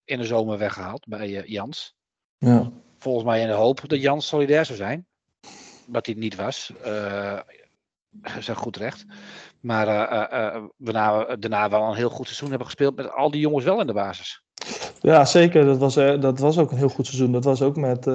in 0.05 0.19
de 0.19 0.25
zomer 0.25 0.59
weggehaald 0.59 1.07
bij 1.07 1.29
Jans. 1.47 1.95
Ja. 2.39 2.71
Volgens 2.99 3.25
mij 3.25 3.41
in 3.41 3.47
de 3.47 3.53
hoop 3.53 3.89
dat 3.89 4.01
Jans 4.01 4.27
solidair 4.27 4.65
zou 4.65 4.79
zijn. 4.79 5.07
Dat 5.87 6.07
hij 6.07 6.15
het 6.15 6.23
niet 6.23 6.35
was. 6.35 6.73
Is 8.39 8.49
goed 8.49 8.77
recht. 8.77 9.05
Maar 9.61 9.87
we 10.77 10.93
na, 10.93 11.37
daarna 11.37 11.71
wel 11.71 11.83
een 11.83 11.97
heel 11.97 12.11
goed 12.11 12.27
seizoen 12.27 12.49
hebben 12.49 12.67
gespeeld 12.67 12.97
met 12.97 13.13
al 13.13 13.31
die 13.31 13.41
jongens 13.41 13.65
wel 13.65 13.81
in 13.81 13.87
de 13.87 13.93
basis. 13.93 14.43
Ja, 15.01 15.25
zeker. 15.25 15.65
Dat 15.65 15.79
was, 15.79 15.95
dat 15.95 16.39
was 16.39 16.59
ook 16.59 16.71
een 16.71 16.77
heel 16.77 16.89
goed 16.89 17.07
seizoen. 17.07 17.33
Dat 17.33 17.45
was 17.45 17.63
ook 17.63 17.77
met, 17.77 18.07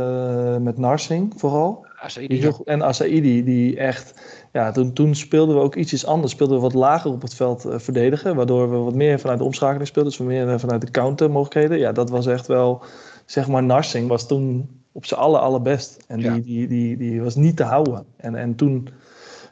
met 0.61 0.77
Narsing 0.77 1.33
vooral. 1.37 1.85
Asaidi, 1.99 2.39
heel, 2.39 2.61
en 2.65 2.83
Asaidi, 2.83 3.43
die 3.43 3.77
echt 3.77 4.21
ja, 4.51 4.71
toen, 4.71 4.93
toen, 4.93 5.15
speelden 5.15 5.55
we 5.55 5.61
ook 5.61 5.75
ietsjes 5.75 6.05
anders. 6.05 6.31
Speelden 6.31 6.55
we 6.55 6.61
wat 6.61 6.73
lager 6.73 7.11
op 7.11 7.21
het 7.21 7.35
veld 7.35 7.65
uh, 7.65 7.79
verdedigen. 7.79 8.35
Waardoor 8.35 8.71
we 8.71 8.77
wat 8.77 8.93
meer 8.93 9.19
vanuit 9.19 9.39
de 9.39 9.45
omschakeling 9.45 9.87
speelden. 9.87 10.11
Dus 10.11 10.21
meer 10.21 10.59
vanuit 10.59 10.81
de 10.81 10.91
countermogelijkheden. 10.91 11.77
Ja, 11.77 11.91
dat 11.91 12.09
was 12.09 12.25
echt 12.25 12.47
wel... 12.47 12.83
Zeg 13.25 13.47
maar, 13.47 13.63
Narsing 13.63 14.07
was 14.07 14.27
toen 14.27 14.69
op 14.91 15.05
zijn 15.05 15.19
aller, 15.19 15.39
allerbest. 15.39 16.03
En 16.07 16.19
Ja. 16.19 16.33
die, 16.33 16.41
die, 16.41 16.67
die, 16.67 16.97
die 16.97 17.21
was 17.21 17.35
niet 17.35 17.57
te 17.57 17.63
houden. 17.63 18.05
En, 18.17 18.35
en 18.35 18.55
toen 18.55 18.89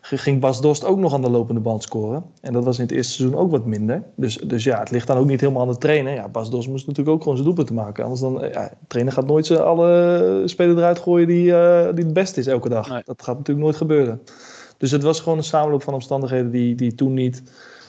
ging 0.10 0.39
Bas 0.39 0.62
Dost 0.62 0.86
ook 0.86 0.97
nog 0.97 1.14
aan 1.14 1.22
de 1.22 1.30
lopende 1.30 1.62
band 1.62 1.84
scoren. 1.84 2.24
En 2.41 2.53
dat 2.53 2.64
was 2.64 2.78
in 2.78 2.84
het 2.84 2.91
eerste 2.91 3.14
seizoen 3.14 3.39
ook 3.39 3.51
wat 3.51 3.66
minder. 3.66 4.03
Dus, 4.16 4.38
dus 4.38 4.64
ja, 4.64 4.80
het 4.80 4.91
ligt 4.91 5.08
dan 5.08 5.18
ook 5.18 5.26
niet 5.26 5.41
helemaal 5.41 5.62
aan 5.62 5.72
de 5.72 5.78
trainer. 5.78 6.14
Ja, 6.14 6.28
Bas 6.28 6.49
Dost 6.49 6.68
moest 6.68 6.88
natuurlijk 6.88 7.16
ook 7.16 7.22
gewoon 7.22 7.38
zijn 7.38 7.47
doelpunt 7.47 7.68
te 7.68 7.74
maken. 7.84 8.03
Anders 8.03 8.22
dan, 8.22 8.41
eh, 8.41 8.53
ja, 8.53 8.68
de 8.68 8.76
trainer 8.88 9.14
gaat 9.14 9.26
nooit 9.26 9.45
zijn 9.45 9.60
alle 9.60 10.41
spelers 10.45 10.78
eruit 10.78 10.99
gooien 10.99 11.28
die, 11.28 11.56
eh, 11.56 11.93
die 11.95 12.03
het 12.06 12.14
beste 12.14 12.39
is 12.39 12.47
elke 12.47 12.70
dag. 12.70 12.89
Nee. 12.89 13.01
Dat 13.06 13.24
gaat 13.24 13.38
natuurlijk 13.38 13.66
nooit 13.66 13.78
gebeuren. 13.78 14.22
Dus 14.78 14.91
het 14.91 15.03
was 15.03 15.20
gewoon 15.20 15.38
een 15.38 15.43
samenloop 15.43 15.84
van 15.84 15.93
omstandigheden 15.93 16.51
die, 16.51 16.76
die 16.76 16.95
toen 16.95 17.14
niet 17.14 17.43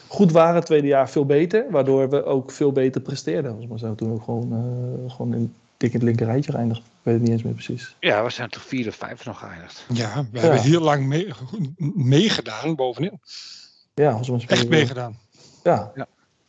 goed 0.09 0.33
waren. 0.33 0.55
Het 0.55 0.67
tweede 0.67 0.87
jaar 0.87 1.11
veel 1.11 1.27
beter, 1.27 1.67
waardoor 1.71 2.09
we 2.09 2.25
ook 2.25 2.51
veel 2.51 2.73
beter 2.73 3.01
presteerden. 3.01 3.51
Volgens 3.51 3.69
mij 3.69 3.79
zijn 3.79 3.91
we 3.91 3.97
toen 3.97 4.13
ook 4.13 4.23
gewoon, 4.23 4.53
eh, 4.53 5.13
gewoon 5.13 5.35
in, 5.35 5.53
dik 5.87 6.01
in 6.01 6.07
het 6.07 6.09
linker 6.09 6.27
rijtje 6.27 6.53
geëindigd. 6.53 6.81
Ik 6.81 6.85
weet 7.03 7.15
het 7.15 7.23
niet 7.23 7.33
eens 7.33 7.43
meer 7.43 7.53
precies. 7.53 7.97
Ja, 8.01 8.25
we 8.25 8.31
zijn 8.31 8.49
toch 8.51 8.63
vier 8.63 8.89
of 8.89 8.95
vijf 8.95 9.25
nog 9.25 9.39
geëindigd. 9.39 9.85
Ja, 9.93 10.27
we 10.33 10.41
hebben 10.41 10.61
heel 10.61 10.81
lang 10.81 11.07
mee- 11.07 11.33
meegedaan 11.95 12.75
bovenin. 12.75 13.21
Ja, 13.95 14.13
mij 14.31 14.41
spelen 14.41 14.49
Echt 14.49 14.63
we- 14.63 14.69
meegedaan. 14.77 15.19
Ja. 15.63 15.93
Ja. 15.95 16.07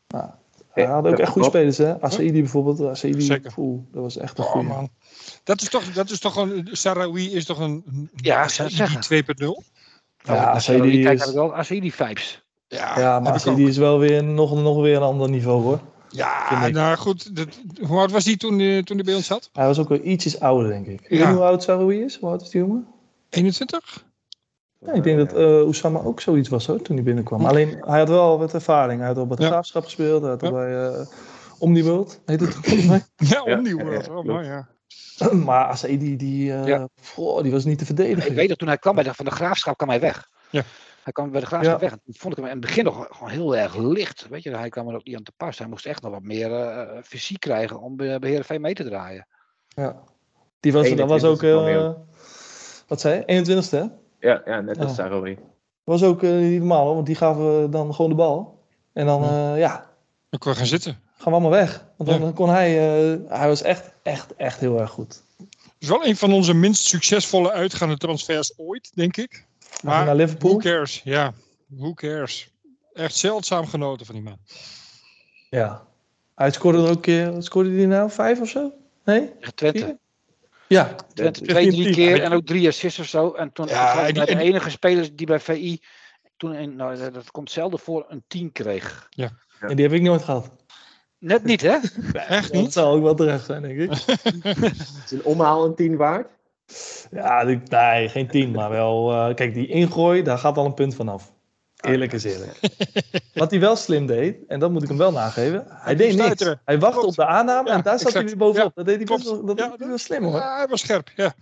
Nou, 0.08 0.30
hij 0.74 0.86
had 0.86 1.06
ook 1.08 1.18
echt 1.20 1.32
goede 1.32 1.48
spelers, 1.48 1.78
hè? 1.78 2.02
Asaidi 2.02 2.40
bijvoorbeeld. 2.42 2.82
Asaidi, 2.82 3.22
Zeker. 3.22 3.54
poeh, 3.54 3.82
dat 3.92 4.02
was 4.04 4.18
echt 4.18 4.38
een 4.38 4.44
Oh 4.44 4.50
goede. 4.52 4.68
man. 4.68 4.90
Dat 5.44 5.62
is 5.62 5.70
toch, 5.70 5.92
dat 5.94 6.10
is 6.10 6.20
toch 6.20 6.36
een. 6.36 6.68
Sarawi 6.72 7.34
is 7.34 7.46
toch 7.46 7.60
een. 7.60 7.84
een 7.88 8.10
Ja, 8.16 8.44
ik 8.44 8.50
zeggen. 8.50 9.02
2.0? 9.02 9.64
Ja, 10.24 10.52
als 10.52 10.66
je 10.66 10.74
Asaidi 10.74 11.08
is- 11.10 11.26
naar 11.26 11.34
wel, 11.34 11.56
als 11.56 11.68
je 11.68 11.82
die 11.82 11.94
vibes. 11.94 12.46
Ja, 12.68 13.00
Ja, 13.00 13.20
maar 13.20 13.30
ik 13.30 13.36
Asaidi 13.36 13.68
is 13.68 13.78
wel 13.78 14.00
weer 14.00 14.24
nog, 14.24 14.54
nog 14.62 14.82
weer 14.82 14.96
een 14.96 15.02
ander 15.02 15.30
niveau, 15.30 15.62
hoor. 15.64 15.80
Ja, 16.10 16.68
nou 16.68 16.98
goed. 16.98 17.36
Dat, 17.36 17.48
hoe 17.88 18.00
oud 18.00 18.12
was 18.12 18.24
die 18.24 18.38
toen, 18.38 18.60
eh, 18.60 18.84
toen 18.84 18.96
hij 18.96 19.06
bij 19.06 19.16
ons 19.16 19.26
zat? 19.26 19.50
Hij 19.54 19.66
was 19.66 19.80
ook 19.80 19.90
wel 19.90 20.00
ietsjes 20.04 20.40
ouder, 20.40 20.70
denk 20.70 20.86
ik. 20.88 21.02
Ik 21.02 21.10
weet 21.10 21.20
Ja. 21.20 21.26
niet 21.28 21.36
hoe 21.38 21.46
oud 21.46 21.64
Saroui 21.64 22.04
is. 22.04 22.18
Hoe 22.20 22.30
oud 22.30 22.42
is 22.42 22.50
die 22.50 22.62
jongen? 22.62 22.88
21? 23.30 24.06
Ja, 24.80 24.94
ik 24.94 25.04
denk 25.04 25.18
dat 25.18 25.34
eh 25.34 25.46
Oussama 25.46 26.00
ook 26.00 26.22
zoiets 26.22 26.50
was, 26.50 26.66
hoor, 26.66 26.82
toen 26.82 26.96
hij 26.96 27.06
binnenkwam. 27.06 27.46
Alleen, 27.46 27.78
hij 27.86 28.00
had 28.00 28.10
wel 28.10 28.40
wat 28.40 28.54
ervaring. 28.54 29.00
Hij 29.00 29.08
had 29.08 29.18
al 29.18 29.28
bij 29.28 29.36
de 29.38 29.44
Ja. 29.44 29.50
Graafschap 29.50 29.84
gespeeld. 29.84 30.22
Hij 30.22 30.30
had 30.32 30.44
al 30.44 30.50
Ja. 30.50 30.56
bij 30.56 30.86
eh 30.94 31.06
Omniworld, 31.60 32.22
heet 32.26 32.40
het 32.40 32.54
volgens 32.54 32.86
mij. 32.86 33.04
Ja, 33.30 33.42
Ja, 33.46 33.54
opnieuw. 33.56 33.80
ja, 33.80 33.92
ja, 33.92 34.16
oh, 34.16 34.24
mooi, 34.26 34.46
ja. 34.46 34.68
maar 35.46 35.80
die, 35.88 36.54
eh, 36.54 36.68
Ja. 36.68 36.88
goh, 37.04 37.42
die 37.42 37.52
was 37.52 37.66
niet 37.66 37.78
te 37.78 37.86
verdedigen. 37.86 38.30
Ik 38.30 38.36
weet 38.36 38.50
dat 38.50 38.58
toen 38.58 38.68
hij 38.68 38.78
kwam 38.78 38.96
bij 38.96 39.04
de, 39.04 39.14
van 39.14 39.26
de 39.26 39.32
graafschap, 39.32 39.78
kwam 39.78 39.90
hij 39.90 40.00
weg. 40.00 40.30
Ja. 40.50 40.64
Hij 41.08 41.16
kwam 41.16 41.32
bij 41.32 41.42
de 41.42 41.48
graafschap 41.48 41.74
Ja. 41.76 41.82
weg. 41.82 41.92
En 41.92 42.02
toen 42.06 42.14
vond 42.18 42.34
ik 42.38 42.40
hem 42.44 42.46
in 42.52 42.58
het 42.58 42.66
begin 42.66 42.84
nog 42.84 43.08
gewoon 43.12 43.30
heel 43.30 43.56
erg 43.56 43.76
licht. 43.78 44.28
Weet 44.30 44.44
je, 44.44 44.56
hij 44.58 44.70
kwam 44.70 44.88
er 44.88 44.96
ook 44.96 45.06
niet 45.06 45.16
aan 45.16 45.24
te 45.24 45.32
pas. 45.38 45.58
Hij 45.58 45.68
moest 45.68 45.86
echt 45.86 46.02
nog 46.02 46.12
wat 46.12 46.22
meer 46.22 46.54
eh, 46.54 47.02
fysiek 47.04 47.40
krijgen 47.40 47.82
om 47.82 47.96
bij, 47.96 48.20
bij 48.20 48.30
Heerenveen 48.30 48.62
mee 48.62 48.74
te 48.74 48.84
draaien. 48.84 49.28
Ja. 49.68 50.04
Die 50.60 50.74
was, 50.74 50.96
dat 50.96 51.10
was 51.10 51.24
ook... 51.24 51.36
21ste 51.38 51.40
kwam 51.40 51.64
hij 51.64 51.76
eh, 51.78 51.92
wat 52.88 53.02
zei 53.02 53.24
je? 53.28 53.46
21ste, 53.46 53.70
hè? 53.70 53.84
Ja, 54.30 54.42
ja 54.46 54.62
net 54.62 54.78
als 54.78 54.96
Ja. 54.96 55.36
Was 55.84 56.04
ook 56.04 56.24
eh, 56.24 56.32
niet 56.32 56.60
normaal, 56.60 56.86
hoor, 56.86 56.94
want 56.94 57.06
die 57.06 57.16
gaven 57.16 57.72
dan 57.72 57.94
gewoon 57.96 58.10
de 58.10 58.16
bal. 58.18 58.64
En 58.94 59.06
dan, 59.06 59.24
eh, 59.24 59.58
ja, 59.58 59.90
Dan 60.30 60.40
kon 60.40 60.56
gaan 60.56 60.66
zitten. 60.66 60.94
gaan 60.94 61.24
we 61.26 61.32
allemaal 61.32 61.50
weg. 61.52 61.86
Want 61.98 62.10
dan 62.10 62.22
Ja. 62.22 62.32
kon 62.32 62.50
hij... 62.50 62.70
eh, 63.14 63.20
hij 63.28 63.48
was 63.48 63.62
echt, 63.62 63.94
echt, 64.04 64.36
echt 64.36 64.60
heel 64.60 64.80
erg 64.80 64.90
goed. 64.90 65.24
Het 65.38 65.76
is 65.80 65.88
wel 65.88 66.06
een 66.06 66.18
van 66.18 66.34
onze 66.34 66.54
minst 66.54 66.84
succesvolle 66.84 67.52
uitgaande 67.52 67.98
transfers 67.98 68.54
ooit, 68.58 68.92
denk 68.96 69.18
ik. 69.18 69.47
Maar 69.84 69.96
naar 70.06 70.06
who 70.06 70.16
Liverpool. 70.16 70.58
cares? 70.58 71.02
Ja, 71.04 71.34
who 71.68 71.94
cares? 71.94 72.52
Echt 72.94 73.16
zeldzaam 73.16 73.68
genoten 73.68 74.06
van 74.06 74.16
die 74.16 74.24
man. 74.24 74.38
Ja. 75.50 75.86
Hij 76.36 76.52
scoorde 76.52 76.78
er 76.78 76.84
ook 76.84 76.90
een 76.96 77.00
keer... 77.02 77.34
wat 77.34 77.46
Scoorde 77.46 77.70
hij 77.70 77.86
nou? 77.86 78.10
Vijf 78.12 78.40
of 78.42 78.50
zo? 78.50 78.72
Nee? 79.06 79.32
Tegen 79.40 79.56
Twente. 79.56 79.80
Vier? 79.80 79.98
Ja. 80.68 80.96
Twente 81.14 81.40
Ja, 81.46 81.54
twee, 81.54 81.64
tien, 81.64 81.72
drie 81.72 81.84
tien. 81.86 81.94
keer 81.94 82.24
en 82.24 82.32
ook 82.34 82.46
drie 82.46 82.68
assists 82.68 83.00
of 83.00 83.06
zo. 83.06 83.32
En 83.34 83.52
toen 83.52 83.68
Ja, 83.68 84.00
ja, 84.00 84.08
en 84.08 84.14
de 84.14 84.38
enige 84.38 84.70
speler 84.70 85.16
die 85.16 85.26
bij 85.28 85.40
VI 85.40 85.82
toen 86.38 86.54
in, 86.54 86.76
nou, 86.76 86.98
dat- 86.98 87.14
dat 87.14 87.32
komt 87.32 87.52
zelden 87.52 87.80
voor, 87.80 88.06
een 88.10 88.24
10 88.28 88.52
kreeg. 88.52 89.10
En 89.60 89.76
die 89.76 89.86
heb 89.86 89.94
ik 89.94 90.02
nooit 90.02 90.24
gehad. 90.24 90.52
Net 91.20 91.44
niet, 91.44 91.62
hè? 91.62 91.78
Echt 92.14 92.52
Dat 92.54 92.62
niet? 92.62 92.74
zou 92.74 92.96
ook 92.98 93.04
wel 93.04 93.16
terecht 93.16 93.46
zijn, 93.46 93.62
denk 93.62 93.80
ik. 93.80 93.92
Is 95.06 95.12
een 95.12 95.24
omhaal 95.24 95.66
een 95.66 95.76
10 95.76 95.96
waard? 95.96 96.28
Ja, 97.12 97.44
nee, 97.70 98.10
geen 98.10 98.28
tien, 98.28 98.52
maar 98.52 98.70
wel... 98.70 99.12
eh, 99.12 99.36
kijk, 99.36 99.54
die 99.54 99.68
ingooi, 99.68 100.22
daar 100.24 100.38
gaat 100.38 100.58
al 100.58 100.66
een 100.66 100.74
punt 100.74 100.96
vanaf. 100.96 101.34
Eerlijk 101.82 102.14
is 102.14 102.24
eerlijk. 102.24 102.60
Wat 103.34 103.52
hij 103.52 103.60
wel 103.60 103.76
slim 103.76 104.06
deed, 104.06 104.38
en 104.48 104.60
dat 104.60 104.72
moet 104.72 104.82
ik 104.84 104.88
hem 104.88 104.98
wel 104.98 105.12
nageven, 105.12 105.66
hij 105.70 105.96
deed 105.96 106.16
niks. 106.16 106.46
Hij 106.66 106.80
wachtte 106.80 107.06
op 107.06 107.16
de 107.16 107.26
aanname 107.26 107.70
Ja, 107.70 107.76
en 107.76 107.82
daar 107.82 108.00
zat 108.00 108.14
hij 108.14 108.26
weer 108.26 108.38
bovenop. 108.38 108.68
Ja, 108.76 108.84
dat 108.84 108.86
deed 108.86 108.96
hij 108.96 109.06
best 109.18 109.30
wel, 109.30 109.46
dat 109.46 109.60
Ja, 109.60 109.70
deed 109.70 109.80
hij 109.80 109.88
wel 109.88 109.98
slim 109.98 110.24
hoor. 110.24 110.36
Ja, 110.36 110.58
hij 110.58 110.68
was 110.68 110.80
scherp, 110.80 111.10
ja. 111.16 111.34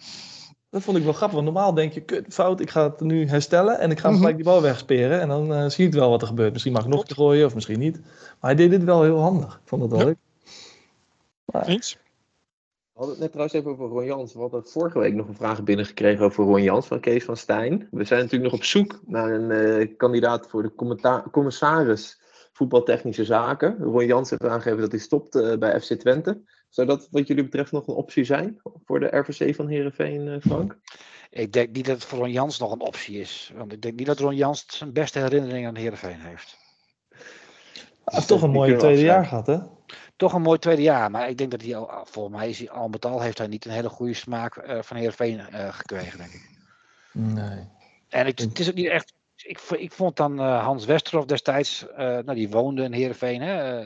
Dat 0.70 0.82
vond 0.84 0.98
ik 0.98 1.04
wel 1.04 1.14
grappig, 1.14 1.36
want 1.40 1.52
normaal 1.54 1.74
denk 1.74 1.94
je, 1.94 2.02
kut, 2.02 2.26
fout, 2.34 2.60
ik 2.60 2.70
ga 2.70 2.84
het 2.84 3.00
nu 3.00 3.28
herstellen 3.28 3.80
en 3.80 3.92
ik 3.92 3.98
ga 3.98 4.04
hem 4.04 4.12
Mhm. 4.12 4.20
gelijk 4.20 4.36
die 4.36 4.46
bal 4.46 4.62
wegsperen. 4.62 5.22
En 5.22 5.28
dan 5.28 5.54
eh, 5.54 5.60
zie 5.70 5.84
je 5.84 5.90
het 5.90 5.94
wel 6.00 6.10
wat 6.10 6.22
er 6.22 6.28
gebeurt. 6.28 6.52
Misschien 6.52 6.74
mag 6.74 6.84
ik 6.84 6.88
nog 6.90 7.00
een 7.00 7.06
keer 7.06 7.16
gooien 7.16 7.46
of 7.46 7.54
misschien 7.56 7.80
niet. 7.80 8.00
Maar 8.40 8.52
hij 8.52 8.56
deed 8.56 8.70
dit 8.70 8.84
wel 8.84 9.04
heel 9.04 9.20
handig. 9.20 9.54
Ik 9.54 9.68
vond 9.68 9.82
dat 9.82 9.92
wel 9.92 10.06
leuk. 10.06 10.18
Eens? 11.66 11.98
We 12.96 13.02
hadden 13.02 13.22
het 13.22 13.34
net 13.34 13.44
trouwens 13.44 13.60
even 13.60 13.86
over 13.86 13.98
Ron 13.98 14.06
Jans. 14.06 14.34
We 14.34 14.40
hadden 14.40 14.68
vorige 14.68 15.00
week 15.00 15.14
nog 15.14 15.28
een 15.28 15.36
vraag 15.36 15.64
binnengekregen 15.64 16.26
over 16.26 16.44
Ron 16.44 16.64
Jans 16.64 16.88
van 16.88 17.00
Kees 17.00 17.24
van 17.24 17.38
Stijn. 17.38 17.88
We 17.92 18.04
zijn 18.04 18.22
natuurlijk 18.22 18.52
nog 18.52 18.60
op 18.60 18.66
zoek 18.66 19.00
naar 19.06 19.32
een 19.32 19.52
eh, 19.52 19.98
kandidaat 19.98 20.48
voor 20.48 20.62
de 20.64 20.72
commissaris 21.32 22.22
voetbaltechnische 22.52 23.26
zaken. 23.26 23.78
Ron 23.78 24.06
Jans 24.06 24.30
heeft 24.30 24.46
aangegeven 24.46 24.80
dat 24.80 24.92
hij 24.92 25.00
stopt 25.00 25.36
eh, 25.36 25.58
bij 25.58 25.82
FC 25.82 25.94
Twente. 25.94 26.42
Zou 26.70 26.88
dat 26.88 27.08
wat 27.12 27.28
jullie 27.28 27.44
betreft 27.44 27.72
nog 27.72 27.88
een 27.88 27.96
optie 27.96 28.24
zijn 28.24 28.62
voor 28.86 29.00
de 29.00 29.18
RVC 29.18 29.56
van 29.56 29.68
Heerenveen, 29.68 30.28
eh, 30.28 30.40
Frank? 30.40 30.78
Ik 31.30 31.54
denk 31.54 31.72
niet 31.72 31.86
dat 31.86 31.96
het 31.96 32.06
voor 32.06 32.20
Ron 32.20 32.32
Jans 32.32 32.60
nog 32.60 32.72
een 32.72 32.82
optie 32.82 33.20
is. 33.20 33.52
Want 33.56 33.72
ik 33.72 33.82
denk 33.82 33.98
niet 33.98 34.08
dat 34.08 34.20
Ron 34.20 34.36
Jans 34.36 34.66
zijn 34.68 34.94
beste 34.94 35.20
herinnering 35.20 35.68
aan 35.68 35.76
Heerenveen 35.76 36.20
heeft. 36.20 36.58
Hij 37.10 37.20
heeft 38.06 38.28
toch 38.28 38.42
een 38.42 38.50
Die 38.50 38.58
mooi 38.58 38.70
kunnen 38.70 38.88
we 38.88 38.94
tweede 38.94 39.12
jaar 39.12 39.26
gehad, 39.26 39.48
hè? 39.48 39.58
Toch 40.16 40.34
een 40.34 40.42
mooi 40.42 40.60
tweede 40.60 40.82
jaar, 40.82 41.12
maar 41.12 41.30
ik 41.30 41.38
denk 41.38 41.52
dat 41.52 41.62
hij 41.62 41.76
al, 41.76 42.06
volgens 42.06 42.36
mij 42.36 42.50
is 42.50 42.60
hij 42.60 42.70
al 42.70 42.88
met 42.88 43.06
al 43.06 43.22
heeft 43.22 43.38
hij 43.38 43.48
niet 43.48 43.66
een 43.66 43.72
hele 43.72 43.90
goede 43.90 44.14
smaak 44.14 44.58
eh, 44.58 44.82
van 44.82 44.98
Heerenveen 44.98 45.40
eh 45.40 45.74
gekregen, 45.74 46.18
denk 46.18 46.32
ik. 46.32 46.50
Nee. 47.12 47.68
En 48.10 48.26
het, 48.26 48.40
het 48.40 48.60
is 48.60 48.70
ook 48.70 48.76
niet 48.76 48.88
echt. 48.88 49.14
Ik, 49.36 49.60
ik 49.60 49.92
vond 49.92 50.16
dan 50.16 50.40
eh, 50.40 50.64
Hans 50.64 50.86
Westerhof 50.86 51.26
destijds, 51.26 51.86
nou, 51.98 52.34
die 52.34 52.50
woonde 52.50 52.84
in 52.84 52.94
Heerenveen, 52.94 53.42
hè, 53.42 53.84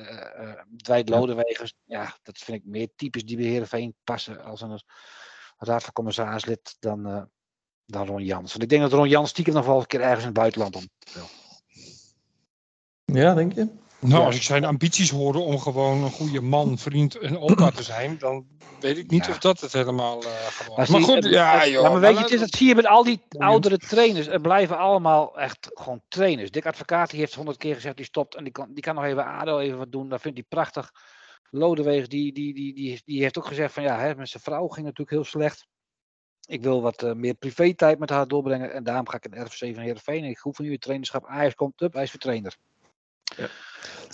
Dwight 0.77 1.09
Lodewegers. 1.09 1.73
Ja, 1.85 2.17
dat 2.23 2.37
vind 2.37 2.57
ik 2.57 2.65
meer 2.65 2.89
types 2.95 3.25
die 3.25 3.37
bij 3.37 3.45
Heerenveen 3.45 3.95
passen 4.03 4.43
als 4.43 4.61
een 4.61 4.81
raad 5.57 5.83
van 5.83 5.93
commissarislid 5.93 6.75
dan, 6.79 7.29
dan 7.85 8.07
Ron 8.07 8.23
Jans. 8.23 8.51
Want 8.51 8.63
ik 8.63 8.69
denk 8.69 8.81
dat 8.81 8.91
Ron 8.91 9.09
Jans 9.09 9.29
stiekem 9.29 9.53
nog 9.53 9.65
wel 9.65 9.79
een 9.79 9.85
keer 9.85 10.01
ergens 10.01 10.19
in 10.19 10.25
het 10.25 10.37
buitenland 10.37 10.75
om 10.75 10.89
wil. 11.13 11.27
Ja, 13.05 13.33
denk 13.33 13.53
je? 13.53 13.67
Nou, 14.01 14.25
als 14.25 14.35
ik 14.35 14.41
zijn 14.41 14.65
ambities 14.65 15.09
hoorde 15.09 15.39
om 15.39 15.59
gewoon 15.59 16.03
een 16.03 16.11
goede 16.11 16.41
man, 16.41 16.77
vriend 16.77 17.15
en 17.17 17.39
opa 17.39 17.71
te 17.71 17.83
zijn, 17.83 18.17
dan 18.17 18.45
weet 18.79 18.97
ik 18.97 19.09
niet 19.09 19.25
Ja. 19.25 19.31
of 19.31 19.37
dat 19.37 19.59
het 19.59 19.73
helemaal 19.73 20.21
gewoon 20.21 20.75
Maar, 20.75 20.85
is. 20.85 20.91
Maar 20.91 21.01
goed, 21.01 21.15
het- 21.23 21.33
ja 21.33 21.59
het- 21.59 21.69
joh. 21.69 21.91
maar 21.91 21.99
weet 21.99 22.15
je, 22.17 22.21
het 22.23 22.31
is, 22.31 22.39
dat 22.39 22.53
zie 22.55 22.67
je 22.67 22.75
met 22.75 22.85
al 22.87 23.03
die 23.03 23.21
oudere 23.37 23.77
trainers. 23.77 24.27
Er 24.27 24.41
blijven 24.41 24.77
allemaal 24.77 25.39
echt 25.39 25.69
gewoon 25.73 26.01
trainers. 26.07 26.51
Dick 26.51 26.65
Advocaat 26.65 27.09
die 27.09 27.19
heeft 27.19 27.35
honderd 27.35 27.57
keer 27.57 27.75
gezegd, 27.75 27.95
die 27.95 28.05
stopt 28.05 28.35
en 28.35 28.43
die 28.43 28.51
kan, 28.53 28.73
die 28.73 28.83
kan 28.83 28.95
nog 28.95 29.03
even 29.03 29.25
ADO 29.25 29.59
even 29.59 29.77
wat 29.77 29.91
doen. 29.91 30.09
Dat 30.09 30.21
vindt 30.21 30.37
hij 30.37 30.45
prachtig. 30.49 30.91
Lodeweg, 31.49 32.07
die, 32.07 32.33
die, 32.33 32.53
die, 32.53 32.73
die, 32.73 33.01
die 33.05 33.21
heeft 33.21 33.37
ook 33.37 33.45
gezegd 33.47 33.73
van 33.73 33.83
ja, 33.83 33.99
hè, 33.99 34.15
met 34.15 34.29
zijn 34.29 34.43
vrouw 34.43 34.67
ging 34.67 34.85
het 34.87 34.97
natuurlijk 34.97 35.09
heel 35.11 35.23
slecht. 35.23 35.67
Ik 36.47 36.61
wil 36.61 36.81
wat 36.81 37.03
eh, 37.03 37.13
meer 37.13 37.33
privé-tijd 37.33 37.99
met 37.99 38.09
haar 38.09 38.27
doorbrengen 38.27 38.73
en 38.73 38.83
daarom 38.83 39.09
ga 39.09 39.17
ik 39.21 39.25
in 39.25 39.41
RFC 39.45 39.57
van 39.57 39.83
Heerenveen. 39.83 40.23
Ik 40.23 40.37
hoef 40.37 40.57
een 40.57 40.63
nieuwe 40.63 40.79
trainerschap. 40.79 41.25
Ajax 41.25 41.55
komt 41.55 41.81
up, 41.81 41.93
hij 41.93 42.03
is 42.03 42.11
weer 42.11 42.21
trainer. 42.21 42.55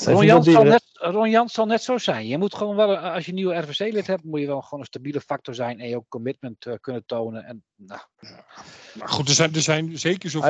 Ron 0.05 0.25
Jans, 0.25 0.45
zal 0.45 0.61
die- 0.63 0.71
net, 0.71 0.83
Ron 0.93 1.29
Jans 1.29 1.53
zal 1.53 1.65
net 1.65 1.83
zo 1.83 1.97
zijn. 1.97 2.27
Je 2.27 2.37
moet 2.37 2.55
gewoon 2.55 2.75
wel, 2.75 2.97
eh, 2.97 3.13
als 3.13 3.23
je 3.25 3.29
een 3.29 3.35
nieuwe 3.35 3.55
RVC-lid 3.55 4.07
hebt, 4.07 4.23
moet 4.23 4.39
je 4.39 4.45
wel 4.45 4.61
gewoon 4.61 4.79
een 4.79 4.85
stabiele 4.85 5.21
factor 5.21 5.55
zijn 5.55 5.79
en 5.79 5.87
je 5.89 5.95
ook 5.95 6.05
commitment 6.09 6.65
eh, 6.65 6.73
kunnen 6.81 7.03
tonen. 7.05 7.43
En, 7.45 7.63
nou, 7.75 7.99
Maar 8.93 9.09
goed, 9.09 9.27
er 9.27 9.33
zijn, 9.33 9.53
er 9.53 9.61
zijn 9.61 9.97
zeker 9.99 10.29
zoveel 10.29 10.49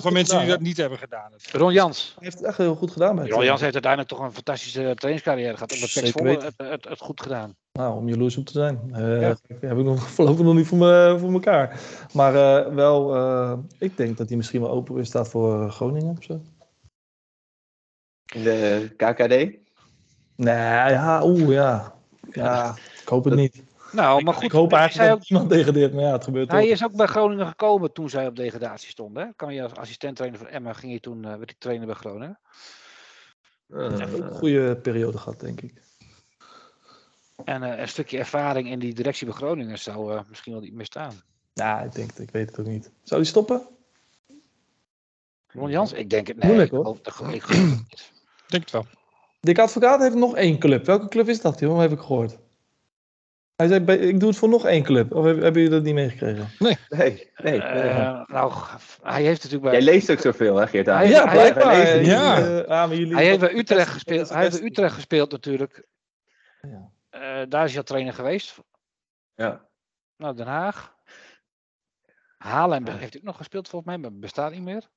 goed 0.00 0.12
mensen 0.12 0.38
die 0.38 0.48
dat 0.48 0.60
niet 0.60 0.76
hebben 0.76 0.98
gedaan. 0.98 1.32
Ron 1.52 1.72
Jans. 1.72 2.12
Hij 2.14 2.24
heeft 2.24 2.38
het 2.38 2.46
echt 2.46 2.56
heel 2.56 2.74
goed 2.74 2.90
gedaan 2.90 3.16
bij 3.16 3.28
Ron. 3.28 3.44
Jans 3.44 3.60
heeft 3.60 3.72
uiteindelijk 3.72 4.12
toch 4.12 4.20
een 4.20 4.32
fantastische 4.32 4.92
trainingscarrière 4.94 5.52
gehad. 5.54 5.72
Ook 5.72 6.22
bij 6.22 6.32
het, 6.32 6.54
het, 6.56 6.84
het 6.88 6.98
goed 7.00 7.20
gedaan. 7.22 7.56
Nou, 7.72 7.96
om 7.96 8.08
jaloers 8.08 8.36
op 8.36 8.46
te 8.46 8.52
zijn. 8.52 8.80
Eh, 8.92 9.20
Ja. 9.20 9.36
Heb 9.60 9.78
ik 9.78 9.84
nog 9.84 10.08
voorlopig 10.14 10.44
nog 10.44 10.54
niet 10.54 10.66
voor, 10.66 10.78
me, 10.78 11.16
voor 11.20 11.32
elkaar. 11.32 11.80
Maar 12.12 12.34
eh, 12.34 12.74
wel, 12.74 13.14
eh, 13.16 13.52
ik 13.78 13.96
denk 13.96 14.16
dat 14.16 14.28
hij 14.28 14.36
misschien 14.36 14.60
wel 14.60 14.70
open 14.70 14.94
weer 14.94 15.04
staat 15.06 15.28
voor 15.28 15.62
eh, 15.62 15.70
Groningen 15.70 16.16
of 16.18 16.24
zo. 16.24 16.40
In 18.34 18.42
de 18.42 18.90
KKD? 18.96 19.58
Nee, 20.36 20.56
ja, 20.92 21.24
oeh, 21.24 21.48
ja. 21.52 21.94
Ja, 22.32 22.74
ik 23.02 23.08
hoop 23.08 23.24
het 23.24 23.32
Dat- 23.32 23.42
niet. 23.42 23.62
Nou, 23.92 24.22
maar 24.22 24.34
goed. 24.34 24.42
ik 24.42 24.50
hoop 24.52 24.72
eigenlijk 24.72 25.12
ook, 25.12 25.18
dat 25.18 25.28
iemand 25.30 25.50
degradeert, 25.50 25.92
maar 25.94 26.02
ja, 26.02 26.12
het 26.12 26.24
gebeurt 26.24 26.50
hij 26.50 26.60
toch. 26.62 26.70
is 26.70 26.84
ook 26.84 26.96
bij 26.96 27.06
Groningen 27.06 27.46
gekomen 27.46 27.92
toen 27.92 28.10
zij 28.10 28.26
op 28.26 28.36
degradatie 28.36 28.88
stonden. 28.88 29.22
Hè? 29.26 29.32
Kan 29.36 29.54
je 29.54 29.62
als 29.62 29.74
assistent-trainer 29.74 30.38
van 30.38 30.48
Emma 30.48 30.72
ging 30.72 30.92
je 30.92 31.00
toen, 31.00 31.24
eh 31.24 31.36
werd 31.36 31.50
ik 31.50 31.58
trainer 31.58 31.86
bij 31.86 31.94
Groningen. 31.96 32.38
Ook 33.72 33.78
een 33.90 34.22
Eh, 34.24 34.34
goede 34.36 34.76
periode 34.76 35.18
gehad, 35.18 35.40
denk 35.40 35.60
ik. 35.60 35.82
En 37.44 37.62
eh, 37.62 37.78
een 37.80 37.88
stukje 37.88 38.18
ervaring 38.18 38.68
in 38.70 38.78
die 38.78 38.94
directie 38.94 39.26
bij 39.26 39.34
Groningen 39.36 39.78
zou 39.78 40.14
eh, 40.14 40.20
misschien 40.28 40.52
wel 40.52 40.62
niet 40.62 40.74
meer 40.74 40.84
staan. 40.84 41.12
Ja, 41.52 41.80
ik 41.80 41.92
denk 41.92 42.12
ik 42.12 42.30
weet 42.30 42.48
het 42.50 42.60
ook 42.60 42.66
niet. 42.66 42.90
Zou 43.02 43.20
hij 43.20 43.30
stoppen? 43.30 43.66
Ron 45.46 45.70
Jans? 45.70 45.92
Ik 45.92 46.10
denk 46.10 46.26
het. 46.26 46.36
Nee, 46.36 46.46
Moeilijk, 46.46 46.70
ik 46.70 46.76
hoor. 46.76 46.84
geloof- 46.84 46.98
ik 47.06 47.12
geloof- 47.12 47.32
ik 47.34 47.42
geloof 47.42 47.70
het 47.70 47.78
niet. 47.78 48.12
Denk 48.50 48.62
het 48.62 48.72
wel. 48.72 48.86
Dick 49.40 49.58
Advocaat 49.58 50.00
heeft 50.00 50.14
nog 50.14 50.36
één 50.36 50.58
club. 50.58 50.86
Welke 50.86 51.08
club 51.08 51.28
is 51.28 51.40
dat, 51.40 51.58
joh? 51.58 51.78
Heb 51.80 51.92
ik 51.92 51.98
gehoord. 51.98 52.38
Hij 53.56 53.68
zei, 53.68 53.84
ik 54.08 54.20
doe 54.20 54.28
het 54.28 54.38
voor 54.38 54.48
nog 54.48 54.66
één 54.66 54.82
club. 54.82 55.14
Of 55.14 55.24
hebben 55.24 55.52
jullie 55.52 55.68
dat 55.68 55.82
niet 55.82 55.94
meegekregen? 55.94 56.48
Nee, 56.58 56.76
nee. 56.88 57.28
nee. 57.42 57.62
Eh, 57.62 58.22
nou, 58.26 58.52
hij 59.02 59.22
heeft 59.22 59.42
natuurlijk 59.42 59.62
bij. 59.62 59.72
Jij 59.72 59.92
leest 59.92 60.10
ook 60.10 60.18
zoveel, 60.18 60.56
hè, 60.56 60.66
Geert? 60.66 60.86
Hij- 60.86 61.08
ja, 61.08 61.24
hij- 61.24 61.32
blijkbaar. 61.32 61.74
hij 61.74 61.82
leest 61.82 61.92
het. 61.92 62.06
Ja. 62.06 62.58
Ah, 62.60 62.66
maar 62.68 62.94
jullie, 62.94 63.14
Hij 63.14 63.24
heeft 63.24 63.40
bij 63.40 63.54
Utrecht 63.54 63.88
gespeeld. 63.88 64.28
Hij 64.28 64.42
heeft 64.42 64.58
bij 64.60 64.68
Utrecht 64.68 64.94
gespeeld 64.94 65.30
natuurlijk. 65.30 65.86
Ja. 66.60 66.90
Eh, 67.10 67.42
daar 67.48 67.64
is 67.64 67.70
hij 67.70 67.78
al 67.78 67.84
trainer 67.84 68.12
geweest. 68.12 68.58
Ja. 69.34 69.68
Nou, 70.16 70.36
Den 70.36 70.46
Haag. 70.46 70.94
Haarlem 72.38 72.86
heeft 72.88 73.16
ook 73.16 73.22
nog 73.22 73.36
gespeeld 73.36 73.68
volgens 73.68 73.90
mij, 73.90 74.00
maar 74.00 74.18
bestaat 74.18 74.52
niet 74.52 74.62
meer. 74.62 74.88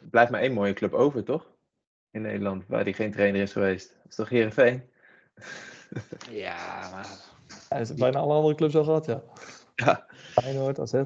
Er 0.00 0.08
blijft 0.10 0.30
maar 0.30 0.40
één 0.40 0.52
mooie 0.52 0.72
club 0.72 0.92
over, 0.92 1.24
toch? 1.24 1.52
In 2.14 2.22
Nederland, 2.22 2.64
waar 2.66 2.84
die 2.84 2.94
geen 2.94 3.12
trainer 3.12 3.40
is 3.42 3.52
geweest. 3.52 3.88
Dat 3.88 4.06
is 4.08 4.14
toch 4.14 4.28
Heerenveen? 4.28 4.82
Ja, 6.30 6.88
maar 6.90 7.06
Hij 7.68 7.78
heeft 7.78 7.96
bijna 7.96 8.18
alle 8.18 8.34
andere 8.34 8.54
clubs 8.54 8.76
al 8.76 8.84
gehad, 8.84 9.06
ja. 9.06 9.22
Ja. 9.74 10.06
Feyenoord, 10.10 10.78
AZ, 10.78 11.02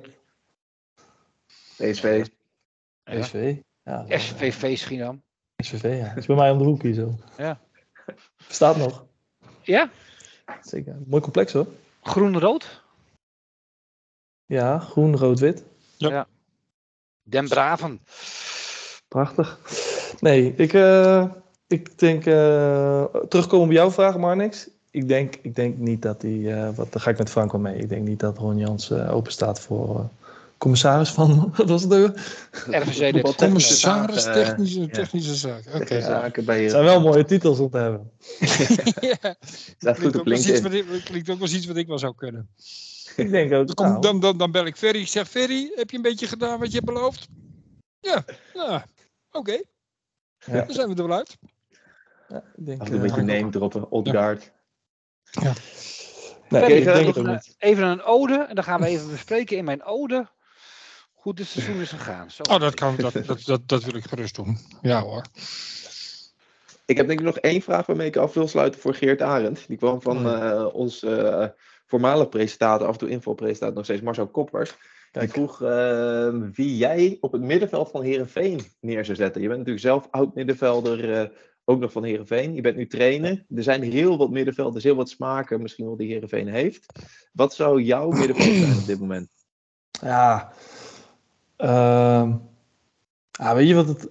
PSV. 1.77 2.27
Ja. 3.05 3.21
PSV. 3.21 3.57
Ja, 3.83 4.05
SVV 4.09 4.77
Schiedam. 4.79 5.23
SVV, 5.57 5.99
ja. 5.99 6.09
Dat 6.09 6.17
is 6.17 6.27
bij 6.27 6.37
mij 6.37 6.51
om 6.51 6.59
de 6.59 6.65
hoek 6.65 6.83
hier 6.83 6.95
zo. 6.95 7.15
Ja. 7.37 7.61
Staat 8.49 8.77
nog. 8.77 9.07
Ja, 9.63 9.91
Zeker. 10.63 10.97
Mooi 11.07 11.23
complex 11.23 11.53
hoor. 11.53 11.67
groen-rood. 12.03 12.83
Ja, 14.47 14.79
groen, 14.79 15.17
rood, 15.17 15.39
wit. 15.39 15.65
Den 17.23 17.49
Braven. 17.49 18.01
Prachtig. 19.09 19.59
Nee, 20.21 20.55
ik, 20.57 20.73
eh, 20.73 21.25
ik 21.67 21.99
denk, 21.99 22.27
eh, 22.27 23.05
terugkomen 23.29 23.67
op 23.67 23.73
jouw 23.73 23.91
vraag, 23.91 24.19
Marnix. 24.19 24.69
Ik 24.91 25.09
denk, 25.09 25.35
ik 25.43 25.55
denk 25.55 25.77
niet 25.79 26.03
dat 26.03 26.23
hij, 26.23 26.55
eh, 26.55 26.75
wat, 26.75 26.93
daar 26.93 27.03
ga 27.03 27.11
ik 27.11 27.19
met 27.19 27.31
Frank 27.31 27.53
wel 27.53 27.61
mee. 27.61 27.77
Ik 27.77 27.89
denk 27.89 28.07
niet 28.07 28.21
dat 28.21 28.39
Ron 28.39 28.59
Jans 28.59 28.91
eh, 28.91 29.15
open 29.15 29.33
staat 29.33 29.61
voor 29.61 29.97
eh, 29.97 30.05
commissaris 30.59 31.11
van, 31.11 31.53
wat 31.57 31.69
was 31.69 31.83
het 31.83 31.91
nou? 31.91 32.13
RVC 32.67 33.13
dit. 33.13 33.37
Commissaris 33.37 34.25
technische, 34.25 34.81
ja. 34.81 34.87
technische 34.87 35.35
zaken. 35.35 35.75
Oké. 35.75 35.79
Technische 35.79 36.11
zaken 36.11 36.45
bij 36.45 36.55
Het 36.55 36.65
je. 36.65 36.71
zijn 36.71 36.85
wel 36.85 37.01
mooie 37.01 37.25
titels 37.25 37.59
om 37.59 37.71
te 37.71 37.79
hebben. 37.79 38.11
ja. 39.11 39.37
Staat 39.79 39.97
Klinkt 39.97 40.01
goed 40.01 40.07
ook, 40.07 40.21
op 40.21 40.25
wel 40.25 40.35
eens 40.35 40.49
iets 40.49 40.61
LinkedIn. 40.61 40.87
wat 40.87 40.97
ik, 40.99 41.05
klinkt 41.05 41.31
ook 41.31 41.39
wel 41.39 41.49
iets 41.49 41.67
wat 41.67 41.77
ik 41.77 41.87
wel 41.87 41.99
zou 41.99 42.15
kunnen. 42.15 42.49
Ik 43.17 43.31
denk 43.31 43.53
ook, 43.53 43.75
nou, 43.75 44.01
dan, 44.01 44.21
dan, 44.21 44.39
dan 44.39 44.51
bel 44.51 44.67
ik 44.67 44.77
Ferry. 44.77 45.01
Ik 45.01 45.09
zeg, 45.09 45.29
Ferry, 45.29 45.73
heb 45.75 45.91
je 45.91 45.97
een 45.97 46.03
beetje 46.03 46.27
gedaan 46.27 46.59
wat 46.59 46.69
je 46.69 46.75
hebt 46.75 46.87
beloofd? 46.87 47.29
Ja, 48.01 48.25
nou, 48.55 48.81
oké. 49.31 49.61
Ja. 50.47 50.53
Dan 50.65 50.75
zijn 50.75 50.89
we 50.95 51.03
er 51.03 51.09
wel 51.09 51.17
uit. 51.17 51.37
ja, 52.29 52.43
ik 52.57 52.67
denk, 52.67 52.81
Af 52.81 52.87
en 52.87 52.93
toe 52.93 53.03
een 53.03 53.09
eh, 53.11 53.15
beetje 53.17 53.35
name 53.39 53.51
droppen. 53.51 53.91
Odgaard. 53.91 54.53
nee, 55.41 55.53
Ferry, 56.49 56.73
ik 56.77 56.85
denk 56.85 56.97
het 56.97 57.07
even, 57.07 57.25
een- 57.27 57.31
niet. 57.33 57.55
even 57.59 57.85
een 57.85 58.03
ode. 58.03 58.35
En 58.49 58.55
dan 58.55 58.65
gaan 58.65 58.81
we 58.81 58.87
even 58.87 59.11
bespreken 59.11 59.57
in 59.57 59.65
mijn 59.65 59.85
ode. 59.85 60.29
Hoe 61.13 61.35
dit 61.35 61.47
seizoen 61.47 61.81
is 61.81 61.91
gegaan. 61.91 62.31
Zo. 62.31 62.43
Oh, 62.43 62.61
dat, 62.61 62.75
kan, 62.75 62.97
dat, 62.97 63.13
dat, 63.13 63.43
dat, 63.45 63.61
dat 63.69 63.85
wil 63.85 63.95
ik 63.95 64.05
gerust 64.05 64.35
doen. 64.35 64.59
Ja 64.83 65.01
hoor. 65.01 65.25
Ik 66.85 66.97
heb 66.97 67.07
denk 67.07 67.19
ik 67.19 67.25
nog 67.27 67.39
één 67.39 67.63
vraag 67.63 67.87
waarmee 67.87 68.07
ik 68.07 68.17
af 68.17 68.35
wil 68.35 68.49
sluiten 68.49 68.81
voor 68.81 68.95
Geert 68.95 69.23
Arend. 69.23 69.65
Die 69.69 69.77
kwam 69.77 70.03
van 70.03 70.27
Oh 70.27 70.51
eh, 70.51 70.75
ons 70.75 71.03
eh 71.03 71.47
voormalige 71.87 72.29
presentator, 72.29 72.87
af 72.87 72.93
en 72.93 72.99
toe 72.99 73.09
invalpresentator, 73.09 73.75
nog 73.75 73.85
steeds 73.85 74.03
Marcel 74.03 74.27
Koppers. 74.29 74.75
Kijk. 75.11 75.31
vroeg 75.31 75.63
eh, 75.63 76.35
wie 76.53 76.77
jij 76.77 77.17
op 77.21 77.33
het 77.33 77.43
middenveld 77.43 77.91
van 77.91 78.03
Herenveen 78.03 78.61
neer 78.81 79.05
zou 79.05 79.17
zetten. 79.17 79.43
Je 79.43 79.47
bent 79.49 79.59
natuurlijk 79.59 79.87
zelf 79.87 80.09
oud 80.11 80.35
middenvelder, 80.35 81.13
eh, 81.13 81.29
ook 81.65 81.81
nog 81.81 81.93
van 81.93 82.05
Herenveen. 82.05 82.55
Je 82.55 82.61
bent 82.61 82.77
nu 82.77 82.87
trainer. 82.87 83.45
Er 83.55 83.63
zijn 83.63 83.83
heel 83.83 84.19
wat 84.19 84.31
middenvelders, 84.31 84.85
heel 84.85 84.95
wat 84.95 85.09
smaken 85.09 85.63
misschien 85.63 85.85
wel 85.87 85.97
die 85.97 86.13
Herenveen 86.13 86.49
heeft. 86.49 86.87
Wat 87.33 87.55
zou 87.55 87.83
jouw 87.83 88.11
middenveld 88.19 88.57
zijn 88.57 88.79
op 88.79 88.87
dit 88.87 89.01
moment? 89.01 89.31
Ja. 89.91 90.53
ehm, 91.57 92.37
ja, 93.31 93.55
weet 93.55 93.69
je 93.69 93.75
wat 93.75 93.89
het. 93.89 94.11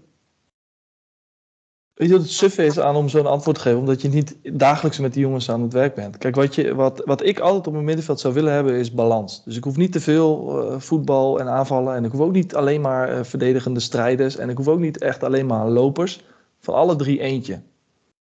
Weet 1.97 2.07
je 2.07 2.13
wat 2.13 2.23
het 2.23 2.31
suffe 2.33 2.65
is 2.65 2.79
aan 2.79 2.95
om 2.95 3.09
zo'n 3.09 3.25
antwoord 3.25 3.55
te 3.55 3.61
geven? 3.61 3.79
Omdat 3.79 4.01
je 4.01 4.07
niet 4.09 4.35
dagelijks 4.51 4.99
met 4.99 5.13
die 5.13 5.21
jongens 5.21 5.51
aan 5.51 5.61
het 5.61 5.73
werk 5.73 5.95
bent. 5.95 6.17
Kijk, 6.17 6.35
wat, 6.35 6.55
je, 6.55 6.75
wat, 6.75 7.01
wat 7.05 7.25
ik 7.25 7.39
altijd 7.39 7.67
op 7.67 7.73
mijn 7.73 7.85
middenveld 7.85 8.19
zou 8.19 8.33
willen 8.33 8.53
hebben 8.53 8.73
is 8.73 8.93
balans. 8.93 9.43
Dus 9.45 9.57
ik 9.57 9.63
hoef 9.63 9.77
niet 9.77 9.91
te 9.91 9.99
veel 9.99 10.61
eh, 10.71 10.79
voetbal 10.79 11.39
en 11.39 11.47
aanvallen. 11.47 11.95
En 11.95 12.05
ik 12.05 12.11
hoef 12.11 12.21
ook 12.21 12.31
niet 12.31 12.55
alleen 12.55 12.81
maar 12.81 13.09
eh, 13.09 13.23
verdedigende 13.23 13.79
strijders. 13.79 14.37
En 14.37 14.49
ik 14.49 14.57
hoef 14.57 14.67
ook 14.67 14.79
niet 14.79 14.97
echt 14.97 15.23
alleen 15.23 15.45
maar 15.45 15.67
lopers. 15.69 16.23
Van 16.59 16.73
alle 16.73 16.95
drie 16.95 17.19
eentje. 17.19 17.59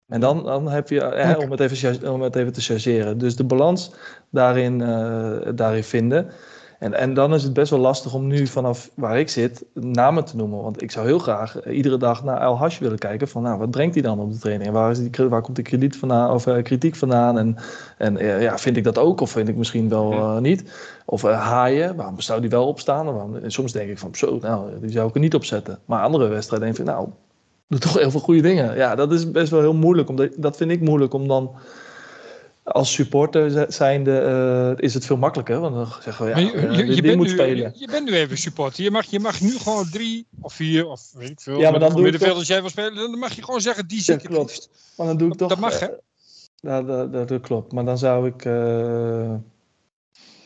En 0.08 0.20
dan, 0.20 0.44
dan 0.44 0.68
heb 0.68 0.88
je, 0.88 1.00
eh, 1.00 1.38
om, 1.38 1.50
het 1.50 1.60
even, 1.60 1.76
char- 1.76 2.12
om 2.12 2.20
het 2.22 2.36
even 2.36 2.52
te 2.52 2.60
chargeren. 2.60 3.18
Dus 3.18 3.36
de 3.36 3.44
balans 3.44 3.92
daarin, 4.30 4.78
daarin 5.54 5.84
vinden. 5.84 6.30
En, 6.78 6.94
en 6.94 7.14
dan 7.14 7.34
is 7.34 7.42
het 7.42 7.52
best 7.52 7.70
wel 7.70 7.78
lastig 7.78 8.14
om 8.14 8.26
nu 8.26 8.46
vanaf 8.46 8.90
waar 8.94 9.18
ik 9.18 9.28
zit 9.28 9.64
namen 9.74 10.24
te 10.24 10.36
noemen. 10.36 10.62
Want 10.62 10.82
ik 10.82 10.90
zou 10.90 11.06
heel 11.06 11.18
graag 11.18 11.60
eh, 11.60 11.76
iedere 11.76 11.96
dag 11.96 12.24
naar 12.24 12.40
El 12.40 12.58
Hash 12.58 12.78
willen 12.78 12.98
kijken. 12.98 13.28
Van 13.28 13.42
nou, 13.42 13.58
wat 13.58 13.70
brengt 13.70 13.94
hij 13.94 14.02
dan 14.02 14.20
op 14.20 14.32
de 14.32 14.38
training? 14.38 14.68
En 14.68 14.74
waar, 14.74 14.90
is 14.90 14.98
die, 14.98 15.28
waar 15.28 15.42
komt 15.42 15.56
de 15.56 15.62
krediet 15.62 15.96
vandaan, 15.96 16.30
of, 16.30 16.46
eh, 16.46 16.62
kritiek 16.62 16.96
vandaan? 16.96 17.38
En, 17.38 17.56
en 17.98 18.16
eh, 18.16 18.42
ja, 18.42 18.58
vind 18.58 18.76
ik 18.76 18.84
dat 18.84 18.98
ook? 18.98 19.20
Of 19.20 19.30
vind 19.30 19.48
ik 19.48 19.56
misschien 19.56 19.88
wel 19.88 20.38
niet? 20.40 20.64
Of 21.04 21.22
haaien, 21.22 21.96
waarom 21.96 22.20
zou 22.20 22.40
die 22.40 22.50
wel 22.50 22.66
opstaan? 22.66 23.06
En 23.06 23.12
waarom- 23.12 23.36
en 23.36 23.50
soms 23.50 23.72
denk 23.72 23.90
ik 23.90 23.98
van 23.98 24.14
zo, 24.14 24.38
nou, 24.40 24.70
die 24.80 24.90
zou 24.90 25.08
ik 25.08 25.14
er 25.14 25.20
niet 25.20 25.34
op 25.34 25.44
zetten. 25.44 25.78
Maar 25.84 26.02
andere 26.02 26.28
wedstrijden 26.28 26.68
denk 26.68 26.78
ik 26.78 26.94
nou, 26.94 27.08
doe 27.68 27.78
toch 27.78 27.98
heel 27.98 28.10
veel 28.10 28.20
goede 28.20 28.40
dingen. 28.40 28.76
Ja, 28.76 28.94
dat 28.94 29.12
is 29.12 29.30
best 29.30 29.50
wel 29.50 29.60
heel 29.60 29.74
moeilijk. 29.74 30.08
Omdat, 30.08 30.30
dat 30.36 30.56
vind 30.56 30.70
ik 30.70 30.80
moeilijk 30.80 31.14
om 31.14 31.28
dan 31.28 31.50
als 32.72 32.92
supporter 32.92 33.50
zi- 33.50 33.64
zijnde 33.68 34.18
eh, 34.18 34.84
is 34.84 34.94
het 34.94 35.04
veel 35.06 35.16
makkelijker. 35.16 35.60
Want 35.60 35.74
dan 35.74 35.86
zeggen 36.02 36.24
we, 36.24 36.30
ja, 36.30 36.38
je, 36.38 36.52
eh, 36.52 36.76
je, 36.76 36.94
je 36.94 37.02
bent 37.02 37.16
moet 37.16 37.26
nu, 37.26 37.32
spelen. 37.32 37.56
je, 37.56 37.80
je 37.80 37.86
bent 37.86 38.04
nu 38.08 38.14
even 38.14 38.38
supporter. 38.38 38.84
Je 38.84 38.90
mag, 38.90 39.04
je 39.06 39.20
mag 39.20 39.40
nu 39.40 39.50
gewoon 39.58 39.88
drie 39.90 40.26
of 40.40 40.52
vier 40.52 40.86
of 40.86 41.00
weet 41.12 41.30
ik 41.30 41.40
veel. 41.40 41.58
Ja, 41.58 41.70
maar 41.70 41.80
dan 41.80 41.92
doe 41.92 42.02
middenvelders 42.02 42.48
jij 42.48 42.60
wil 42.60 42.70
spelen. 42.70 42.94
Dan 42.94 43.18
mag 43.18 43.32
je 43.32 43.42
gewoon 43.44 43.60
zeggen, 43.60 43.88
die 43.88 44.00
zit 44.02 44.22
klopt. 44.22 44.70
Maar 44.96 45.06
dan 45.06 45.16
doe 45.16 45.32
ik 45.32 45.38
Dat- 45.38 45.48
toch... 45.48 45.58
dat 45.58 45.70
mag, 45.70 45.80
hè? 45.80 45.86
eh, 45.86 45.96
ja, 46.60 46.82
dat, 46.82 47.12
dat, 47.12 47.28
dat 47.28 47.40
klopt. 47.40 47.72
Maar 47.72 47.84
dan 47.84 47.98
zou 47.98 48.26
ik... 48.26 48.46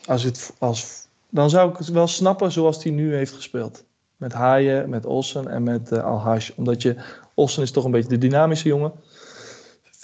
als 0.05 0.23
het, 0.23 0.53
als, 0.59 1.07
dan 1.29 1.49
zou 1.49 1.69
ik 1.71 1.77
het 1.77 1.87
wel 1.87 2.07
snappen 2.07 2.51
zoals 2.51 2.83
hij 2.83 2.91
nu 2.91 3.15
heeft 3.15 3.33
gespeeld. 3.33 3.83
Met 4.17 4.33
Haaien, 4.33 4.89
met 4.89 5.05
Olsen 5.05 5.47
en 5.47 5.63
met 5.63 5.91
eh 5.91 6.03
Al-Hash. 6.03 6.49
Omdat 6.55 6.81
je... 6.81 6.95
Olsen 7.35 7.63
is 7.63 7.71
toch 7.71 7.85
een 7.85 7.91
beetje 7.91 8.09
de 8.09 8.17
dynamische 8.17 8.67
jongen. 8.67 8.91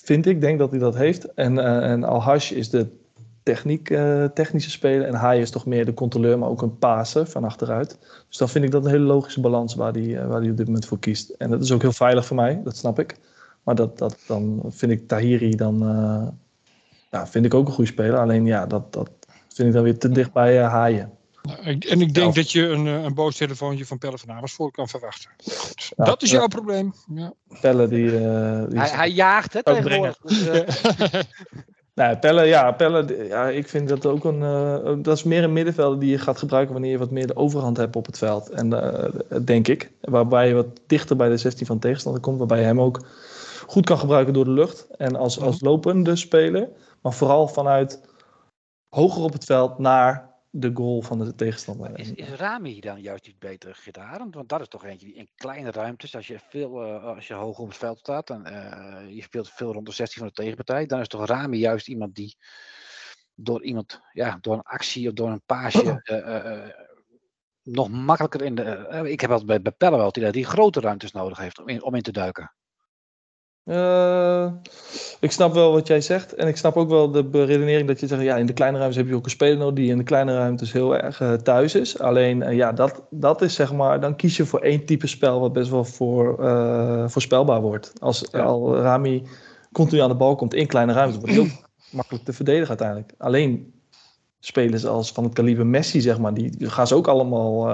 Vind 0.10 0.26
ik. 0.26 0.42
denk 0.42 0.60
dat 0.60 0.70
hij 0.70 0.80
dat 0.80 0.96
heeft. 0.96 1.34
En, 1.34 1.60
eh 1.60 1.92
en 1.92 2.04
Al-Hash 2.04 2.52
is 2.52 2.70
de 2.70 2.88
techniek, 3.44 3.90
eh, 3.90 4.24
technische 4.24 4.70
speler. 4.70 5.08
En 5.08 5.14
Haaien 5.14 5.42
is 5.42 5.50
toch 5.50 5.66
meer 5.66 5.86
de 5.86 5.94
controleur, 5.94 6.40
maar 6.40 6.50
ook 6.50 6.62
een 6.62 6.78
paser 6.78 7.28
van 7.28 7.44
achteruit. 7.44 7.98
Dus 8.28 8.38
dan 8.38 8.50
vind 8.50 8.66
ik 8.66 8.72
dat 8.72 8.86
een 8.86 8.92
hele 8.92 9.04
logische 9.04 9.42
balans 9.42 9.76
waar 9.76 9.92
hij, 9.92 10.18
eh, 10.18 10.28
waar 10.28 10.42
hij 10.42 10.50
op 10.50 10.58
dit 10.58 10.66
moment 10.66 10.86
voor 10.86 11.00
kiest. 11.00 11.30
En 11.30 11.50
dat 11.50 11.64
is 11.64 11.72
ook 11.72 11.82
heel 11.82 11.92
veilig 11.92 12.26
voor 12.26 12.36
mij. 12.36 12.62
Dat 12.64 12.78
snap 12.78 13.00
ik. 13.00 13.18
Maar 13.64 13.76
dat, 13.76 13.98
dat, 13.98 14.18
dan 14.28 14.62
vind 14.68 14.92
ik 14.92 15.08
Tahiri 15.08 15.56
dan, 15.56 15.80
ja, 17.12 17.28
vind 17.28 17.46
ik 17.46 17.54
ook 17.54 17.68
een 17.68 17.74
goede 17.74 17.90
speler. 17.90 18.18
Alleen 18.18 18.46
ja, 18.46 18.66
dat, 18.66 18.94
dat 18.94 19.10
vind 19.48 19.68
ik 19.68 19.74
dan 19.74 19.84
weer 19.84 19.98
te 19.98 20.10
dicht 20.10 20.34
bij 20.34 20.58
Haaien. 20.58 21.12
Nou, 21.42 21.60
En 21.64 22.02
ik 22.02 22.14
denk 22.14 22.28
Ja. 22.36 22.42
dat 22.42 22.52
je 22.52 22.68
een, 22.68 22.88
eh, 22.88 23.04
een 23.04 23.14
boos 23.14 23.38
telefoontje 23.38 23.86
van 23.86 23.98
Pelle 23.98 24.18
van 24.18 24.32
Amersfoort 24.32 24.74
kan 24.74 24.88
verwachten. 24.88 25.32
Ja, 25.98 26.06
dat 26.06 26.22
is 26.22 26.32
ja. 26.32 26.38
jouw 26.38 26.48
probleem. 26.48 26.94
Ja. 27.14 27.34
Pelle 27.62 27.88
die... 27.88 28.06
eh, 28.06 28.64
die 28.70 28.80
Hij, 28.80 28.90
hij 28.90 29.10
jaagt 29.10 29.54
hè, 29.54 29.60
Ook 29.60 29.76
tegenwoordig. 29.76 30.18
Dus, 30.24 30.48
eh, 30.48 31.22
Nee, 31.94 32.18
Pelle, 32.18 32.44
ja, 32.46 32.72
Pelle, 32.72 33.28
ja, 33.28 33.48
ik 33.50 33.68
vind 33.70 33.90
dat 33.90 34.06
ook 34.06 34.24
een, 34.24 34.44
eh, 34.44 34.94
dat 35.04 35.18
is 35.18 35.24
meer 35.24 35.44
een 35.44 35.54
middenvelder 35.54 36.00
die 36.00 36.10
je 36.10 36.18
gaat 36.18 36.38
gebruiken 36.38 36.74
wanneer 36.74 36.92
je 36.92 36.98
wat 36.98 37.12
meer 37.12 37.28
de 37.28 37.36
overhand 37.36 37.78
hebt 37.78 37.96
op 37.96 38.06
het 38.06 38.18
veld. 38.18 38.50
En 38.50 38.94
eh, 38.94 39.40
denk 39.46 39.68
ik, 39.68 39.92
waarbij 40.02 40.48
je 40.48 40.54
wat 40.54 40.68
dichter 40.88 41.16
bij 41.16 41.30
de 41.30 41.38
16 41.38 41.66
van 41.66 41.80
tegenstander 41.80 42.22
komt, 42.22 42.38
waarbij 42.38 42.60
je 42.60 42.66
hem 42.66 42.82
ook 42.82 43.02
goed 43.68 43.86
kan 43.86 43.98
gebruiken 44.00 44.34
door 44.34 44.44
de 44.46 44.52
lucht 44.52 44.88
en 44.98 45.16
als, 45.16 45.40
als 45.40 45.62
lopende 45.62 46.16
speler, 46.16 46.70
maar 47.02 47.14
vooral 47.14 47.48
vanuit 47.48 48.02
hoger 48.90 49.24
op 49.24 49.34
het 49.34 49.46
veld 49.46 49.78
naar 49.78 50.29
de 50.50 50.72
goal 50.74 51.02
van 51.02 51.20
de 51.20 51.36
tegenstander. 51.36 52.00
is, 52.00 52.12
is 52.12 52.30
Rami 52.30 52.80
dan 52.80 53.02
juist 53.02 53.26
niet 53.26 53.40
beter 53.40 53.76
gitarend? 53.76 54.36
Want 54.36 54.50
dat 54.50 54.62
is 54.62 54.68
toch 54.68 54.86
eentje 54.86 55.06
die 55.06 55.16
in 55.16 55.30
kleine 55.36 55.72
ruimtes, 55.72 56.16
als 56.16 56.28
je, 56.28 56.40
veel, 56.50 56.84
eh, 56.84 57.04
als 57.04 57.28
je 57.28 57.34
hoog 57.34 57.60
op 57.60 57.68
het 57.68 57.78
veld 57.78 58.00
staat 58.00 58.30
en 58.30 58.46
eh, 58.46 59.16
je 59.16 59.22
speelt 59.22 59.50
veel 59.50 59.74
rond 59.74 59.86
de 59.86 59.92
16 59.92 60.20
van 60.20 60.28
de 60.28 60.42
tegenpartij, 60.42 60.86
dan 60.86 61.00
is 61.00 61.08
toch 61.08 61.26
Rami 61.26 61.58
juist 61.58 61.88
iemand 61.88 62.16
die 62.16 62.38
door 63.36 63.64
iemand, 63.64 64.02
ja, 64.12 64.38
door 64.42 64.54
een 64.54 64.62
actie 64.62 65.08
of 65.08 65.14
door 65.14 65.30
een 65.30 65.46
paasje 65.46 66.02
eh, 66.04 66.88
nog 67.64 67.90
makkelijker 67.90 68.42
in 68.42 68.56
de. 68.56 69.02
ik 69.10 69.22
heb 69.22 69.30
altijd 69.30 69.48
bij, 69.48 69.62
bij 69.62 69.72
Pelle 69.72 69.98
wel 69.98 70.12
dat 70.12 70.34
hij 70.34 70.44
grote 70.44 70.80
ruimtes 70.80 71.12
nodig 71.12 71.38
heeft 71.38 71.60
om 71.60 71.68
in, 71.68 71.84
om 71.84 71.96
in 71.96 72.02
te 72.02 72.12
duiken. 72.12 72.54
Eh, 73.70 74.48
ik 75.20 75.32
snap 75.32 75.54
wel 75.54 75.72
wat 75.72 75.88
jij 75.88 76.02
zegt. 76.02 76.36
En 76.36 76.48
ik 76.48 76.58
snap 76.58 76.76
ook 76.76 76.90
wel 76.90 77.12
de 77.12 77.24
beredenering 77.24 77.88
dat 77.88 78.00
je 78.00 78.08
zegt... 78.08 78.22
ja, 78.22 78.36
in 78.36 78.46
de 78.46 78.54
kleine 78.54 78.78
ruimtes 78.78 78.98
heb 78.98 79.08
je 79.08 79.16
ook 79.16 79.26
een 79.26 79.32
speler 79.32 79.58
nodig... 79.58 79.74
die 79.74 79.90
in 79.90 79.98
de 79.98 80.04
kleine 80.04 80.34
ruimtes 80.34 80.72
heel 80.72 80.98
erg 80.98 81.22
eh, 81.22 81.34
thuis 81.34 81.76
is. 81.76 82.00
Alleen, 82.00 82.42
eh, 82.42 82.56
ja, 82.56 82.72
dat, 82.72 83.02
dat 83.10 83.42
is 83.42 83.54
zeg 83.54 83.74
maar... 83.74 84.00
dan 84.00 84.16
kies 84.16 84.38
je 84.38 84.46
voor 84.46 84.60
één 84.60 84.86
type 84.86 85.08
spel... 85.08 85.40
wat 85.40 85.54
best 85.54 85.70
wel 85.70 85.86
voor, 85.86 86.36
voorspelbaar 87.10 87.62
wordt. 87.62 87.94
Als 88.00 88.32
al 88.32 88.78
Rami 88.78 89.24
continu 89.72 90.02
aan 90.02 90.10
de 90.10 90.16
bal 90.16 90.36
komt 90.36 90.54
in 90.54 90.68
kleine 90.68 90.94
ruimtes... 90.94 91.20
wordt 91.20 91.36
het 91.36 91.46
heel 91.48 91.60
makkelijk 91.92 92.26
te 92.26 92.34
verdedigen 92.34 92.70
uiteindelijk. 92.70 93.14
Alleen 93.18 93.74
spelers 94.40 94.86
als 94.86 95.12
van 95.12 95.24
het 95.24 95.34
kaliber 95.34 95.66
Messi, 95.66 96.02
zeg 96.02 96.20
maar... 96.20 96.34
die 96.34 96.70
gaan 96.70 96.88
ze 96.88 96.96
ook 96.96 97.08
allemaal 97.08 97.72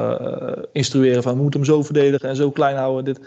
instrueren 0.72 1.24
van... 1.24 1.36
we 1.36 1.42
moeten 1.42 1.60
hem 1.60 1.70
zo 1.70 1.84
verdedigen 1.84 2.30
en 2.30 2.36
zo 2.36 2.52
klein 2.52 2.76
houden. 2.76 3.06
Dit 3.06 3.20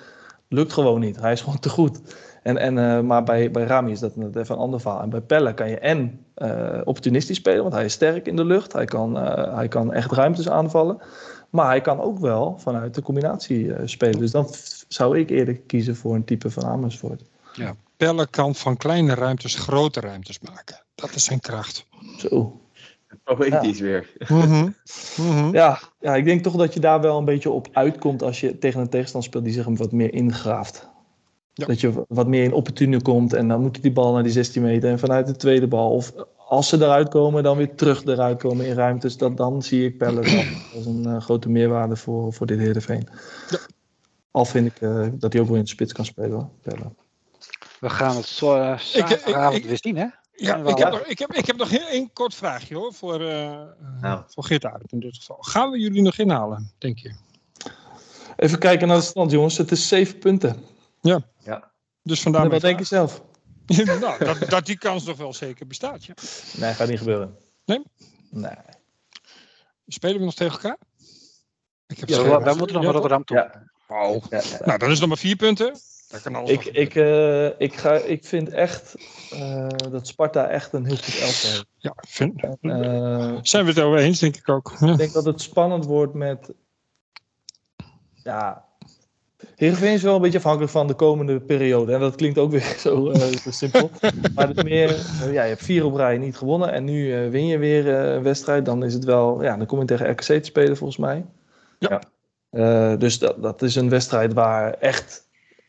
lukt 0.49 0.73
gewoon 0.73 1.01
niet. 1.01 1.21
Hij 1.21 1.33
is 1.33 1.41
gewoon 1.41 1.59
te 1.59 1.69
goed. 1.69 2.01
En, 2.49 2.57
en, 2.59 2.79
eh, 2.79 3.01
maar 3.01 3.23
bij, 3.25 3.51
bij 3.51 3.65
Rami 3.65 3.91
is 3.91 4.01
dat 4.01 4.17
net 4.17 4.37
even 4.37 4.55
een 4.55 4.61
ander 4.61 4.81
verhaal. 4.81 5.01
En 5.01 5.11
bij 5.11 5.21
Pelle 5.21 5.55
kan 5.55 5.69
je 5.71 5.79
en 5.79 6.25
eh, 6.35 6.81
opportunistisch 6.85 7.37
spelen, 7.37 7.63
want 7.63 7.75
hij 7.75 7.85
is 7.85 7.93
sterk 7.93 8.27
in 8.27 8.37
de 8.37 8.45
lucht. 8.45 8.73
Hij 8.73 8.85
kan, 8.85 9.19
eh, 9.19 9.55
hij 9.55 9.69
kan 9.69 9.93
echt 9.93 10.13
ruimtes 10.13 10.49
aanvallen. 10.49 10.99
Maar 11.51 11.67
hij 11.67 11.81
kan 11.81 12.01
ook 12.01 12.19
wel 12.19 12.59
vanuit 12.59 12.95
de 12.95 13.03
combinatie 13.03 13.75
eh, 13.75 13.83
spelen. 13.87 14.19
Dus 14.19 14.31
dan 14.31 14.49
f- 14.49 14.85
zou 14.89 15.19
ik 15.19 15.31
eerder 15.31 15.59
kiezen 15.59 15.97
voor 15.97 16.15
een 16.15 16.25
type 16.25 16.51
van 16.51 16.65
Amersfoort. 16.65 17.23
Pelle 17.97 18.27
kan 18.31 18.55
van 18.55 18.77
kleine 18.77 19.15
ruimtes 19.15 19.55
grote 19.55 20.01
ruimtes 20.01 20.39
maken. 20.41 20.83
Dat 20.95 21.15
is 21.15 21.25
zijn 21.25 21.41
kracht. 21.41 21.87
Zo. 22.19 22.61
Poëtisch 23.25 23.81
weer. 23.81 24.11
Mhm. 24.29 24.69
Mhm. 25.17 25.55
Ja, 25.55 25.79
ja, 26.01 26.15
ik 26.17 26.25
denk 26.25 26.43
toch 26.43 26.57
dat 26.57 26.75
je 26.75 26.81
daar 26.81 27.01
wel 27.01 27.19
een 27.19 27.25
beetje 27.25 27.51
op 27.51 27.69
uitkomt 27.73 28.23
als 28.23 28.41
je 28.41 28.59
tegen 28.59 28.81
een 28.81 28.89
tegenstander 28.89 29.29
speelt 29.29 29.45
die 29.45 29.53
zich 29.53 29.65
wat 29.67 29.93
meer 29.93 30.13
ingraaft. 30.15 30.89
Ja. 31.59 31.67
Dat 31.67 31.81
je 31.81 32.05
wat 32.09 32.27
meer 32.27 32.43
in 32.45 32.53
opportune 32.53 33.03
komt 33.03 33.33
en 33.33 33.49
dan 33.49 33.61
moet 33.61 33.77
je 33.77 33.83
die 33.83 33.93
bal 33.93 34.13
naar 34.13 34.23
die 34.23 34.33
16 34.33 34.63
meter 34.63 34.91
en 34.91 34.99
vanuit 34.99 35.27
de 35.27 35.37
tweede 35.37 35.67
bal. 35.67 35.91
Of 35.91 36.13
als 36.37 36.69
ze 36.69 36.77
eruit 36.77 37.09
komen, 37.09 37.43
dan 37.43 37.57
weer 37.57 37.75
terug 37.75 38.05
eruit 38.05 38.39
komen 38.39 38.67
in 38.67 38.75
ruimtes. 38.75 39.17
Dat, 39.17 39.37
dan 39.37 39.63
zie 39.63 39.85
ik 39.85 39.99
Pelle 39.99 40.21
als 40.77 40.87
een 40.87 41.07
eh, 41.07 41.21
grote 41.21 41.49
meerwaarde 41.49 41.97
voor, 41.97 42.33
voor 42.33 42.47
dit 42.47 42.59
Heerenveen. 42.59 43.09
Ja. 43.51 43.59
Al 44.31 44.45
vind 44.45 44.67
ik 44.67 44.81
eh, 44.81 45.07
dat 45.13 45.33
hij 45.33 45.43
ook 45.43 45.49
wel 45.49 45.57
in 45.57 45.63
de 45.63 45.69
spits 45.69 45.93
kan 45.93 46.05
spelen. 46.05 46.51
Pelle. 46.63 46.93
We 47.81 47.91
gaan 47.91 48.17
het 48.17 48.27
zo, 48.27 48.55
eh, 48.57 48.79
zaterdagavond 48.79 49.57
ik- 49.63 49.65
weer 49.69 49.79
zien, 49.81 49.97
hè? 49.97 50.07
Ja, 50.33 50.57
ik 50.57 50.79
heb, 50.79 50.91
nog, 50.91 51.01
ik, 51.01 51.19
heb, 51.19 51.33
ik 51.33 51.47
heb 51.47 51.57
nog 51.57 51.71
heel- 51.71 51.87
één 51.87 52.13
kort 52.13 52.35
vraagje 52.35 52.75
hoor, 52.75 52.93
voor, 52.95 53.21
eh 53.21 53.45
eh, 53.47 53.61
Nou. 54.01 54.23
voor 54.27 54.45
Geert 54.45 54.65
Arendt 54.65 54.93
in 54.93 55.01
dit 55.01 55.17
geval. 55.17 55.37
Gaan 55.41 55.71
we 55.71 55.79
jullie 55.79 56.03
nog 56.03 56.19
inhalen, 56.19 56.71
denk 56.79 56.99
je? 56.99 57.13
Even 58.37 58.59
kijken 58.59 58.89
naar 58.89 58.97
de 58.97 59.03
stand, 59.03 59.31
jongens. 59.31 59.59
Het 59.59 59.71
is 59.71 59.89
7 59.89 60.19
punten. 60.19 60.57
Dus 62.03 62.23
vandaar 62.23 62.49
wat 62.49 62.61
denk 62.61 62.79
je 62.79 62.85
zelf? 62.85 63.23
nou, 64.01 64.25
dat, 64.25 64.39
dat 64.49 64.67
die 64.67 64.79
kans 64.79 65.05
nog 65.05 65.17
wel 65.17 65.33
zeker 65.33 65.67
bestaat. 65.67 66.05
Ja. 66.05 66.15
Nee, 66.57 66.75
gaat 66.75 66.89
niet 66.89 66.99
gebeuren. 66.99 67.37
Nee? 67.65 67.83
Nee. 68.31 68.57
Spelen 69.87 70.19
we 70.19 70.25
nog 70.25 70.35
tegen 70.35 70.53
elkaar? 70.53 70.77
Ik 71.87 71.99
heb 71.99 72.09
Ja, 72.09 72.43
wij 72.43 72.55
moeten 72.55 72.75
nog 72.75 72.85
naar 72.85 72.93
Rotterdam 72.93 73.25
toe. 73.25 73.37
Ja. 73.37 73.63
Oh. 73.89 74.25
Ja, 74.31 74.43
ja. 74.43 74.59
Nou, 74.65 74.79
dan 74.79 74.89
is 74.89 74.93
het 74.93 75.01
nog 75.01 75.09
maar 75.09 75.19
vier 75.19 75.37
punten. 75.37 75.79
Dat 76.09 76.23
kan 76.23 76.35
alles 76.35 76.51
Ik, 76.51 76.65
ik, 76.65 76.95
eh, 76.95 77.61
ik, 77.61 77.77
ga, 77.77 77.93
ik 77.93 78.25
vind 78.25 78.49
echt 78.49 78.95
eh, 79.31 79.69
dat 79.91 80.07
Sparta 80.07 80.49
echt 80.49 80.73
een 80.73 80.87
heel 80.87 80.97
goed 80.97 81.19
elftal 81.21 81.51
heeft. 81.51 81.67
Ja, 81.77 81.95
vind, 81.97 82.43
Eh, 82.61 83.39
zijn 83.43 83.65
we 83.65 83.71
het 83.71 83.81
over 83.81 83.99
eens, 83.99 84.19
denk 84.19 84.37
ik 84.37 84.49
ook. 84.49 84.77
Ja. 84.81 84.91
ik 84.91 84.97
denk 84.97 85.13
dat 85.13 85.25
het 85.25 85.41
spannend 85.41 85.85
wordt 85.85 86.15
met... 86.15 86.53
Ja, 88.15 88.68
Heerenveen 89.59 89.93
is 89.93 90.03
wel 90.03 90.15
een 90.15 90.21
beetje 90.21 90.39
afhankelijk 90.39 90.73
van 90.73 90.87
de 90.87 90.95
komende 90.95 91.41
periode. 91.41 91.93
En 91.93 92.01
dat 92.01 92.15
klinkt 92.15 92.39
ook 92.39 92.51
weer 92.51 92.77
zo, 92.87 93.11
eh, 93.11 93.21
zo 93.21 93.51
simpel. 93.51 93.91
Maar 94.35 94.49
het 94.49 94.63
meer, 94.63 94.89
eh, 94.89 95.33
ja, 95.33 95.43
je 95.43 95.49
hebt 95.49 95.65
vier 95.65 95.85
op 95.85 95.95
rij 95.95 96.19
niet 96.19 96.37
gewonnen. 96.37 96.73
En 96.73 96.85
nu 96.85 97.15
eh, 97.15 97.31
win 97.31 97.47
je 97.47 97.59
weer 97.59 97.89
een 97.89 98.23
wedstrijd. 98.23 98.65
Dan 98.65 98.85
is 98.85 98.95
het 98.95 99.05
wel, 99.05 99.43
ja, 99.43 99.57
dan 99.57 99.67
kom 99.67 99.81
je 99.81 99.85
tegen 99.85 100.11
RKC 100.11 100.23
te 100.23 100.41
spelen 100.43 100.77
volgens 100.77 100.99
mij. 100.99 101.25
Ja. 101.79 102.01
Eh, 102.51 102.99
dus 102.99 103.19
dat, 103.19 103.43
dat 103.43 103.63
is 103.63 103.75
een 103.75 103.89
wedstrijd 103.89 104.33
waar 104.33 104.73
echt... 104.73 105.27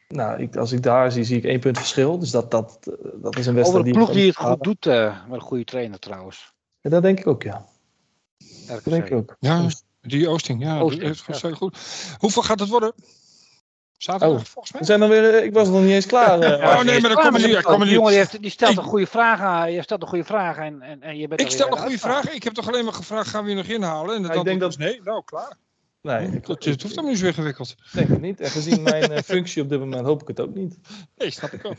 Nou, 0.08 0.42
ik, 0.42 0.56
als 0.56 0.72
ik 0.72 0.84
daar 0.84 1.12
zie, 1.12 1.24
zie 1.24 1.38
ik 1.38 1.44
één 1.44 1.60
punt 1.60 1.78
verschil. 1.78 2.20
Dus 2.20 2.32
dat, 2.32 2.52
dat, 2.52 2.80
dat 3.22 3.38
is 3.38 3.46
een 3.46 3.54
wedstrijd 3.56 3.68
Over 3.68 3.78
een 3.78 3.84
die... 3.84 3.94
ploeg 3.94 4.12
die 4.12 4.28
het 4.28 4.36
goed 4.36 4.64
doet, 4.64 4.86
eh 4.86 5.26
met 5.28 5.36
een 5.36 5.46
goede 5.46 5.64
trainer 5.64 6.00
trouwens. 6.00 6.54
Ja, 6.82 6.90
dat 6.90 7.02
denk 7.02 7.20
ik 7.20 7.28
ook, 7.28 7.44
ja. 7.44 7.66
Dat 8.68 8.78
RKC. 8.78 8.90
denk 8.90 9.06
ik 9.06 9.14
ook. 9.14 9.36
Ja, 9.40 9.68
die 10.02 10.30
Oosting. 10.30 10.64
Ja, 10.64 10.80
Oosting, 10.80 11.04
dat 11.04 11.12
is 11.12 11.24
ja. 11.28 11.34
zo 11.34 11.52
goed. 11.52 11.78
Hoeveel 12.18 12.42
gaat 12.42 12.60
het 12.60 12.70
worden? 12.70 12.94
Zaterdag, 14.00 14.38
Oh. 14.40 14.44
volgens 14.46 14.72
We 14.72 14.78
mij? 14.78 14.88
zijn 14.88 15.00
dan 15.00 15.10
weer, 15.10 15.34
eh, 15.36 15.44
ik 15.44 15.54
was 15.54 15.68
nog 15.70 15.82
niet 15.82 15.92
eens 15.92 16.06
klaar. 16.06 16.40
eh. 16.42 16.52
Oh, 16.78 16.82
nee, 16.84 17.02
maar 17.02 17.14
dan 17.14 17.24
komen 17.24 17.42
die, 17.42 17.50
die- 17.54 17.62
komen 17.62 17.86
die 17.86 17.96
jongen 17.96 18.10
die, 18.10 18.18
heeft, 18.20 18.42
die 18.42 18.52
stelt 18.52 18.72
Ik- 18.72 18.78
een 18.78 18.84
goede 18.84 19.08
vraag 19.08 19.40
aan. 19.40 19.72
Je 19.72 19.82
stelt 19.82 20.02
een 20.02 20.08
goede 20.08 20.24
vraag 20.24 20.58
en, 20.58 20.82
en, 20.82 21.02
en 21.02 21.18
je 21.18 21.28
bent 21.28 21.42
Ik 21.42 21.50
stel 21.50 21.72
een 21.72 21.78
goede 21.78 21.98
vraag. 22.00 22.30
Ik 22.34 22.44
heb 22.44 22.54
toch 22.54 22.68
alleen 22.68 22.84
maar 22.84 22.94
gevraagd, 22.94 23.30
gaan 23.30 23.44
we 23.44 23.50
je 23.50 23.56
nog 23.56 23.66
inhalen? 23.66 24.16
En 24.16 24.24
het 24.24 24.34
Ja, 24.34 24.40
ik 24.40 24.46
denk 24.46 24.62
was 24.62 24.78
nee. 24.78 25.02
Nou, 25.04 25.22
klaar. 25.26 25.58
Nee, 26.02 26.28
ik, 26.28 26.46
Dat, 26.46 26.64
het 26.64 26.66
hoeft 26.82 26.82
helemaal 26.84 27.10
niet 27.12 27.20
zo 27.20 27.26
ingewikkeld. 27.26 27.70
ik 27.70 27.90
denk 27.94 28.08
het 28.10 28.22
niet. 28.22 28.40
En 28.42 28.50
gezien 28.50 28.82
mijn 28.82 29.12
eh, 29.12 29.22
functie 29.22 29.62
op 29.62 29.70
dit 29.70 29.80
moment 29.80 30.06
hoop 30.06 30.22
ik 30.22 30.28
het 30.28 30.40
ook 30.40 30.54
niet. 30.54 30.78
Nee, 31.18 31.32
snap 31.32 31.52
ik 31.52 31.66
ook. 31.66 31.76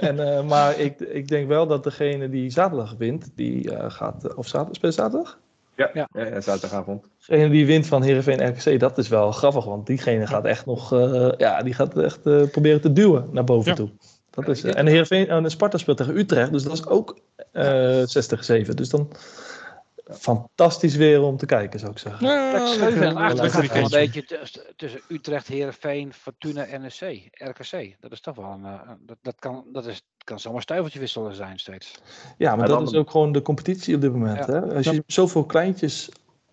En, 0.00 0.36
eh, 0.36 0.42
maar 0.44 0.78
ik, 0.78 1.00
ik 1.00 1.28
denk 1.28 1.48
wel 1.48 1.66
dat 1.66 1.84
degene 1.84 2.28
die 2.28 2.50
zaterdag 2.50 2.94
wint, 2.98 3.30
die 3.34 3.74
eh, 3.74 3.90
gaat... 3.90 4.34
Of 4.34 4.46
zaterdag, 4.46 4.74
speelt 4.76 4.94
zaterdag? 4.94 5.38
Ja, 5.76 5.90
ja. 5.94 6.08
ja, 6.12 6.40
zaterdagavond. 6.40 7.04
Degene 7.26 7.48
die 7.50 7.66
wint 7.66 7.86
van 7.86 8.02
Heerenveen 8.02 8.48
RKC, 8.48 8.80
dat 8.80 8.98
is 8.98 9.08
wel 9.08 9.32
grappig. 9.32 9.64
Want 9.64 9.86
diegene 9.86 10.26
gaat 10.26 10.44
echt 10.44 10.66
nog... 10.66 10.92
eh, 10.92 11.28
ja, 11.36 11.62
die 11.62 11.74
gaat 11.74 11.96
echt 11.98 12.26
eh, 12.26 12.42
proberen 12.50 12.80
te 12.80 12.92
duwen 12.92 13.28
naar 13.32 13.44
boven 13.44 13.70
Ja. 13.70 13.76
toe. 13.76 13.90
Dat 14.30 14.48
is, 14.48 14.64
eh, 14.64 14.78
en 14.78 14.86
Heerenveen, 14.86 15.28
en 15.28 15.50
Sparta 15.50 15.78
speelt 15.78 15.96
tegen 15.96 16.16
Utrecht, 16.16 16.52
dus 16.52 16.62
dat 16.62 16.72
is 16.72 16.86
ook 16.86 17.18
eh 17.52 18.02
60-7. 18.02 18.74
Dus 18.74 18.88
dan 18.88 19.08
fantastisch 20.10 20.96
weer 20.96 21.22
om 21.22 21.36
te 21.36 21.46
kijken, 21.46 21.80
zou 21.80 21.92
ik 21.92 21.98
zeggen. 21.98 22.26
Ja, 22.26 22.50
Plek 22.50 22.66
7 22.66 22.86
en 22.86 22.98
lekker- 22.98 23.16
8 23.22 23.34
lekker 23.40 23.64
gaat 23.64 23.72
wel 23.72 23.82
een 23.82 23.90
beetje 23.90 24.24
tussen- 24.76 25.00
Utrecht, 25.08 25.46
Heerenveen, 25.46 26.12
Fortuna, 26.12 26.66
NEC, 26.78 27.28
RKC. 27.32 27.96
Dat 28.00 28.12
is 28.12 28.20
toch 28.20 28.36
wel 28.36 28.50
een... 28.50 28.64
eh, 28.64 28.80
dat, 29.06 29.16
dat, 29.22 29.34
kan, 29.38 29.64
dat 29.72 29.86
is, 29.86 30.02
kan 30.24 30.40
zomaar 30.40 30.62
stuiveltje 30.62 30.98
wisselen 30.98 31.34
zijn 31.34 31.58
steeds. 31.58 31.94
Ja, 32.38 32.56
maar 32.56 32.68
dat 32.68 32.78
dan- 32.78 32.86
is 32.86 32.94
ook 32.94 33.10
gewoon 33.10 33.32
de 33.32 33.42
competitie 33.42 33.94
op 33.94 34.00
dit 34.00 34.12
moment. 34.12 34.46
Ja. 34.46 34.52
Hè? 34.52 34.74
Als 34.74 34.86
je 34.90 35.02
zoveel 35.06 35.44
kleintjes, 35.44 36.08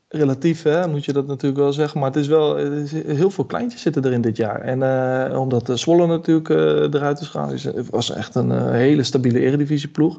relatief 0.07 0.63
hè, 0.63 0.87
moet 0.87 1.05
je 1.05 1.13
dat 1.13 1.27
natuurlijk 1.27 1.61
wel 1.61 1.73
zeggen. 1.73 1.99
Maar 1.99 2.09
het 2.09 2.19
is 2.19 2.27
wel, 2.27 2.57
is 2.57 2.91
heel 2.91 3.31
veel 3.31 3.45
kleintjes 3.45 3.81
zitten 3.81 4.05
erin 4.05 4.21
dit 4.21 4.37
jaar. 4.37 4.61
En 4.61 4.83
eh, 5.31 5.39
omdat 5.39 5.65
de 5.65 5.77
Zwolle 5.77 6.07
natuurlijk 6.07 6.49
eh, 6.49 6.57
eruit 6.81 7.19
is 7.19 7.27
gegaan, 7.27 7.51
is, 7.53 7.67
was 7.89 8.09
echt 8.11 8.35
een 8.35 8.51
eh, 8.51 8.69
hele 8.71 9.03
stabiele 9.03 9.39
eredivisieploeg. 9.39 10.17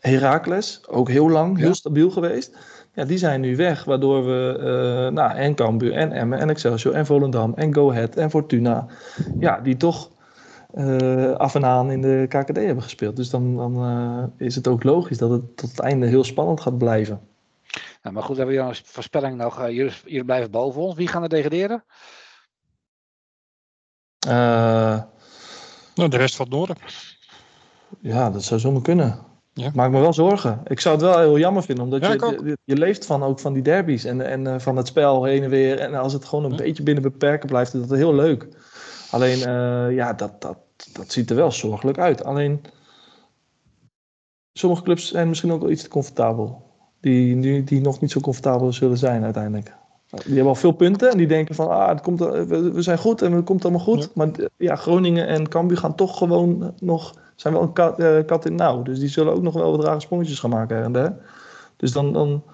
Heracles, 0.00 0.88
ook 0.88 1.08
heel 1.08 1.30
lang, 1.30 1.56
heel 1.58 1.66
Ja. 1.66 1.72
stabiel 1.74 2.10
geweest. 2.10 2.56
Ja, 2.94 3.04
die 3.04 3.18
zijn 3.18 3.40
nu 3.40 3.56
weg, 3.56 3.84
waardoor 3.84 4.24
we 4.26 4.56
eh, 4.58 5.12
nou, 5.14 5.36
en 5.36 5.54
Cambuur 5.54 5.92
en 5.92 6.12
Emmen 6.12 6.38
en 6.38 6.50
Excelsior 6.50 6.94
en 6.94 7.06
Volendam 7.06 7.54
en 7.54 7.74
Go 7.74 7.90
Ahead 7.90 8.16
en 8.16 8.30
Fortuna, 8.30 8.86
ja, 9.38 9.60
die 9.60 9.76
toch 9.76 10.10
eh, 10.74 11.32
af 11.32 11.54
en 11.54 11.64
aan 11.64 11.90
in 11.90 12.00
de 12.00 12.24
KKD 12.28 12.56
hebben 12.56 12.82
gespeeld. 12.82 13.16
Dus 13.16 13.30
dan, 13.30 13.56
dan 13.56 13.76
eh, 13.84 14.46
is 14.46 14.54
het 14.54 14.68
ook 14.68 14.82
logisch 14.84 15.18
dat 15.18 15.30
het 15.30 15.56
tot 15.56 15.70
het 15.70 15.80
einde 15.80 16.06
heel 16.06 16.24
spannend 16.24 16.60
gaat 16.60 16.78
blijven. 16.78 17.20
Nou, 18.02 18.14
maar 18.14 18.22
goed, 18.24 18.36
we 18.36 18.42
hebben 18.42 18.60
hier 18.60 18.68
een 18.70 18.80
voorspelling 18.84 19.36
nog. 19.36 19.60
eh, 19.60 19.70
jullie, 19.70 19.92
jullie 20.04 20.24
blijven 20.24 20.50
boven 20.50 20.80
ons. 20.80 20.94
Wie 20.94 21.08
gaan 21.08 21.22
er 21.22 21.28
degraderen? 21.28 21.84
Eh, 24.26 25.02
Nou, 25.94 26.08
de 26.10 26.16
rest 26.16 26.36
van 26.36 26.46
het 26.46 26.54
noorden. 26.54 26.76
ja, 28.00 28.30
dat 28.30 28.42
zou 28.44 28.60
zomaar 28.60 28.82
kunnen. 28.82 29.18
Ja. 29.60 29.70
Maak 29.74 29.90
me 29.90 30.00
wel 30.00 30.12
zorgen. 30.12 30.60
Ik 30.64 30.80
zou 30.80 30.94
het 30.94 31.04
wel 31.04 31.18
heel 31.18 31.38
jammer 31.38 31.62
vinden, 31.62 31.84
omdat 31.84 32.00
Ja, 32.00 32.12
je, 32.12 32.40
je, 32.44 32.58
je 32.64 32.76
leeft 32.76 33.06
van, 33.06 33.22
ook 33.22 33.40
van 33.40 33.52
die 33.52 33.62
derbies 33.62 34.04
en, 34.04 34.20
en 34.20 34.46
eh, 34.46 34.58
van 34.58 34.76
het 34.76 34.86
spel 34.86 35.24
heen 35.24 35.42
en 35.42 35.50
weer. 35.50 35.78
En 35.78 35.94
als 35.94 36.12
het 36.12 36.24
gewoon 36.24 36.44
een 36.44 36.50
Ja. 36.50 36.56
beetje 36.56 36.82
binnen 36.82 37.02
beperken 37.02 37.48
blijft, 37.48 37.74
is 37.74 37.86
dat 37.86 37.98
heel 37.98 38.14
leuk. 38.14 38.48
Alleen, 39.10 39.38
eh, 39.38 39.94
ja, 39.94 40.12
dat, 40.12 40.40
dat, 40.40 40.58
dat 40.92 41.12
ziet 41.12 41.30
er 41.30 41.36
wel 41.36 41.52
zorgelijk 41.52 41.98
uit. 41.98 42.24
Alleen, 42.24 42.60
sommige 44.52 44.82
clubs 44.82 45.10
zijn 45.10 45.28
misschien 45.28 45.52
ook 45.52 45.60
wel 45.60 45.70
iets 45.70 45.82
te 45.82 45.88
comfortabel. 45.88 46.68
Die, 47.00 47.40
die, 47.40 47.64
die 47.64 47.80
nog 47.80 48.00
niet 48.00 48.10
zo 48.10 48.20
comfortabel 48.20 48.72
zullen 48.72 48.98
zijn 48.98 49.24
uiteindelijk. 49.24 49.78
Die 50.10 50.34
hebben 50.34 50.46
al 50.46 50.54
veel 50.54 50.72
punten 50.72 51.10
en 51.10 51.16
die 51.18 51.26
denken 51.26 51.54
van, 51.54 51.68
ah, 51.68 51.88
het 51.88 52.00
komt, 52.00 52.20
er- 52.20 52.46
we, 52.48 52.72
we 52.72 52.82
zijn 52.82 52.98
goed 52.98 53.22
en 53.22 53.32
het 53.32 53.44
komt 53.44 53.62
allemaal 53.62 53.82
goed. 53.82 54.02
Ja. 54.02 54.08
Maar 54.14 54.28
eh, 54.30 54.46
ja, 54.56 54.76
Groningen 54.76 55.26
en 55.26 55.48
Cambuur 55.48 55.76
gaan 55.76 55.94
toch 55.94 56.18
gewoon 56.18 56.74
nog, 56.80 57.14
zijn 57.36 57.54
wel 57.54 57.62
een 57.62 57.72
kat, 57.72 57.98
eh, 58.00 58.24
kat 58.26 58.44
in 58.46 58.54
nauw. 58.54 58.82
Dus 58.82 58.98
die 58.98 59.08
zullen 59.08 59.32
ook 59.32 59.42
nog 59.42 59.54
wel 59.54 59.76
wat 59.76 59.84
rare 59.84 60.00
sprongetjes 60.00 60.38
gaan 60.38 60.50
maken 60.50 60.76
her 60.76 60.84
en 60.84 60.92
der. 60.92 61.16
Dus 61.76 61.92
dan, 61.92 62.12
dan 62.12 62.44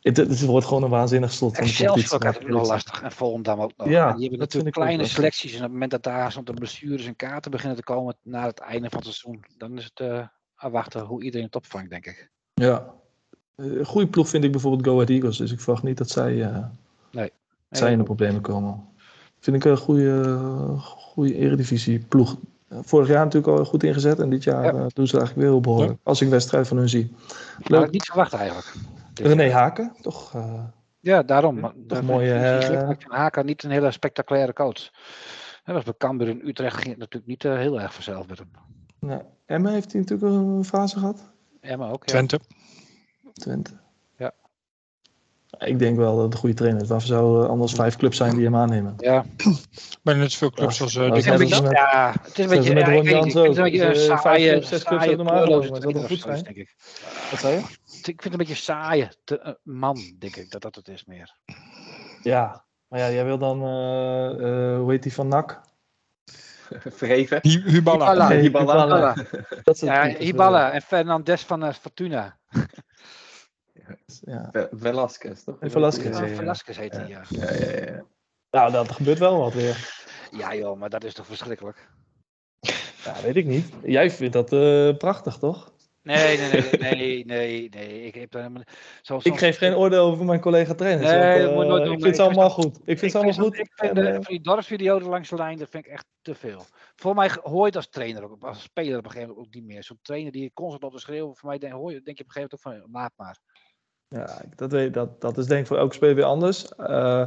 het, 0.00 0.16
het 0.16 0.44
wordt 0.44 0.66
gewoon 0.66 0.82
een 0.82 0.90
waanzinnig 0.90 1.32
slot 1.32 1.54
van 1.56 1.64
de 1.64 1.70
Excelsior 1.70 2.08
competitie. 2.08 2.32
gaat 2.32 2.42
het 2.42 2.58
nog 2.58 2.68
lastig. 2.68 3.02
En 3.02 3.12
Volendam 3.12 3.60
ook 3.60 3.72
nog. 3.76 3.88
Ja, 3.88 4.06
en 4.08 4.12
die 4.12 4.20
hebben 4.20 4.38
natuurlijk 4.38 4.76
ook 4.78 4.82
kleine 4.82 5.04
selecties. 5.06 5.50
En 5.50 5.56
op 5.56 5.62
het 5.62 5.72
moment 5.72 5.90
dat 5.90 6.02
daar 6.02 6.32
zo'n 6.32 6.44
blessures 6.44 7.06
en 7.06 7.16
kaarten 7.16 7.50
beginnen 7.50 7.76
te 7.76 7.82
komen 7.84 8.16
na 8.22 8.46
het 8.46 8.58
einde 8.60 8.88
van 8.90 8.98
het 8.98 9.08
seizoen. 9.14 9.44
Dan 9.56 9.78
is 9.78 9.84
het 9.84 10.00
eh, 10.00 10.26
afwachten 10.54 11.00
hoe 11.04 11.22
iedereen 11.22 11.46
het 11.46 11.56
opvangt, 11.56 11.90
denk 11.90 12.06
ik. 12.06 12.30
Ja. 12.54 12.94
Eh, 13.56 13.64
Een 13.78 13.84
goede 13.84 14.06
ploeg 14.08 14.28
vind 14.28 14.44
ik 14.44 14.52
bijvoorbeeld 14.52 14.84
Go 14.86 14.92
Ahead 14.94 15.08
Eagles. 15.10 15.36
Dus 15.36 15.52
ik 15.52 15.60
verwacht 15.60 15.82
niet 15.82 15.98
dat 15.98 16.10
zij, 16.10 16.42
eh, 16.42 17.24
zij 17.70 17.92
in 17.92 17.98
de 17.98 18.04
problemen 18.04 18.40
komen. 18.40 18.84
Vind 19.38 19.56
ik 19.56 19.64
een 19.64 19.76
goede, 19.76 20.36
goede 20.78 21.34
eredivisie 21.34 21.98
ploeg. 21.98 22.36
Eh, 22.68 22.78
vorig 22.82 23.08
jaar 23.08 23.24
natuurlijk 23.24 23.58
al 23.58 23.64
goed 23.64 23.82
ingezet. 23.82 24.18
En 24.18 24.30
dit 24.30 24.44
jaar 24.44 24.64
Ja. 24.64 24.86
doen 24.92 25.06
ze 25.06 25.16
eigenlijk 25.18 25.34
weer 25.34 25.46
heel 25.50 25.60
behoorlijk. 25.60 25.98
Als 26.02 26.20
ik 26.20 26.28
wedstrijd 26.28 26.68
van 26.68 26.76
hun 26.76 26.88
zie. 26.88 27.12
Had 27.58 27.68
Leuk. 27.68 27.84
ik 27.84 27.90
niet 27.90 28.04
verwacht 28.04 28.32
eigenlijk. 28.32 28.72
René. 29.14 29.50
Haken, 29.50 29.92
toch? 30.02 30.34
eh, 30.34 30.62
Ja, 31.00 31.22
daarom. 31.22 31.60
Toch 31.60 31.72
dat 31.86 32.02
mooie, 32.02 32.32
eh, 32.34 32.90
Haken 33.08 33.46
niet 33.46 33.62
een 33.62 33.70
hele 33.70 33.90
spectaculaire 33.90 34.52
coach. 34.52 34.90
Hij 35.64 35.74
was 35.74 35.84
bij 35.84 35.94
Cambuur 35.98 36.28
in 36.28 36.40
Utrecht 36.44 36.76
ging 36.76 36.88
het 36.88 36.98
natuurlijk 36.98 37.26
niet 37.26 37.44
eh, 37.44 37.56
heel 37.56 37.80
erg 37.80 37.94
vanzelf 37.94 38.28
met 38.28 38.38
hem. 38.38 38.48
nou, 38.98 39.22
Emma 39.46 39.70
heeft 39.70 39.92
hij 39.92 40.00
natuurlijk 40.00 40.32
een 40.32 40.64
fase 40.64 40.98
gehad. 40.98 41.30
Emma 41.60 41.86
ook. 41.90 42.00
Ja. 42.04 42.12
Twente. 42.12 42.40
Twente. 43.34 43.72
Ja. 44.16 44.32
Ik 45.58 45.78
denk 45.78 45.96
wel 45.96 46.14
dat 46.14 46.24
het 46.24 46.32
een 46.32 46.38
goede 46.38 46.54
trainer 46.54 46.82
is. 46.82 46.88
Waarvoor 46.88 47.08
zou 47.08 47.42
er 47.42 47.48
anders 47.48 47.72
vijf 47.72 47.96
clubs 47.96 48.16
zijn 48.16 48.34
die 48.34 48.44
hem 48.44 48.56
aannemen? 48.56 48.94
Ja, 48.96 49.24
Bijna 50.02 50.20
net 50.20 50.32
zoveel 50.32 50.50
clubs 50.50 50.80
als 50.82 50.96
eh, 50.96 51.06
Ja, 51.06 51.14
is 51.14 51.24
ja, 51.24 51.32
het 51.32 51.40
is 51.40 51.50
een 51.58 52.48
beetje, 52.48 52.74
ja, 52.74 52.86
ik 52.86 53.02
weet 53.02 53.34
een 53.34 53.54
beetje 53.62 53.84
eh, 53.84 53.94
vijf, 54.06 54.20
saaie, 54.20 54.62
zes 54.62 54.82
clubs 54.84 55.04
saaie, 55.04 55.16
Dat 55.16 55.94
goed 55.94 56.10
is, 56.10 56.20
zijn. 56.20 56.42
denk 56.42 56.56
ik. 56.56 56.74
Wat 57.30 57.40
zei 57.40 57.54
je? 57.54 57.60
Ik 57.84 58.04
vind 58.04 58.22
het 58.22 58.32
een 58.32 58.38
beetje 58.38 58.54
saaie 58.54 59.08
te, 59.24 59.38
eh, 59.38 59.52
man, 59.62 59.98
denk 60.18 60.36
ik, 60.36 60.50
dat 60.50 60.62
dat 60.62 60.74
het 60.74 60.88
is 60.88 61.04
meer. 61.04 61.36
Ja. 62.22 62.64
Maar 62.88 63.00
ja, 63.00 63.10
jij 63.10 63.24
wil 63.24 63.38
dan, 63.38 63.62
eh, 63.62 64.30
eh, 64.30 64.78
hoe 64.78 64.90
heet 64.90 65.02
die 65.02 65.12
van 65.12 65.28
NAC? 65.28 65.60
Vergeven. 67.00 67.38
Hi- 67.42 67.62
Huballa. 67.64 68.04
Hiballa. 68.04 68.28
Nee, 68.28 68.40
Hiballa. 68.40 68.82
Hiballa. 68.84 69.14
Dat 69.62 69.78
Ja, 69.80 70.06
types, 70.06 70.24
Hiballa 70.24 70.70
en 70.72 70.82
Fernandes 70.82 71.42
van 71.42 71.64
eh, 71.64 71.72
Fortuna. 71.72 72.38
Ja. 74.24 74.48
Ve- 74.52 74.68
Velasquez, 74.72 75.44
toch? 75.44 75.56
Velasquez. 75.60 76.18
Ja, 76.18 76.24
ja, 76.26 76.34
Velasquez 76.34 76.76
heet 76.76 76.92
hij, 76.92 77.08
ja. 77.08 77.22
ja, 77.28 77.52
ja, 77.52 77.84
ja. 77.84 78.04
Nou, 78.50 78.72
dat 78.72 78.90
gebeurt 78.92 79.18
wel 79.18 79.38
wat 79.38 79.52
weer. 79.52 80.02
Ja 80.30 80.54
joh, 80.54 80.78
maar 80.78 80.90
dat 80.90 81.04
is 81.04 81.14
toch 81.14 81.26
verschrikkelijk? 81.26 81.88
Ja, 83.04 83.22
weet 83.22 83.36
ik 83.36 83.46
niet. 83.46 83.72
Jij 83.82 84.10
vindt 84.10 84.32
dat 84.32 84.52
eh, 84.52 84.96
prachtig, 84.96 85.38
toch? 85.38 85.72
Nee, 86.02 86.38
nee, 86.38 86.50
nee, 86.50 86.70
nee, 86.78 87.24
nee, 87.24 87.68
nee. 87.68 88.02
Ik, 88.02 88.14
heb, 88.14 88.30
daar 88.30 88.42
helemaal- 88.42 88.62
zo, 89.02 89.20
Ik 89.22 89.38
geef 89.38 89.58
geen 89.58 89.74
oordeel 89.74 90.04
over 90.04 90.24
mijn. 90.24 90.40
Nee, 90.44 90.56
want, 90.56 90.70
dat 90.78 91.10
eh, 91.10 91.54
moet 91.54 91.62
je 91.62 91.68
nooit 91.68 91.84
doen, 91.84 91.94
ik 91.94 92.02
vind 92.02 92.16
ze 92.16 92.22
ik 92.22 92.28
allemaal 92.28 92.50
goed. 92.50 92.76
Ik 92.76 92.82
vind 92.84 93.02
Ik 93.02 93.10
ze 93.10 93.16
allemaal 93.16 93.34
vind, 93.34 93.46
goed. 93.46 93.58
ik 93.58 93.72
vind 93.74 93.94
de, 93.94 94.00
eh, 94.00 94.12
van 94.14 94.22
die 94.24 94.40
dorpsvideo's 94.40 95.02
langs 95.02 95.28
de 95.28 95.36
lijn, 95.36 95.58
dat 95.58 95.68
vind 95.68 95.86
ik 95.86 95.92
echt 95.92 96.06
te 96.22 96.34
veel. 96.34 96.64
Voor 96.96 97.14
mij 97.14 97.30
hoor 97.42 97.60
je 97.60 97.66
het 97.66 97.76
als 97.76 97.88
trainer 97.88 98.22
ook, 98.30 98.42
als 98.44 98.62
speler 98.62 98.98
op 98.98 99.04
een 99.04 99.10
gegeven 99.10 99.28
moment 99.28 99.46
ook 99.46 99.54
niet 99.54 99.64
meer. 99.64 99.82
Zo'n 99.84 99.98
trainer 100.02 100.32
die 100.32 100.50
constant 100.54 100.84
op 100.84 100.92
de 100.92 100.98
schreeuwen, 101.00 101.36
voor 101.36 101.48
mij 101.48 101.58
denk, 101.58 101.72
hoor 101.72 101.92
je, 101.92 102.02
denk 102.02 102.16
je 102.16 102.22
op 102.24 102.28
een 102.28 102.42
gegeven 102.42 102.58
moment 102.62 102.82
ook 102.84 102.92
van, 102.92 103.00
laat 103.00 103.12
maar. 103.16 103.38
Ja, 104.08 104.40
dat, 104.56 104.70
weet, 104.70 104.94
dat, 104.94 105.20
dat 105.20 105.38
is 105.38 105.46
denk 105.46 105.60
ik 105.60 105.66
voor 105.66 105.78
elke 105.78 105.94
speler 105.94 106.14
weer 106.14 106.24
anders. 106.24 106.74
Eh, 106.74 107.26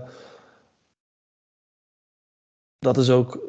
dat 2.80 2.98
is 2.98 3.10
ook. 3.10 3.40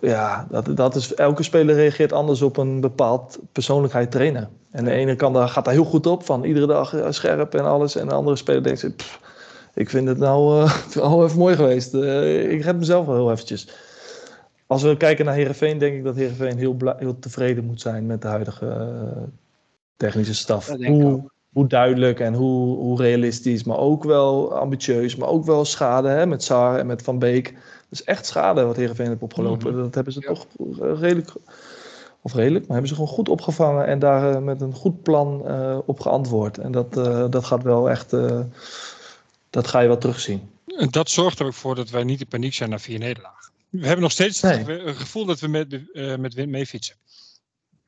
Ja, 0.00 0.46
dat, 0.50 0.76
dat 0.76 0.94
is, 0.94 1.14
elke 1.14 1.42
speler 1.42 1.74
reageert 1.74 2.12
anders 2.12 2.42
op 2.42 2.56
een 2.56 2.80
bepaald 2.80 3.38
persoonlijkheid 3.52 4.10
trainen. 4.10 4.50
En 4.70 4.84
de 4.84 4.90
ene 4.90 5.16
kan 5.16 5.32
daar, 5.32 5.48
gaat 5.48 5.64
daar 5.64 5.74
heel 5.74 5.84
goed 5.84 6.06
op, 6.06 6.24
van 6.24 6.44
iedere 6.44 6.66
dag 6.66 6.94
eh, 6.94 7.10
scherp 7.10 7.54
en 7.54 7.64
alles. 7.64 7.96
En 7.96 8.08
de 8.08 8.14
andere 8.14 8.36
speler 8.36 8.62
denkt, 8.62 8.80
zich, 8.80 8.96
"Pff, 8.96 9.20
ik 9.74 9.90
vind 9.90 10.08
het 10.08 10.18
nou 10.18 10.62
eh, 10.62 10.76
wel 10.94 11.24
even 11.24 11.38
mooi 11.38 11.56
geweest. 11.56 11.94
Ik 11.94 12.64
heb 12.64 12.76
mezelf 12.76 13.06
wel 13.06 13.14
heel 13.14 13.30
eventjes. 13.30 13.68
Als 14.66 14.82
we 14.82 14.96
kijken 14.96 15.24
naar 15.24 15.34
Herenveen, 15.34 15.78
denk 15.78 15.96
ik 15.96 16.04
dat 16.04 16.16
Herenveen 16.16 16.58
heel, 16.58 16.76
heel 16.96 17.18
tevreden 17.18 17.64
moet 17.64 17.80
zijn 17.80 18.06
met 18.06 18.22
de 18.22 18.28
huidige 18.28 19.02
technische 19.96 20.34
staf. 20.34 20.66
Dat 20.66 20.78
denk 20.78 20.94
ik 20.94 21.02
Hoe, 21.02 21.30
hoe 21.54 21.66
duidelijk 21.66 22.20
en 22.20 22.34
hoe, 22.34 22.76
hoe 22.76 23.00
realistisch, 23.02 23.64
maar 23.64 23.78
ook 23.78 24.04
wel 24.04 24.54
ambitieus, 24.58 25.16
maar 25.16 25.28
ook 25.28 25.44
wel 25.44 25.64
schade 25.64 26.08
hè, 26.08 26.26
met 26.26 26.42
Saar 26.42 26.78
en 26.78 26.86
met 26.86 27.02
Van 27.02 27.18
Beek. 27.18 27.44
Dat 27.52 28.00
is 28.00 28.04
echt 28.04 28.26
schade 28.26 28.64
wat 28.64 28.76
Heerenveen 28.76 29.06
heeft 29.08 29.22
opgelopen. 29.22 29.76
Dat 29.76 29.94
hebben 29.94 30.12
ze 30.12 30.20
Ja. 30.20 30.26
toch 30.26 30.46
eh, 30.58 31.00
redelijk, 31.00 31.32
of 32.20 32.34
redelijk, 32.34 32.62
maar 32.64 32.72
hebben 32.72 32.88
ze 32.88 32.94
gewoon 32.94 33.14
goed 33.14 33.28
opgevangen 33.28 33.86
en 33.86 33.98
daar 33.98 34.34
eh, 34.34 34.40
met 34.42 34.60
een 34.60 34.74
goed 34.74 35.02
plan 35.02 35.46
eh, 35.48 35.78
op 35.86 36.00
geantwoord. 36.00 36.58
En 36.58 36.72
dat, 36.72 36.92
dat 37.32 37.44
gaat 37.44 37.62
wel 37.62 37.90
echt, 37.90 38.10
dat 39.50 39.66
ga 39.66 39.80
je 39.80 39.88
wel 39.88 39.98
terugzien. 39.98 40.50
En 40.76 40.88
Dat 40.90 41.10
zorgt 41.10 41.38
er 41.38 41.46
ook 41.46 41.54
voor 41.54 41.74
dat 41.74 41.90
wij 41.90 42.04
niet 42.04 42.20
in 42.20 42.26
paniek 42.28 42.54
zijn 42.54 42.70
na 42.70 42.78
vier 42.78 42.98
nederlagen. 42.98 43.52
We 43.68 43.82
hebben 43.86 44.02
nog 44.02 44.12
steeds 44.12 44.40
Nee. 44.40 44.56
het 44.56 44.66
ge- 44.66 44.94
gevoel 44.94 45.24
dat 45.24 45.40
we 45.40 45.48
met, 45.48 45.80
met 46.18 46.34
wind 46.34 46.48
meefietsen. 46.50 46.94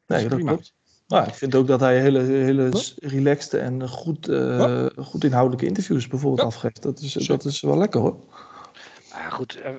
Nee, 0.07 0.19
is 0.23 0.25
dat 0.29 0.35
prima. 0.35 0.51
klopt. 0.53 0.73
Nou, 1.07 1.27
ik 1.29 1.35
vind 1.35 1.55
ook 1.55 1.67
dat 1.67 1.81
hij 1.81 2.01
hele, 2.01 2.21
hele 2.21 2.71
relaxed 2.97 3.55
en 3.55 3.89
goed, 3.89 4.29
eh, 4.29 4.59
Ja. 4.59 4.91
goed 4.97 5.25
inhoudelijke 5.25 5.67
interviews 5.67 6.07
bijvoorbeeld 6.09 6.41
Ja. 6.41 6.47
afgeeft. 6.47 6.83
Dat 6.83 7.01
is, 7.01 7.13
dat 7.13 7.45
is 7.45 7.61
wel 7.61 7.79
lekker 7.79 8.01
hoor. 8.01 8.25
Maar 9.13 9.23
ja, 9.23 9.29
goed, 9.31 9.61
eh, 9.61 9.75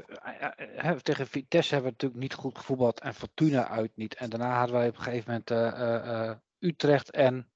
eh, 0.78 0.98
tegen 0.98 1.28
Vitesse 1.28 1.74
hebben 1.74 1.92
we 1.92 1.96
natuurlijk 2.00 2.22
niet 2.22 2.34
goed 2.34 2.58
gevoetbald 2.58 3.00
en 3.00 3.14
Fortuna 3.14 3.68
uit 3.70 3.92
niet. 3.96 4.16
En 4.16 4.30
daarna 4.30 4.58
hadden 4.58 4.76
wij 4.76 4.88
op 4.88 4.98
een 4.98 5.02
gegeven 5.04 5.26
moment 5.32 5.52
eh, 5.52 5.68
eh, 5.68 6.30
eh, 6.30 6.36
Utrecht 6.60 7.12
en 7.12 7.48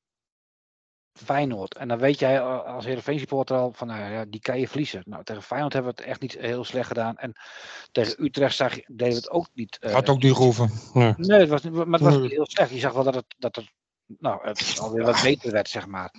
Feyenoord. 1.13 1.75
En 1.77 1.87
dan 1.87 1.97
weet 1.97 2.19
jij 2.19 2.41
als 2.41 2.85
Heerenveen 2.85 3.19
supporter 3.19 3.57
al 3.57 3.71
van, 3.73 3.87
nou 3.87 4.11
ja, 4.13 4.25
die 4.27 4.41
kan 4.41 4.59
je 4.59 4.67
verliezen. 4.67 5.03
Nou, 5.05 5.23
tegen 5.23 5.41
Feyenoord 5.43 5.73
hebben 5.73 5.91
we 5.95 6.01
het 6.01 6.09
echt 6.09 6.21
niet 6.21 6.37
heel 6.37 6.63
slecht 6.63 6.87
gedaan. 6.87 7.17
En 7.17 7.33
tegen 7.91 8.23
Utrecht 8.23 8.55
zag 8.55 8.75
je, 8.75 8.83
deden 8.87 9.07
we 9.13 9.19
het 9.19 9.29
ook 9.29 9.47
niet. 9.53 9.77
eh, 9.79 9.93
Had 9.93 10.09
ook 10.09 10.21
niet 10.21 10.33
gehoeven. 10.35 10.69
Nee. 10.93 11.13
Nee, 11.17 11.39
het 11.39 11.49
was, 11.49 11.61
maar 11.61 11.85
het 11.85 12.01
was 12.01 12.13
Nee. 12.13 12.21
niet 12.21 12.31
heel 12.31 12.45
slecht. 12.47 12.71
Je 12.71 12.79
zag 12.79 12.93
wel 12.93 13.03
dat 13.03 13.15
het, 13.15 13.25
dat 13.37 13.55
het, 13.55 13.71
nou, 14.19 14.47
het 14.47 14.77
alweer 14.81 15.03
wat 15.05 15.21
beter 15.23 15.51
werd, 15.51 15.69
zeg 15.69 15.87
maar. 15.87 16.13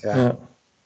Ja. 0.00 0.16
Ja. 0.16 0.38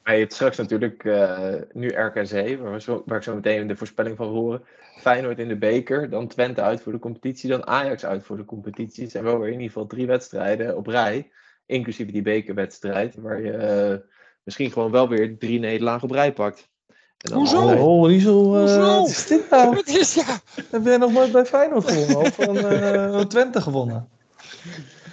Maar 0.02 0.14
je 0.14 0.20
hebt 0.20 0.34
straks 0.34 0.56
natuurlijk 0.56 1.04
eh, 1.04 1.54
nu 1.72 1.88
RKC, 1.88 2.58
waar, 2.60 2.72
we 2.72 2.80
zo, 2.80 3.02
waar 3.06 3.16
ik 3.16 3.22
zo 3.24 3.34
meteen 3.34 3.66
de 3.66 3.76
voorspelling 3.76 4.16
van 4.16 4.28
horen. 4.28 4.64
Feyenoord 5.00 5.38
in 5.38 5.48
de 5.48 5.56
beker, 5.56 6.10
dan 6.10 6.26
Twente 6.28 6.62
uit 6.62 6.82
voor 6.82 6.92
de 6.92 6.98
competitie, 6.98 7.50
dan 7.50 7.66
Ajax 7.66 8.04
uit 8.04 8.24
voor 8.24 8.36
de 8.36 8.44
competitie. 8.44 9.02
Het 9.02 9.12
zijn 9.12 9.24
wel 9.24 9.38
weer 9.38 9.46
in 9.46 9.52
ieder 9.52 9.66
geval 9.66 9.86
drie 9.86 10.06
wedstrijden 10.06 10.76
op 10.76 10.86
rij, 10.86 11.30
inclusief 11.66 12.10
die 12.10 12.22
bekerwedstrijd, 12.22 13.14
waar 13.16 13.42
je 13.42 13.50
eh, 13.52 13.96
misschien 14.42 14.70
gewoon 14.72 14.90
wel 14.90 15.08
weer 15.08 15.38
drie 15.38 15.58
nederlagen 15.58 16.02
op 16.08 16.14
rij 16.14 16.32
pakt. 16.32 16.68
En 17.16 17.30
dan 17.30 17.38
Hoezo? 17.38 17.56
altijd- 17.60 17.80
Oh, 17.80 18.08
niet 18.08 18.22
zo. 18.22 18.54
eh, 18.54 18.60
Hoezo? 18.60 18.96
wat 19.00 19.08
is 19.08 19.26
dit 19.26 19.50
nou? 19.50 19.74
Wat 19.74 19.86
is 19.88 20.14
ja? 20.14 20.38
Heb 20.70 20.84
jij 20.84 20.96
nog 20.96 21.12
nooit 21.12 21.32
bij 21.32 21.44
Feyenoord 21.46 21.90
gewonnen? 21.90 22.16
Of 22.16 22.34
van 22.34 22.56
eh, 22.58 23.20
Twente 23.32 23.60
gewonnen? 23.60 24.08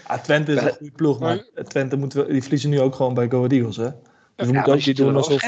Ah, 0.03 0.19
Twente 0.21 0.51
is 0.53 0.61
een 0.61 0.69
goede 0.73 0.91
ploeg, 0.91 1.19
maar 1.19 1.43
Twente 1.67 1.95
moet 1.97 2.13
wel, 2.13 2.25
die 2.27 2.41
verliezen 2.41 2.69
nu 2.69 2.79
ook 2.81 2.95
gewoon 2.95 3.13
bij 3.13 3.29
Go 3.29 3.37
Ahead 3.37 3.51
Eagles, 3.51 3.77
hè? 3.77 3.89
Dus 4.35 4.47
we 4.47 4.53
Ja, 4.53 4.53
moeten 4.53 4.73
ook 4.73 4.85
niet 4.85 4.97
doen 4.97 5.15
alsof... 5.15 5.41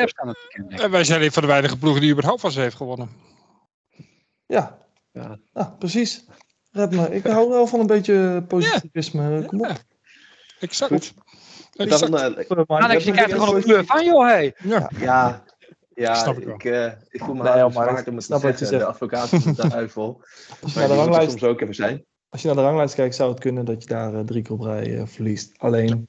En 0.68 0.92
wij 0.92 1.04
zijn 1.04 1.22
een 1.22 1.32
van 1.32 1.42
de 1.42 1.48
weinige 1.48 1.78
ploegen 1.78 2.02
die 2.02 2.12
überhaupt 2.12 2.42
van 2.42 2.52
ze 2.52 2.60
heeft 2.60 2.76
gewonnen. 2.76 3.10
Ja. 4.46 4.78
Ja. 5.12 5.40
ja, 5.54 5.76
precies. 5.80 6.26
Red 6.72 6.92
me. 6.92 7.16
Ik 7.16 7.26
hou 7.26 7.50
wel 7.50 7.68
van 7.68 7.80
een 7.80 7.88
beetje 7.88 8.44
positivisme. 8.48 9.46
Kom 9.46 9.60
op. 9.62 9.84
Exact. 10.70 11.14
Dan, 11.72 11.88
eh, 12.18 12.64
Maar 12.68 12.82
Alex, 12.82 13.04
je 13.04 13.06
dat- 13.06 13.16
krijgt 13.16 13.32
er 13.32 13.40
gewoon 13.40 13.56
een 13.56 13.62
kleur 13.62 13.86
van, 13.86 14.06
joh, 14.06 14.28
hé. 14.28 14.52
Ja. 14.70 14.90
Ja, 15.00 15.44
ja 15.94 16.14
Snap 16.16 16.38
ik 16.38 16.44
wel. 16.46 16.54
ik, 16.56 16.64
eh, 16.64 16.86
ik 17.10 17.24
voel 17.24 17.36
me 17.36 17.44
Nee, 17.44 17.54
nee, 17.54 17.62
maar 17.62 17.68
ik 17.68 17.72
zwaard 17.74 18.08
om 18.08 18.14
het 18.14 18.16
te 18.16 18.22
snap 18.22 18.42
wat 18.42 18.60
je 18.60 18.66
zeggen. 18.66 18.80
De 18.80 18.86
advocaat 18.86 19.30
van 19.30 19.54
de 19.54 19.68
duivel. 19.70 20.22
Als 20.62 20.74
je 20.74 20.80
Maar 20.80 20.88
naar 20.88 20.88
de 20.88 20.88
die 20.88 20.88
moet 20.88 20.98
ranglijst 20.98 21.30
soms 21.30 21.44
ook 21.44 21.62
even 21.62 21.76
zijn. 21.76 22.04
Als 22.30 22.42
je 22.42 22.48
naar 22.48 22.58
de 22.58 22.64
ranglijst 22.64 22.96
kijkt, 22.96 23.16
zou 23.16 23.30
het 23.32 23.40
kunnen 23.40 23.66
dat 23.66 23.84
je 23.84 23.90
daar 23.90 24.14
eh, 24.14 24.20
drie 24.20 24.42
keer 24.42 24.54
op 24.54 24.62
rij 24.62 25.08
verliest. 25.08 25.52
Alleen, 25.58 26.08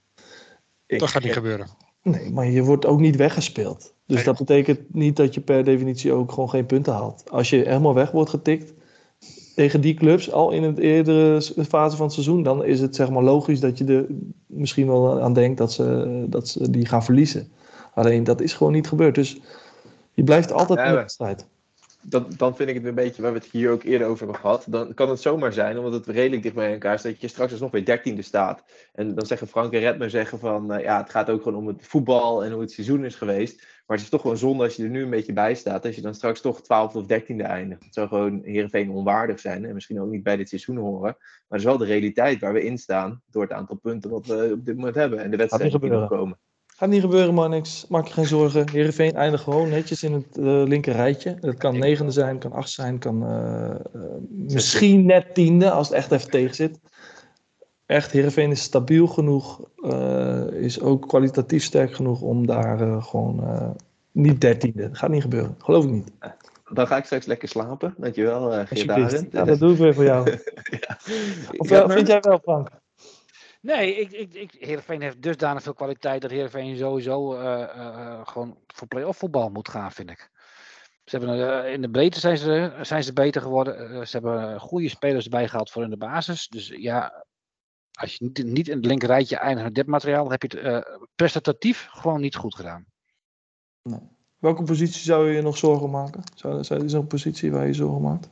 ik, 0.87 0.99
Dat 0.99 1.09
gaat 1.09 1.23
niet 1.23 1.33
gebeuren. 1.33 1.69
nee, 2.03 2.31
maar 2.33 2.47
je 2.47 2.63
wordt 2.63 2.87
ook 2.87 3.01
niet 3.01 3.17
weggespeeld. 3.17 3.95
Dus 4.07 4.17
Nee. 4.17 4.25
dat 4.25 4.39
betekent 4.39 4.95
niet 4.95 5.17
dat 5.17 5.35
je 5.35 5.41
per 5.41 5.65
definitie 5.65 6.13
ook 6.13 6.33
gewoon 6.33 6.51
geen 6.51 6.67
punten 6.67 6.93
haalt. 6.93 7.31
Als 7.31 7.51
je 7.51 7.57
helemaal 7.57 7.95
weg 7.95 8.11
wordt 8.11 8.31
getikt 8.31 8.73
tegen 9.57 9.81
die 9.81 9.95
clubs, 9.95 10.33
al 10.33 10.51
in 10.51 10.63
een 10.63 10.79
eerdere 10.79 11.41
fase 11.69 11.97
van 11.97 12.05
het 12.05 12.15
seizoen, 12.15 12.43
dan 12.43 12.65
is 12.65 12.81
het 12.81 12.95
zeg 12.97 13.11
maar 13.11 13.23
logisch 13.23 13.61
dat 13.61 13.79
je 13.79 13.85
er 13.85 14.07
misschien 14.47 14.87
wel 14.87 15.21
aan 15.21 15.33
denkt 15.33 15.59
dat 15.59 15.73
ze, 15.73 16.25
dat 16.29 16.49
ze 16.49 16.71
die 16.71 16.87
gaan 16.87 17.05
verliezen. 17.05 17.49
Alleen 17.95 18.25
dat 18.25 18.41
is 18.41 18.53
gewoon 18.55 18.73
niet 18.73 18.89
gebeurd. 18.89 19.15
Dus 19.15 19.41
je 20.13 20.25
blijft 20.25 20.53
altijd 20.53 20.79
Ja, 20.79 20.85
in 20.85 20.91
de 20.91 20.97
wedstrijd. 20.97 21.47
dan, 22.01 22.27
dan 22.37 22.57
vind 22.57 22.69
ik 22.69 22.75
het 22.75 22.85
een 22.85 22.95
beetje, 22.95 23.23
waar 23.23 23.33
we 23.33 23.39
het 23.39 23.49
hier 23.51 23.71
ook 23.71 23.83
eerder 23.83 24.07
over 24.07 24.23
hebben 24.25 24.41
gehad. 24.41 24.65
Dan 24.69 24.95
kan 24.95 25.09
het 25.09 25.21
zomaar 25.21 25.53
zijn, 25.53 25.79
omdat 25.79 25.93
het 25.93 26.07
redelijk 26.07 26.43
dicht 26.43 26.55
bij 26.55 26.73
elkaar 26.73 26.99
staat, 26.99 27.13
dat 27.13 27.21
je 27.21 27.29
straks 27.29 27.51
dus 27.51 27.61
nog 27.61 27.71
weer 27.71 27.85
dertiende 27.85 28.23
staat. 28.23 28.63
En 28.95 29.15
dan 29.15 29.27
zeggen 29.27 29.49
Frank 29.49 29.73
en 29.73 29.81
Redmer 29.81 30.11
zeggen 30.11 30.39
van, 30.39 30.73
eh, 30.73 30.83
ja, 30.83 30.99
het 31.01 31.11
gaat 31.11 31.31
ook 31.31 31.43
gewoon 31.43 31.59
om 31.59 31.67
het 31.67 31.87
voetbal 31.87 32.45
en 32.45 32.53
hoe 32.53 32.61
het 32.61 32.73
seizoen 32.73 33.05
is 33.05 33.15
geweest. 33.15 33.67
Maar 33.87 33.97
het 33.97 34.07
is 34.07 34.13
toch 34.13 34.21
gewoon 34.21 34.37
zonde 34.37 34.65
als 34.65 34.77
je 34.77 34.83
er 34.83 34.91
nu 34.91 35.03
een 35.03 35.11
beetje 35.11 35.33
bij 35.33 35.55
staat, 35.55 35.85
als 35.85 35.95
je 35.95 36.01
dan 36.01 36.15
straks 36.15 36.41
toch 36.41 36.63
twaalfde 36.63 36.99
of 36.99 37.07
dertiende 37.07 37.45
eindigt. 37.45 37.85
Het 37.85 37.95
zou 37.95 38.09
gewoon 38.09 38.41
Heerenveen 38.45 38.91
onwaardig 38.91 39.41
zijn 39.41 39.65
en 39.65 39.75
misschien 39.75 40.01
ook 40.01 40.11
niet 40.11 40.23
bij 40.23 40.37
dit 40.37 40.49
seizoen 40.49 40.77
horen. 40.77 41.17
Maar 41.19 41.45
het 41.49 41.59
is 41.59 41.65
wel 41.65 41.79
de 41.79 41.85
realiteit 41.85 42.41
waar 42.41 42.53
we 42.53 42.65
in 42.65 42.79
staan, 42.79 43.23
door 43.31 43.43
het 43.43 43.53
aantal 43.53 43.77
punten 43.77 44.11
wat 44.11 44.27
we 44.27 44.51
op 44.53 44.65
dit 44.65 44.77
moment 44.77 44.95
hebben. 44.95 45.19
En 45.19 45.31
de 45.31 45.37
wedstrijden 45.37 45.81
die 45.81 45.91
nog 45.91 46.09
komen. 46.09 46.39
Gaat 46.77 46.89
niet 46.89 47.01
gebeuren, 47.01 47.35
Marnix. 47.35 47.87
Maak 47.89 48.07
je 48.07 48.13
geen 48.13 48.27
zorgen. 48.27 48.71
Heerenveen 48.71 49.15
eindigt 49.15 49.43
gewoon 49.43 49.69
netjes 49.69 50.03
in 50.03 50.13
het 50.13 50.39
eh, 50.39 50.45
linker 50.45 50.93
rijtje. 50.93 51.37
Het 51.41 51.59
kan 51.59 51.79
negende 51.79 52.13
zijn, 52.13 52.39
kan 52.39 52.53
acht 52.53 52.71
zijn, 52.71 52.99
kan 52.99 53.27
eh, 53.27 53.71
eh, 53.71 54.01
misschien 54.29 55.07
net 55.07 55.35
tiende 55.35 55.71
als 55.71 55.89
het 55.89 55.97
echt 55.97 56.13
even 56.13 56.31
tegen 56.31 56.55
zit. 56.55 56.79
Echt, 57.87 58.13
Heerenveen 58.13 58.51
is 58.51 58.63
stabiel 58.63 59.07
genoeg, 59.07 59.61
eh, 59.83 60.47
is 60.47 60.81
ook 60.81 61.09
kwalitatief 61.09 61.65
sterk 61.65 61.95
genoeg 61.95 62.21
om 62.21 62.47
daar 62.47 62.81
eh, 62.81 63.05
gewoon 63.05 63.45
eh, 63.45 63.71
niet 64.13 64.41
dertiende. 64.41 64.89
Dat 64.89 64.99
gaat 64.99 65.11
niet 65.11 65.23
gebeuren. 65.23 65.55
Geloof 65.59 65.85
ik 65.85 65.91
niet. 65.91 66.11
dan 66.73 66.87
ga 66.87 66.97
ik 66.97 67.05
straks 67.05 67.27
lekker 67.27 67.49
slapen. 67.49 67.95
Dankjewel, 67.97 68.53
eh 68.53 68.67
Geert. 68.67 69.33
Ja, 69.33 69.45
dat 69.45 69.59
doe 69.59 69.73
ik 69.73 69.79
weer 69.79 69.95
voor 69.95 70.05
jou. 70.05 70.31
Ja. 70.31 70.99
Of 71.57 71.69
Ja, 71.69 71.79
wel, 71.79 71.89
vind 71.89 72.07
jij 72.07 72.21
wel, 72.21 72.39
Frank? 72.39 72.69
Nee, 73.67 73.97
ik, 73.97 74.13
ik, 74.13 74.35
ik, 74.35 74.57
Heerenveen 74.59 75.03
heeft 75.03 75.23
dusdanig 75.23 75.63
veel 75.63 75.75
kwaliteit 75.75 76.23
dat 76.23 76.31
Heerenveen 76.31 76.77
sowieso 76.77 77.35
eh, 77.35 77.63
eh, 77.63 77.87
eh, 77.87 78.21
gewoon 78.27 78.59
voor 78.67 78.89
play-off 78.89 79.19
voetbal 79.19 79.51
moet 79.51 79.69
gaan, 79.69 79.93
vind 79.93 80.11
ik. 80.11 80.31
Ze 81.05 81.19
hebben, 81.19 81.73
in 81.73 81.83
de 81.83 81.91
breedte 81.91 82.21
zijn 82.21 82.39
ze, 82.39 82.73
zijn 82.83 83.05
ze 83.05 83.13
beter 83.13 83.43
geworden. 83.43 84.07
Ze 84.09 84.17
hebben 84.17 84.61
goede 84.61 84.89
spelers 84.89 85.25
erbij 85.25 85.49
gehaald 85.49 85.71
voor 85.71 85.83
in 85.83 85.91
de 85.91 85.97
basis. 85.97 86.49
Dus 86.49 86.69
ja, 86.69 87.26
als 87.97 88.15
je 88.15 88.25
niet, 88.25 88.45
niet 88.45 88.69
in 88.69 88.77
het 88.77 88.87
linker 88.87 89.09
rijtje 89.09 89.37
eindigt 89.37 89.65
met 89.67 89.75
dit 89.75 89.87
materiaal, 89.87 90.31
heb 90.31 90.43
je 90.43 90.59
het 90.59 91.09
prestatief 91.15 91.89
gewoon 91.91 92.21
niet 92.21 92.37
goed 92.37 92.55
gedaan. 92.55 92.87
Welke 94.39 94.63
positie 94.63 95.03
zou 95.03 95.29
je 95.29 95.37
je 95.37 95.43
nog 95.43 95.57
zorgen 95.57 95.91
maken? 95.91 96.23
Zou, 96.35 96.65
zou, 96.65 96.85
is 96.85 96.93
er 96.93 96.99
een 96.99 97.07
positie 97.07 97.53
waar 97.53 97.67
je 97.67 97.73
zorgen 97.73 98.03
maakt? 98.03 98.29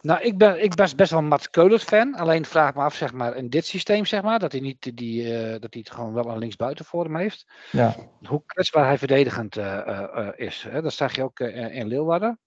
Nou, 0.00 0.20
ik 0.20 0.38
ben, 0.38 0.62
ik 0.62 0.74
ben 0.74 0.96
best 0.96 1.10
wel 1.10 1.20
een 1.20 1.28
Mats 1.28 1.50
Keulers 1.50 1.82
fan. 1.82 2.14
Alleen 2.14 2.44
vraag 2.44 2.74
me 2.74 2.82
af, 2.82 2.94
zeg 2.94 3.12
maar, 3.12 3.36
in 3.36 3.48
dit 3.48 3.66
systeem, 3.66 4.04
zeg 4.04 4.22
maar, 4.22 4.38
dat 4.38 4.52
hij, 4.52 4.60
niet 4.60 4.96
die, 4.96 5.34
eh, 5.34 5.50
dat 5.50 5.72
hij 5.74 5.82
het 5.84 5.90
gewoon 5.90 6.12
wel 6.12 6.28
een 6.28 6.38
linksbuiten 6.38 6.84
voor 6.84 7.04
hem 7.04 7.16
heeft. 7.16 7.46
Ja. 7.72 7.96
hoe 8.26 8.42
kwetsbaar 8.46 8.86
hij 8.86 8.98
verdedigend 8.98 9.56
eh, 9.56 10.28
is. 10.36 10.66
Hè? 10.68 10.82
Dat 10.82 10.92
zag 10.92 11.14
je 11.14 11.22
ook 11.22 11.40
in 11.40 11.86
Leeuwarden. 11.86 12.38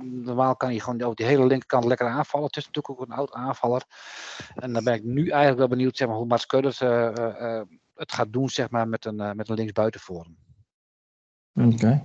Normaal 0.00 0.56
kan 0.56 0.68
hij 0.68 0.78
gewoon 0.78 1.02
over 1.02 1.16
die 1.16 1.26
hele 1.26 1.46
linkerkant 1.46 1.84
lekker 1.84 2.08
aanvallen. 2.08 2.46
Het 2.46 2.56
is 2.56 2.66
natuurlijk 2.66 3.00
ook 3.00 3.08
een 3.08 3.16
oud 3.16 3.32
aanvaller. 3.32 3.82
En 4.54 4.72
dan 4.72 4.84
ben 4.84 4.94
ik 4.94 5.04
nu 5.04 5.28
eigenlijk 5.28 5.58
wel 5.58 5.68
benieuwd 5.68 5.96
zeg 5.96 6.08
maar, 6.08 6.16
hoe 6.16 6.26
Mats 6.26 6.46
Keulers 6.46 6.80
eh, 6.80 7.06
eh, 7.06 7.58
eh, 7.58 7.66
het 7.94 8.12
gaat 8.12 8.32
doen 8.32 8.48
zeg 8.48 8.70
maar, 8.70 8.88
met, 8.88 9.04
een, 9.04 9.20
eh, 9.20 9.32
met 9.32 9.48
een 9.48 9.54
linksbuiten 9.54 10.00
voor 10.00 10.26
hem. 11.52 11.72
Oké. 11.72 12.02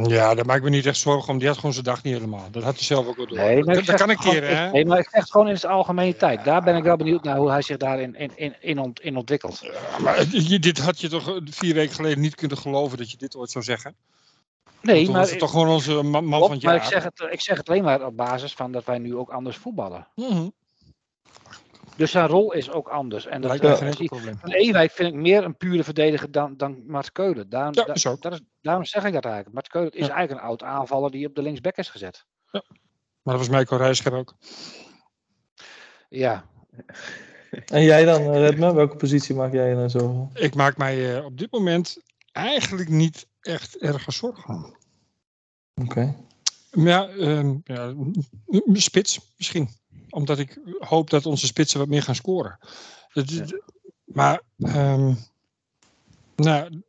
Ja, 0.00 0.34
daar 0.34 0.46
maak 0.46 0.56
ik 0.56 0.62
me 0.62 0.70
niet 0.70 0.86
echt 0.86 0.96
zorgen 0.96 1.32
om. 1.32 1.38
Die 1.38 1.48
had 1.48 1.56
gewoon 1.56 1.72
zijn 1.72 1.84
dag 1.84 2.02
niet 2.02 2.14
helemaal. 2.14 2.50
Dat 2.50 2.62
had 2.62 2.74
hij 2.74 2.84
zelf 2.84 3.06
ook 3.06 3.16
wel 3.16 3.26
door. 3.26 3.36
Nee, 3.36 3.54
maar 3.54 3.74
dat, 3.74 3.82
ik 3.82 3.86
dat 3.86 3.98
zeg 3.98 4.06
kan 4.06 4.10
een 4.10 4.32
keer, 4.32 4.56
hè? 4.56 4.70
Nee, 4.70 4.84
maar 4.84 5.06
het 5.10 5.30
gewoon 5.30 5.48
in 5.48 5.58
zijn 5.58 5.72
algemene 5.72 6.16
tijd. 6.16 6.44
Daar 6.44 6.62
ben 6.62 6.76
ik 6.76 6.82
wel 6.82 6.96
benieuwd 6.96 7.24
naar 7.24 7.36
hoe 7.36 7.50
hij 7.50 7.62
zich 7.62 7.76
daarin 7.76 8.14
in, 8.14 8.32
in, 8.36 8.56
in, 8.60 8.78
ont, 8.78 9.00
in 9.00 9.16
ontwikkelt. 9.16 9.58
Ja, 9.60 9.98
maar 9.98 10.28
dit 10.60 10.78
had 10.78 11.00
je 11.00 11.08
toch 11.08 11.40
vier 11.44 11.74
weken 11.74 11.94
geleden 11.94 12.20
niet 12.20 12.34
kunnen 12.34 12.58
geloven 12.58 12.98
dat 12.98 13.10
je 13.10 13.16
dit 13.16 13.36
ooit 13.36 13.50
zou 13.50 13.64
zeggen? 13.64 13.94
Nee, 14.82 15.10
maar, 15.10 15.20
het 15.28 15.38
toch 15.38 15.50
gewoon 15.50 15.68
onze 15.68 16.02
man, 16.02 16.28
van 16.28 16.50
het 16.50 16.62
maar 16.62 16.74
ik, 16.74 16.82
zeg 16.82 17.02
het, 17.04 17.26
ik 17.30 17.40
zeg 17.40 17.56
het 17.56 17.68
alleen 17.68 17.84
maar 17.84 18.06
op 18.06 18.16
basis 18.16 18.52
van 18.54 18.72
dat 18.72 18.84
wij 18.84 18.98
nu 18.98 19.16
ook 19.16 19.30
anders 19.30 19.56
voetballen. 19.56 20.06
Mhm. 20.14 20.48
Dus 21.96 22.10
zijn 22.10 22.26
rol 22.26 22.52
is 22.52 22.70
ook 22.70 22.88
anders. 22.88 23.26
En 23.26 23.40
dat, 23.40 23.50
Lijkt 23.50 23.64
eh, 23.64 23.70
enkel 23.80 23.96
zie- 23.96 24.08
probleem. 24.08 24.38
Van 24.38 24.50
Ewijk 24.50 24.90
vind 24.90 25.08
ik 25.08 25.20
meer 25.20 25.44
een 25.44 25.56
pure 25.56 25.84
verdediger 25.84 26.30
dan, 26.30 26.56
dan 26.56 26.82
Mats 26.86 27.12
Keulen. 27.12 27.48
Daarom, 27.48 27.74
Ja, 27.74 27.84
da- 27.84 27.92
is 27.92 28.06
ook. 28.06 28.22
dat 28.22 28.32
is, 28.32 28.40
daarom 28.60 28.84
zeg 28.84 29.04
ik 29.04 29.12
dat 29.12 29.24
eigenlijk. 29.24 29.54
Mats 29.54 29.68
Keulen 29.68 29.92
is 29.92 30.06
Ja. 30.06 30.12
eigenlijk 30.14 30.40
een 30.40 30.48
oud 30.48 30.62
aanvaller 30.62 31.10
die 31.10 31.26
op 31.26 31.34
de 31.34 31.42
linksback 31.42 31.76
is 31.76 31.88
gezet. 31.88 32.24
Maar 32.50 32.62
dat 33.38 33.46
was 33.46 33.48
Michael 33.58 33.80
Rijscher 33.80 34.12
ook. 34.14 34.34
Ja, 36.08 36.44
En 37.66 37.82
jij 37.82 38.04
dan, 38.04 38.20
eh, 38.20 38.38
Redme? 38.48 38.74
Welke 38.74 38.96
positie 38.96 39.34
maak 39.34 39.52
jij 39.52 39.74
dan 39.74 39.90
zorgen? 39.90 40.30
Ik 40.34 40.54
maak 40.54 40.76
mij 40.76 41.16
eh, 41.16 41.24
op 41.24 41.38
dit 41.38 41.50
moment 41.52 41.96
eigenlijk 42.32 42.88
niet 42.88 43.26
echt 43.42 43.76
erg 43.76 44.12
zorgen. 44.12 44.76
Oké. 45.74 46.16
Maar 46.70 46.86
ja, 46.86 47.08
ehm, 47.08 47.56
ja, 47.64 47.94
spits 48.72 49.20
misschien. 49.36 49.68
Omdat 50.10 50.38
ik 50.38 50.60
hoop 50.78 51.10
dat 51.10 51.26
onze 51.26 51.46
spitsen 51.46 51.78
wat 51.78 51.88
meer 51.88 52.02
gaan 52.02 52.14
scoren. 52.14 52.58
Dat 53.12 53.54
Maar, 54.04 54.42
ehm, 54.58 55.14
nou, 56.36 56.82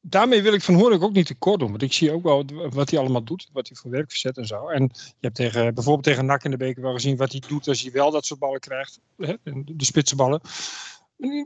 daarmee 0.00 0.42
wil 0.42 0.52
ik 0.52 0.62
Van 0.62 0.74
Hoornik 0.74 1.02
ook 1.02 1.12
niet 1.12 1.26
tekort 1.26 1.60
doen. 1.60 1.70
Want 1.70 1.82
ik 1.82 1.92
zie 1.92 2.12
ook 2.12 2.22
wel 2.22 2.44
wat 2.70 2.90
hij 2.90 2.98
allemaal 2.98 3.24
doet. 3.24 3.48
Wat 3.52 3.68
hij 3.68 3.76
voor 3.76 3.90
werk 3.90 4.10
verzet 4.10 4.36
en 4.36 4.46
zo. 4.46 4.68
En 4.68 4.90
je 4.94 5.12
hebt 5.20 5.34
tegen, 5.34 5.74
bijvoorbeeld 5.74 6.04
tegen 6.04 6.26
NAC 6.26 6.44
in 6.44 6.50
de 6.50 6.56
beker 6.56 6.82
wel 6.82 6.92
gezien 6.92 7.16
wat 7.16 7.32
hij 7.32 7.42
doet 7.48 7.68
als 7.68 7.82
hij 7.82 7.92
wel 7.92 8.10
dat 8.10 8.26
soort 8.26 8.40
ballen 8.40 8.60
krijgt. 8.60 9.00
Hè, 9.16 9.34
de 9.64 9.84
spitsenballen. 9.84 10.40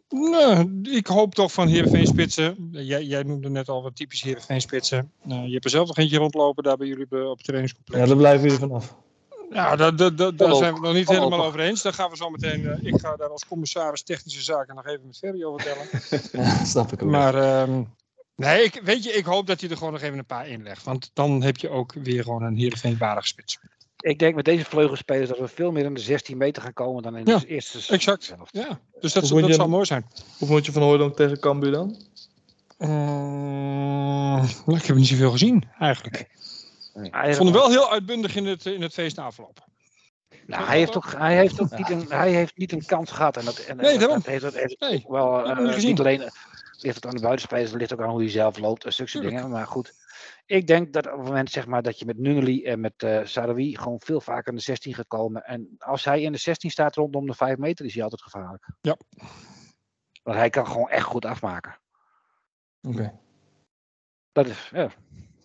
Nou, 0.09 0.81
ik 0.83 1.07
hoop 1.07 1.35
toch 1.35 1.53
van 1.53 1.69
Heerenveen 1.69 2.07
spitsen. 2.07 2.69
Jij, 2.71 3.05
jij 3.05 3.23
noemde 3.23 3.49
net 3.49 3.69
al 3.69 3.83
wat 3.83 3.97
typisch 3.97 4.23
Heerenveen 4.23 4.61
spitsen. 4.61 5.13
Nou, 5.23 5.47
je 5.47 5.53
hebt 5.53 5.65
er 5.65 5.71
zelf 5.71 5.87
nog 5.87 5.97
eentje 5.97 6.19
rondlopen 6.19 6.63
daar 6.63 6.77
bij 6.77 6.87
jullie 6.87 7.07
op 7.31 7.37
het 7.37 7.45
trainingscomplex. 7.45 8.01
Ja, 8.01 8.07
daar 8.07 8.17
blijven 8.17 8.43
jullie 8.43 8.59
vanaf. 8.59 8.97
Ja, 9.51 9.77
daar, 9.77 9.93
zijn 9.97 10.35
we 10.37 10.65
het 10.65 10.81
nog 10.81 10.93
niet 10.95 11.09
helemaal 11.09 11.45
over 11.45 11.61
eens. 11.61 11.83
Daar 11.83 11.93
gaan 11.93 12.11
we 12.11 12.17
zo 12.17 12.31
meteen. 12.31 12.67
eh, 12.67 12.79
ik 12.83 13.01
ga 13.01 13.17
daar 13.17 13.29
als 13.29 13.47
commissaris 13.47 14.03
technische 14.03 14.43
zaken 14.43 14.75
nog 14.75 14.87
even 14.87 15.07
met 15.07 15.19
Ferry 15.19 15.45
over 15.45 15.63
tellen. 15.63 15.87
Ja, 16.47 16.65
snap 16.65 16.93
ik 16.93 17.03
ook. 17.03 17.11
Maar 17.11 17.35
ehm, 17.35 17.83
nee, 18.37 18.63
ik, 18.63 18.81
weet 18.85 19.05
je, 19.05 19.13
ik 19.13 19.25
hoop 19.25 19.47
dat 19.47 19.61
hij 19.61 19.71
er 19.71 19.77
gewoon 19.77 19.93
nog 19.93 20.03
even 20.03 20.19
een 20.19 20.27
paar 20.27 20.49
inlegt. 20.49 20.85
Want 20.85 21.11
dan 21.13 21.43
heb 21.43 21.57
je 21.57 21.69
ook 21.69 21.93
weer 21.93 22.23
gewoon 22.23 22.43
een 22.43 22.57
Heerenveen-waardige 22.57 23.27
spits. 23.27 23.59
Ik 24.07 24.19
denk 24.19 24.35
met 24.35 24.45
deze 24.45 24.65
vleugelspelers 24.65 25.29
dat 25.29 25.39
we 25.39 25.49
veel 25.49 25.73
meer 25.73 25.85
in 25.85 25.95
de 25.95 26.01
16 26.01 26.37
meter 26.37 26.63
gaan 26.63 26.73
komen 26.73 27.03
dan 27.03 27.17
in 27.17 27.27
Ja, 27.27 27.39
de 27.39 27.47
eerste 27.47 27.93
exact. 27.95 28.33
helft. 28.37 28.53
Ja, 28.53 28.81
dus 29.01 29.13
dat, 29.13 29.29
dat 29.29 29.47
je 29.47 29.57
hem- 29.57 29.71
mooi 29.71 29.85
zijn. 29.85 30.07
Hoe 30.39 30.49
moet 30.49 30.67
je 30.67 30.73
van 30.73 30.83
Hooydonk 30.83 31.17
tegen 31.17 31.41
Cambuur 31.41 31.71
dan? 31.73 31.97
Nou, 32.79 34.47
ik 34.77 34.83
heb 34.87 34.97
niet 34.97 35.07
zoveel 35.07 35.31
gezien, 35.31 35.65
eigenlijk. 35.79 36.29
Hij, 36.93 37.29
Ik 37.31 37.37
vond 37.37 37.49
hem 37.49 37.59
wel 37.59 37.71
heel 37.71 37.91
uitbundig 37.91 38.37
in 38.37 38.47
het, 38.47 38.67
in 38.67 38.83
het 38.83 38.93
feest 38.93 39.17
na 39.17 39.23
afloop. 39.25 39.65
nou, 40.47 40.65
hij 40.65 40.79
heeft 40.79 40.97
ook, 40.97 41.13
hij 41.17 41.37
heeft 41.37 41.61
ook 41.61 41.77
niet, 41.77 41.91
een, 41.91 42.05
hij 42.09 42.31
heeft 42.33 42.57
niet 42.57 42.73
een 42.73 42.85
kans 42.87 43.11
gehad. 43.11 43.37
En 43.37 43.45
dat, 43.45 43.59
en, 43.59 43.77
Nee, 43.77 43.99
dat- 43.99 44.25
heeft, 44.27 44.43
dat 44.43 44.55
heeft 44.55 44.81
Nee, 44.81 45.03
ook 45.07 45.11
wel, 45.11 45.45
eh, 45.45 45.77
niet 45.85 45.99
alleen 45.99 46.31
ligt 46.79 46.95
het 46.95 47.07
aan 47.07 47.15
de 47.15 47.21
buitenspelers, 47.21 47.73
ligt 47.73 47.93
ook 47.93 48.01
aan 48.03 48.11
hoe 48.11 48.21
hij 48.21 48.31
zelf 48.31 48.59
loopt 48.59 48.85
en 48.85 48.93
zulke 48.93 49.11
soort 49.11 49.23
Tuurlijk. 49.25 49.43
dingen. 49.43 49.59
Maar 49.59 49.67
goed, 49.67 49.95
ik 50.47 50.67
denk 50.67 50.93
dat 50.93 51.07
op 51.07 51.19
het 51.19 51.27
moment 51.27 51.51
zeg 51.51 51.67
maar, 51.67 51.83
dat 51.83 51.99
je 51.99 52.05
met 52.07 52.19
Nunnely 52.19 52.65
en 52.65 52.81
met 52.81 53.03
eh 53.03 53.25
Sarawi 53.25 53.77
gewoon 53.77 54.01
veel 54.01 54.21
vaker 54.21 54.49
in 54.51 54.57
de 54.59 54.63
16 54.63 54.95
gaat 54.95 55.07
komen. 55.07 55.45
En 55.45 55.75
als 55.79 56.05
hij 56.05 56.23
in 56.23 56.33
de 56.33 56.39
16 56.39 56.71
staat 56.71 56.95
rondom 56.95 57.27
de 57.27 57.35
5 57.35 57.57
meter, 57.57 57.85
is 57.85 57.95
hij 57.95 58.03
altijd 58.03 58.23
gevaarlijk. 58.23 58.69
Ja. 58.81 58.97
Want 60.23 60.39
hij 60.39 60.51
kan 60.51 60.67
gewoon 60.67 60.89
echt 60.89 61.05
goed 61.05 61.25
afmaken. 61.25 61.79
Oké. 62.83 63.21
Dat 64.33 64.47
is, 64.47 64.69
ja. 64.73 64.91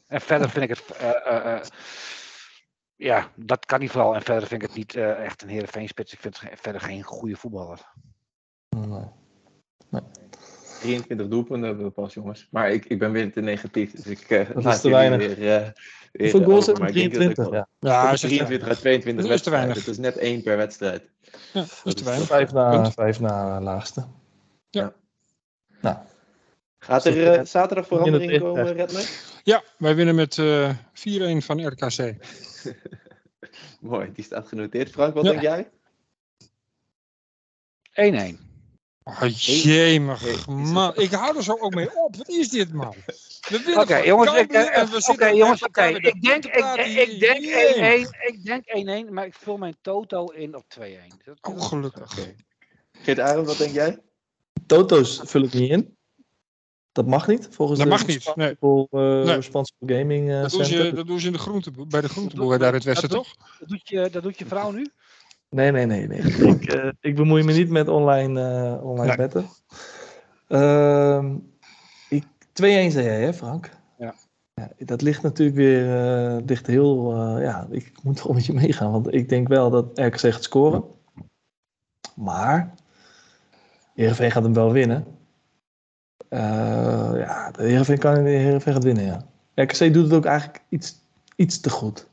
En 0.08 0.22
verder 0.22 0.50
vind 0.50 0.70
ik 0.70 0.78
het. 0.78 0.98
eh, 0.98 1.62
ja, 2.96 3.32
dat 3.36 3.66
kan 3.66 3.80
niet 3.80 3.92
vooral. 3.92 4.16
En 4.16 4.22
verder 4.22 4.48
vind 4.48 4.62
ik 4.62 4.68
het 4.68 4.78
niet 4.78 4.96
echt 4.96 5.42
een 5.42 5.50
Heerenveen 5.50 5.88
spits. 5.88 6.14
Ik 6.14 6.20
vind 6.20 6.40
het 6.40 6.60
verder 6.62 6.82
geen 6.82 7.04
goede 7.04 7.36
voetballer. 7.36 7.94
Nee. 8.70 9.06
23 10.82 11.28
doelpunten 11.28 11.68
hebben 11.68 11.86
we 11.86 11.92
pas, 11.92 12.14
jongens. 12.14 12.48
Maar 12.52 12.72
ik, 12.72 12.86
ik 12.86 13.00
ben 13.00 13.12
weer 13.12 13.32
te 13.32 13.42
negatief. 13.42 13.92
Dus 13.92 14.06
ik 14.06 14.30
eh 14.30 14.50
is 14.50 14.64
laat 14.64 14.82
te 14.82 14.90
weinig. 14.90 15.18
Weer, 15.18 15.32
eh, 15.32 15.68
weer 16.12 16.32
Hoeveel 16.32 16.44
goals 16.50 16.66
dat 16.66 16.76
23. 16.76 17.30
ik 17.30 17.36
wel- 17.36 17.54
Ja. 17.54 17.68
Ja, 17.80 18.00
Ik 18.00 18.06
heb 18.06 18.14
is 18.14 18.20
23 18.20 18.68
uit 18.68 18.78
22 18.80 19.26
Dat 19.26 19.34
is 19.36 19.42
te 19.42 19.50
weinig. 19.50 19.76
Dat 19.76 19.88
is 19.88 19.98
net 19.98 20.18
één 20.18 20.42
per 20.44 20.58
wedstrijd. 20.58 21.04
Ja, 21.54 21.60
dat 21.60 21.64
is 21.84 21.94
te 21.94 22.00
is 22.00 22.04
weinig. 22.04 22.28
Vijf 22.28 22.52
na, 22.52 22.92
vijf 22.92 23.20
na 23.20 23.62
laagste. 23.62 24.06
Ja. 24.70 24.94
Nou, 25.82 25.98
Gaat 26.80 27.06
er 27.06 27.34
eh, 27.34 27.46
zaterdag 27.46 27.88
verandering 27.88 28.40
komen, 28.40 28.74
Redmer? 28.74 29.10
Ja, 29.44 29.64
wij 29.78 29.96
winnen 29.96 30.16
met 30.16 30.38
eh 30.38 30.70
4-1 30.94 31.42
van 31.42 31.66
RKC. 31.68 32.16
Mooi, 33.82 34.12
die 34.14 34.24
staat 34.24 34.48
genoteerd. 34.48 34.90
Frank, 34.90 35.14
wat 35.14 35.24
Ja. 35.26 35.30
denk 35.32 35.42
jij? 35.42 35.70
1-1. 38.34 38.51
Oh, 39.04 39.22
jemig, 39.28 40.48
man. 40.48 40.96
Ik 40.96 41.12
hou 41.12 41.38
er 41.38 41.44
zo 41.44 41.58
ook 41.60 41.74
mee 41.76 41.98
op. 41.98 42.16
Wat 42.16 42.30
is 42.30 42.50
dit, 42.50 42.74
man? 42.74 42.96
Oké, 43.76 43.98
jongens. 43.98 44.34
Ik, 44.40 44.52
eh, 44.52 44.78
en 44.78 44.86
we 44.86 44.92
Oké, 44.92 45.02
zitten 45.02 45.36
jongens. 45.36 45.64
Oké. 45.64 45.82
weer 45.88 46.06
Ik 46.06 46.22
denk 46.22 46.42
te 46.42 46.50
1-1. 46.50 46.52
praten. 46.52 47.02
Ik 47.02 47.20
denk 47.20 47.44
Jemig. 47.44 48.08
1-1. 48.08 48.34
Ik 48.34 48.46
denk 48.46 48.64
1-1. 49.08 49.14
Maar 49.14 49.26
ik 49.26 49.34
vul 49.34 49.58
mijn 49.58 49.76
toto 49.82 50.26
in 50.26 50.56
op 50.56 50.64
2-1. 50.70 51.22
Dat- 51.26 51.38
Oh, 51.42 51.62
gelukkig. 51.66 52.12
Oké. 52.20 52.36
Geert 52.92 53.20
Arend, 53.20 53.48
wat 53.48 53.58
denk 53.58 53.74
jij? 53.74 54.00
Toto's 54.66 55.22
vul 55.24 55.44
ik 55.44 55.54
niet 55.54 55.70
in. 55.72 55.96
Dat 56.92 57.08
mag 57.08 57.28
niet, 57.28 57.48
volgens 57.52 57.80
Dat 57.80 57.88
de 57.88 57.94
mag 57.94 58.08
niet, 58.08 58.36
nee. 58.36 58.48
Responsible, 58.48 59.00
eh, 59.20 59.26
Nee. 59.26 59.36
Responsible 59.36 59.98
Gaming 59.98 60.30
eh, 60.30 60.42
Dat 60.42 60.52
doen, 60.52 60.66
Center. 60.66 60.86
ze, 60.86 60.94
dat 60.94 61.08
doen 61.08 61.20
ze 61.20 61.28
in 61.28 61.34
de 61.34 61.40
groente, 61.40 61.72
bij 61.88 62.02
de 62.02 62.10
groenteboer 62.10 62.60
daar 62.60 62.68
in 62.68 62.74
het 62.74 62.84
westen, 62.84 63.10
dat 63.10 63.18
toch? 63.18 63.36
Dat 63.60 63.68
doet 63.70 63.90
je, 63.90 64.10
dat 64.12 64.24
doet 64.24 64.38
je 64.40 64.46
vrouw 64.46 64.72
nu? 64.72 64.88
Nee, 65.56 65.72
nee, 65.72 65.86
nee. 65.86 66.08
nee. 66.08 66.20
ik, 66.56 66.66
eh, 66.66 66.90
ik 67.00 67.16
bemoei 67.16 67.44
me 67.44 67.54
niet 67.54 67.70
met 67.70 67.88
online, 67.88 68.42
eh 68.42 68.84
online 68.86 69.08
Nee. 69.08 69.18
betten. 69.18 69.46
Ehm, 70.48 71.36
ik- 72.10 72.28
2-1 72.54 72.92
zei 72.92 73.06
jij, 73.06 73.22
hè, 73.22 73.34
Frank? 73.34 73.70
Ja. 73.98 74.14
ja 74.54 74.70
dat 74.78 75.02
ligt 75.02 75.22
natuurlijk 75.22 75.58
weer 75.58 75.96
eh, 75.98 76.38
ligt 76.46 76.68
heel. 76.68 77.18
ja, 77.40 77.68
ik 77.70 77.92
moet 78.04 78.16
toch 78.16 78.34
met 78.34 78.46
je 78.46 78.54
meegaan, 78.54 78.92
want 78.92 79.14
ik 79.14 79.30
denk 79.30 79.48
wel 79.48 79.70
dat 79.70 79.86
RKC 80.00 80.20
gaat 80.20 80.44
scoren. 80.44 80.84
Maar 82.16 82.74
Heerenveen 83.94 84.32
gaat 84.32 84.44
hem 84.44 84.54
wel 84.54 84.72
winnen. 84.72 85.06
Ja, 86.30 87.52
de 87.52 87.64
Heerenveen, 87.64 87.98
kan, 87.98 88.14
de 88.14 88.30
Heerenveen 88.30 88.74
gaat 88.74 88.84
winnen, 88.84 89.04
ja. 89.06 89.26
RKC 89.56 89.94
doet 89.94 90.04
het 90.04 90.14
ook 90.14 90.26
eigenlijk 90.26 90.64
iets, 90.70 90.96
iets 91.36 91.60
te 91.60 91.70
goed. 91.70 92.10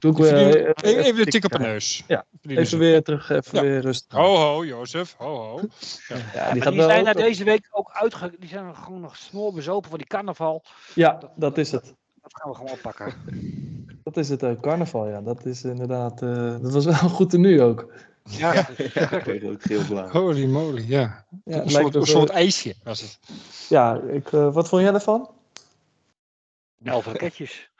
Ook 0.00 0.18
weer, 0.18 0.66
eh, 0.74 0.96
Even 1.06 1.24
de 1.24 1.30
tik- 1.30 1.44
op 1.44 1.50
de 1.50 1.58
neus. 1.58 2.04
Ja, 2.06 2.24
Even 2.42 2.78
weer 2.78 3.02
terug, 3.02 3.30
even 3.30 3.58
Ja. 3.58 3.60
weer 3.62 3.80
rustig. 3.80 4.18
Ho, 4.18 4.36
ho, 4.36 4.64
Jozef. 4.64 5.14
Ho, 5.18 5.34
ho. 5.36 5.60
ja, 6.08 6.16
Ja, 6.34 6.52
die 6.52 6.62
wel 6.62 6.88
zijn 6.88 6.98
ook- 6.98 7.04
na 7.06 7.12
deze 7.12 7.44
week 7.44 7.68
ook 7.70 7.90
uitge... 7.92 8.32
Die 8.38 8.48
zijn 8.48 8.76
gewoon 8.76 9.00
nog 9.00 9.16
snoor 9.16 9.52
bezopen 9.52 9.88
voor 9.88 9.98
die 9.98 10.06
carnaval. 10.06 10.64
Ja, 10.94 11.18
dat 11.36 11.58
is 11.58 11.70
het. 11.72 11.94
Dat 12.22 12.34
gaan 12.40 12.50
we 12.50 12.56
gewoon 12.56 12.72
oppakken. 12.72 13.14
Dat 14.04 14.16
is 14.16 14.28
het 14.28 14.44
ook, 14.44 14.60
carnaval, 14.62 15.08
ja. 15.08 15.20
Dat 15.20 15.44
is 15.46 15.64
inderdaad, 15.64 16.22
eh, 16.22 16.60
dat 16.62 16.72
was 16.72 16.84
wel 16.84 16.94
goed 16.94 17.30
tenue 17.30 17.62
ook. 17.62 17.92
Ja, 18.24 18.54
Ja, 18.94 19.08
rood, 19.42 19.62
geel, 19.62 19.84
blauw. 19.88 20.08
Holy 20.08 20.44
moly, 20.46 20.84
ja. 20.88 21.26
Ja, 21.44 21.54
een 21.56 21.60
soort, 21.60 21.72
lijkt 21.72 21.94
een 21.94 22.00
ook, 22.00 22.06
soort 22.06 22.28
ijsje 22.30 22.74
was 22.84 23.00
het. 23.00 23.18
ja 23.68 24.00
ik, 24.00 24.32
eh, 24.32 24.52
wat 24.54 24.68
vond 24.68 24.82
jij 24.82 24.90
daarvan? 24.90 25.30
elf 26.84 27.06
raketjes. 27.06 27.70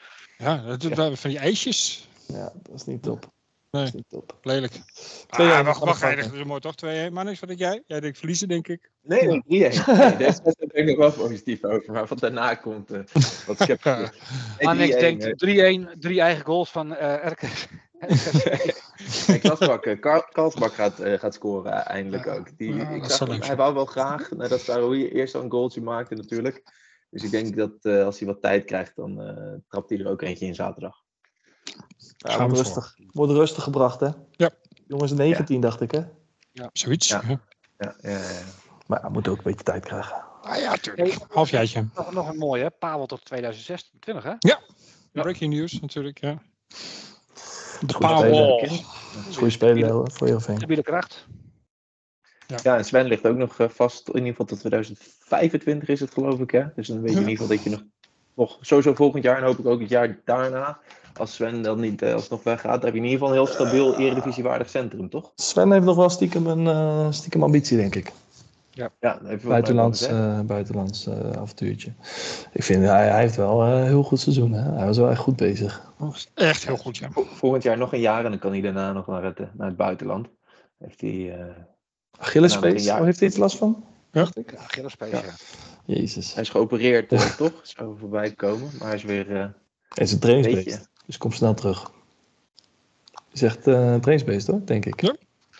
Ja, 0.42 0.76
dat, 0.76 1.18
van 1.18 1.30
die 1.30 1.38
ijsjes. 1.38 2.08
Ja, 2.26 2.52
dat 2.62 2.74
is 2.74 2.84
niet 2.84 3.02
top. 3.02 3.20
Nee. 3.20 3.30
Dat 3.70 3.82
is 3.82 3.92
niet 3.92 4.08
top. 4.08 4.38
Lelijk. 4.42 4.72
Twee 4.72 5.46
Ah, 5.46 5.52
jaar 5.52 5.64
wacht, 5.64 5.80
wacht, 5.80 6.00
hij 6.00 6.14
is 6.16 6.44
mooi 6.44 6.60
toch? 6.60 6.74
2 6.74 7.10
Maar 7.10 7.24
niks, 7.24 7.40
wat 7.40 7.48
denk 7.48 7.60
jij? 7.60 7.82
Jij 7.86 8.00
denkt 8.00 8.18
verliezen, 8.18 8.48
denk 8.48 8.68
ik. 8.68 8.90
Nee, 9.02 9.26
nee, 9.26 9.42
3-1. 9.42 9.44
Nee, 9.86 10.16
deze 10.16 10.40
wedstrijd 10.42 10.72
ben 10.72 10.82
ik 10.82 10.86
nog 10.86 10.96
wel 10.96 11.26
positief 11.26 11.64
over. 11.64 11.92
Maar 11.92 12.06
wat 12.06 12.18
daarna 12.18 12.54
komt, 12.54 12.90
eh 12.90 13.00
wat. 13.46 13.58
Maar 14.60 14.76
niks 14.76 14.94
Nee, 14.94 15.14
3-1, 15.16 15.18
denkt 15.18 15.42
eh, 15.42 15.94
3-1, 15.96 15.98
drie 15.98 16.20
eigen 16.20 16.44
goals 16.44 16.70
van 16.70 16.94
eh. 16.94 17.32
Nee, 19.26 19.38
Klasbak, 19.38 19.86
eh, 19.86 20.00
Kar- 20.00 20.28
Karlsbak 20.32 20.72
gaat, 20.72 21.00
eh, 21.00 21.18
gaat 21.18 21.34
scoren 21.34 21.72
eindelijk 21.86 22.24
Ja. 22.24 22.34
ook. 22.34 22.58
Die, 22.58 22.74
Ja, 22.74 22.88
ik 22.88 23.04
zag 23.04 23.46
hij 23.46 23.56
wou 23.56 23.74
wel 23.74 23.86
graag, 23.86 24.30
nadat 24.30 24.60
Saroui 24.60 25.08
eerst 25.08 25.34
al 25.34 25.42
een 25.42 25.50
goaltje 25.50 25.80
maakte 25.80 26.14
natuurlijk. 26.14 26.62
Dus 27.12 27.22
ik 27.22 27.30
denk 27.30 27.56
dat 27.56 27.72
eh, 27.80 28.04
als 28.04 28.18
hij 28.18 28.28
wat 28.28 28.42
tijd 28.42 28.64
krijgt, 28.64 28.96
dan 28.96 29.20
eh, 29.20 29.54
trapt 29.68 29.90
hij 29.90 29.98
er 29.98 30.08
ook 30.08 30.22
eentje 30.22 30.46
in 30.46 30.54
zaterdag. 30.54 30.96
Ja, 32.16 32.38
wordt 32.38 32.56
rustig. 32.56 32.96
Wordt 33.10 33.32
rustig 33.32 33.62
gebracht, 33.62 34.00
hè? 34.00 34.08
Ja. 34.30 34.50
Jongens, 34.86 35.12
19 35.12 35.60
dacht 35.60 35.80
ik, 35.80 35.90
hè? 35.90 36.02
Zoiets. 36.72 37.08
Ja. 37.08 37.22
Ja. 37.28 37.40
Ja, 37.78 37.94
ja, 38.00 38.10
ja. 38.10 38.42
Maar 38.86 39.00
hij 39.00 39.10
moet 39.10 39.28
ook 39.28 39.36
een 39.36 39.42
beetje 39.42 39.64
tijd 39.64 39.84
krijgen. 39.84 40.24
Ah 40.42 40.56
ja, 40.56 40.76
tuurlijk. 40.76 41.18
Halfjaartje. 41.28 41.88
Nog, 41.94 42.12
nog 42.12 42.28
een 42.28 42.38
mooie, 42.38 42.62
hè? 42.62 42.70
Pavel 42.70 43.06
tot 43.06 43.24
2026, 43.24 44.24
hè? 44.24 44.34
Breaking 45.12 45.54
news 45.54 45.80
natuurlijk, 45.80 46.20
ja. 46.20 46.42
De 47.86 47.98
Pavel. 47.98 48.68
goede 49.34 49.50
speler 49.50 50.10
voor 50.10 50.26
Heerenveen. 50.26 50.56
Stabiele 50.56 50.82
kracht. 50.82 51.26
Ja, 52.62 52.76
en 52.76 52.84
Sven 52.84 53.06
ligt 53.06 53.26
ook 53.26 53.36
nog 53.36 53.58
eh, 53.60 53.68
vast, 53.68 54.08
in 54.08 54.14
ieder 54.14 54.30
geval 54.30 54.46
tot 54.46 54.58
2025 54.58 55.88
is 55.88 56.00
het 56.00 56.12
geloof 56.12 56.40
ik. 56.40 56.50
Hè? 56.50 56.64
Dus 56.74 56.86
dan 56.88 57.00
weet 57.00 57.10
je 57.12 57.16
in 57.20 57.28
ieder 57.28 57.42
geval 57.42 57.56
dat 57.56 57.64
je 57.64 57.70
nog, 57.70 57.82
nog 58.34 58.58
sowieso 58.60 58.94
volgend 58.94 59.24
jaar 59.24 59.36
en 59.38 59.44
hoop 59.44 59.58
ik 59.58 59.66
ook 59.66 59.80
het 59.80 59.88
jaar 59.88 60.18
daarna, 60.24 60.78
als 61.16 61.34
Sven 61.34 61.62
dan 61.62 61.80
niet 61.80 62.02
eh, 62.02 62.14
alsnog 62.14 62.42
weggaat, 62.42 62.72
dan 62.74 62.84
heb 62.84 62.92
je 62.94 62.98
in 63.00 63.04
ieder 63.06 63.18
geval 63.18 63.28
een 63.28 63.44
heel 63.44 63.54
stabiel 63.54 63.98
eredivisiewaardig 63.98 64.70
centrum, 64.70 65.08
toch? 65.08 65.32
Sven 65.34 65.72
heeft 65.72 65.84
nog 65.84 65.96
wel 65.96 66.08
stiekem 66.10 66.46
een 66.46 66.66
eh, 66.66 67.06
stiekem 67.10 67.42
ambitie, 67.42 67.76
denk 67.76 67.94
ik. 67.94 68.12
Ja, 69.00 69.18
wel 69.22 69.38
Buitenlands, 69.50 70.06
eh, 70.06 70.40
buitenlands 70.40 71.06
eh, 71.06 71.30
avontuurtje. 71.30 71.92
Ik 72.52 72.62
vind, 72.62 72.84
hij, 72.84 73.08
hij 73.08 73.20
heeft 73.20 73.36
wel 73.36 73.62
een 73.62 73.84
heel 73.86 74.02
goed 74.02 74.20
seizoen. 74.20 74.52
Hè? 74.52 74.72
Hij 74.72 74.86
was 74.86 74.96
wel 74.98 75.10
echt 75.10 75.20
goed 75.20 75.36
bezig. 75.36 75.92
Echt 76.34 76.66
heel 76.66 76.76
goed, 76.76 76.96
ja. 76.96 77.08
Vol- 77.10 77.24
Volgend 77.24 77.62
jaar 77.62 77.78
nog 77.78 77.92
een 77.92 78.00
jaar 78.00 78.24
en 78.24 78.30
dan 78.30 78.38
kan 78.38 78.50
hij 78.52 78.60
daarna 78.60 78.92
nog 78.92 79.06
naar 79.06 79.24
het, 79.24 79.38
eh, 79.40 79.46
naar 79.52 79.66
het 79.66 79.76
buitenland. 79.76 80.28
Heeft 80.78 81.00
hij, 81.00 81.38
eh, 81.38 81.46
Achillespees, 82.22 82.84
Ja, 82.84 82.96
waar 82.96 83.04
heeft 83.04 83.18
hij 83.18 83.28
iets 83.28 83.36
last 83.36 83.56
van? 83.56 83.84
Ja, 84.12 84.28
Gillespees, 84.66 85.10
Ja. 85.10 85.22
ja. 85.24 85.34
Jezus. 85.84 86.34
hij 86.34 86.42
is 86.42 86.48
geopereerd, 86.48 87.12
eh, 87.12 87.20
toch? 87.36 87.52
Zou 87.62 87.92
er 87.92 87.98
voorbij 87.98 88.30
komen, 88.30 88.70
maar 88.78 88.86
hij 88.86 88.96
is 88.96 89.02
weer 89.02 89.30
eh, 89.30 89.46
Hij 89.88 90.04
is 90.04 90.12
een 90.12 90.18
trainingsbeest, 90.18 90.88
dus 91.06 91.18
kom 91.18 91.32
snel 91.32 91.54
terug. 91.54 91.90
Is 93.32 93.42
echt 93.42 93.66
eh, 93.66 93.74
een 93.74 94.00
trainingsbeest 94.00 94.46
hoor, 94.46 94.60
denk 94.64 94.86
ik. 94.86 95.00
Ja. 95.00 95.14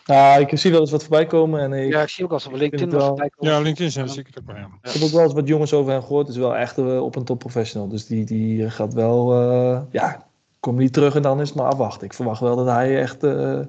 Ja, 0.04 0.36
ik 0.36 0.58
zie 0.58 0.70
wel 0.70 0.80
eens 0.80 0.90
wat 0.90 1.00
voorbij 1.00 1.26
komen 1.26 1.60
en 1.60 1.72
ik, 1.72 1.92
Ja, 1.92 2.02
ik 2.02 2.08
zie 2.08 2.24
ook 2.24 2.32
als 2.32 2.46
op 2.46 2.52
LinkedIn 2.52 2.90
voorbij 2.90 3.30
komen. 3.36 3.54
Ja, 3.54 3.60
LinkedIn 3.60 3.92
zijn 3.92 4.08
zeker 4.08 4.34
ook 4.40 4.56
ja. 4.56 4.68
ik 4.82 4.90
heb 4.92 5.02
ook 5.02 5.10
wel 5.10 5.22
eens 5.22 5.32
wat 5.32 5.48
jongens 5.48 5.72
over 5.72 5.92
hem 5.92 6.02
gehoord. 6.02 6.26
Het 6.26 6.36
is 6.36 6.42
wel 6.42 6.56
echt 6.56 6.78
op 6.78 7.16
een 7.16 7.24
top 7.24 7.38
professional. 7.38 7.88
Dus 7.88 8.06
die, 8.06 8.24
die 8.24 8.70
gaat 8.70 8.94
wel, 8.94 9.32
eh, 9.32 9.80
ja, 9.90 10.26
kom 10.60 10.76
niet 10.76 10.92
terug 10.92 11.14
en 11.14 11.22
dan 11.22 11.40
is 11.40 11.48
het 11.48 11.58
maar 11.58 11.66
afwachten. 11.66 12.06
Ik 12.06 12.12
verwacht 12.12 12.40
wel 12.40 12.56
dat 12.56 12.66
hij 12.66 13.00
echt, 13.00 13.22
eh, 13.24 13.60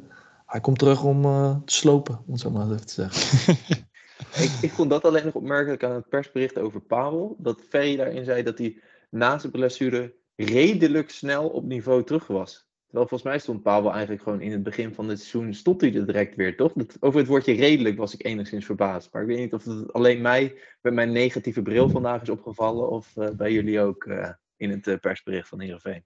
hij 0.54 0.62
komt 0.62 0.80
terug 0.80 1.04
om 1.04 1.26
eh, 1.26 1.58
te 1.66 1.74
slopen, 1.74 2.24
om 2.26 2.32
het 2.32 2.40
zo 2.40 2.50
maar 2.50 2.66
even 2.66 2.86
te 2.86 2.94
zeggen. 2.94 3.58
Ik, 4.36 4.52
ik 4.62 4.72
vond 4.72 4.90
dat 4.90 5.06
alleen 5.06 5.26
nog 5.26 5.34
opmerkelijk 5.34 5.84
aan 5.84 5.96
het 5.96 6.10
persbericht 6.10 6.60
over 6.60 6.82
Pavel. 6.82 7.36
Dat 7.40 7.62
Ferry 7.70 7.96
daarin 7.96 8.26
zei 8.26 8.44
dat 8.44 8.58
hij 8.58 8.82
na 9.10 9.38
zijn 9.38 9.52
blessure 9.52 10.16
redelijk 10.36 11.10
snel 11.10 11.50
op 11.50 11.64
niveau 11.64 12.04
terug 12.04 12.28
was. 12.28 12.68
Terwijl 12.86 13.08
volgens 13.08 13.30
mij 13.30 13.40
stond 13.40 13.64
Pavel 13.64 13.92
eigenlijk 13.92 14.24
gewoon 14.24 14.42
in 14.42 14.52
het 14.52 14.64
begin 14.64 14.94
van 14.94 15.10
het 15.10 15.20
seizoen, 15.20 15.54
stond 15.54 15.82
hij 15.82 15.96
er 15.96 16.06
direct 16.06 16.36
weer, 16.36 16.58
toch? 16.58 16.74
Dat, 16.74 16.98
over 17.00 17.20
het 17.20 17.28
woordje 17.28 17.54
redelijk 17.54 17.98
was 17.98 18.14
ik 18.14 18.26
enigszins 18.26 18.66
verbaasd. 18.66 19.14
Maar 19.14 19.22
ik 19.22 19.28
weet 19.28 19.38
niet 19.38 19.54
of 19.54 19.64
het 19.64 19.94
alleen 19.94 20.22
mij 20.22 20.60
met 20.82 20.94
mijn 20.94 21.12
negatieve 21.12 21.62
bril 21.62 21.90
vandaag 21.90 22.22
is 22.22 22.30
opgevallen 22.30 22.90
of 22.90 23.18
eh, 23.18 23.30
bij 23.30 23.52
jullie 23.52 23.80
ook 23.80 24.06
eh, 24.06 24.30
in 24.58 24.70
het 24.70 25.02
persbericht 25.02 25.48
van 25.48 25.60
Heerenveen. 25.60 26.04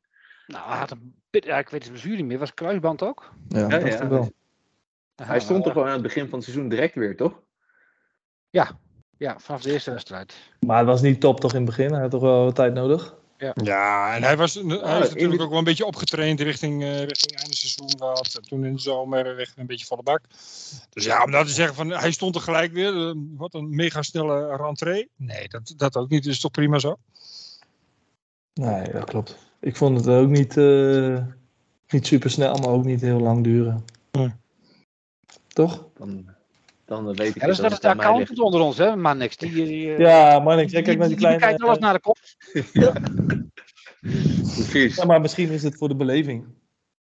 Nou, 0.47 0.69
hij 0.69 0.77
had 0.77 0.91
een 0.91 1.15
bit, 1.29 1.45
ja, 1.45 1.57
ik 1.57 1.69
weet 1.69 1.83
het 1.83 1.91
bestuur 1.91 2.15
niet 2.15 2.25
meer. 2.25 2.39
Was 2.39 2.53
kruisband 2.53 3.01
ook? 3.03 3.31
Ja, 3.47 3.59
Ja, 3.59 3.67
dat 3.67 3.87
ja, 3.87 4.07
wel. 4.07 4.31
Hij 5.15 5.39
stond 5.39 5.63
toch 5.63 5.73
gewoon 5.73 5.87
aan 5.87 5.93
het 5.93 6.01
begin 6.01 6.27
van 6.29 6.37
het 6.39 6.43
seizoen 6.47 6.69
direct 6.69 6.95
weer, 6.95 7.15
toch? 7.15 7.41
Ja, 9.17 9.39
vanaf 9.39 9.61
de 9.61 9.71
eerste 9.71 9.91
wedstrijd. 9.91 10.35
Maar 10.59 10.77
het 10.77 10.87
was 10.87 11.01
niet 11.01 11.19
top 11.19 11.39
toch 11.39 11.51
in 11.51 11.57
het 11.57 11.65
begin. 11.65 11.91
Hij 11.91 12.01
had 12.01 12.11
toch 12.11 12.21
wel 12.21 12.43
wat 12.43 12.55
tijd 12.55 12.73
nodig. 12.73 13.15
Ja, 13.63 14.15
en 14.15 14.23
hij, 14.23 14.37
was, 14.37 14.53
hij 14.53 14.63
is 14.63 14.69
in 14.69 14.79
natuurlijk 14.79 15.41
ook 15.41 15.49
wel 15.49 15.57
een 15.57 15.63
beetje 15.63 15.85
opgetraind 15.85 16.39
richting, 16.41 16.83
eh 16.83 17.03
richting 17.03 17.35
einde 17.35 17.55
seizoen 17.55 17.97
wat. 17.97 18.35
En 18.35 18.41
toen 18.41 18.65
in 18.65 18.73
de 18.73 18.81
zomer 18.81 19.35
weg 19.35 19.53
een 19.55 19.65
beetje 19.65 19.85
volle 19.85 20.03
bak. 20.03 20.21
Dus 20.89 21.05
ja, 21.05 21.23
om 21.23 21.29
nou 21.29 21.45
te 21.45 21.51
zeggen 21.51 21.75
van 21.75 21.89
hij 21.89 22.11
stond 22.11 22.35
er 22.35 22.41
gelijk 22.41 22.73
weer. 22.73 23.07
eh, 23.07 23.13
wat 23.37 23.53
een 23.53 23.75
mega 23.75 24.01
snelle 24.01 24.55
rentree. 24.55 25.09
Nee, 25.15 25.47
dat, 25.47 25.73
dat 25.77 25.95
ook 25.95 26.09
niet. 26.09 26.23
Dat 26.23 26.33
is 26.33 26.39
toch 26.39 26.51
prima 26.51 26.79
zo? 26.79 26.97
Nee, 28.53 28.91
dat 28.91 29.03
klopt. 29.03 29.37
Ik 29.59 29.75
vond 29.75 29.97
het 29.97 30.07
ook 30.07 30.29
niet, 30.29 30.57
eh, 30.57 31.23
niet 31.89 32.07
super 32.07 32.29
snel, 32.29 32.55
maar 32.55 32.69
ook 32.69 32.85
niet 32.85 33.01
heel 33.01 33.19
lang 33.19 33.43
duren. 33.43 33.85
Toch? 35.47 35.87
Dan, 35.97 36.25
dan 36.85 37.05
weet 37.15 37.35
ik 37.35 37.41
Ja, 37.41 37.41
dat 37.41 37.49
is 37.49 37.61
dat 37.61 37.71
het 37.71 37.81
de 37.81 37.89
accountant 37.89 38.39
onder 38.39 38.61
ons, 38.61 38.77
hè? 38.77 38.95
Maar 38.95 39.15
niks. 39.15 39.37
Die, 39.37 39.51
die, 39.51 39.93
eh, 39.93 39.99
Ja, 39.99 40.39
maar 40.39 40.55
niks. 40.55 40.71
Jij 40.71 40.81
kijkt 40.81 40.99
naar 40.99 41.07
die 41.07 41.17
die 41.17 41.25
kleine... 41.25 41.45
kijkt 41.45 41.63
alles 41.63 41.79
naar 41.79 41.93
de 41.93 41.99
kop. 41.99 42.17
Precies. 44.53 44.95
Ja, 44.95 45.05
maar 45.05 45.21
misschien 45.21 45.49
is 45.49 45.63
het 45.63 45.75
voor 45.75 45.87
de 45.87 45.95
beleving. 45.95 46.45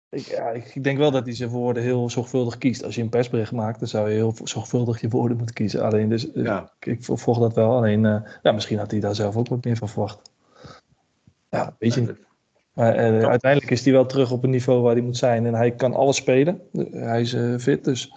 Ik, 0.09 0.25
ja, 0.25 0.49
ik 0.49 0.83
denk 0.83 0.97
wel 0.97 1.11
dat 1.11 1.25
hij 1.25 1.35
zijn 1.35 1.49
woorden 1.49 1.83
heel 1.83 2.09
zorgvuldig 2.09 2.57
kiest. 2.57 2.83
Als 2.83 2.95
je 2.95 3.01
een 3.01 3.09
persbericht 3.09 3.51
maakt, 3.51 3.79
dan 3.79 3.87
zou 3.87 4.09
je 4.09 4.15
heel 4.15 4.35
zorgvuldig 4.43 5.01
je 5.01 5.09
woorden 5.09 5.37
moeten 5.37 5.55
kiezen. 5.55 5.83
Alleen, 5.83 6.09
dus, 6.09 6.31
eh, 6.31 6.43
Ja. 6.43 6.71
ik, 6.79 6.85
ik 6.85 7.03
volg 7.03 7.39
dat 7.39 7.53
wel. 7.53 7.75
Alleen, 7.75 8.05
eh, 8.05 8.21
ja, 8.41 8.51
misschien 8.51 8.77
had 8.77 8.91
hij 8.91 8.99
daar 8.99 9.15
zelf 9.15 9.35
ook 9.35 9.47
wat 9.47 9.65
meer 9.65 9.77
van 9.77 9.89
verwacht. 9.89 10.31
Ja, 11.49 11.75
weet 11.79 11.93
je 11.93 12.01
niet. 12.01 12.27
Maar 12.79 12.95
eh, 12.95 13.27
uiteindelijk 13.27 13.71
is 13.71 13.83
hij 13.83 13.93
wel 13.93 14.05
terug 14.05 14.31
op 14.31 14.41
het 14.41 14.51
niveau 14.51 14.81
waar 14.81 14.93
hij 14.93 15.03
moet 15.03 15.17
zijn. 15.17 15.45
En 15.45 15.53
hij 15.53 15.71
kan 15.71 15.93
alles 15.93 16.15
spelen. 16.15 16.61
Hij 16.91 17.21
is 17.21 17.33
eh, 17.33 17.55
fit, 17.57 17.83
dus... 17.83 18.13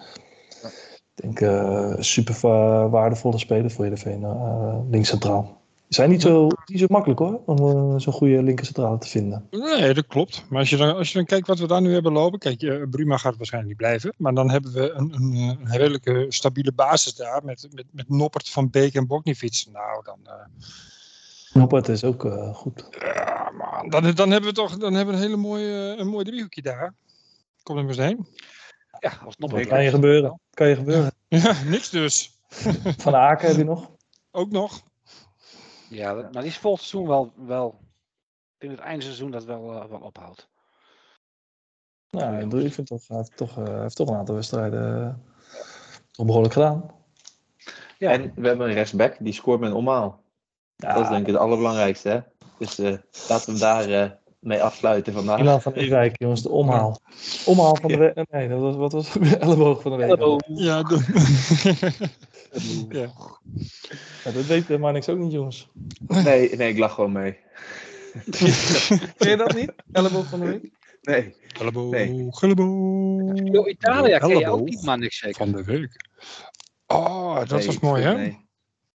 Ik 1.15 1.23
denk 1.23 1.41
eh 1.41 1.95
super 1.99 2.39
wa- 2.41 2.89
waardevolle 2.89 3.39
speler 3.39 3.71
voor 3.71 3.85
Heerenveen, 3.85 4.21
uh, 4.21 4.79
links 4.91 5.09
centraal. 5.09 5.61
Zijn 5.89 6.11
niet 6.11 6.23
zo, 6.23 6.49
niet 6.67 6.79
zo 6.79 6.87
makkelijk 6.89 7.21
hoor, 7.21 7.41
om 7.47 8.01
zo'n 8.01 8.13
goede 8.13 8.43
linker 8.43 8.65
centrale 8.65 8.99
te 8.99 9.09
vinden. 9.09 9.47
Nee, 9.51 9.95
dat 9.95 10.07
klopt. 10.07 10.45
Maar 10.49 10.59
als 10.59 10.71
je 10.71 10.77
dan, 10.77 10.97
als 10.97 11.09
je 11.09 11.15
dan 11.15 11.27
kijkt 11.27 11.47
wat 11.47 11.59
we 11.59 11.67
daar 11.67 11.81
nu 11.81 11.93
hebben 11.93 12.13
lopen. 12.13 12.39
Kijk, 12.39 12.91
Bruma 12.91 13.17
gaat 13.17 13.37
waarschijnlijk 13.37 13.73
niet 13.73 13.89
blijven. 13.89 14.15
Maar 14.17 14.35
dan 14.35 14.51
hebben 14.51 14.73
we 14.73 14.91
een, 14.91 15.13
een, 15.15 15.33
een 15.35 15.59
redelijke 15.71 16.27
stabiele 16.29 16.73
basis 16.73 17.15
daar. 17.15 17.45
Met, 17.45 17.69
met, 17.73 17.85
met 17.91 18.09
Noppert, 18.09 18.49
Van 18.49 18.71
Beek 18.71 18.95
en 18.95 19.07
Bokniewicz. 19.07 19.67
Nou, 19.67 20.03
dan, 20.05 20.19
Noppert 21.53 21.89
is 21.89 22.05
ook 22.05 22.25
eh, 22.25 22.55
goed. 22.55 22.87
ja, 22.91 23.51
man, 23.51 23.89
dan, 23.89 24.15
dan 24.15 24.31
hebben 24.31 24.51
we 24.51 24.57
toch 24.57 24.77
dan 24.77 24.95
hebben 24.95 25.15
we 25.15 25.21
een 25.21 25.27
hele 25.27 25.41
mooie, 25.41 25.97
een 25.99 26.09
mooi 26.09 26.25
driehoekje 26.25 26.63
daar. 26.63 26.95
Kom 27.63 27.77
er 27.77 27.85
maar 27.85 27.93
eens 27.93 28.03
heen. 28.03 28.27
Ja, 28.99 29.11
als 29.11 29.37
het 29.39 29.51
nog 29.51 29.67
kan 29.67 29.85
je 29.85 29.91
gebeuren? 29.91 30.41
Kan 30.51 30.69
je 30.69 30.75
gebeuren. 30.75 31.13
Ja, 31.29 31.63
niks 31.65 31.91
dus. 31.91 32.41
Van 33.05 33.15
Aken 33.15 33.49
heb 33.49 33.57
je 33.57 33.65
nog? 33.65 33.91
Ook 34.31 34.51
nog. 34.51 34.83
Ja, 35.89 36.13
maar 36.15 36.33
die 36.33 36.51
is 36.51 36.59
volgend 36.59 36.87
seizoen 36.87 37.09
wel, 37.09 37.33
wel. 37.47 37.69
Ik 37.69 38.59
denk 38.59 38.73
dat 38.73 38.81
het 38.81 38.89
eindseizoen 38.89 39.31
dat 39.31 39.45
wel, 39.45 39.73
eh, 39.73 39.89
wel 39.89 40.01
ophoudt. 40.01 40.49
Nou, 42.11 42.61
ik 42.65 42.73
vind 42.73 42.87
toch, 42.87 43.09
hij 43.09 43.17
heeft 43.17 43.37
toch, 43.37 43.59
eh, 43.59 43.81
heeft 43.81 43.97
toch 43.97 44.09
een 44.09 44.17
aantal 44.17 44.35
wedstrijden 44.35 45.03
eh, 45.03 45.15
toch 46.11 46.27
behoorlijk 46.27 46.53
gedaan. 46.53 46.91
Ja, 47.99 48.11
En 48.11 48.33
we 48.35 48.47
hebben 48.47 48.69
een 48.69 48.75
rechtsback, 48.75 49.17
die 49.19 49.33
scoort 49.33 49.61
met 49.61 49.71
een 49.71 49.77
omhaal. 49.77 50.22
Ja, 50.83 50.95
Dat 50.95 51.03
is 51.03 51.09
denk 51.09 51.21
ik 51.21 51.27
het 51.27 51.37
allerbelangrijkste. 51.37 52.09
Hè? 52.09 52.19
Dus 52.59 52.79
eh, 52.79 52.93
laten 53.29 53.45
we 53.47 53.51
hem 53.51 53.59
daar 53.59 54.03
eh, 54.03 54.11
mee 54.39 54.63
afsluiten 54.63 55.13
vandaag. 55.13 55.39
Milan 55.39 55.63
van 55.63 55.73
Ewijk, 55.73 56.19
jongens, 56.19 56.43
de 56.43 56.49
omhaal. 56.49 57.01
Omhaal 57.45 57.77
van 57.77 57.91
de 57.91 57.97
week. 57.97 58.31
Nee, 58.31 58.49
dat 58.49 58.61
was, 58.61 58.77
wat 58.77 58.93
was 58.93 59.13
het? 59.13 59.23
De 59.23 59.37
elleboog 59.47 59.83
van 59.83 59.91
de 59.91 59.97
week. 59.97 60.41
Ja, 60.47 60.83
de... 60.89 61.01
ja. 62.89 63.11
Ja, 64.25 64.31
dat 64.33 64.47
weet 64.47 64.71
uh, 64.71 64.79
Marnix 64.79 65.09
ook 65.09 65.19
niet, 65.19 65.33
jongens. 65.33 65.69
Nee, 66.07 66.57
nee, 66.57 66.69
ik 66.69 66.79
lach 66.79 66.95
gewoon 66.95 67.13
mee. 67.13 67.33
Ken 69.17 69.31
je 69.31 69.37
dat 69.37 69.55
niet? 69.55 69.73
Elleboog 69.93 70.27
van 70.27 70.41
de 70.41 70.47
week? 70.47 70.71
Nee. 71.03 71.35
Hallo, 71.59 71.89
Nee. 71.89 72.27
hallo. 72.31 73.33
Yo, 73.35 73.67
Italië 73.67 74.19
ken 74.19 74.29
je 74.29 74.35
ook 74.35 74.43
Elleboog 74.43 74.61
niet, 74.61 74.83
man, 74.83 74.99
niks 75.01 75.19
zeker. 75.19 75.37
Van 75.37 75.53
de 75.53 75.65
week. 75.65 76.09
Oh, 76.87 77.37
dat 77.37 77.51
nee, 77.51 77.67
was 77.67 77.79
mooi, 77.79 78.03
hè? 78.03 78.15
Nee. 78.17 78.42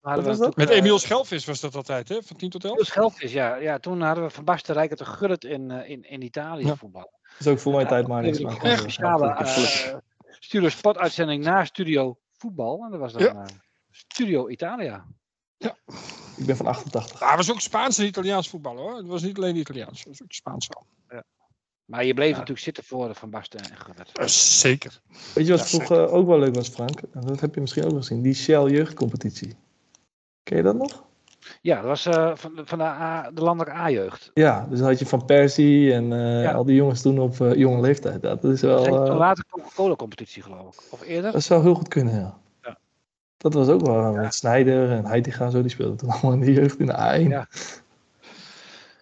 Hadden 0.07 0.34
we 0.34 0.38
dat? 0.38 0.55
Met 0.55 0.69
eh, 0.69 0.77
Emiel 0.77 0.99
Schelvis 0.99 1.45
was 1.45 1.59
dat 1.59 1.75
altijd, 1.75 2.09
hè? 2.09 2.23
Van 2.23 2.38
10 2.38 2.49
tot 2.49 2.63
11? 2.63 2.73
Emiel 2.73 2.85
Schelvis, 2.85 3.31
ja. 3.31 3.55
ja. 3.55 3.79
Toen 3.79 4.01
hadden 4.01 4.23
we 4.23 4.29
Van 4.29 4.43
Basten 4.43 4.75
Rijker 4.75 4.97
te 4.97 5.05
Gullit 5.05 5.43
in, 5.43 5.71
eh, 5.71 5.89
in, 5.89 6.09
in 6.09 6.21
Italië 6.21 6.65
Ja. 6.65 6.75
voetbal. 6.75 7.11
Dat 7.21 7.39
is 7.39 7.47
ook 7.47 7.59
voor 7.59 7.73
mijn 7.73 7.88
tijd 7.88 8.07
maar 8.07 8.23
maar 8.23 8.63
een 8.63 8.77
speciale 8.77 9.25
ja, 9.25 9.39
eh, 9.39 9.95
studio 10.39 10.69
sportuitzending 10.69 11.43
na 11.43 11.65
Studio 11.65 12.17
Voetbal. 12.38 12.84
En 12.84 12.91
dat 12.91 12.99
was 12.99 13.13
dan 13.13 13.21
Ja. 13.21 13.45
Studio 13.91 14.49
Italia. 14.49 15.05
Ik 16.38 16.45
ben 16.45 16.57
van 16.57 16.67
88. 16.67 17.21
Ah, 17.21 17.27
het 17.27 17.38
was 17.38 17.51
ook 17.51 17.61
Spaans 17.61 17.97
en 17.97 18.05
Italiaans 18.05 18.49
voetbal 18.49 18.77
hoor. 18.77 18.95
Het 18.95 19.07
was 19.07 19.21
niet 19.21 19.38
alleen 19.38 19.55
Italiaans, 19.55 19.99
het 19.99 20.07
was 20.07 20.23
ook 20.23 20.31
Spaans 20.31 20.69
al. 20.73 20.85
Maar 21.85 22.05
je 22.05 22.13
bleef 22.13 22.31
natuurlijk 22.31 22.59
zitten 22.59 22.84
voor 22.84 23.15
Van 23.15 23.29
Basten 23.29 23.59
en 23.59 23.77
Gullit. 23.77 24.31
Zeker. 24.31 25.01
Weet 25.34 25.45
je 25.45 25.51
wat 25.51 25.61
Ja, 25.61 25.65
vroeger 25.65 26.09
ook 26.09 26.27
wel 26.27 26.39
leuk 26.39 26.55
was, 26.55 26.69
Frank? 26.69 27.01
En 27.01 27.21
Dat 27.21 27.39
heb 27.39 27.55
je 27.55 27.61
misschien 27.61 27.84
ook 27.84 27.89
wel 27.91 27.99
gezien. 27.99 28.21
Die 28.21 28.34
Shell 28.34 28.63
jeugdcompetitie. 28.63 29.55
Ken 30.48 30.57
je 30.57 30.64
dat 30.64 30.76
nog? 30.76 31.03
Ja, 31.61 31.76
dat 31.76 31.86
was 31.86 32.06
eh, 32.06 32.32
van, 32.36 32.56
de- 32.56 32.65
van 32.65 32.78
de, 32.78 32.84
A- 32.84 33.30
de 33.34 33.41
landelijke 33.41 33.80
A-jeugd. 33.80 34.32
Ja, 34.34 34.65
dus 34.69 34.80
dan 34.80 34.88
had 34.88 34.99
je 34.99 35.06
Van 35.06 35.26
Persie 35.26 35.94
en 35.94 36.14
eh, 36.14 36.44
Ja. 36.44 36.52
al 36.52 36.65
die 36.65 36.76
jongens 36.76 37.02
toen 37.02 37.19
op 37.19 37.41
eh, 37.41 37.53
jonge 37.53 37.82
leeftijd. 37.82 38.22
Dat 38.22 38.44
is 38.44 38.61
wel... 38.61 38.86
Eh, 39.07 39.18
later 39.18 39.45
Coca-Cola 39.49 39.95
competitie 39.95 40.41
geloof 40.44 40.76
ik. 40.76 40.82
Of 40.94 41.02
eerder? 41.02 41.32
dat 41.32 41.44
zou 41.44 41.61
heel 41.61 41.74
goed 41.74 41.88
kunnen, 41.88 42.14
ja. 42.14 42.38
Ja. 42.61 42.78
Dat 43.38 43.53
was 43.53 43.68
ook 43.68 43.86
wel 43.86 44.14
met 44.14 44.34
Snijder 44.34 44.91
en 44.91 45.06
Heitinga 45.06 45.49
zo. 45.49 45.61
Die 45.61 45.69
speelden 45.72 45.98
toen 45.98 46.10
allemaal 46.11 46.32
in 46.34 46.40
de 46.40 46.53
jeugd 46.53 46.80
in 46.80 46.86
de 46.86 46.94
A1. 46.94 47.49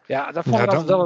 Ja. 0.07 0.31
Dat 0.31 0.43
vond 0.43 0.59
ik 0.59 0.69
dan- 0.69 0.85
wel 0.85 1.01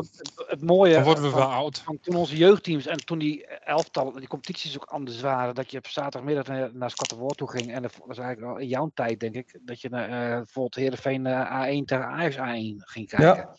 het, 0.48 0.62
mooie. 0.62 0.94
Dan 0.94 1.04
worden 1.04 1.24
we 1.24 1.30
van- 1.30 1.40
wel 1.40 1.50
oud. 1.50 1.80
van 1.80 2.00
toen 2.00 2.16
onze 2.16 2.38
jeugdteams 2.38 2.86
en 2.86 3.06
toen 3.06 3.20
die 3.20 3.48
elftal, 3.48 4.12
die 4.12 4.28
competities 4.28 4.76
ook 4.78 4.86
anders 4.86 5.22
waren, 5.22 5.56
dat 5.56 5.72
je 5.72 5.78
op 5.78 5.88
zaterdagmiddag 5.88 6.48
naar, 6.48 6.70
naar 6.74 6.92
Scottenwoord 6.92 7.38
toe 7.38 7.50
ging. 7.50 7.74
En 7.74 7.82
dat 7.82 8.00
was 8.06 8.18
eigenlijk 8.18 8.52
al 8.54 8.58
in 8.58 8.68
jouw 8.68 8.92
tijd, 8.94 9.20
denk 9.20 9.36
ik, 9.36 9.60
dat 9.62 9.82
je 9.82 9.90
naar 9.90 10.10
eh, 10.10 10.36
bijvoorbeeld 10.38 10.76
Heerenveen 10.76 11.26
eh, 11.26 11.82
A1 11.82 11.86
tegen 11.86 12.06
Ajax 12.06 12.36
A1 12.36 12.84
ging 12.86 13.08
kijken. 13.08 13.50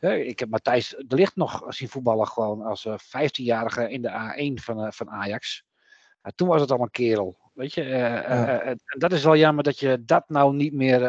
Ja, 0.00 0.10
ik 0.12 0.38
heb 0.38 0.48
Matthijs 0.48 0.94
de 1.06 1.16
Ligt 1.16 1.36
nog 1.36 1.62
zien 1.68 1.88
voetballen 1.88 2.26
gewoon 2.26 2.62
als 2.62 2.84
eh 2.84 2.94
15-jarige 2.98 3.90
in 3.90 4.02
de 4.02 4.08
A1 4.10 4.62
van, 4.62 4.84
eh, 4.84 4.90
van 4.92 5.10
Ajax. 5.10 5.64
Ja, 6.22 6.30
toen 6.34 6.48
was 6.48 6.60
het 6.60 6.70
al 6.70 6.80
een 6.80 6.90
kerel. 6.90 7.36
Weet 7.56 7.74
je, 7.74 7.82
eh, 7.82 8.14
eh, 8.14 8.70
eh, 8.70 8.76
dat 8.88 9.12
is 9.12 9.24
wel 9.24 9.36
jammer 9.36 9.64
dat 9.64 9.78
je 9.78 10.04
dat 10.04 10.24
nou 10.28 10.54
niet 10.54 10.72
meer 10.72 11.00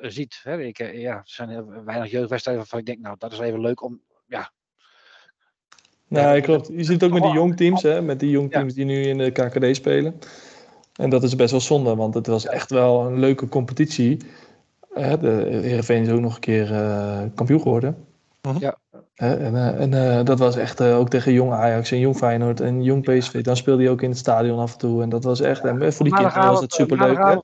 ziet. 0.00 0.40
Hè? 0.42 0.62
Ik, 0.62 0.78
ja, 0.78 1.16
er 1.16 1.22
zijn 1.24 1.84
weinig 1.84 2.10
jeugdwedstrijden 2.10 2.62
waarvan 2.62 2.78
ik 2.78 2.86
denk, 2.86 2.98
nou, 2.98 3.16
dat 3.18 3.32
is 3.32 3.38
even 3.38 3.60
leuk 3.60 3.82
om. 3.82 4.00
Ja, 4.26 4.52
Nee, 6.08 6.40
klopt. 6.40 6.68
Je 6.68 6.84
ziet 6.84 7.00
het 7.00 7.04
ook 7.04 7.12
met 7.12 7.22
die 7.22 7.32
jongteams, 7.32 7.82
hè, 7.82 8.02
met 8.02 8.20
die 8.20 8.30
jongteams 8.30 8.74
die 8.74 8.84
nu 8.84 9.02
in 9.02 9.18
de 9.18 9.30
KKD 9.30 9.76
spelen. 9.76 10.18
En 10.96 11.10
dat 11.10 11.22
is 11.22 11.36
best 11.36 11.50
wel 11.50 11.60
zonde, 11.60 11.96
want 11.96 12.14
het 12.14 12.26
was 12.26 12.46
echt 12.46 12.70
wel 12.70 13.06
een 13.06 13.18
leuke 13.18 13.48
competitie. 13.48 14.16
De 14.94 15.60
Heerenveen 15.62 16.02
is 16.02 16.10
ook 16.10 16.20
nog 16.20 16.34
een 16.34 16.40
keer 16.40 16.66
kampioen 17.34 17.60
geworden. 17.60 18.06
Ja. 18.58 18.78
En 19.14 19.56
eh, 19.56 19.80
en 19.80 19.94
eh, 19.94 20.24
dat 20.24 20.38
was 20.38 20.56
echt 20.56 20.80
eh, 20.80 20.98
ook 20.98 21.08
tegen 21.08 21.32
jong 21.32 21.52
Ajax 21.52 21.90
en 21.90 21.98
jong 21.98 22.16
Feyenoord 22.16 22.60
en 22.60 22.82
jong 22.82 23.02
PSV. 23.02 23.42
Dan 23.42 23.56
speelde 23.56 23.82
hij 23.82 23.92
ook 23.92 24.02
in 24.02 24.08
het 24.08 24.18
stadion 24.18 24.58
af 24.58 24.72
en 24.72 24.78
toe. 24.78 25.02
En 25.02 25.08
dat 25.08 25.24
was 25.24 25.40
echt, 25.40 25.64
en 25.64 25.92
voor 25.92 26.04
die 26.04 26.14
kinderen 26.14 26.46
was 26.46 26.60
het 26.60 26.72
superleuk. 26.72 27.18
Hè? 27.18 27.36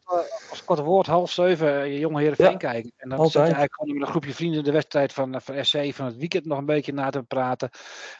Kort 0.69 0.81
woord, 0.81 1.07
half 1.07 1.31
zeven, 1.31 1.81
eh, 1.81 1.93
je 1.93 1.99
jonge 1.99 2.21
Heerenveen 2.21 2.51
Ja, 2.51 2.57
kijken. 2.57 2.93
En 2.97 3.09
dan 3.09 3.19
altijd. 3.19 3.33
zit 3.33 3.41
je 3.41 3.41
eigenlijk 3.41 3.75
gewoon 3.75 3.93
met 3.93 4.03
een 4.03 4.11
groepje 4.11 4.35
vrienden 4.35 4.65
de 4.65 4.73
wedstrijd 4.73 5.13
van, 5.13 5.35
eh, 5.35 5.41
van 5.41 5.65
SC 5.65 5.95
van 5.95 6.07
het 6.07 6.17
weekend 6.17 6.45
nog 6.45 6.59
een 6.59 6.65
beetje 6.65 6.93
na 6.93 7.11
te 7.11 7.23
praten. 7.23 7.71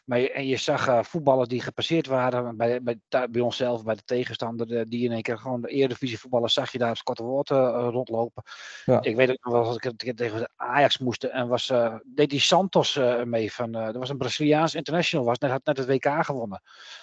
Maar 0.05 0.19
je, 0.19 0.31
en 0.31 0.47
je 0.47 0.57
zag 0.57 0.87
eh, 0.87 1.03
voetballers 1.03 1.49
die 1.49 1.61
gepasseerd 1.61 2.07
waren 2.07 2.57
bij, 2.57 2.81
bij, 2.81 2.99
bij 3.29 3.41
onszelf, 3.41 3.83
bij 3.83 3.95
de 3.95 4.03
tegenstander, 4.05 4.89
die 4.89 5.05
in 5.05 5.11
één 5.11 5.21
keer 5.21 5.37
gewoon 5.37 5.61
de 5.61 5.67
Eredivisie 5.67 6.19
voetballers 6.19 6.53
zag 6.53 6.71
je 6.71 6.77
daar 6.77 6.91
op 6.91 7.03
korte 7.03 7.23
woord 7.23 7.49
rondlopen. 7.49 8.43
Ja. 8.85 9.01
Ik 9.01 9.15
weet 9.15 9.29
ook 9.29 9.43
nog 9.43 9.53
wel, 9.53 9.63
als 9.63 9.75
ik 9.75 10.15
tegen 10.15 10.39
de 10.39 10.49
Ajax 10.55 10.97
moest 10.97 11.23
en 11.23 11.47
was, 11.47 11.69
eh, 11.69 11.95
deed 12.05 12.29
die 12.29 12.39
Santos 12.39 12.99
mee 13.23 13.53
van, 13.53 13.71
dat 13.71 13.95
was 13.95 14.09
een 14.09 14.17
Braziliaans 14.17 14.75
international, 14.75 15.25
was 15.25 15.37
net, 15.37 15.51
had 15.51 15.65
net 15.65 15.77
het 15.77 15.87
WK 15.87 16.25
gewonnen. 16.25 16.61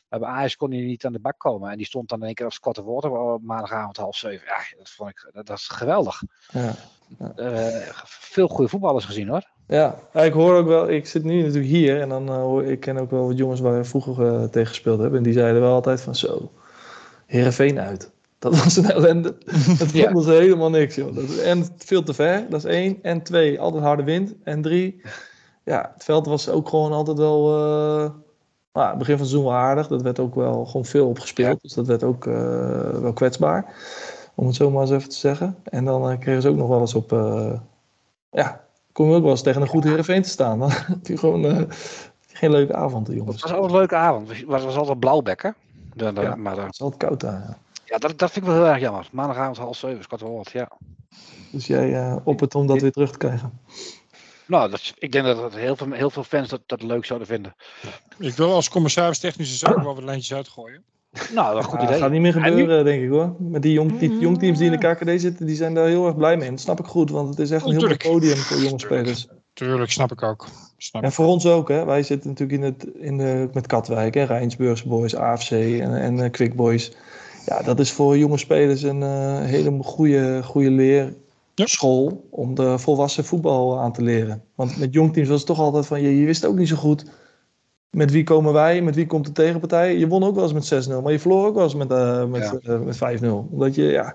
Maar 0.08 0.18
bij 0.18 0.28
Ajax 0.28 0.56
kon 0.56 0.70
hij 0.70 0.80
niet 0.80 1.04
aan 1.04 1.12
de 1.12 1.20
bak 1.20 1.38
komen. 1.38 1.70
En 1.70 1.76
die 1.76 1.86
stond 1.86 2.08
dan 2.08 2.18
in 2.18 2.26
één 2.26 2.34
keer 2.34 2.44
als 2.44 2.58
korte 2.58 2.82
woord 2.82 3.04
op 3.04 3.42
maandagavond 3.42 3.96
half 3.96 4.16
zeven. 4.16 4.46
Ja, 4.46 4.76
dat 4.78 4.90
vond 4.90 5.10
ik 5.10 5.30
dat, 5.44 5.58
is 5.58 5.68
geweldig. 5.68 6.22
Ja. 6.52 6.74
Eh, 7.36 7.88
veel 8.04 8.48
goede 8.48 8.70
voetballers 8.70 9.04
gezien 9.04 9.28
hoor. 9.28 9.42
Ja, 9.68 9.98
ik 10.12 10.32
hoor 10.32 10.56
ook 10.56 10.66
wel, 10.66 10.88
ik 10.90 11.06
zit 11.06 11.24
nu 11.24 11.42
natuurlijk 11.42 11.66
hier 11.66 12.00
en 12.00 12.08
dan 12.08 12.28
eh, 12.28 12.34
hoor 12.34 12.64
ik 12.64 12.80
ken 12.80 12.96
ook 12.98 13.10
wel 13.10 13.26
wat 13.26 13.38
jongens 13.38 13.60
waar 13.60 13.76
we 13.76 13.84
vroeger 13.84 14.26
eh, 14.26 14.44
tegen 14.44 14.68
gespeeld 14.68 15.00
hebben. 15.00 15.18
En 15.18 15.24
die 15.24 15.32
zeiden 15.32 15.60
wel 15.60 15.72
altijd 15.72 16.00
van 16.00 16.14
zo, 16.14 16.52
Heerenveen 17.26 17.80
uit. 17.80 18.10
Dat 18.38 18.62
was 18.62 18.76
een 18.76 18.90
ellende. 18.90 19.36
Dat 19.78 19.92
Ja. 19.92 20.12
helemaal 20.14 20.70
niks, 20.70 20.94
joh. 20.94 21.14
Dat 21.14 21.36
en 21.36 21.66
veel 21.78 22.02
te 22.02 22.14
ver, 22.14 22.46
dat 22.50 22.64
is 22.64 22.70
één. 22.70 22.98
En 23.02 23.22
twee, 23.22 23.60
altijd 23.60 23.82
harde 23.82 24.04
wind. 24.04 24.34
En 24.44 24.62
drie, 24.62 25.00
ja, 25.64 25.90
het 25.94 26.04
veld 26.04 26.26
was 26.26 26.48
ook 26.48 26.68
gewoon 26.68 26.92
altijd 26.92 27.18
wel, 27.18 27.48
nou, 28.72 28.88
het 28.88 28.98
begin 28.98 29.16
van 29.16 29.26
het 29.26 29.28
seizoen 29.28 29.44
wel 29.44 29.52
aardig. 29.52 29.86
Dat 29.88 30.02
werd 30.02 30.18
ook 30.18 30.34
wel 30.34 30.64
gewoon 30.64 30.84
veel 30.84 31.08
opgespeeld. 31.08 31.52
Ja. 31.52 31.58
Dus 31.62 31.72
dat 31.72 31.86
werd 31.86 32.02
ook 32.02 32.24
wel 33.00 33.12
kwetsbaar, 33.12 33.74
om 34.38 34.46
het 34.46 34.54
zo 34.56 34.70
maar 34.70 34.80
eens 34.82 34.90
even 34.90 35.08
te 35.08 35.16
zeggen. 35.16 35.56
En 35.64 35.84
dan 35.84 36.10
eh, 36.10 36.18
kregen 36.18 36.42
ze 36.42 36.48
ook 36.48 36.56
nog 36.56 36.68
wel 36.68 36.80
eens 36.80 36.94
op, 36.94 37.12
eh, 37.12 37.52
ja, 38.30 38.64
kom 38.92 39.08
je 39.08 39.14
ook 39.16 39.22
wel 39.22 39.30
eens 39.30 39.42
tegen 39.42 39.62
een 39.62 39.68
goed 39.68 39.84
Heerenveen 39.84 40.22
te 40.22 40.28
staan. 40.28 40.58
Dan 40.58 40.70
heb 40.92 41.06
je 41.06 41.16
gewoon 41.16 41.44
eh, 41.44 41.62
geen 42.32 42.50
leuke 42.50 42.74
avond, 42.74 43.06
Het 43.06 43.16
jongens. 43.16 43.42
was 43.42 43.52
altijd 43.52 43.70
een 43.72 43.76
leuke 43.78 43.94
avond. 43.96 44.28
Het 44.28 44.44
was, 44.44 44.64
was 44.64 44.76
altijd 44.76 44.98
blauwbekken. 44.98 45.54
De, 45.94 46.12
de- 46.12 46.20
Ja. 46.20 46.34
Maar 46.34 46.56
eh, 46.58 46.64
Het 46.64 46.72
is 46.72 46.80
altijd 46.80 47.02
koud 47.02 47.20
daar. 47.20 47.40
Ja. 47.48 47.58
ja, 47.84 47.98
dat, 47.98 48.18
dat 48.18 48.30
vind 48.30 48.44
ik 48.46 48.50
wel 48.52 48.60
heel 48.62 48.70
erg 48.72 48.80
jammer. 48.80 49.08
Maandagavond 49.12 49.56
half 49.56 49.76
zeven, 49.76 49.98
is 49.98 50.06
kort 50.06 50.20
woord. 50.20 50.50
Ja. 50.50 50.68
Dus 51.50 51.66
jij 51.66 51.94
eh, 51.94 52.16
op 52.24 52.40
het 52.40 52.54
om 52.54 52.66
dat 52.66 52.80
weer 52.80 52.92
terug 52.92 53.10
te 53.10 53.18
krijgen. 53.18 53.60
Nou, 54.46 54.70
dat, 54.70 54.92
ik 54.98 55.12
denk 55.12 55.24
dat 55.24 55.42
het 55.42 55.54
heel, 55.54 55.76
veel, 55.76 55.90
heel 55.92 56.10
veel 56.10 56.24
fans 56.24 56.48
dat, 56.48 56.60
dat 56.66 56.82
leuk 56.82 57.04
zouden 57.04 57.28
vinden. 57.28 57.54
Ik 58.18 58.34
wil 58.34 58.52
als 58.54 58.68
commissaris 58.68 59.18
technische 59.18 59.56
zaken 59.56 59.84
wel 59.84 59.94
wat 59.94 60.04
lijntjes 60.04 60.34
uitgooien. 60.36 60.82
Nou, 61.34 61.54
dat 61.54 61.58
is 61.58 61.64
een 61.64 61.70
goed 61.70 61.80
Ja, 61.80 61.86
idee. 61.86 61.98
gaat 62.00 62.10
niet 62.10 62.20
meer 62.20 62.34
nu- 62.36 62.42
gebeuren, 62.42 62.84
denk 62.84 63.02
ik 63.02 63.08
hoor. 63.10 63.34
Met 63.38 63.62
die, 63.62 63.72
jong, 63.72 63.98
die 63.98 64.18
jongteams 64.18 64.58
die 64.58 64.70
in 64.70 64.78
de 64.80 64.88
KKD 64.94 65.20
zitten, 65.20 65.46
die 65.46 65.56
zijn 65.56 65.74
daar 65.74 65.86
heel 65.86 66.06
erg 66.06 66.16
blij 66.16 66.36
mee. 66.36 66.44
En 66.46 66.50
dat 66.52 66.60
snap 66.60 66.78
ik 66.80 66.86
goed, 66.86 67.10
want 67.10 67.28
het 67.28 67.38
is 67.38 67.50
echt 67.50 67.64
een 67.66 67.70
heel 67.78 67.96
podium 67.96 68.36
voor 68.36 68.56
jonge 68.56 68.76
Tuurlijk. 68.76 68.80
spelers. 69.06 69.28
Tuurlijk, 69.52 69.90
snap 69.90 70.12
ik 70.12 70.22
ook. 70.22 70.46
Snap 70.76 71.02
En 71.02 71.08
ik. 71.08 71.14
voor 71.14 71.26
ons 71.26 71.46
ook, 71.46 71.68
hè. 71.68 71.84
Wij 71.84 72.02
zitten 72.02 72.28
natuurlijk 72.30 72.58
in 72.58 72.64
het, 72.64 72.86
in 73.00 73.16
de, 73.18 73.48
met 73.52 73.66
Katwijk, 73.66 74.14
hè. 74.14 74.22
Rijnsburgs 74.22 74.82
Boys, 74.84 75.16
AFC 75.16 75.50
en, 75.50 75.94
en 76.00 76.20
eh, 76.20 76.30
Quick 76.30 76.54
Boys. 76.54 76.92
Ja, 77.46 77.62
dat 77.62 77.80
is 77.80 77.92
voor 77.92 78.18
jonge 78.18 78.38
spelers 78.38 78.82
een 78.82 79.02
eh, 79.02 79.40
hele 79.40 79.82
goede, 79.82 80.40
goede 80.44 80.70
leerschool 81.54 82.26
om 82.30 82.54
de 82.54 82.78
volwassen 82.78 83.24
voetbal 83.24 83.78
aan 83.80 83.92
te 83.92 84.02
leren. 84.02 84.42
Want 84.54 84.76
met 84.78 84.92
jongteams 84.92 85.28
was 85.28 85.38
het 85.38 85.46
toch 85.46 85.58
altijd 85.60 85.86
van, 85.86 86.02
je, 86.02 86.20
je 86.20 86.26
wist 86.26 86.44
ook 86.46 86.56
niet 86.56 86.68
zo 86.68 86.76
goed 86.76 87.04
met 87.96 88.10
wie 88.10 88.24
komen 88.24 88.52
wij, 88.52 88.82
met 88.82 88.94
wie 88.94 89.06
komt 89.06 89.26
de 89.26 89.32
tegenpartij. 89.32 89.96
Je 89.98 90.08
won 90.08 90.22
ook 90.24 90.34
wel 90.34 90.44
eens 90.52 90.70
met 90.70 90.88
6-0, 90.88 91.02
maar 91.02 91.12
je 91.12 91.18
verloor 91.18 91.46
ook 91.46 91.54
wel 91.54 91.64
eens 91.64 91.74
met, 91.74 91.90
eh, 91.90 92.24
met, 92.24 92.42
Ja. 92.62 92.72
eh, 92.72 92.80
met 92.80 92.96
5-0. 92.96 93.48
Omdat 93.50 93.74
je, 93.74 93.82
ja, 93.82 94.14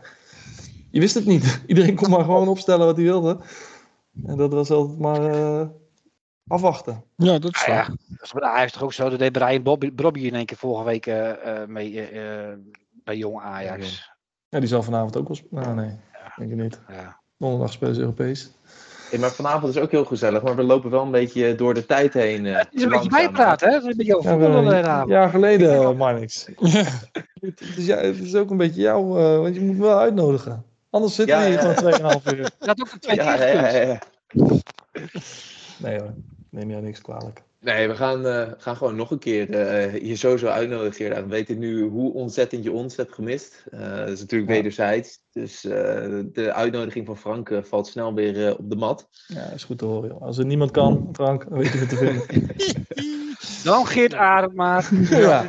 je 0.89 0.99
wist 0.99 1.15
het 1.15 1.25
niet. 1.25 1.61
Iedereen 1.67 1.95
kon 1.95 2.09
maar 2.09 2.23
gewoon 2.23 2.47
opstellen 2.47 2.85
wat 2.85 2.95
hij 2.95 3.05
wilde. 3.05 3.37
En 4.25 4.37
dat 4.37 4.53
was 4.53 4.69
altijd 4.71 4.99
maar 4.99 5.25
eh, 5.25 5.67
afwachten. 6.47 7.03
Ja, 7.15 7.39
dat 7.39 7.55
is 7.55 7.61
Ah, 7.61 7.67
ja, 7.67 7.73
waar. 7.75 7.91
is 8.21 8.29
de 8.31 8.41
Ajax 8.41 8.71
toch 8.71 8.81
ook 8.83 8.93
zo. 8.93 9.09
Dat 9.09 9.19
deed 9.19 9.31
Brian 9.31 9.63
Bobby, 9.63 9.91
Brobby 9.91 10.19
in 10.19 10.35
één 10.35 10.45
keer 10.45 10.57
vorige 10.57 10.83
week 10.85 11.05
eh, 11.05 11.61
eh, 11.61 11.67
mee 11.67 12.09
bij 13.03 13.17
jong 13.17 13.39
Ajax. 13.41 14.11
Ja, 14.49 14.59
die 14.59 14.67
zal 14.67 14.83
vanavond 14.83 15.17
ook 15.17 15.27
wel 15.27 15.35
spelen. 15.37 15.63
Nou, 15.63 15.75
nee, 15.75 15.95
denk 16.35 16.51
ik 16.51 16.57
niet. 16.57 16.79
Ja. 16.87 17.19
Donderdag 17.37 17.71
spelen 17.71 17.95
ze 17.95 18.01
Europees. 18.01 18.51
Hey, 19.11 19.19
maar 19.19 19.31
vanavond 19.31 19.75
is 19.75 19.81
ook 19.81 19.91
heel 19.91 20.05
gezellig, 20.05 20.41
maar 20.41 20.55
we 20.55 20.63
lopen 20.63 20.89
wel 20.89 21.01
een 21.03 21.11
beetje 21.11 21.55
door 21.55 21.73
de 21.73 21.85
tijd 21.85 22.13
heen. 22.13 22.45
eh, 22.45 22.55
Het 22.57 22.67
is 22.71 22.83
een 22.83 22.89
beetje 22.89 23.09
bijpraten, 23.09 23.67
hè? 23.67 23.73
Het 23.73 23.83
is 23.83 23.89
een 23.91 23.97
beetje 23.97 24.17
over 24.17 24.31
Ja, 24.31 24.37
voetbal 24.37 24.63
we- 24.63 24.69
de 24.69 24.75
hele 24.75 24.87
een 24.87 25.07
jaar 25.07 25.29
geleden, 25.29 25.73
uh, 25.81 25.91
Marnix. 25.97 26.45
Het 27.41 27.77
is, 27.77 27.85
ja, 27.85 27.97
het 27.97 28.19
is 28.19 28.35
ook 28.35 28.49
een 28.49 28.57
beetje 28.57 28.81
jou, 28.81 29.19
eh, 29.19 29.37
want 29.37 29.55
je 29.55 29.61
moet 29.61 29.77
me 29.77 29.83
wel 29.83 29.97
uitnodigen. 29.99 30.63
Anders 30.89 31.15
zitten 31.15 31.35
we 31.37 31.41
Ja, 31.43 31.47
hier 31.49 31.61
ja. 31.61 31.73
gewoon 31.73 32.21
2,5 32.21 32.33
uur. 32.33 32.49
Dat 32.59 32.81
ook 32.81 32.91
een 32.91 32.99
twee 33.05 33.15
Ja, 33.15 33.45
ja, 33.45 33.67
ja. 33.69 33.99
Nee 35.77 35.99
hoor, 35.99 36.13
neem 36.49 36.69
jou 36.69 36.81
niks 36.83 37.01
kwalijk. 37.01 37.41
Nee, 37.63 37.87
we 37.87 37.95
gaan, 37.95 38.25
eh, 38.25 38.51
gaan 38.57 38.75
gewoon 38.75 38.95
nog 38.95 39.11
een 39.11 39.19
keer 39.19 39.49
eh, 39.49 39.97
je 40.07 40.15
sowieso 40.15 40.47
uitnodigen. 40.47 40.93
Gerard. 40.93 41.23
We 41.23 41.29
weten 41.29 41.59
nu 41.59 41.81
hoe 41.83 42.13
ontzettend 42.13 42.63
je 42.63 42.71
ons 42.71 42.95
hebt 42.95 43.13
gemist. 43.13 43.63
Eh, 43.71 43.79
dat 43.97 44.09
is 44.09 44.19
natuurlijk 44.19 44.49
Ja. 44.51 44.55
wederzijds. 44.55 45.19
Dus 45.31 45.65
eh, 45.65 46.19
de 46.25 46.53
uitnodiging 46.53 47.05
van 47.05 47.17
Frank 47.17 47.59
valt 47.61 47.87
snel 47.87 48.13
weer 48.13 48.57
op 48.57 48.69
de 48.69 48.75
mat. 48.75 49.09
Ja, 49.27 49.43
is 49.49 49.63
goed 49.63 49.77
te 49.77 49.85
horen. 49.85 50.09
Joh. 50.09 50.21
Als 50.21 50.37
er 50.37 50.45
niemand 50.45 50.71
kan, 50.71 51.09
Frank, 51.13 51.49
dan 51.49 51.57
weet 51.57 51.71
je 51.71 51.79
me 51.79 51.85
te 51.85 51.95
vinden. 51.95 52.25
Dan 53.63 53.85
Geert 53.87 54.53
maar. 54.53 54.89
ja. 55.09 55.45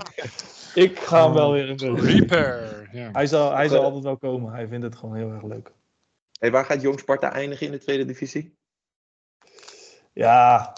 Ik 0.75 0.99
ga 0.99 1.25
hem 1.25 1.33
wel 1.35 1.53
weer 1.53 1.69
in 1.69 1.77
doen. 1.77 2.01
Reaper. 2.01 2.89
Ja. 2.93 3.09
Hij 3.13 3.27
zal, 3.27 3.55
hij 3.55 3.69
zal 3.69 3.83
altijd 3.85 4.03
wel 4.05 4.17
komen. 4.17 4.53
Hij 4.53 4.69
vindt 4.69 4.85
het 4.85 4.97
gewoon 4.97 5.17
heel 5.17 5.31
erg 5.31 5.43
leuk. 5.43 5.73
Hey, 6.39 6.51
waar 6.51 6.65
gaat 6.65 6.83
Jong 6.83 6.99
Sparta 6.99 7.33
eindigen 7.33 7.67
in 7.67 7.73
de 7.73 7.79
tweede 7.79 8.05
divisie? 8.05 8.57
Ja. 10.13 10.73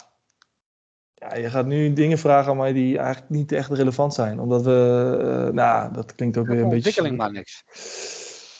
Ja, 1.31 1.37
je 1.37 1.51
gaat 1.51 1.67
nu 1.67 1.93
dingen 1.93 2.19
vragen 2.19 2.51
aan 2.51 2.57
mij 2.57 2.73
die 2.73 2.99
eigenlijk 2.99 3.31
niet 3.31 3.53
echt 3.53 3.71
relevant 3.71 4.15
zijn. 4.15 4.41
Omdat 4.41 4.63
we, 4.63 5.17
eh, 5.21 5.55
nou, 5.55 5.93
dat 5.93 6.15
klinkt 6.15 6.37
ook 6.37 6.47
weer 6.47 6.57
een 6.57 6.63
beetje... 6.63 6.77
Ontwikkeling 6.77 7.17
maar 7.17 7.33
niks. 7.33 7.65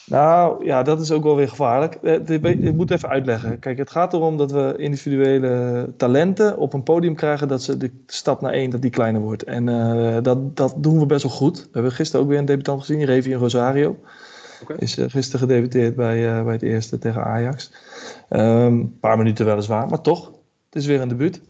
Nou 0.05 0.65
ja, 0.65 0.83
dat 0.83 1.01
is 1.01 1.11
ook 1.11 1.23
wel 1.23 1.35
weer 1.35 1.49
gevaarlijk. 1.49 1.95
Eh, 1.95 2.29
Ik 2.29 2.75
moet 2.75 2.91
even 2.91 3.09
uitleggen. 3.09 3.59
Kijk, 3.59 3.77
het 3.77 3.89
gaat 3.89 4.13
erom 4.13 4.37
dat 4.37 4.51
we 4.51 4.73
individuele 4.77 5.89
talenten 5.97 6.57
op 6.57 6.73
een 6.73 6.83
podium 6.83 7.15
krijgen 7.15 7.47
dat 7.47 7.63
ze 7.63 7.77
de 7.77 7.91
stap 8.07 8.41
naar 8.41 8.51
één, 8.51 8.69
dat 8.69 8.81
die 8.81 8.91
kleiner 8.91 9.21
wordt. 9.21 9.43
En 9.43 9.69
eh, 9.69 10.17
dat, 10.21 10.57
dat 10.57 10.75
doen 10.77 10.99
we 10.99 11.05
best 11.05 11.23
wel 11.23 11.31
goed. 11.31 11.57
We 11.57 11.69
hebben 11.71 11.91
gisteren 11.91 12.25
ook 12.25 12.31
weer 12.31 12.39
een 12.39 12.45
debutant 12.45 12.79
gezien, 12.79 13.03
Revian 13.03 13.39
Rosario. 13.39 13.97
Oké. 14.61 14.75
Is 14.77 14.93
gisteren 14.93 15.39
gedebuteerd 15.39 15.95
bij, 15.95 16.43
bij 16.43 16.53
het 16.53 16.61
eerste 16.61 16.97
tegen 16.97 17.23
Ajax. 17.23 17.71
Ehm, 18.29 18.65
Een 18.65 18.97
paar 18.99 19.17
minuten 19.17 19.45
weliswaar, 19.45 19.87
maar 19.87 20.01
toch. 20.01 20.25
Het 20.65 20.75
is 20.75 20.85
weer 20.85 21.01
een 21.01 21.07
debuut. 21.07 21.41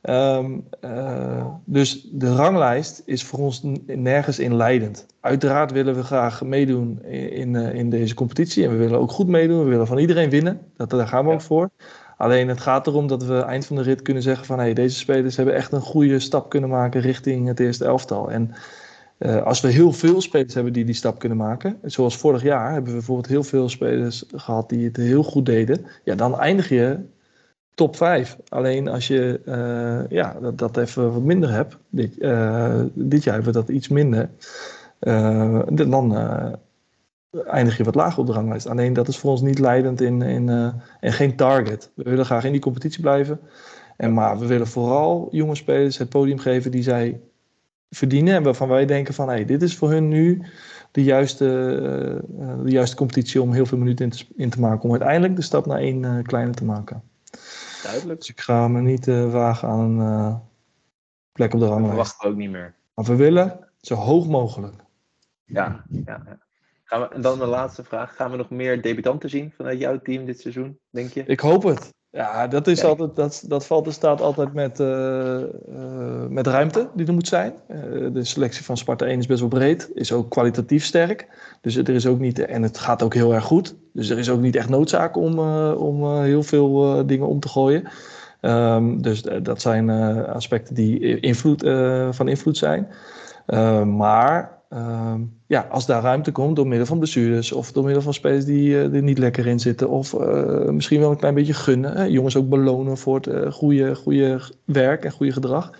Ehm, 0.00 0.58
eh, 0.80 1.46
dus 1.64 2.08
de 2.12 2.34
ranglijst 2.34 3.02
is 3.04 3.24
voor 3.24 3.38
ons 3.38 3.62
nergens 3.86 4.38
in 4.38 4.56
leidend. 4.56 5.06
Uiteraard 5.20 5.72
willen 5.72 5.94
we 5.94 6.02
graag 6.02 6.42
meedoen 6.44 7.02
in, 7.02 7.32
in, 7.32 7.56
eh, 7.56 7.74
in 7.74 7.90
deze 7.90 8.14
competitie. 8.14 8.64
En 8.64 8.70
we 8.70 8.76
willen 8.76 8.98
ook 8.98 9.10
goed 9.10 9.26
meedoen. 9.26 9.64
We 9.64 9.70
willen 9.70 9.86
van 9.86 9.98
iedereen 9.98 10.30
winnen. 10.30 10.60
Dat, 10.76 10.90
daar 10.90 11.08
gaan 11.08 11.22
we 11.22 11.28
Ja. 11.28 11.34
ook 11.34 11.42
voor. 11.42 11.70
Alleen 12.16 12.48
het 12.48 12.60
gaat 12.60 12.86
erom 12.86 13.06
dat 13.06 13.24
we 13.24 13.38
eind 13.38 13.66
van 13.66 13.76
de 13.76 13.82
rit 13.82 14.02
kunnen 14.02 14.22
zeggen 14.22 14.46
van... 14.46 14.58
Hey, 14.58 14.74
deze 14.74 14.96
spelers 14.96 15.36
hebben 15.36 15.54
echt 15.54 15.72
een 15.72 15.80
goede 15.80 16.18
stap 16.18 16.50
kunnen 16.50 16.70
maken 16.70 17.00
richting 17.00 17.46
het 17.46 17.60
eerste 17.60 17.84
elftal. 17.84 18.30
En 18.30 18.54
eh, 19.18 19.42
als 19.42 19.60
we 19.60 19.68
heel 19.68 19.92
veel 19.92 20.20
spelers 20.20 20.54
hebben 20.54 20.72
die 20.72 20.84
die 20.84 20.94
stap 20.94 21.18
kunnen 21.18 21.38
maken... 21.38 21.78
zoals 21.82 22.16
vorig 22.16 22.42
jaar 22.42 22.72
hebben 22.72 22.90
we 22.90 22.96
bijvoorbeeld 22.96 23.28
heel 23.28 23.42
veel 23.42 23.68
spelers 23.68 24.24
gehad 24.34 24.68
die 24.68 24.84
het 24.84 24.96
heel 24.96 25.22
goed 25.22 25.46
deden... 25.46 25.86
ja, 26.04 26.14
dan 26.14 26.38
eindig 26.38 26.68
je 26.68 26.98
top 27.78 27.96
5. 27.96 28.36
Alleen 28.48 28.88
als 28.88 29.06
je 29.06 29.40
eh, 29.44 30.10
ja, 30.16 30.36
dat, 30.40 30.58
dat 30.58 30.76
even 30.76 31.12
wat 31.12 31.22
minder 31.22 31.50
hebt, 31.50 31.76
dit, 31.88 32.18
eh, 32.18 32.80
dit 32.94 33.24
jaar 33.24 33.34
hebben 33.34 33.52
we 33.52 33.58
dat 33.58 33.68
iets 33.68 33.88
minder, 33.88 34.30
eh, 34.98 35.60
dan 35.66 36.16
eindig 37.46 37.76
je 37.76 37.84
wat 37.84 37.94
lager 37.94 38.18
op 38.18 38.26
de 38.26 38.32
ranglijst. 38.32 38.66
Alleen 38.66 38.92
dat 38.92 39.08
is 39.08 39.18
voor 39.18 39.30
ons 39.30 39.40
niet 39.40 39.58
leidend 39.58 40.00
in, 40.00 40.22
in, 40.22 40.48
en 41.00 41.12
geen 41.12 41.36
target. 41.36 41.90
We 41.94 42.10
willen 42.10 42.24
graag 42.24 42.44
in 42.44 42.52
die 42.52 42.60
competitie 42.60 43.00
blijven. 43.00 43.40
En, 43.96 44.14
maar 44.14 44.38
we 44.38 44.46
willen 44.46 44.66
vooral 44.66 45.28
jonge 45.30 45.54
spelers 45.54 45.98
het 45.98 46.08
podium 46.08 46.38
geven 46.38 46.70
die 46.70 46.82
zij 46.82 47.20
verdienen 47.90 48.34
en 48.34 48.42
waarvan 48.42 48.68
wij 48.68 48.86
denken 48.86 49.14
van 49.14 49.28
hey, 49.28 49.44
dit 49.44 49.62
is 49.62 49.76
voor 49.76 49.90
hun 49.90 50.08
nu 50.08 50.42
de 50.90 51.02
juiste, 51.02 51.44
de 52.64 52.70
juiste 52.70 52.96
competitie 52.96 53.42
om 53.42 53.52
heel 53.52 53.66
veel 53.66 53.78
minuten 53.78 54.10
in 54.36 54.50
te, 54.50 54.60
maken. 54.60 54.82
Om 54.82 54.90
uiteindelijk 54.90 55.36
de 55.36 55.42
stap 55.42 55.66
naar 55.66 55.78
één 55.78 56.22
kleiner 56.22 56.54
te 56.54 56.64
maken. 56.64 57.02
Duidelijk. 57.90 58.18
Dus 58.20 58.28
ik 58.28 58.40
ga 58.40 58.68
me 58.68 58.80
niet 58.80 59.08
eh, 59.08 59.32
wagen 59.32 59.68
aan 59.68 59.80
een 59.80 60.00
eh, 60.00 60.36
plek 61.32 61.54
op 61.54 61.60
de 61.60 61.66
Dat 61.66 61.78
ranglijst. 61.78 62.22
we 62.22 62.28
ook 62.28 62.36
niet 62.36 62.50
meer. 62.50 62.74
Maar 62.94 63.04
we 63.04 63.16
willen 63.16 63.68
zo 63.80 63.94
hoog 63.94 64.26
mogelijk. 64.26 64.74
Ja, 65.44 65.84
ja, 65.88 66.22
ja. 66.24 66.38
Gaan 66.84 67.00
we, 67.00 67.08
en 67.08 67.20
dan 67.20 67.38
de 67.38 67.46
laatste 67.46 67.84
vraag. 67.84 68.16
Gaan 68.16 68.30
we 68.30 68.36
nog 68.36 68.50
meer 68.50 68.82
debutanten 68.82 69.30
zien 69.30 69.52
vanuit 69.56 69.78
jouw 69.78 70.00
team 70.00 70.24
dit 70.24 70.40
seizoen, 70.40 70.78
denk 70.90 71.12
je? 71.12 71.24
Ik 71.26 71.40
hoop 71.40 71.62
het. 71.62 71.94
Ja, 72.10 72.46
dat, 72.46 72.66
is 72.66 72.80
Kijk. 72.80 72.88
altijd, 72.88 73.16
dat, 73.16 73.44
dat 73.46 73.66
valt 73.66 73.86
en 73.86 73.92
staat 73.92 74.20
altijd 74.20 74.52
met, 74.52 74.80
eh, 74.80 75.42
eh, 75.42 75.48
met 76.28 76.46
ruimte 76.46 76.88
die 76.94 77.06
er 77.06 77.12
moet 77.12 77.28
zijn. 77.28 77.52
Eh, 77.66 77.80
de 78.12 78.24
selectie 78.24 78.64
van 78.64 78.76
Sparta 78.76 79.06
1 79.06 79.18
is 79.18 79.26
best 79.26 79.40
wel 79.40 79.48
breed. 79.48 79.90
Is 79.94 80.12
ook 80.12 80.30
kwalitatief 80.30 80.84
sterk. 80.84 81.28
Dus 81.60 81.76
er 81.76 81.88
is 81.88 82.06
ook 82.06 82.18
niet, 82.18 82.38
en 82.38 82.62
het 82.62 82.78
gaat 82.78 83.02
ook 83.02 83.14
heel 83.14 83.34
erg 83.34 83.44
goed. 83.44 83.76
Dus 83.92 84.08
er 84.08 84.18
is 84.18 84.30
ook 84.30 84.40
niet 84.40 84.56
echt 84.56 84.68
noodzaak 84.68 85.16
om, 85.16 85.38
om 85.74 86.20
heel 86.20 86.42
veel 86.42 87.06
dingen 87.06 87.26
om 87.26 87.40
te 87.40 87.48
gooien. 87.48 87.88
Ehm, 88.40 88.98
dus 89.00 89.22
dat 89.42 89.60
zijn 89.60 89.90
aspecten 90.26 90.74
die 90.74 91.20
invloed, 91.20 91.62
van 92.10 92.28
invloed 92.28 92.56
zijn. 92.56 92.88
Eh, 93.48 93.82
maar 93.82 94.58
ehm, 94.68 95.20
ja, 95.48 95.66
als 95.70 95.86
daar 95.86 96.02
ruimte 96.02 96.32
komt 96.32 96.56
door 96.56 96.66
middel 96.66 96.86
van 96.86 96.98
blessures 96.98 97.52
of 97.52 97.72
door 97.72 97.84
middel 97.84 98.02
van 98.02 98.14
spelers 98.14 98.44
die 98.44 98.74
eh, 98.74 98.94
er 98.94 99.02
niet 99.02 99.18
lekker 99.18 99.46
in 99.46 99.60
zitten, 99.60 99.88
of 99.88 100.14
eh, 100.14 100.68
misschien 100.68 101.00
wel 101.00 101.10
een 101.10 101.16
klein 101.16 101.34
beetje 101.34 101.54
gunnen, 101.54 101.96
hè, 101.96 102.04
jongens 102.04 102.36
ook 102.36 102.48
belonen 102.48 102.96
voor 102.98 103.14
het 103.14 103.26
eh, 103.26 103.52
goede, 103.52 103.94
goede 103.94 104.40
werk 104.64 105.04
en 105.04 105.10
goede 105.12 105.32
gedrag. 105.32 105.72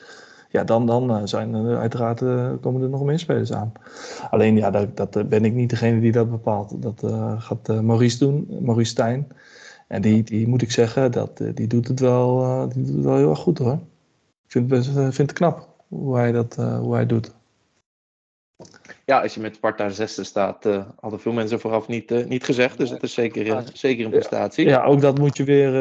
Ja, 0.50 0.64
dan, 0.64 0.86
dan 0.86 1.10
eh, 1.10 1.20
zijn 1.24 1.54
er 1.54 1.76
uiteraard 1.78 2.22
eh, 2.22 2.52
komen 2.60 2.82
er 2.82 2.88
nog 2.88 3.02
meer 3.04 3.18
spelers 3.18 3.52
aan. 3.52 3.72
Alleen 4.30 4.56
ja, 4.56 4.70
dat, 4.70 4.96
dat 4.96 5.16
eh, 5.16 5.24
ben 5.24 5.44
ik 5.44 5.54
niet 5.54 5.70
degene 5.70 6.00
die 6.00 6.12
dat 6.12 6.30
bepaalt. 6.30 6.82
Dat 6.82 7.02
eh, 7.02 7.42
gaat 7.42 7.68
eh, 7.68 7.80
Maurice 7.80 8.18
doen, 8.18 8.58
Maurice 8.60 8.90
Stijn. 8.90 9.26
En 9.88 10.02
die, 10.02 10.22
die 10.22 10.48
moet 10.48 10.62
ik 10.62 10.70
zeggen, 10.70 11.12
dat, 11.12 11.40
eh, 11.40 11.48
die, 11.54 11.66
doet 11.66 11.88
het 11.88 12.00
wel, 12.00 12.42
eh, 12.42 12.62
die 12.74 12.84
doet 12.84 12.94
het 12.94 13.04
wel 13.04 13.16
heel 13.16 13.30
erg 13.30 13.38
goed 13.38 13.58
hoor. 13.58 13.78
Ik 14.44 14.52
vind 14.52 14.70
het, 14.70 14.86
eh, 14.88 14.94
vind 14.94 15.16
het 15.16 15.32
knap 15.32 15.68
hoe 15.88 16.16
hij 16.16 16.32
dat 16.32 16.56
eh, 16.58 16.78
hoe 16.78 16.94
hij 16.94 17.06
doet. 17.06 17.32
Ja, 19.08 19.20
als 19.20 19.34
je 19.34 19.40
met 19.40 19.54
Sparta 19.54 19.88
zesde 19.88 20.24
staat, 20.24 20.66
eh, 20.66 20.82
hadden 21.00 21.20
veel 21.20 21.32
mensen 21.32 21.60
vooraf 21.60 21.88
niet, 21.88 22.10
eh, 22.10 22.26
niet 22.26 22.44
gezegd. 22.44 22.78
Dus 22.78 22.90
dat 22.90 23.02
is 23.02 23.12
zeker, 23.12 23.50
eh, 23.50 23.58
zeker 23.72 24.04
een 24.04 24.10
prestatie. 24.10 24.66
Ja, 24.66 24.84
ook 24.84 25.00
dat 25.00 25.18
moet 25.18 25.36
je 25.36 25.44
weer, 25.44 25.74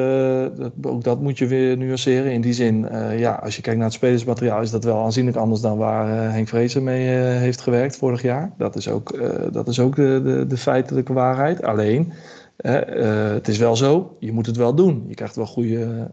eh, 0.59 0.67
ook 0.81 1.03
dat 1.03 1.21
moet 1.21 1.37
je 1.37 1.47
weer 1.47 1.77
nuanceren. 1.77 2.31
In 2.31 2.41
die 2.41 2.53
zin, 2.53 2.87
eh, 2.89 3.19
ja, 3.19 3.33
als 3.33 3.55
je 3.55 3.61
kijkt 3.61 3.77
naar 3.77 3.87
het 3.87 3.95
spelersmateriaal, 3.95 4.61
is 4.61 4.71
dat 4.71 4.83
wel 4.83 5.03
aanzienlijk 5.03 5.37
anders 5.37 5.61
dan 5.61 5.77
waar 5.77 6.31
Henk 6.31 6.47
Vrezen 6.47 6.83
mee 6.83 7.07
eh, 7.07 7.23
heeft 7.23 7.61
gewerkt 7.61 7.97
vorig 7.97 8.21
jaar. 8.21 8.53
Dat 8.57 8.75
is 8.75 8.89
ook, 8.89 9.11
eh, 9.11 9.51
dat 9.51 9.67
is 9.67 9.79
ook 9.79 9.95
de, 9.95 10.21
de, 10.23 10.47
de 10.47 10.57
feitelijke 10.57 11.13
waarheid. 11.13 11.63
Alleen, 11.63 12.13
het 12.57 13.47
is 13.47 13.57
wel 13.57 13.75
zo, 13.75 14.15
je 14.19 14.31
moet 14.31 14.45
het 14.45 14.57
wel 14.57 14.75
doen. 14.75 15.05
Je 15.07 15.15
krijgt 15.15 15.35
wel 15.35 15.45
goede 15.45 16.11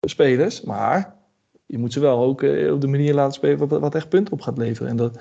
spelers, 0.00 0.62
maar 0.62 1.14
je 1.66 1.78
moet 1.78 1.92
ze 1.92 2.00
wel 2.00 2.22
ook 2.22 2.42
op 2.72 2.80
de 2.80 2.86
manier 2.86 3.14
laten 3.14 3.32
spelen 3.32 3.68
wat, 3.68 3.80
wat 3.80 3.94
echt 3.94 4.08
punten 4.08 4.32
op 4.32 4.40
gaat 4.40 4.58
leveren. 4.58 4.90
En 4.90 4.96
dat, 4.96 5.18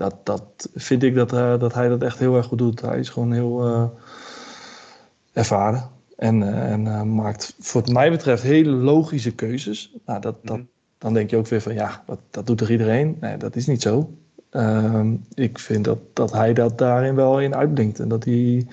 dat, 0.00 0.14
dat 0.26 0.68
vind 0.74 1.02
ik 1.02 1.14
dat, 1.14 1.32
eh, 1.32 1.58
dat 1.58 1.74
hij 1.74 1.88
dat 1.88 2.02
echt 2.02 2.18
heel 2.18 2.36
erg 2.36 2.46
goed 2.46 2.58
doet. 2.58 2.80
Hij 2.80 2.98
is 2.98 3.08
gewoon 3.08 3.32
heel 3.32 3.64
eh, 3.66 3.84
ervaren. 5.32 5.88
En, 6.16 6.42
eh, 6.42 6.72
en 6.72 7.14
maakt, 7.14 7.54
voor 7.58 7.80
wat 7.80 7.90
mij 7.90 8.10
betreft, 8.10 8.42
hele 8.42 8.70
logische 8.70 9.30
keuzes. 9.34 9.92
Nou, 10.06 10.20
dat, 10.20 10.36
dat, 10.42 10.56
Mhm. 10.56 10.66
dan 10.98 11.14
denk 11.14 11.30
je 11.30 11.36
ook 11.36 11.46
weer 11.46 11.60
van, 11.60 11.74
ja, 11.74 12.02
dat, 12.06 12.18
dat 12.30 12.46
doet 12.46 12.58
toch 12.58 12.70
iedereen? 12.70 13.16
Nee, 13.20 13.36
dat 13.36 13.56
is 13.56 13.66
niet 13.66 13.82
zo. 13.82 14.10
Ehm, 14.50 15.14
ik 15.34 15.58
vind 15.58 15.84
dat, 15.84 15.98
dat 16.12 16.32
hij 16.32 16.52
dat 16.52 16.78
daarin 16.78 17.14
wel 17.14 17.40
in 17.40 17.54
uitblinkt. 17.54 17.98
En 18.00 18.08
dat, 18.08 18.24
hij, 18.24 18.66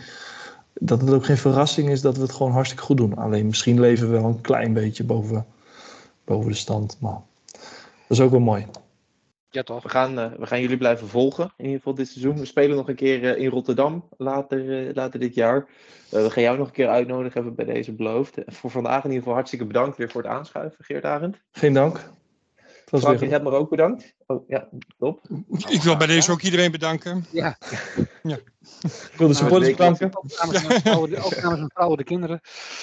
dat 0.74 1.02
het 1.02 1.12
ook 1.12 1.26
geen 1.26 1.38
verrassing 1.38 1.90
is 1.90 2.02
dat 2.02 2.16
we 2.16 2.22
het 2.22 2.32
gewoon 2.32 2.52
hartstikke 2.52 2.84
goed 2.84 2.98
doen. 2.98 3.16
Alleen 3.16 3.46
misschien 3.46 3.80
leven 3.80 4.08
we 4.08 4.14
wel 4.14 4.26
een 4.26 4.42
klein 4.42 4.74
beetje 4.74 5.04
boven, 5.04 5.46
boven 6.26 6.52
de 6.52 6.58
stand. 6.58 6.98
Maar 7.00 7.20
dat 8.08 8.18
is 8.18 8.20
ook 8.20 8.32
wel 8.32 8.40
mooi. 8.40 8.66
Ja, 9.50 9.64
toch? 9.64 9.84
We 9.84 9.90
gaan, 9.90 10.20
eh, 10.20 10.32
we 10.38 10.46
gaan 10.46 10.62
jullie 10.62 10.78
blijven 10.78 11.08
volgen, 11.08 11.44
in 11.58 11.64
ieder 11.64 11.78
geval 11.78 11.94
dit 11.96 12.08
seizoen. 12.08 12.40
We 12.40 12.46
spelen 12.46 12.76
nog 12.76 12.88
een 12.90 12.96
keer 12.96 13.24
eh, 13.36 13.42
in 13.44 13.50
Rotterdam 13.50 14.08
later, 14.18 14.88
eh, 14.88 14.94
later 14.96 15.20
dit 15.20 15.34
jaar. 15.36 15.68
Eh, 16.12 16.22
we 16.24 16.30
gaan 16.30 16.44
jou 16.44 16.58
nog 16.58 16.68
een 16.68 16.74
keer 16.74 16.88
uitnodigen, 16.90 17.34
hebben 17.34 17.56
we 17.56 17.64
bij 17.66 17.74
deze 17.74 17.94
beloofd. 17.94 18.44
En 18.44 18.54
voor 18.54 18.72
vandaag 18.72 18.98
in 18.98 19.04
ieder 19.04 19.18
geval 19.20 19.34
hartstikke 19.34 19.66
bedankt 19.66 19.98
weer 19.98 20.10
voor 20.10 20.22
het 20.22 20.32
aanschuiven, 20.32 20.84
Geert 20.84 21.04
Arend. 21.04 21.38
Geen 21.52 21.74
dank. 21.74 22.10
Frank, 22.86 23.20
je 23.20 23.28
hebt 23.28 23.44
me 23.44 23.52
ook 23.52 23.70
bedankt. 23.70 24.14
Oh, 24.26 24.48
ja, 24.48 24.70
top. 24.98 25.22
Ik 25.70 25.82
wil 25.82 25.98
bij 25.98 26.08
deze 26.08 26.32
ook 26.32 26.42
iedereen 26.42 26.72
bedanken. 26.72 27.26
Ik 28.22 29.14
wil 29.18 29.28
de 29.28 29.34
supporters 29.34 29.66
week- 29.68 29.78
bedanken. 29.78 30.18
Ook 30.18 30.38
namens 30.44 30.68
mijn 30.68 30.82
vrouwen, 30.82 31.10
de- 31.10 31.18
ook 31.18 31.36
namens 31.42 31.58
mijn 31.60 31.72
vrouwen, 31.74 31.98
de 31.98 32.04
kinderen. 32.04 32.40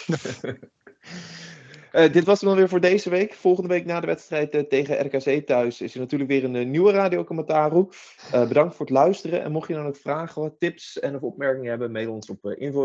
Eh, 1.94 2.12
dit 2.12 2.24
was 2.24 2.40
het 2.40 2.48
dan 2.48 2.58
weer 2.58 2.68
voor 2.68 2.80
deze 2.80 3.10
week. 3.10 3.34
Volgende 3.34 3.68
week 3.68 3.84
na 3.84 4.00
de 4.00 4.06
wedstrijd 4.06 4.54
eh, 4.54 4.60
tegen 4.60 5.06
RKC 5.06 5.46
thuis 5.46 5.80
is 5.80 5.94
er 5.94 6.00
natuurlijk 6.00 6.30
weer 6.30 6.44
een 6.44 6.56
eh, 6.56 6.66
nieuwe 6.66 6.92
Radio 6.92 7.24
Commentaru. 7.24 7.88
Eh, 8.32 8.48
bedankt 8.48 8.74
voor 8.74 8.86
het 8.86 8.94
luisteren. 8.94 9.42
En 9.42 9.52
mocht 9.52 9.68
je 9.68 9.74
dan 9.74 9.86
ook 9.86 9.96
vragen, 9.96 10.56
tips 10.58 10.98
en 10.98 11.14
of 11.14 11.22
opmerkingen 11.22 11.70
hebben, 11.70 11.92
mail 11.92 12.12
ons 12.12 12.30
op 12.30 12.44
uh, 12.44 12.80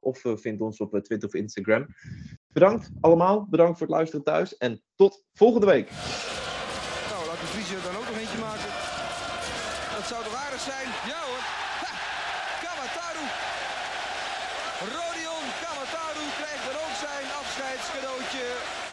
of 0.00 0.20
vind 0.34 0.60
ons 0.60 0.80
op 0.80 1.00
Twitter 1.02 1.28
of 1.28 1.34
Instagram. 1.34 1.86
Bedankt 2.52 2.90
allemaal. 3.00 3.46
Bedankt 3.50 3.78
voor 3.78 3.86
het 3.86 3.96
luisteren 3.96 4.24
thuis. 4.24 4.56
En 4.56 4.82
tot 4.94 5.24
volgende 5.32 5.66
week. 5.66 5.88